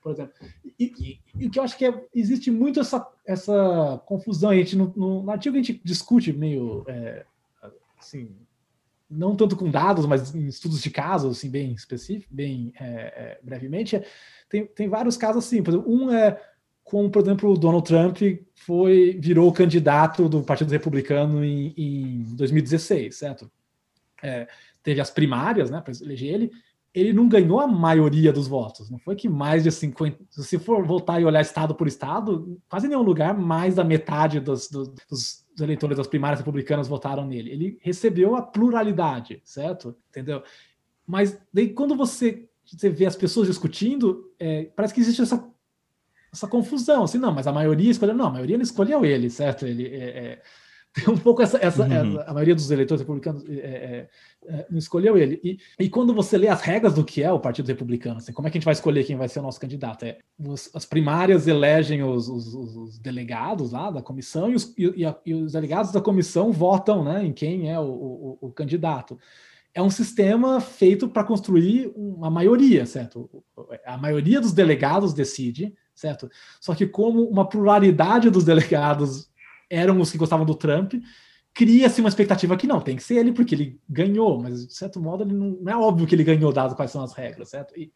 por 0.00 0.12
exemplo. 0.12 0.34
E, 0.78 0.92
e, 0.98 1.20
e, 1.42 1.46
o 1.46 1.50
que 1.50 1.58
eu 1.58 1.62
acho 1.62 1.76
que 1.76 1.84
é, 1.84 2.04
existe 2.14 2.50
muito 2.50 2.80
essa, 2.80 3.06
essa 3.26 4.00
confusão. 4.06 4.50
A 4.50 4.54
gente, 4.54 4.76
no, 4.76 4.92
no, 4.96 5.22
no 5.22 5.30
artigo 5.30 5.56
a 5.56 5.58
gente 5.58 5.80
discute 5.84 6.32
meio 6.32 6.84
é, 6.88 7.24
assim, 7.98 8.34
não 9.10 9.34
tanto 9.34 9.56
com 9.56 9.70
dados, 9.70 10.06
mas 10.06 10.34
em 10.34 10.46
estudos 10.46 10.82
de 10.82 10.90
casos, 10.90 11.38
assim, 11.38 11.50
bem 11.50 11.72
específicos, 11.72 12.34
bem 12.34 12.72
é, 12.78 12.84
é, 12.84 13.40
brevemente, 13.42 13.96
é, 13.96 14.06
tem, 14.48 14.66
tem 14.66 14.88
vários 14.88 15.16
casos 15.16 15.44
assim. 15.44 15.62
Por 15.62 15.70
exemplo, 15.70 15.92
um 15.92 16.12
é 16.12 16.40
como, 16.84 17.10
por 17.10 17.22
exemplo, 17.22 17.52
o 17.52 17.58
Donald 17.58 17.86
Trump 17.86 18.16
foi 18.54 19.18
virou 19.20 19.52
candidato 19.52 20.28
do 20.28 20.42
Partido 20.42 20.70
Republicano 20.70 21.44
em, 21.44 21.74
em 21.76 22.22
2016, 22.34 23.14
certo? 23.14 23.50
É, 24.22 24.48
teve 24.82 25.00
as 25.00 25.10
primárias, 25.10 25.70
né, 25.70 25.82
para 25.82 25.92
eleger 26.00 26.32
ele, 26.32 26.50
ele 26.98 27.12
não 27.12 27.28
ganhou 27.28 27.60
a 27.60 27.66
maioria 27.66 28.32
dos 28.32 28.48
votos. 28.48 28.90
Não 28.90 28.98
foi 28.98 29.14
que 29.14 29.28
mais 29.28 29.62
de 29.62 29.70
50. 29.70 30.24
Se 30.30 30.58
for 30.58 30.84
voltar 30.84 31.20
e 31.20 31.24
olhar 31.24 31.40
estado 31.40 31.74
por 31.74 31.86
estado, 31.86 32.58
quase 32.68 32.88
nenhum 32.88 33.02
lugar 33.02 33.36
mais 33.36 33.74
da 33.74 33.84
metade 33.84 34.40
dos, 34.40 34.68
dos, 34.68 34.88
dos 35.08 35.44
eleitores 35.60 35.96
das 35.96 36.06
primárias 36.06 36.40
republicanas 36.40 36.88
votaram 36.88 37.26
nele. 37.26 37.50
Ele 37.50 37.78
recebeu 37.80 38.36
a 38.36 38.42
pluralidade, 38.42 39.40
certo? 39.44 39.94
Entendeu? 40.10 40.42
Mas 41.06 41.38
daí 41.52 41.70
quando 41.70 41.94
você, 41.94 42.48
você 42.64 42.90
vê 42.90 43.06
as 43.06 43.16
pessoas 43.16 43.48
discutindo, 43.48 44.32
é, 44.38 44.64
parece 44.76 44.94
que 44.94 45.00
existe 45.00 45.22
essa, 45.22 45.46
essa 46.32 46.46
confusão. 46.46 47.04
Assim, 47.04 47.18
não, 47.18 47.32
mas 47.32 47.46
a 47.46 47.52
maioria 47.52 47.90
escolheu. 47.90 48.14
Não, 48.14 48.26
a 48.26 48.32
maioria 48.32 48.56
não 48.56 48.64
escolheu 48.64 49.04
ele, 49.04 49.30
certo? 49.30 49.66
Ele 49.66 49.86
é, 49.86 50.04
é 50.04 50.42
um 51.08 51.16
pouco 51.16 51.42
essa, 51.42 51.58
essa, 51.58 51.84
uhum. 51.84 51.92
essa, 51.92 52.22
a 52.22 52.32
maioria 52.32 52.54
dos 52.54 52.70
eleitores 52.70 53.00
republicanos 53.00 53.44
é, 53.48 53.52
é, 53.52 54.08
é, 54.46 54.66
não 54.70 54.78
escolheu 54.78 55.16
ele. 55.16 55.40
E, 55.44 55.58
e, 55.78 55.88
quando 55.88 56.14
você 56.14 56.38
lê 56.38 56.48
as 56.48 56.60
regras 56.60 56.94
do 56.94 57.04
que 57.04 57.22
é 57.22 57.30
o 57.30 57.40
Partido 57.40 57.66
Republicano, 57.66 58.18
assim, 58.18 58.32
como 58.32 58.48
é 58.48 58.50
que 58.50 58.56
a 58.56 58.60
gente 58.60 58.64
vai 58.64 58.72
escolher 58.72 59.04
quem 59.04 59.16
vai 59.16 59.28
ser 59.28 59.40
o 59.40 59.42
nosso 59.42 59.60
candidato? 59.60 60.04
É, 60.04 60.18
os, 60.38 60.70
as 60.74 60.84
primárias 60.84 61.46
elegem 61.46 62.02
os, 62.02 62.28
os, 62.28 62.54
os, 62.54 62.98
delegados 62.98 63.72
lá 63.72 63.90
da 63.90 64.02
comissão 64.02 64.50
e 64.50 64.54
os, 64.54 64.74
e, 64.78 65.04
e 65.26 65.34
os, 65.34 65.52
delegados 65.52 65.92
da 65.92 66.00
comissão 66.00 66.50
votam 66.52 67.04
né, 67.04 67.24
em 67.24 67.32
quem 67.32 67.70
é 67.70 67.78
o, 67.78 67.84
o, 67.84 68.38
o 68.40 68.50
candidato. 68.50 69.18
É 69.74 69.82
um 69.82 69.90
sistema 69.90 70.60
feito 70.60 71.08
para 71.08 71.22
construir 71.22 71.92
uma 71.94 72.30
maioria, 72.30 72.86
certo? 72.86 73.30
A 73.86 73.96
maioria 73.96 74.40
dos 74.40 74.52
delegados 74.52 75.12
decide, 75.12 75.74
certo? 75.94 76.28
Só 76.60 76.74
que 76.74 76.86
como 76.86 77.22
uma 77.24 77.48
pluralidade 77.48 78.30
dos 78.30 78.44
delegados 78.44 79.28
eram 79.70 80.00
os 80.00 80.10
que 80.10 80.18
gostavam 80.18 80.46
do 80.46 80.54
Trump, 80.54 80.94
cria-se 81.54 82.00
uma 82.00 82.08
expectativa 82.08 82.56
que 82.56 82.66
não, 82.66 82.80
tem 82.80 82.96
que 82.96 83.02
ser 83.02 83.16
ele 83.16 83.32
porque 83.32 83.54
ele 83.54 83.80
ganhou, 83.88 84.40
mas 84.40 84.66
de 84.66 84.74
certo 84.74 85.00
modo 85.00 85.24
ele 85.24 85.34
não, 85.34 85.58
não 85.60 85.72
é 85.72 85.76
óbvio 85.76 86.06
que 86.06 86.14
ele 86.14 86.24
ganhou, 86.24 86.52
dado 86.52 86.76
quais 86.76 86.90
são 86.90 87.02
as 87.02 87.12
regras, 87.12 87.50
certo? 87.50 87.74
E, 87.76 87.92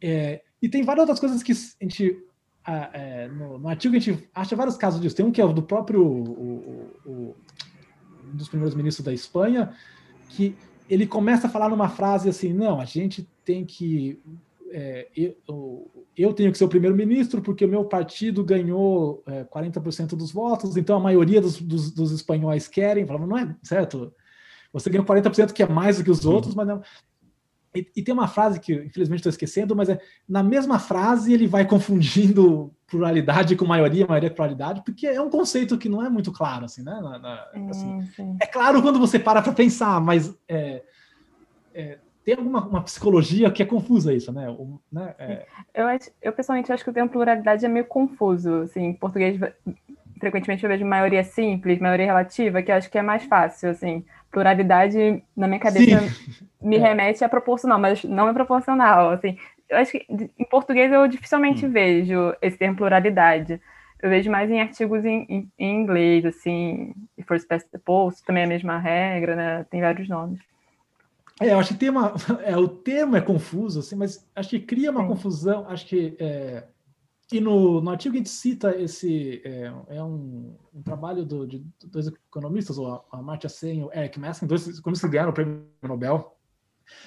é, 0.00 0.42
e 0.60 0.68
tem 0.68 0.82
várias 0.82 1.02
outras 1.02 1.20
coisas 1.20 1.42
que 1.42 1.52
a 1.52 1.84
gente. 1.84 2.18
é, 2.66 3.28
no, 3.28 3.58
no, 3.58 3.68
artigo 3.68 3.94
a 3.94 3.98
gente 3.98 4.28
acha 4.34 4.56
vários 4.56 4.76
casos 4.76 5.00
disso. 5.00 5.14
Tem 5.14 5.24
um 5.24 5.30
que 5.30 5.40
é 5.40 5.44
o 5.44 5.52
do 5.52 5.62
próprio. 5.62 6.04
O, 6.04 6.90
o, 7.04 7.36
um 8.32 8.36
dos 8.36 8.48
primeiros 8.48 8.74
ministros 8.74 9.04
da 9.04 9.12
Espanha, 9.12 9.74
que 10.30 10.56
ele 10.88 11.06
começa 11.06 11.46
a 11.46 11.50
falar 11.50 11.68
numa 11.68 11.88
frase 11.88 12.28
assim: 12.28 12.52
não, 12.52 12.80
a 12.80 12.84
gente 12.84 13.28
tem 13.44 13.64
que 13.64 14.18
é, 14.72 15.08
eu, 15.14 15.90
eu, 16.16 16.32
tenho 16.32 16.52
que 16.52 16.58
ser 16.58 16.64
o 16.64 16.68
primeiro-ministro 16.68 17.40
porque 17.40 17.64
o 17.64 17.68
meu 17.68 17.84
partido 17.84 18.44
ganhou 18.44 19.22
é, 19.26 19.44
40% 19.44 20.08
dos 20.08 20.30
votos, 20.32 20.76
então 20.76 20.96
a 20.96 21.00
maioria 21.00 21.40
dos, 21.40 21.60
dos, 21.60 21.90
dos 21.90 22.12
espanhóis 22.12 22.68
querem. 22.68 23.06
Falava, 23.06 23.26
não 23.26 23.38
é 23.38 23.56
certo? 23.62 24.12
Você 24.72 24.90
ganhou 24.90 25.06
40%, 25.06 25.52
que 25.52 25.62
é 25.62 25.68
mais 25.68 25.98
do 25.98 26.04
que 26.04 26.10
os 26.10 26.24
outros, 26.24 26.54
mas 26.54 26.66
não. 26.66 26.82
E, 27.74 27.90
e, 27.96 28.02
tem 28.02 28.12
uma 28.12 28.28
frase 28.28 28.60
que, 28.60 28.74
infelizmente, 28.74 29.20
estou 29.20 29.30
esquecendo, 29.30 29.74
mas 29.74 29.88
é 29.88 29.98
na 30.28 30.42
mesma 30.42 30.78
frase 30.78 31.32
ele 31.32 31.46
vai 31.46 31.64
confundindo 31.68 32.70
pluralidade 32.86 33.56
com 33.56 33.64
maioria, 33.64 34.06
maioria 34.06 34.28
com 34.28 34.36
pluralidade, 34.36 34.82
porque 34.84 35.06
é 35.06 35.20
um 35.20 35.30
conceito 35.30 35.78
que 35.78 35.88
não 35.88 36.04
é 36.04 36.10
muito 36.10 36.30
claro, 36.30 36.66
assim, 36.66 36.82
né? 36.82 36.92
Na, 37.00 37.18
na, 37.18 37.68
assim, 37.70 37.98
é 38.40 38.46
claro 38.46 38.82
quando 38.82 38.98
você 38.98 39.18
para 39.18 39.40
para 39.40 39.52
pensar, 39.52 39.98
mas 40.00 40.34
é, 40.46 40.82
é, 41.72 41.98
tem 42.24 42.34
alguma 42.34 42.66
uma 42.66 42.82
psicologia 42.82 43.50
que 43.50 43.62
é 43.62 43.66
confusa 43.66 44.12
isso, 44.12 44.32
né? 44.32 44.48
O, 44.48 44.80
né? 44.90 45.14
É... 45.18 45.46
Eu, 45.74 45.86
acho, 45.86 46.10
eu 46.20 46.32
pessoalmente 46.32 46.72
acho 46.72 46.84
que 46.84 46.90
o 46.90 46.92
termo 46.92 47.10
pluralidade 47.10 47.64
é 47.64 47.68
meio 47.68 47.84
confuso. 47.84 48.62
Assim, 48.62 48.84
em 48.86 48.94
português, 48.94 49.38
frequentemente 50.20 50.62
eu 50.62 50.70
vejo 50.70 50.84
maioria 50.84 51.24
simples, 51.24 51.80
maioria 51.80 52.06
relativa, 52.06 52.62
que 52.62 52.70
eu 52.70 52.76
acho 52.76 52.90
que 52.90 52.98
é 52.98 53.02
mais 53.02 53.24
fácil. 53.24 53.70
Assim, 53.70 54.04
pluralidade 54.30 55.22
na 55.36 55.48
minha 55.48 55.60
cabeça 55.60 56.00
Sim. 56.00 56.46
me 56.60 56.76
é. 56.78 56.80
remete 56.80 57.24
a 57.24 57.28
proporcional, 57.28 57.78
mas 57.78 58.04
não 58.04 58.28
é 58.28 58.32
proporcional. 58.32 59.10
Assim, 59.10 59.36
eu 59.68 59.78
acho 59.78 59.92
que 59.92 60.06
em 60.38 60.44
português 60.44 60.92
eu 60.92 61.08
dificilmente 61.08 61.66
hum. 61.66 61.70
vejo 61.70 62.34
esse 62.40 62.56
termo 62.56 62.76
pluralidade. 62.76 63.60
Eu 64.00 64.10
vejo 64.10 64.30
mais 64.30 64.50
em 64.50 64.60
artigos 64.60 65.04
em, 65.04 65.24
em, 65.28 65.48
em 65.58 65.80
inglês, 65.80 66.24
assim, 66.24 66.92
e 67.16 67.22
First 67.22 67.46
Past 67.46 67.68
the 67.70 67.78
Post, 67.78 68.24
também 68.24 68.42
é 68.42 68.46
a 68.46 68.48
mesma 68.48 68.78
regra, 68.78 69.36
né? 69.36 69.66
Tem 69.70 69.80
vários 69.80 70.08
nomes. 70.08 70.40
É, 71.40 71.52
eu 71.52 71.58
acho 71.58 71.72
que 71.72 71.80
tem 71.80 71.90
uma. 71.90 72.14
É, 72.44 72.56
o 72.56 72.68
termo 72.68 73.16
é 73.16 73.20
confuso, 73.20 73.80
assim, 73.80 73.96
mas 73.96 74.28
acho 74.34 74.50
que 74.50 74.60
cria 74.60 74.90
uma 74.90 75.02
Sim. 75.02 75.08
confusão. 75.08 75.66
Acho 75.68 75.86
que. 75.86 76.16
É, 76.18 76.64
e 77.32 77.40
no, 77.40 77.80
no 77.80 77.90
artigo 77.90 78.14
a 78.14 78.18
gente 78.18 78.28
cita 78.28 78.76
esse. 78.76 79.40
É, 79.44 79.72
é 79.88 80.02
um, 80.02 80.54
um, 80.74 80.82
trabalho 80.82 81.24
do, 81.24 81.46
de 81.46 81.64
dois 81.86 82.06
economistas, 82.06 82.78
o 82.78 83.02
a 83.10 83.22
Marcia 83.22 83.48
Sen 83.48 83.80
e 83.80 83.84
o 83.84 83.92
Eric 83.92 84.20
Maskin, 84.20 84.46
dois 84.46 84.66
economistas 84.66 85.08
que 85.08 85.12
ganharam 85.12 85.30
o 85.30 85.34
prêmio 85.34 85.64
Nobel, 85.82 86.36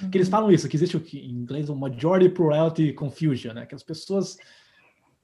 uhum. 0.01 0.09
que 0.09 0.17
eles 0.17 0.28
uhum. 0.28 0.32
falam 0.32 0.51
isso, 0.51 0.67
que 0.67 0.76
existe 0.76 0.97
o 0.97 1.01
que 1.01 1.19
em 1.19 1.32
inglês 1.32 1.69
o 1.69 1.76
majority 1.76 2.34
plurality 2.34 2.93
confusion, 2.93 3.53
né? 3.53 3.65
Que 3.67 3.76
as 3.76 3.84
pessoas 3.84 4.38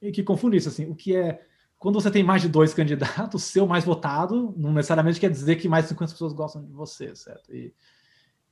que 0.00 0.22
confundem 0.22 0.58
isso, 0.58 0.68
assim, 0.68 0.86
o 0.86 0.94
que 0.94 1.14
é. 1.16 1.44
Quando 1.78 2.00
você 2.00 2.10
tem 2.10 2.22
mais 2.22 2.42
de 2.42 2.48
dois 2.48 2.72
candidatos, 2.74 3.42
seu 3.42 3.66
mais 3.66 3.84
votado 3.84 4.54
não 4.56 4.72
necessariamente 4.72 5.18
quer 5.18 5.30
dizer 5.30 5.56
que 5.56 5.68
mais 5.68 5.84
de 5.84 5.90
50 5.90 6.12
pessoas 6.12 6.32
gostam 6.32 6.64
de 6.64 6.72
você, 6.72 7.14
certo? 7.16 7.52
E, 7.52 7.74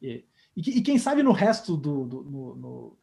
e 0.02 0.24
e, 0.60 0.78
e 0.78 0.82
quem 0.82 0.98
sabe 0.98 1.22
no 1.22 1.32
resto 1.32 1.76
do, 1.76 2.06
do 2.06 2.22
no, 2.22 2.56
no, 2.56 2.98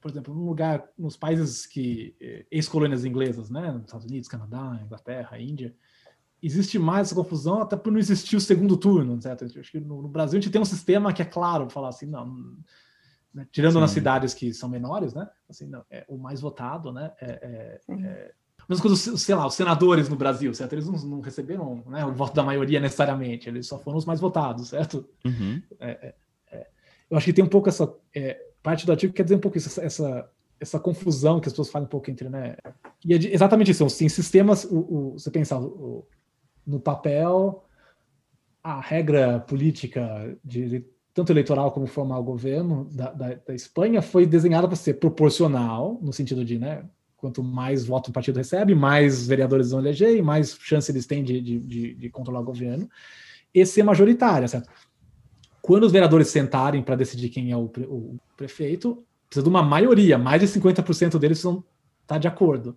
por 0.00 0.10
exemplo, 0.10 0.34
num 0.34 0.46
lugar, 0.46 0.88
nos 0.98 1.16
países 1.16 1.64
que 1.64 2.14
eh, 2.20 2.44
ex-colônias 2.50 3.04
inglesas, 3.04 3.50
né, 3.50 3.72
nos 3.72 3.84
Estados 3.84 4.06
Unidos, 4.06 4.28
Canadá, 4.28 4.78
Inglaterra, 4.84 5.38
Índia, 5.38 5.74
existe 6.42 6.78
mais 6.78 7.08
essa 7.08 7.14
confusão 7.14 7.62
até 7.62 7.76
por 7.76 7.92
não 7.92 8.00
existir 8.00 8.36
o 8.36 8.40
segundo 8.40 8.76
turno, 8.76 9.20
certo? 9.22 9.44
Acho 9.44 9.70
que 9.70 9.80
no, 9.80 10.02
no 10.02 10.08
Brasil 10.08 10.38
a 10.38 10.42
gente 10.42 10.52
tem 10.52 10.60
um 10.60 10.66
sistema 10.66 11.12
que 11.12 11.22
é 11.22 11.24
claro, 11.24 11.70
falar 11.70 11.90
assim, 11.90 12.06
não, 12.06 12.56
né, 13.32 13.46
tirando 13.52 13.74
Sim. 13.74 13.80
nas 13.80 13.90
cidades 13.92 14.34
que 14.34 14.52
são 14.52 14.68
menores, 14.68 15.14
né? 15.14 15.28
Assim, 15.48 15.66
não, 15.66 15.84
é 15.88 16.04
o 16.08 16.18
mais 16.18 16.40
votado, 16.40 16.92
né? 16.92 17.12
É, 17.20 17.80
é, 17.88 17.94
é, 17.94 18.32
mesma 18.72 18.82
coisa, 18.82 19.16
sei 19.16 19.34
lá, 19.34 19.46
os 19.46 19.54
senadores 19.54 20.08
no 20.08 20.16
Brasil, 20.16 20.52
certo? 20.54 20.72
Eles 20.72 20.86
não, 20.86 20.98
não 20.98 21.20
receberam 21.20 21.82
né, 21.86 22.04
o 22.04 22.12
voto 22.12 22.34
da 22.34 22.42
maioria 22.42 22.80
necessariamente, 22.80 23.48
eles 23.48 23.66
só 23.66 23.78
foram 23.78 23.98
os 23.98 24.04
mais 24.04 24.20
votados, 24.20 24.68
certo? 24.68 25.08
Uhum. 25.24 25.62
É, 25.78 25.90
é 25.90 26.14
eu 27.12 27.18
acho 27.18 27.26
que 27.26 27.32
tem 27.34 27.44
um 27.44 27.48
pouco 27.48 27.68
essa 27.68 27.94
é, 28.16 28.40
parte 28.62 28.86
do 28.86 28.92
artigo 28.92 29.12
que 29.12 29.18
quer 29.18 29.24
dizer 29.24 29.34
um 29.34 29.40
pouco 29.40 29.58
isso, 29.58 29.68
essa, 29.68 29.82
essa, 29.82 30.30
essa 30.58 30.80
confusão 30.80 31.40
que 31.40 31.46
as 31.46 31.52
pessoas 31.52 31.68
falam 31.68 31.84
um 31.84 31.90
pouco 31.90 32.10
entre, 32.10 32.26
né? 32.30 32.56
E 33.04 33.12
é 33.12 33.34
exatamente 33.34 33.70
isso, 33.70 33.84
assim, 33.84 34.08
sistemas, 34.08 34.64
o, 34.64 34.78
o, 34.78 35.12
você 35.12 35.30
pensar 35.30 35.60
o, 35.60 36.06
no 36.66 36.80
papel, 36.80 37.66
a 38.64 38.80
regra 38.80 39.40
política 39.40 40.34
de 40.42 40.86
tanto 41.12 41.30
eleitoral 41.30 41.70
como 41.70 41.86
formar 41.86 42.18
o 42.18 42.24
governo 42.24 42.88
da, 42.90 43.12
da, 43.12 43.34
da 43.34 43.54
Espanha 43.54 44.00
foi 44.00 44.24
desenhada 44.24 44.66
para 44.66 44.76
ser 44.76 44.94
proporcional, 44.94 45.98
no 46.00 46.14
sentido 46.14 46.42
de, 46.42 46.58
né, 46.58 46.82
quanto 47.18 47.42
mais 47.42 47.84
voto 47.84 48.08
o 48.08 48.12
partido 48.12 48.38
recebe, 48.38 48.74
mais 48.74 49.26
vereadores 49.26 49.72
vão 49.72 49.80
eleger 49.80 50.16
e 50.16 50.22
mais 50.22 50.56
chance 50.58 50.90
eles 50.90 51.04
têm 51.04 51.22
de, 51.22 51.42
de, 51.42 51.58
de, 51.58 51.94
de 51.94 52.08
controlar 52.08 52.40
o 52.40 52.44
governo, 52.44 52.88
e 53.54 53.66
ser 53.66 53.82
majoritária, 53.82 54.48
certo? 54.48 54.70
Quando 55.62 55.84
os 55.84 55.92
vereadores 55.92 56.28
sentarem 56.28 56.82
para 56.82 56.96
decidir 56.96 57.28
quem 57.28 57.52
é 57.52 57.56
o, 57.56 57.68
pre, 57.68 57.84
o, 57.84 58.18
prefeito, 58.36 59.06
precisa 59.28 59.44
de 59.44 59.48
uma 59.48 59.62
maioria, 59.62 60.18
mais 60.18 60.40
de 60.40 60.60
50% 60.60 61.18
deles 61.18 61.38
estar 61.38 61.62
tá 62.04 62.18
de 62.18 62.26
acordo. 62.26 62.76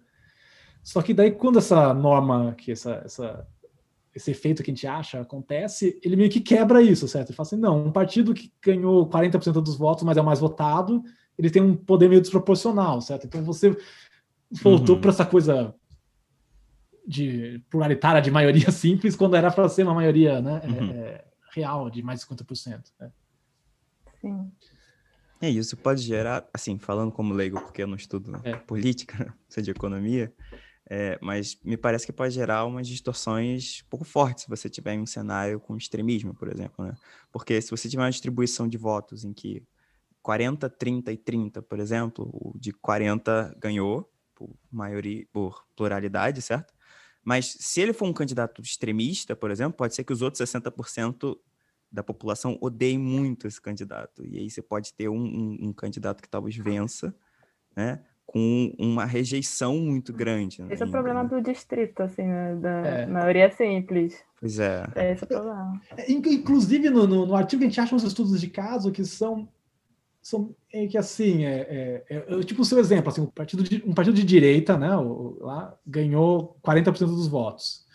Só 0.83 1.01
que 1.01 1.11
daí, 1.11 1.31
quando 1.31 1.57
essa 1.57 1.95
norma, 1.95 2.53
que 2.55 2.71
essa, 2.71 3.01
essa, 3.03 3.47
esse 4.13 4.29
efeito 4.29 4.61
que 4.61 4.69
a 4.69 4.73
gente 4.73 4.85
acha 4.85 5.19
acontece, 5.19 5.99
ele 6.03 6.15
meio 6.15 6.29
que 6.29 6.39
quebra 6.39 6.79
isso, 6.79 7.07
certo? 7.07 7.29
Ele 7.29 7.35
fala 7.35 7.47
assim, 7.47 7.57
não, 7.57 7.87
um 7.87 7.91
partido 7.91 8.35
que 8.35 8.53
ganhou 8.61 9.09
40% 9.09 9.53
dos 9.53 9.75
votos, 9.75 10.03
mas 10.03 10.15
é 10.15 10.21
o 10.21 10.25
mais 10.25 10.39
votado, 10.39 11.03
ele 11.39 11.49
tem 11.49 11.63
um 11.63 11.75
poder 11.75 12.07
meio 12.07 12.21
desproporcional, 12.21 13.01
certo? 13.01 13.25
Então 13.25 13.43
você 13.43 13.75
voltou 14.51 14.95
uhum. 14.95 15.01
para 15.01 15.09
essa 15.09 15.25
coisa 15.25 15.73
de 17.07 17.63
pluralitária, 17.67 18.21
de 18.21 18.29
maioria 18.29 18.69
simples, 18.71 19.15
quando 19.15 19.35
era 19.35 19.49
para 19.49 19.67
ser 19.67 19.83
uma 19.83 19.95
maioria, 19.95 20.39
né? 20.39 20.61
Uhum. 20.65 20.91
É, 20.91 21.25
real 21.55 21.89
de 21.89 22.03
mais 22.03 22.19
de 22.19 22.27
50%. 22.27 22.91
Né? 22.99 23.11
Sim. 24.21 24.51
É, 25.41 25.49
isso 25.49 25.75
pode 25.77 26.01
gerar, 26.01 26.47
assim, 26.53 26.77
falando 26.77 27.11
como 27.11 27.33
leigo, 27.33 27.59
porque 27.61 27.83
eu 27.83 27.87
não 27.87 27.95
estudo 27.95 28.39
é. 28.43 28.55
política, 28.55 29.33
sou 29.49 29.63
de 29.63 29.71
economia, 29.71 30.33
é, 30.89 31.17
mas 31.21 31.59
me 31.63 31.77
parece 31.77 32.05
que 32.05 32.13
pode 32.13 32.33
gerar 32.33 32.65
umas 32.65 32.87
distorções 32.87 33.81
um 33.85 33.89
pouco 33.89 34.05
fortes 34.05 34.43
se 34.43 34.49
você 34.49 34.69
tiver 34.69 34.93
em 34.93 35.01
um 35.01 35.05
cenário 35.05 35.59
com 35.59 35.75
extremismo, 35.75 36.33
por 36.33 36.47
exemplo, 36.47 36.85
né? 36.85 36.93
Porque 37.31 37.59
se 37.59 37.71
você 37.71 37.89
tiver 37.89 38.03
uma 38.03 38.11
distribuição 38.11 38.67
de 38.67 38.77
votos 38.77 39.23
em 39.23 39.33
que 39.33 39.63
40, 40.21 40.69
30 40.69 41.11
e 41.11 41.17
30, 41.17 41.61
por 41.61 41.79
exemplo, 41.79 42.29
o 42.31 42.57
de 42.57 42.71
40 42.71 43.55
ganhou 43.57 44.11
por 44.35 44.49
maioria, 44.71 45.25
por 45.31 45.65
pluralidade, 45.75 46.41
certo? 46.41 46.73
Mas 47.25 47.57
se 47.59 47.81
ele 47.81 47.91
for 47.91 48.07
um 48.07 48.13
candidato 48.13 48.61
extremista, 48.61 49.35
por 49.35 49.49
exemplo, 49.49 49.73
pode 49.73 49.95
ser 49.95 50.03
que 50.03 50.13
os 50.13 50.21
outros 50.21 50.47
60% 50.47 51.35
da 51.91 52.03
população 52.03 52.55
odeiem 52.61 52.99
muito 52.99 53.47
esse 53.47 53.59
candidato. 53.59 54.23
E 54.23 54.37
aí 54.37 54.49
você 54.49 54.61
pode 54.61 54.93
ter 54.93 55.09
um, 55.09 55.17
um, 55.17 55.57
um 55.69 55.73
candidato 55.73 56.21
que 56.21 56.29
talvez 56.29 56.55
vença, 56.55 57.15
né? 57.75 58.01
Com 58.27 58.73
uma 58.77 59.05
rejeição 59.05 59.77
muito 59.77 60.11
grande. 60.11 60.61
Né? 60.61 60.73
Esse 60.73 60.83
é 60.83 60.85
o 60.85 60.91
problema 60.91 61.23
do 61.23 61.41
distrito, 61.41 62.01
assim, 62.01 62.23
né? 62.23 62.55
da 62.55 62.69
é. 62.69 63.05
maioria 63.05 63.49
simples. 63.51 64.23
Pois 64.39 64.59
é. 64.59 64.85
é. 64.95 65.13
Esse 65.13 65.23
é 65.23 65.25
o 65.25 65.27
problema. 65.27 65.81
É, 65.97 66.11
inclusive, 66.11 66.89
no, 66.89 67.07
no, 67.07 67.25
no 67.25 67.35
artigo 67.35 67.63
a 67.63 67.65
gente 67.65 67.79
acha 67.79 67.95
uns 67.95 68.03
estudos 68.03 68.39
de 68.39 68.49
caso 68.49 68.91
que 68.91 69.03
são 69.05 69.47
são 70.25 70.55
é 70.73 70.87
que 70.87 70.97
assim 70.97 71.45
é, 71.45 72.03
é, 72.09 72.25
é, 72.27 72.39
tipo 72.43 72.63
o 72.63 72.65
seu 72.65 72.79
exemplo 72.79 73.09
assim 73.09 73.21
um 73.21 73.27
partido 73.27 73.61
de, 73.61 73.83
um 73.85 73.93
partido 73.93 74.15
de 74.15 74.23
direita 74.23 74.75
né 74.75 74.97
o, 74.97 75.37
lá 75.39 75.77
ganhou 75.85 76.57
40% 76.65 76.97
dos 77.05 77.27
votos 77.27 77.85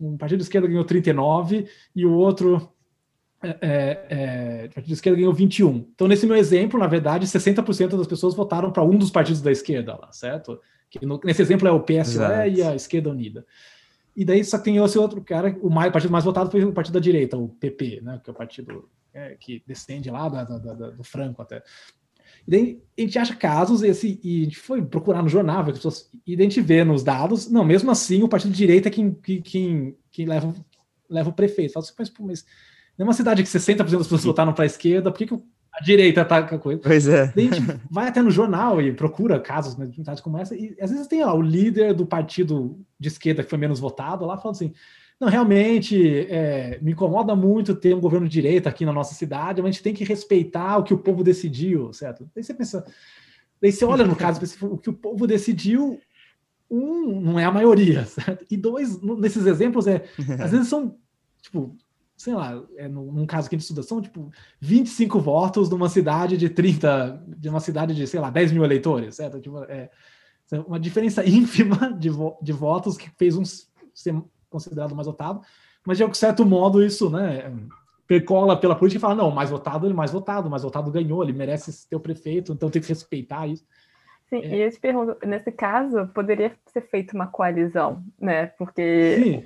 um 0.00 0.16
partido 0.16 0.38
de 0.38 0.42
esquerda 0.42 0.66
ganhou 0.66 0.84
39 0.84 1.68
e 1.94 2.04
o 2.04 2.12
outro 2.12 2.68
é, 3.40 3.48
é, 3.60 4.06
é, 4.08 4.68
partido 4.68 4.86
de 4.86 4.92
esquerda 4.94 5.16
ganhou 5.16 5.32
21 5.32 5.88
então 5.94 6.08
nesse 6.08 6.26
meu 6.26 6.34
exemplo 6.34 6.76
na 6.76 6.88
verdade 6.88 7.24
60% 7.24 7.96
das 7.96 8.08
pessoas 8.08 8.34
votaram 8.34 8.72
para 8.72 8.82
um 8.82 8.98
dos 8.98 9.12
partidos 9.12 9.40
da 9.40 9.52
esquerda 9.52 9.96
lá 9.96 10.10
certo 10.10 10.60
que 10.90 11.06
no, 11.06 11.20
nesse 11.22 11.40
exemplo 11.40 11.68
é 11.68 11.70
o 11.70 11.84
Exato. 11.88 12.48
e 12.48 12.62
a 12.64 12.74
esquerda 12.74 13.10
unida 13.10 13.46
E 14.16 14.24
daí 14.24 14.42
só 14.44 14.58
tem 14.58 14.82
esse 14.82 14.98
outro 14.98 15.20
cara, 15.20 15.56
o, 15.60 15.70
mais, 15.70 15.90
o 15.90 15.92
partido 15.92 16.10
mais 16.10 16.24
votado 16.24 16.50
foi 16.50 16.64
o 16.64 16.72
partido 16.72 16.94
da 16.94 17.00
direita, 17.00 17.36
o 17.36 17.48
PP, 17.48 18.00
né? 18.02 18.20
Que 18.24 18.30
é 18.30 18.32
o 18.32 18.36
partido 18.36 18.88
é, 19.16 19.34
que 19.40 19.62
descende 19.66 20.10
lá 20.10 20.28
da, 20.28 20.44
da, 20.44 20.58
da, 20.58 20.90
do 20.90 21.02
Franco 21.02 21.40
até. 21.40 21.62
E 22.46 22.50
daí 22.50 22.82
a 22.98 23.00
gente 23.00 23.18
acha 23.18 23.34
casos, 23.34 23.82
esse, 23.82 24.20
e 24.22 24.42
a 24.42 24.44
gente 24.44 24.58
foi 24.58 24.84
procurar 24.84 25.22
no 25.22 25.28
jornal, 25.28 25.64
pessoas, 25.64 26.10
e 26.26 26.34
a 26.34 26.42
gente 26.42 26.60
vê 26.60 26.84
nos 26.84 27.02
dados, 27.02 27.50
não, 27.50 27.64
mesmo 27.64 27.90
assim, 27.90 28.22
o 28.22 28.28
partido 28.28 28.52
de 28.52 28.58
direita 28.58 28.88
é 28.88 28.90
quem, 28.90 29.12
quem, 29.14 29.96
quem 30.12 30.26
leva, 30.26 30.54
leva 31.08 31.30
o 31.30 31.32
prefeito. 31.32 31.72
Fala 31.72 31.84
assim, 31.84 31.94
mas, 31.98 32.12
mas 32.20 32.44
numa 32.98 33.14
cidade 33.14 33.42
que 33.42 33.48
60% 33.48 33.76
das 33.76 33.90
pessoas 33.90 34.24
votaram 34.24 34.52
para 34.52 34.64
a 34.64 34.66
esquerda, 34.66 35.10
por 35.10 35.18
que, 35.18 35.26
que 35.26 35.34
a 35.72 35.82
direita 35.82 36.24
tá 36.24 36.42
com 36.42 36.56
a 36.56 36.58
coisa? 36.58 36.80
Pois 36.82 37.08
é. 37.08 37.32
Daí 37.34 37.48
a 37.48 37.54
gente 37.54 37.80
vai 37.90 38.08
até 38.08 38.20
no 38.20 38.30
jornal 38.30 38.82
e 38.82 38.92
procura 38.92 39.40
casos 39.40 39.76
né, 39.76 39.86
de 39.86 40.22
como 40.22 40.36
essa, 40.36 40.54
e 40.54 40.76
às 40.78 40.90
vezes 40.90 41.06
tem 41.06 41.24
ó, 41.24 41.34
o 41.34 41.42
líder 41.42 41.94
do 41.94 42.04
partido 42.04 42.78
de 43.00 43.08
esquerda 43.08 43.42
que 43.42 43.50
foi 43.50 43.58
menos 43.58 43.80
votado 43.80 44.26
lá 44.26 44.36
falando 44.36 44.56
assim. 44.56 44.74
Não, 45.18 45.28
realmente 45.28 46.26
é, 46.28 46.78
me 46.82 46.92
incomoda 46.92 47.34
muito 47.34 47.74
ter 47.74 47.94
um 47.94 48.00
governo 48.00 48.28
de 48.28 48.32
direita 48.32 48.68
aqui 48.68 48.84
na 48.84 48.92
nossa 48.92 49.14
cidade, 49.14 49.62
mas 49.62 49.70
a 49.70 49.72
gente 49.72 49.82
tem 49.82 49.94
que 49.94 50.04
respeitar 50.04 50.76
o 50.76 50.84
que 50.84 50.92
o 50.92 50.98
povo 50.98 51.24
decidiu, 51.24 51.92
certo? 51.92 52.28
Daí 52.34 52.44
você 52.44 52.52
pensa, 52.52 52.84
daí 53.60 53.72
você 53.72 53.84
olha 53.84 54.04
no 54.04 54.14
caso 54.16 54.40
o 54.66 54.76
que 54.76 54.90
o 54.90 54.92
povo 54.92 55.26
decidiu, 55.26 55.98
um, 56.70 57.20
não 57.20 57.38
é 57.38 57.44
a 57.44 57.50
maioria, 57.50 58.04
certo? 58.04 58.44
E 58.50 58.56
dois, 58.58 59.00
nesses 59.00 59.46
exemplos, 59.46 59.86
é, 59.86 60.04
às 60.38 60.50
vezes 60.50 60.68
são, 60.68 60.98
tipo, 61.40 61.74
sei 62.14 62.34
lá, 62.34 62.62
é, 62.76 62.86
num 62.86 63.24
caso 63.24 63.48
que 63.48 63.54
a 63.54 63.58
gente 63.58 63.64
estuda, 63.64 63.82
são 63.82 64.02
tipo 64.02 64.30
25 64.60 65.18
votos 65.18 65.70
numa 65.70 65.88
cidade 65.88 66.36
de 66.36 66.50
30, 66.50 67.24
de 67.26 67.48
uma 67.48 67.60
cidade 67.60 67.94
de, 67.94 68.06
sei 68.06 68.20
lá, 68.20 68.28
10 68.28 68.52
mil 68.52 68.64
eleitores, 68.64 69.14
certo? 69.14 69.40
Tipo, 69.40 69.64
é, 69.64 69.90
é 70.52 70.58
uma 70.60 70.78
diferença 70.78 71.24
ínfima 71.28 71.90
de, 71.98 72.10
vo 72.10 72.38
de 72.42 72.52
votos 72.52 72.98
que 72.98 73.10
fez 73.16 73.34
um 73.34 73.44
considerado 74.50 74.94
mais 74.94 75.06
votado, 75.06 75.40
mas 75.86 75.98
de 75.98 76.16
certo 76.16 76.44
modo 76.44 76.82
isso, 76.82 77.10
né, 77.10 77.52
percola 78.06 78.58
pela 78.58 78.76
política 78.76 78.98
e 78.98 79.00
fala, 79.00 79.14
não, 79.14 79.30
mais 79.30 79.50
votado, 79.50 79.86
ele 79.86 79.94
mais 79.94 80.12
votado, 80.12 80.48
mais 80.48 80.62
votado 80.62 80.90
ganhou, 80.90 81.22
ele 81.22 81.32
merece 81.32 81.72
ser 81.72 81.96
o 81.96 82.00
prefeito, 82.00 82.52
então 82.52 82.70
tem 82.70 82.80
que 82.80 82.88
respeitar 82.88 83.46
isso. 83.46 83.64
Sim, 84.28 84.42
é. 84.42 84.56
e 84.56 84.60
eu 84.62 84.70
te 84.70 84.80
pergunto, 84.80 85.16
nesse 85.26 85.52
caso, 85.52 86.08
poderia 86.08 86.52
ser 86.66 86.82
feita 86.82 87.14
uma 87.14 87.26
coalizão, 87.26 88.02
né? 88.20 88.46
Porque 88.58 89.44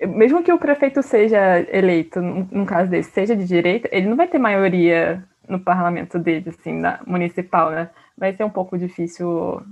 Sim. 0.00 0.08
mesmo 0.08 0.42
que 0.42 0.52
o 0.52 0.58
prefeito 0.58 1.02
seja 1.02 1.60
eleito, 1.70 2.20
num 2.20 2.64
caso 2.64 2.90
desse, 2.90 3.10
seja 3.10 3.36
de 3.36 3.44
direita, 3.46 3.88
ele 3.92 4.08
não 4.08 4.16
vai 4.16 4.26
ter 4.26 4.38
maioria 4.38 5.24
no 5.48 5.60
parlamento 5.60 6.18
dele, 6.18 6.48
assim, 6.48 6.72
na 6.72 7.00
municipal, 7.06 7.70
né? 7.70 7.90
Vai 8.16 8.32
ser 8.32 8.44
um 8.44 8.50
pouco 8.50 8.76
difícil 8.76 9.62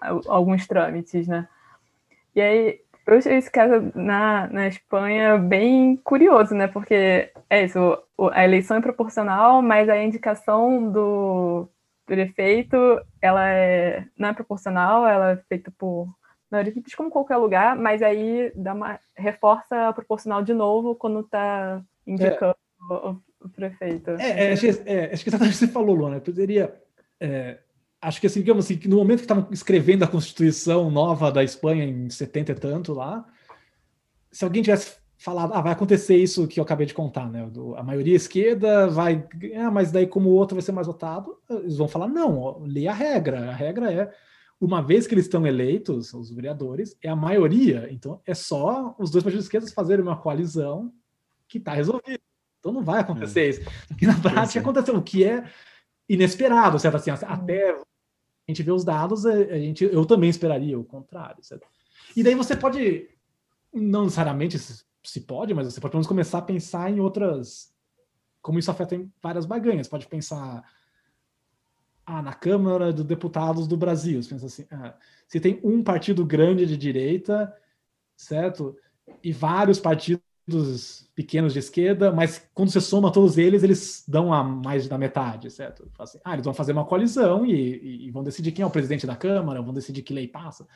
alguns 0.00 0.66
trâmites, 0.66 1.26
né? 1.26 1.48
E 2.34 2.40
aí, 2.40 2.80
eu 3.08 3.18
achei 3.18 3.36
esse 3.36 3.50
caso 3.50 3.90
na, 3.94 4.46
na 4.48 4.68
Espanha 4.68 5.38
bem 5.38 5.96
curioso, 5.96 6.54
né? 6.54 6.66
Porque 6.68 7.30
é 7.48 7.64
isso, 7.64 7.98
a 8.32 8.44
eleição 8.44 8.76
é 8.76 8.80
proporcional, 8.80 9.62
mas 9.62 9.88
a 9.88 10.02
indicação 10.02 10.92
do 10.92 11.68
prefeito, 12.04 12.76
ela 13.20 13.48
é, 13.48 14.04
não 14.16 14.28
é 14.28 14.32
proporcional, 14.34 15.06
ela 15.06 15.32
é 15.32 15.36
feita 15.48 15.70
por 15.78 16.08
maioria 16.50 16.72
como 16.96 17.10
qualquer 17.10 17.36
lugar, 17.36 17.76
mas 17.76 18.02
aí 18.02 18.52
dá 18.54 18.72
uma, 18.74 18.98
reforça 19.16 19.88
a 19.88 19.92
proporcional 19.92 20.42
de 20.42 20.54
novo 20.54 20.94
quando 20.94 21.20
está 21.20 21.82
indicando 22.06 22.56
é, 22.90 22.94
o, 22.94 23.16
o, 23.42 23.48
prefeito. 23.50 24.10
É, 24.12 24.48
é, 24.48 24.52
acho, 24.52 24.62
que, 24.62 24.90
é, 24.90 25.12
acho 25.12 25.22
que 25.22 25.30
exatamente 25.30 25.56
você 25.56 25.68
falou, 25.68 25.94
Luana. 25.94 26.20
Poderia 26.20 26.74
é, 27.20 27.58
acho 28.00 28.20
que 28.20 28.26
assim, 28.26 28.40
digamos 28.40 28.64
assim, 28.64 28.76
que 28.76 28.88
no 28.88 28.96
momento 28.96 29.18
que 29.18 29.24
estavam 29.24 29.48
escrevendo 29.50 30.02
a 30.02 30.08
Constituição 30.08 30.90
nova 30.90 31.30
da 31.32 31.42
Espanha 31.42 31.84
em 31.84 32.08
70 32.08 32.52
e 32.52 32.54
tanto 32.54 32.92
lá, 32.92 33.26
se 34.30 34.44
alguém 34.44 34.62
tivesse 34.62 34.96
falado, 35.18 35.52
ah, 35.52 35.60
vai 35.60 35.72
acontecer 35.72 36.16
isso 36.16 36.46
que 36.46 36.60
eu 36.60 36.64
acabei 36.64 36.86
de 36.86 36.94
contar, 36.94 37.28
né? 37.28 37.44
Do, 37.50 37.74
a 37.74 37.82
maioria 37.82 38.14
esquerda 38.14 38.88
vai, 38.88 39.26
ah, 39.56 39.70
mas 39.70 39.90
daí 39.90 40.06
como 40.06 40.28
o 40.30 40.34
outro 40.34 40.54
vai 40.54 40.62
ser 40.62 40.72
mais 40.72 40.86
votado, 40.86 41.36
eles 41.50 41.76
vão 41.76 41.88
falar, 41.88 42.06
não, 42.06 42.60
lê 42.60 42.86
a 42.86 42.94
regra. 42.94 43.50
A 43.50 43.52
regra 43.52 43.92
é, 43.92 44.14
uma 44.60 44.80
vez 44.80 45.06
que 45.06 45.14
eles 45.14 45.24
estão 45.24 45.46
eleitos, 45.46 46.14
os 46.14 46.30
vereadores, 46.30 46.96
é 47.02 47.08
a 47.08 47.16
maioria, 47.16 47.88
então 47.90 48.20
é 48.24 48.34
só 48.34 48.94
os 48.98 49.10
dois 49.10 49.24
partidos 49.24 49.46
esquerdos 49.46 49.72
fazerem 49.72 50.04
uma 50.04 50.16
coalizão 50.16 50.92
que 51.48 51.58
está 51.58 51.72
resolvido. 51.72 52.20
Então 52.60 52.72
não 52.72 52.82
vai 52.82 53.00
acontecer 53.00 53.40
é. 53.40 53.48
isso. 53.48 53.60
E 54.00 54.06
na 54.06 54.18
prática 54.20 54.60
aconteceu, 54.60 54.96
o 54.96 55.02
que 55.02 55.24
é 55.24 55.44
inesperado, 56.08 56.78
certo? 56.78 56.96
Assim, 56.96 57.10
até 57.10 57.76
a 58.48 58.50
gente 58.50 58.62
vê 58.62 58.72
os 58.72 58.82
dados, 58.82 59.26
a 59.26 59.58
gente, 59.58 59.84
eu 59.84 60.06
também 60.06 60.30
esperaria 60.30 60.78
o 60.78 60.84
contrário, 60.84 61.44
certo? 61.44 61.68
E 62.16 62.22
daí 62.22 62.34
você 62.34 62.56
pode, 62.56 63.06
não 63.72 64.04
necessariamente 64.04 64.58
se 64.58 65.20
pode, 65.20 65.52
mas 65.52 65.66
você 65.66 65.80
pode 65.80 65.90
pelo 65.90 65.98
menos 65.98 66.08
começar 66.08 66.38
a 66.38 66.42
pensar 66.42 66.90
em 66.90 66.98
outras, 66.98 67.74
como 68.40 68.58
isso 68.58 68.70
afeta 68.70 68.94
em 68.94 69.12
várias 69.22 69.44
baganhas. 69.44 69.86
Pode 69.86 70.06
pensar 70.06 70.64
ah, 72.06 72.22
na 72.22 72.32
Câmara 72.32 72.90
dos 72.90 73.04
Deputados 73.04 73.68
do 73.68 73.76
Brasil. 73.76 74.22
Você 74.22 74.30
pensa 74.30 74.46
assim, 74.46 74.66
ah, 74.70 74.96
se 75.26 75.38
tem 75.38 75.60
um 75.62 75.82
partido 75.82 76.24
grande 76.24 76.64
de 76.64 76.76
direita, 76.76 77.54
certo? 78.16 78.74
E 79.22 79.30
vários 79.30 79.78
partidos 79.78 80.24
pequenos 81.14 81.52
de 81.52 81.58
esquerda, 81.58 82.12
mas 82.12 82.48
quando 82.54 82.70
você 82.70 82.80
soma 82.80 83.12
todos 83.12 83.38
eles, 83.38 83.62
eles 83.62 84.04
dão 84.06 84.32
a 84.32 84.42
mais 84.42 84.88
da 84.88 84.96
metade, 84.96 85.50
certo? 85.50 85.90
Assim, 85.98 86.18
ah, 86.24 86.32
eles 86.34 86.44
vão 86.44 86.54
fazer 86.54 86.72
uma 86.72 86.84
coalizão 86.84 87.44
e, 87.44 88.06
e, 88.06 88.10
vão 88.10 88.22
decidir 88.22 88.52
quem 88.52 88.62
é 88.62 88.66
o 88.66 88.70
presidente 88.70 89.06
da 89.06 89.16
Câmara, 89.16 89.60
vão 89.60 89.74
decidir 89.74 90.02
que 90.02 90.14
lei 90.14 90.28
passa. 90.28 90.66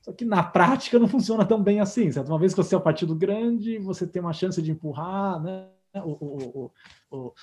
Só 0.00 0.12
que 0.12 0.24
na 0.24 0.42
prática 0.42 0.98
não 0.98 1.08
funciona 1.08 1.44
tão 1.44 1.62
bem 1.62 1.80
assim, 1.80 2.10
certo? 2.10 2.28
Uma 2.28 2.38
vez 2.38 2.54
que 2.54 2.62
você 2.62 2.74
é 2.74 2.78
o 2.78 2.80
um 2.80 2.84
partido 2.84 3.14
grande, 3.14 3.78
você 3.78 4.06
tem 4.06 4.22
uma 4.22 4.32
chance 4.32 4.62
de 4.62 4.70
empurrar, 4.70 5.42
né? 5.42 5.68
O, 5.94 6.10
o, 6.10 6.72
o, 7.10 7.34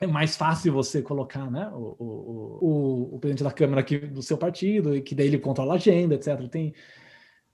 é 0.00 0.06
mais 0.06 0.36
fácil 0.36 0.72
você 0.72 1.02
colocar, 1.02 1.50
né? 1.50 1.70
O, 1.74 3.14
o, 3.14 3.18
presidente 3.18 3.42
da 3.42 3.50
Câmara 3.50 3.80
aqui 3.80 3.98
do 3.98 4.22
seu 4.22 4.38
partido, 4.38 4.94
e 4.94 5.02
que 5.02 5.14
daí 5.14 5.26
ele 5.26 5.38
controla 5.38 5.74
a 5.74 5.76
agenda, 5.76 6.14
etc. 6.14 6.48
Tem. 6.48 6.72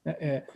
É, 0.05 0.11
é, 0.11 0.47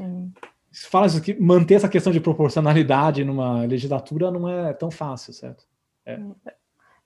fala 0.73 1.07
isso 1.07 1.23
que 1.23 1.35
manter 1.41 1.75
essa 1.75 1.89
questão 1.89 2.13
de 2.13 2.21
proporcionalidade 2.21 3.25
numa 3.25 3.63
legislatura 3.63 4.31
não 4.31 4.49
é 4.49 4.73
tão 4.73 4.91
fácil, 4.91 5.33
certo? 5.33 5.65
É. 6.05 6.19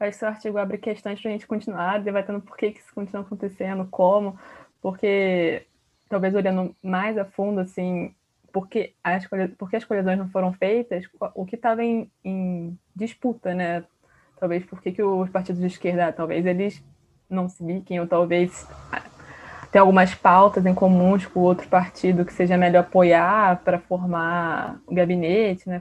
Acho 0.01 0.19
que 0.19 0.25
o 0.25 0.29
artigo 0.29 0.59
abre 0.59 0.79
questões 0.79 1.21
para 1.21 1.31
a 1.31 1.33
gente 1.33 1.47
continuar 1.47 2.01
debatendo 2.01 2.41
por 2.41 2.57
que, 2.57 2.73
que 2.73 2.81
isso 2.81 2.93
continua 2.93 3.23
acontecendo, 3.23 3.87
como, 3.89 4.39
porque 4.81 5.65
talvez 6.09 6.35
olhando 6.35 6.75
mais 6.83 7.17
a 7.17 7.25
fundo, 7.25 7.61
assim, 7.61 8.13
porque 8.53 8.95
as, 9.03 9.27
porque 9.57 9.77
as 9.77 9.85
colisões 9.85 10.19
não 10.19 10.29
foram 10.29 10.53
feitas, 10.53 11.05
o 11.35 11.47
que 11.47 11.55
estava 11.55 11.85
em, 11.85 12.11
em, 12.25 12.77
disputa, 12.95 13.55
né? 13.55 13.85
Talvez 14.39 14.65
porque 14.65 14.91
que 14.91 15.03
os 15.03 15.31
partidos 15.31 15.61
de 15.61 15.69
esquerda, 15.69 16.13
talvez 16.13 16.45
eles 16.45 16.85
não 17.31 17.49
se 17.49 17.63
biquem, 17.63 18.01
ou 18.01 18.07
talvez 18.07 18.69
ter 19.73 19.78
algumas 19.78 20.15
pautas 20.15 20.66
em 20.66 20.74
comuns 20.74 21.24
com 21.24 21.40
outro 21.40 21.66
partido 21.66 22.27
que 22.27 22.32
seja 22.32 22.59
melhor 22.59 22.81
apoiar 22.81 23.65
para 23.65 23.78
formar 23.78 24.78
o 24.86 24.94
gabinete, 24.94 25.66
né? 25.66 25.81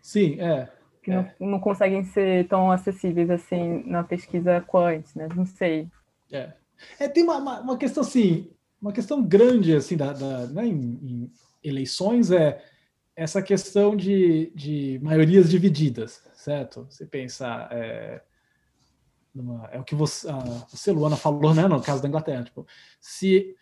Sim, 0.00 0.40
é. 0.40 0.68
Que 1.02 1.10
é. 1.10 1.34
Não, 1.40 1.50
não 1.50 1.60
conseguem 1.60 2.04
ser 2.04 2.46
tão 2.46 2.70
acessíveis 2.70 3.28
assim 3.28 3.82
na 3.84 4.04
pesquisa 4.04 4.60
quant, 4.60 5.04
né? 5.16 5.28
Não 5.34 5.44
sei. 5.44 5.88
É. 6.30 6.52
é 7.00 7.08
tem 7.08 7.24
uma, 7.24 7.38
uma, 7.38 7.60
uma, 7.60 7.76
questão 7.76 8.04
assim, 8.04 8.52
uma 8.80 8.92
questão 8.92 9.20
grande 9.20 9.74
assim 9.74 9.96
da, 9.96 10.12
da 10.12 10.46
né, 10.46 10.66
em, 10.66 10.80
em, 11.02 11.32
eleições 11.64 12.30
é 12.30 12.62
essa 13.16 13.42
questão 13.42 13.96
de, 13.96 14.52
de 14.54 15.00
maiorias 15.02 15.50
divididas, 15.50 16.22
certo? 16.34 16.86
Você 16.88 17.04
pensa 17.04 17.68
é, 17.72 18.22
numa, 19.34 19.68
é 19.72 19.78
o 19.78 19.84
que 19.84 19.94
você, 19.94 20.28
a, 20.28 20.38
você, 20.68 20.92
Luana, 20.92 21.16
falou, 21.16 21.54
né, 21.54 21.66
no 21.66 21.80
caso 21.80 22.02
da 22.02 22.08
Inglaterra. 22.08 22.44
Tipo, 22.44 22.66
se, 23.00 23.54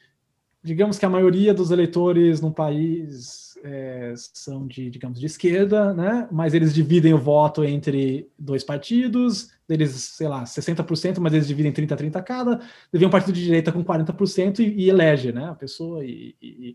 digamos 0.62 0.98
que 0.98 1.06
a 1.06 1.10
maioria 1.10 1.52
dos 1.52 1.70
eleitores 1.70 2.40
no 2.40 2.52
país 2.52 3.54
é, 3.62 4.14
são 4.16 4.66
de, 4.66 4.90
digamos, 4.90 5.18
de 5.18 5.26
esquerda, 5.26 5.92
né, 5.94 6.28
mas 6.30 6.54
eles 6.54 6.74
dividem 6.74 7.14
o 7.14 7.18
voto 7.18 7.64
entre 7.64 8.30
dois 8.38 8.64
partidos, 8.64 9.50
eles, 9.68 9.90
sei 9.90 10.28
lá, 10.28 10.44
60%, 10.44 11.18
mas 11.18 11.32
eles 11.32 11.48
dividem 11.48 11.72
30 11.72 11.94
a 11.94 11.96
30 11.96 12.22
cada, 12.22 12.60
devia 12.92 13.08
um 13.08 13.10
partido 13.10 13.34
de 13.34 13.44
direita 13.44 13.72
com 13.72 13.84
40% 13.84 14.60
e, 14.60 14.84
e 14.84 14.88
elege, 14.88 15.32
né, 15.32 15.50
a 15.50 15.54
pessoa 15.54 16.04
e, 16.04 16.34
e 16.40 16.74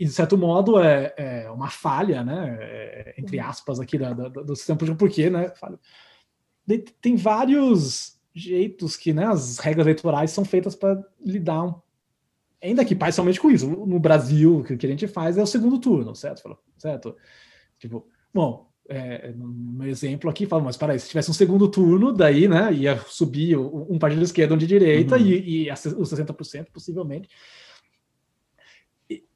e 0.00 0.04
de 0.06 0.12
certo 0.12 0.38
modo 0.38 0.80
é, 0.80 1.12
é 1.14 1.50
uma 1.50 1.68
falha, 1.68 2.24
né, 2.24 2.56
é, 2.58 3.14
entre 3.18 3.38
aspas 3.38 3.78
aqui 3.78 3.98
da, 3.98 4.14
da, 4.14 4.28
do 4.28 4.56
sistema 4.56 4.78
político, 4.78 4.98
porque, 4.98 5.28
né, 5.28 5.50
falha 5.50 5.78
tem 6.78 7.16
vários 7.16 8.18
jeitos 8.34 8.96
que 8.96 9.12
né, 9.12 9.26
as 9.26 9.58
regras 9.58 9.86
eleitorais 9.86 10.30
são 10.30 10.44
feitas 10.44 10.74
para 10.74 11.02
lidar, 11.20 11.64
um, 11.64 11.74
ainda 12.62 12.84
que 12.84 12.94
parcialmente 12.94 13.40
com 13.40 13.50
isso. 13.50 13.68
No 13.68 13.98
Brasil, 13.98 14.58
o 14.58 14.64
que 14.64 14.86
a 14.86 14.90
gente 14.90 15.06
faz 15.06 15.36
é 15.36 15.42
o 15.42 15.46
segundo 15.46 15.78
turno, 15.78 16.14
certo? 16.14 16.56
Certo? 16.78 17.16
Tipo, 17.78 18.06
bom, 18.32 18.70
é, 18.88 19.32
no 19.32 19.86
exemplo 19.86 20.28
aqui, 20.28 20.46
fala, 20.46 20.64
mas 20.64 20.76
para 20.76 20.98
se 20.98 21.08
tivesse 21.08 21.30
um 21.30 21.34
segundo 21.34 21.70
turno, 21.70 22.12
daí, 22.12 22.48
né, 22.48 22.72
ia 22.72 22.98
subir 23.06 23.56
um 23.56 23.98
partido 23.98 24.18
de 24.18 24.24
esquerda, 24.24 24.54
um 24.54 24.58
de 24.58 24.66
direita, 24.66 25.16
uhum. 25.16 25.22
e, 25.22 25.68
e 25.68 25.72
os 25.72 26.12
60% 26.12 26.66
possivelmente. 26.72 27.28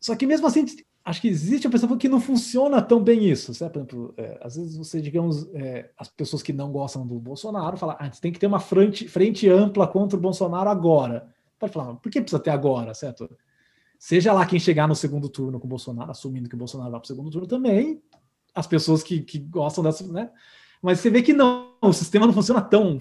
Só 0.00 0.14
que 0.14 0.26
mesmo 0.26 0.46
assim, 0.46 0.66
acho 1.04 1.20
que 1.20 1.28
existe 1.28 1.66
a 1.66 1.70
pessoa 1.70 1.98
que 1.98 2.08
não 2.08 2.20
funciona 2.20 2.80
tão 2.80 3.02
bem 3.02 3.28
isso, 3.28 3.52
certo? 3.52 3.74
Por 3.74 3.78
exemplo, 3.80 4.14
é, 4.16 4.38
às 4.40 4.56
vezes 4.56 4.76
você, 4.76 5.02
digamos, 5.02 5.46
é, 5.54 5.90
as 5.98 6.08
pessoas 6.08 6.42
que 6.42 6.52
não 6.52 6.72
gostam 6.72 7.06
do 7.06 7.20
Bolsonaro 7.20 7.76
falam, 7.76 7.96
ah, 7.98 8.08
tem 8.08 8.32
que 8.32 8.38
ter 8.38 8.46
uma 8.46 8.58
frente, 8.58 9.06
frente 9.06 9.48
ampla 9.48 9.86
contra 9.86 10.16
o 10.16 10.20
Bolsonaro 10.20 10.70
agora. 10.70 11.28
Pode 11.58 11.72
falar, 11.72 11.94
por 11.96 12.10
que 12.10 12.20
precisa 12.20 12.40
ter 12.40 12.50
agora, 12.50 12.94
certo? 12.94 13.28
Seja 13.98 14.32
lá 14.32 14.46
quem 14.46 14.58
chegar 14.58 14.88
no 14.88 14.94
segundo 14.94 15.28
turno 15.28 15.60
com 15.60 15.66
o 15.66 15.70
Bolsonaro, 15.70 16.10
assumindo 16.10 16.48
que 16.48 16.54
o 16.54 16.58
Bolsonaro 16.58 16.90
vai 16.90 17.00
para 17.00 17.04
o 17.04 17.08
segundo 17.08 17.30
turno 17.30 17.46
também, 17.46 18.02
as 18.54 18.66
pessoas 18.66 19.02
que, 19.02 19.20
que 19.20 19.38
gostam 19.38 19.84
dessa, 19.84 20.10
né? 20.10 20.30
Mas 20.82 21.00
você 21.00 21.10
vê 21.10 21.22
que 21.22 21.32
não, 21.32 21.74
o 21.82 21.92
sistema 21.92 22.26
não 22.26 22.32
funciona 22.32 22.62
tão 22.62 22.98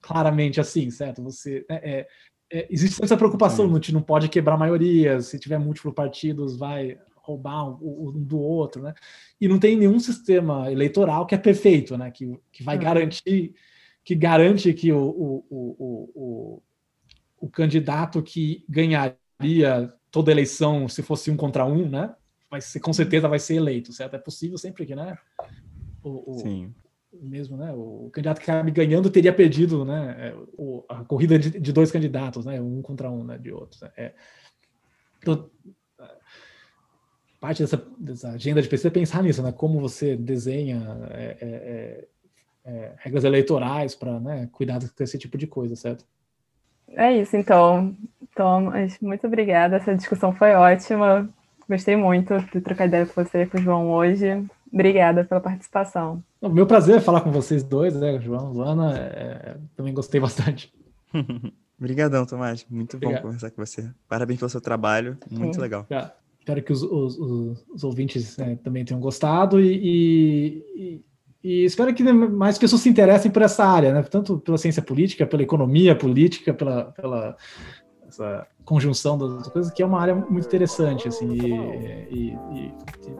claramente 0.00 0.60
assim, 0.60 0.90
certo? 0.90 1.22
Você 1.22 1.64
é, 1.68 1.98
é, 1.98 2.06
é 2.52 2.66
existe 2.68 3.02
essa 3.02 3.16
preocupação, 3.16 3.68
não, 3.68 3.80
não 3.92 4.02
pode 4.02 4.28
quebrar 4.28 4.56
maiorias, 4.56 5.26
se 5.26 5.38
tiver 5.38 5.58
múltiplos 5.58 5.94
partidos, 5.94 6.56
vai 6.56 6.98
roubar 7.24 7.68
um, 7.68 8.08
um, 8.08 8.12
do 8.12 8.38
outro, 8.38 8.82
né? 8.82 8.94
E 9.40 9.48
não 9.48 9.58
tem 9.58 9.76
nenhum 9.76 9.98
sistema 9.98 10.70
eleitoral 10.70 11.26
que 11.26 11.34
é 11.34 11.38
perfeito, 11.38 11.96
né? 11.96 12.10
Que, 12.10 12.38
que 12.52 12.62
vai 12.62 12.76
uhum. 12.76 12.82
garantir 12.82 13.54
que 14.04 14.14
garante 14.14 14.72
que 14.74 14.92
o, 14.92 14.98
o, 14.98 15.46
o, 15.50 16.10
o, 16.14 16.62
o 17.40 17.48
candidato 17.48 18.22
que 18.22 18.62
ganharia 18.68 19.92
toda 20.10 20.30
eleição, 20.30 20.86
se 20.88 21.02
fosse 21.02 21.30
um 21.30 21.36
contra 21.36 21.64
um, 21.64 21.88
né? 21.88 22.14
Vai 22.50 22.60
ser, 22.60 22.80
com 22.80 22.92
certeza 22.92 23.26
vai 23.26 23.38
ser 23.38 23.54
eleito, 23.54 23.92
certo? 23.92 24.14
É 24.14 24.18
possível 24.18 24.58
sempre 24.58 24.84
que, 24.84 24.94
né? 24.94 25.16
O, 26.02 26.32
o, 26.32 26.38
Sim. 26.38 26.74
Mesmo, 27.10 27.56
né? 27.56 27.72
O 27.72 28.10
candidato 28.12 28.40
que 28.40 28.50
acabe 28.50 28.70
ganhando 28.70 29.08
teria 29.08 29.32
perdido, 29.32 29.84
né? 29.84 30.14
É, 30.18 30.36
o, 30.52 30.84
a 30.86 31.02
corrida 31.04 31.38
de, 31.38 31.58
de, 31.58 31.72
dois 31.72 31.90
candidatos, 31.90 32.44
né? 32.44 32.60
Um 32.60 32.82
contra 32.82 33.10
um, 33.10 33.24
né? 33.24 33.38
De 33.38 33.50
outros. 33.50 33.80
Né? 33.80 33.90
É, 33.96 34.14
então, 35.22 35.48
parte 37.44 37.62
dessa, 37.62 37.82
dessa, 37.98 38.30
agenda 38.30 38.62
de 38.62 38.68
pesquisa 38.68 38.88
é 38.88 38.90
pensar 38.90 39.22
nisso, 39.22 39.42
né? 39.42 39.52
Como 39.52 39.78
você 39.78 40.16
desenha 40.16 40.80
é, 41.10 41.36
é, 41.40 41.46
é, 41.46 42.04
é 42.64 42.92
regras 42.96 43.22
eleitorais 43.22 43.94
para 43.94 44.18
né, 44.18 44.48
cuidar 44.50 44.78
desse 44.78 45.18
tipo 45.18 45.36
de 45.36 45.46
coisa, 45.46 45.76
certo? 45.76 46.06
É 46.88 47.12
isso, 47.12 47.36
então. 47.36 47.94
Thomas, 48.34 48.98
muito 48.98 49.26
obrigada. 49.26 49.76
Essa 49.76 49.94
discussão 49.94 50.32
foi 50.32 50.54
ótima. 50.54 51.28
Gostei 51.68 51.96
muito 51.96 52.38
de 52.50 52.62
trocar 52.62 52.86
ideia 52.86 53.04
com 53.04 53.22
você 53.22 53.42
e 53.42 53.46
com 53.46 53.58
o 53.58 53.60
João 53.60 53.90
hoje. 53.90 54.42
Obrigada 54.72 55.22
pela 55.22 55.40
participação. 55.40 56.24
O 56.40 56.48
meu 56.48 56.66
prazer 56.66 56.96
é 56.96 57.00
falar 57.00 57.20
com 57.20 57.30
vocês 57.30 57.62
dois, 57.62 57.94
né, 57.94 58.18
João, 58.20 58.52
Luana. 58.52 58.96
É, 58.96 59.56
também 59.76 59.92
gostei 59.92 60.18
bastante. 60.18 60.72
Obrigadão, 61.78 62.24
Tomás. 62.24 62.66
Muito 62.70 62.96
Obrigado. 62.96 63.20
bom 63.20 63.26
conversar 63.28 63.50
com 63.50 63.64
você. 63.64 63.90
Parabéns 64.08 64.38
pelo 64.38 64.48
seu 64.48 64.62
trabalho. 64.62 65.18
Muito 65.30 65.56
Sim. 65.56 65.60
legal. 65.60 65.82
Obrigado. 65.82 66.23
Espero 66.44 66.62
que 66.62 66.74
os, 66.74 66.82
os, 66.82 67.16
os 67.74 67.84
ouvintes 67.84 68.36
né, 68.36 68.58
também 68.62 68.84
tenham 68.84 69.00
gostado 69.00 69.58
e, 69.58 70.62
e, 70.76 71.04
e, 71.42 71.64
espero 71.64 71.94
que 71.94 72.02
mais 72.02 72.58
pessoas 72.58 72.82
se 72.82 72.88
interessem 72.90 73.30
por 73.30 73.40
essa 73.40 73.64
área, 73.64 73.94
né? 73.94 74.02
tanto 74.02 74.38
pela 74.40 74.58
ciência 74.58 74.82
política, 74.82 75.26
pela 75.26 75.42
economia 75.42 75.96
política, 75.96 76.52
pela, 76.52 76.92
pela 76.92 77.34
essa 78.06 78.46
conjunção 78.62 79.16
das 79.16 79.48
coisas, 79.48 79.72
que 79.72 79.82
é 79.82 79.86
uma 79.86 79.98
área 79.98 80.14
muito 80.14 80.46
interessante, 80.46 81.08
assim, 81.08 81.32
e, 81.32 82.36
e 82.52 82.74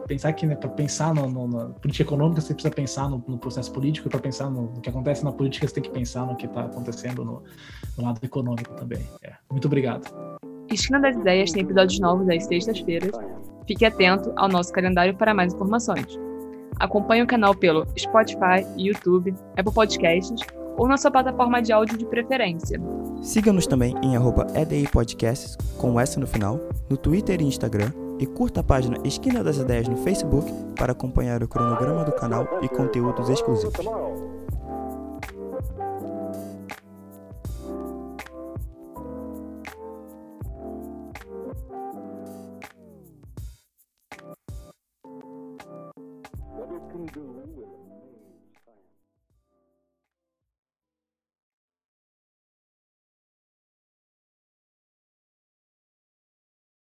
pensar 0.07 0.31
que, 0.33 0.45
né, 0.45 0.55
para 0.55 0.69
pensar 0.69 1.11
no, 1.13 1.27
no, 1.27 1.47
na 1.47 1.65
política 1.69 2.03
econômica, 2.03 2.41
você 2.41 2.53
precisa 2.53 2.73
pensar 2.73 3.09
no, 3.09 3.23
no 3.27 3.39
processo 3.39 3.71
político, 3.71 4.07
para 4.07 4.19
pensar 4.19 4.51
no, 4.51 4.71
no, 4.71 4.81
que 4.81 4.89
acontece 4.89 5.23
na 5.23 5.31
política, 5.31 5.67
você 5.67 5.73
tem 5.73 5.83
que 5.83 5.89
pensar 5.89 6.27
no 6.27 6.35
que 6.35 6.45
está 6.45 6.65
acontecendo 6.65 7.25
no, 7.25 7.43
lado 7.97 8.19
econômico 8.23 8.75
também. 8.75 9.03
É. 9.23 9.33
Muito 9.49 9.65
obrigado. 9.65 10.05
Esquina 10.75 10.99
das 10.99 11.15
Ideias 11.15 11.51
tem 11.51 11.63
episódios 11.63 11.99
novos 11.99 12.29
às 12.29 12.45
sextas-feiras. 12.45 13.11
Fique 13.65 13.85
atento 13.85 14.31
ao 14.35 14.47
nosso 14.47 14.71
calendário 14.71 15.15
para 15.15 15.33
mais 15.33 15.53
informações. 15.53 16.19
Acompanhe 16.79 17.23
o 17.23 17.27
canal 17.27 17.55
pelo 17.55 17.87
Spotify, 17.97 18.65
YouTube, 18.77 19.33
Apple 19.57 19.73
Podcasts 19.73 20.39
ou 20.77 20.87
na 20.87 20.97
sua 20.97 21.09
plataforma 21.09 21.61
de 21.61 21.71
áudio 21.71 21.97
de 21.97 22.05
preferência. 22.05 22.79
Siga-nos 23.21 23.65
também 23.65 23.95
em 24.03 24.13
@edipodcasts 24.61 25.57
com 25.77 25.99
S 25.99 26.19
no 26.19 26.27
final, 26.27 26.59
no 26.89 26.97
Twitter 26.97 27.41
e 27.41 27.45
Instagram 27.45 27.91
e 28.19 28.25
curta 28.25 28.59
a 28.59 28.63
página 28.63 28.97
Esquina 29.03 29.43
das 29.43 29.57
Ideias 29.57 29.87
no 29.87 29.97
Facebook 29.97 30.51
para 30.77 30.91
acompanhar 30.91 31.41
o 31.41 31.47
cronograma 31.47 32.03
do 32.03 32.11
canal 32.11 32.47
e 32.61 32.67
conteúdos 32.67 33.29
exclusivos. 33.29 33.73
Can 46.95 47.07
do 47.07 47.64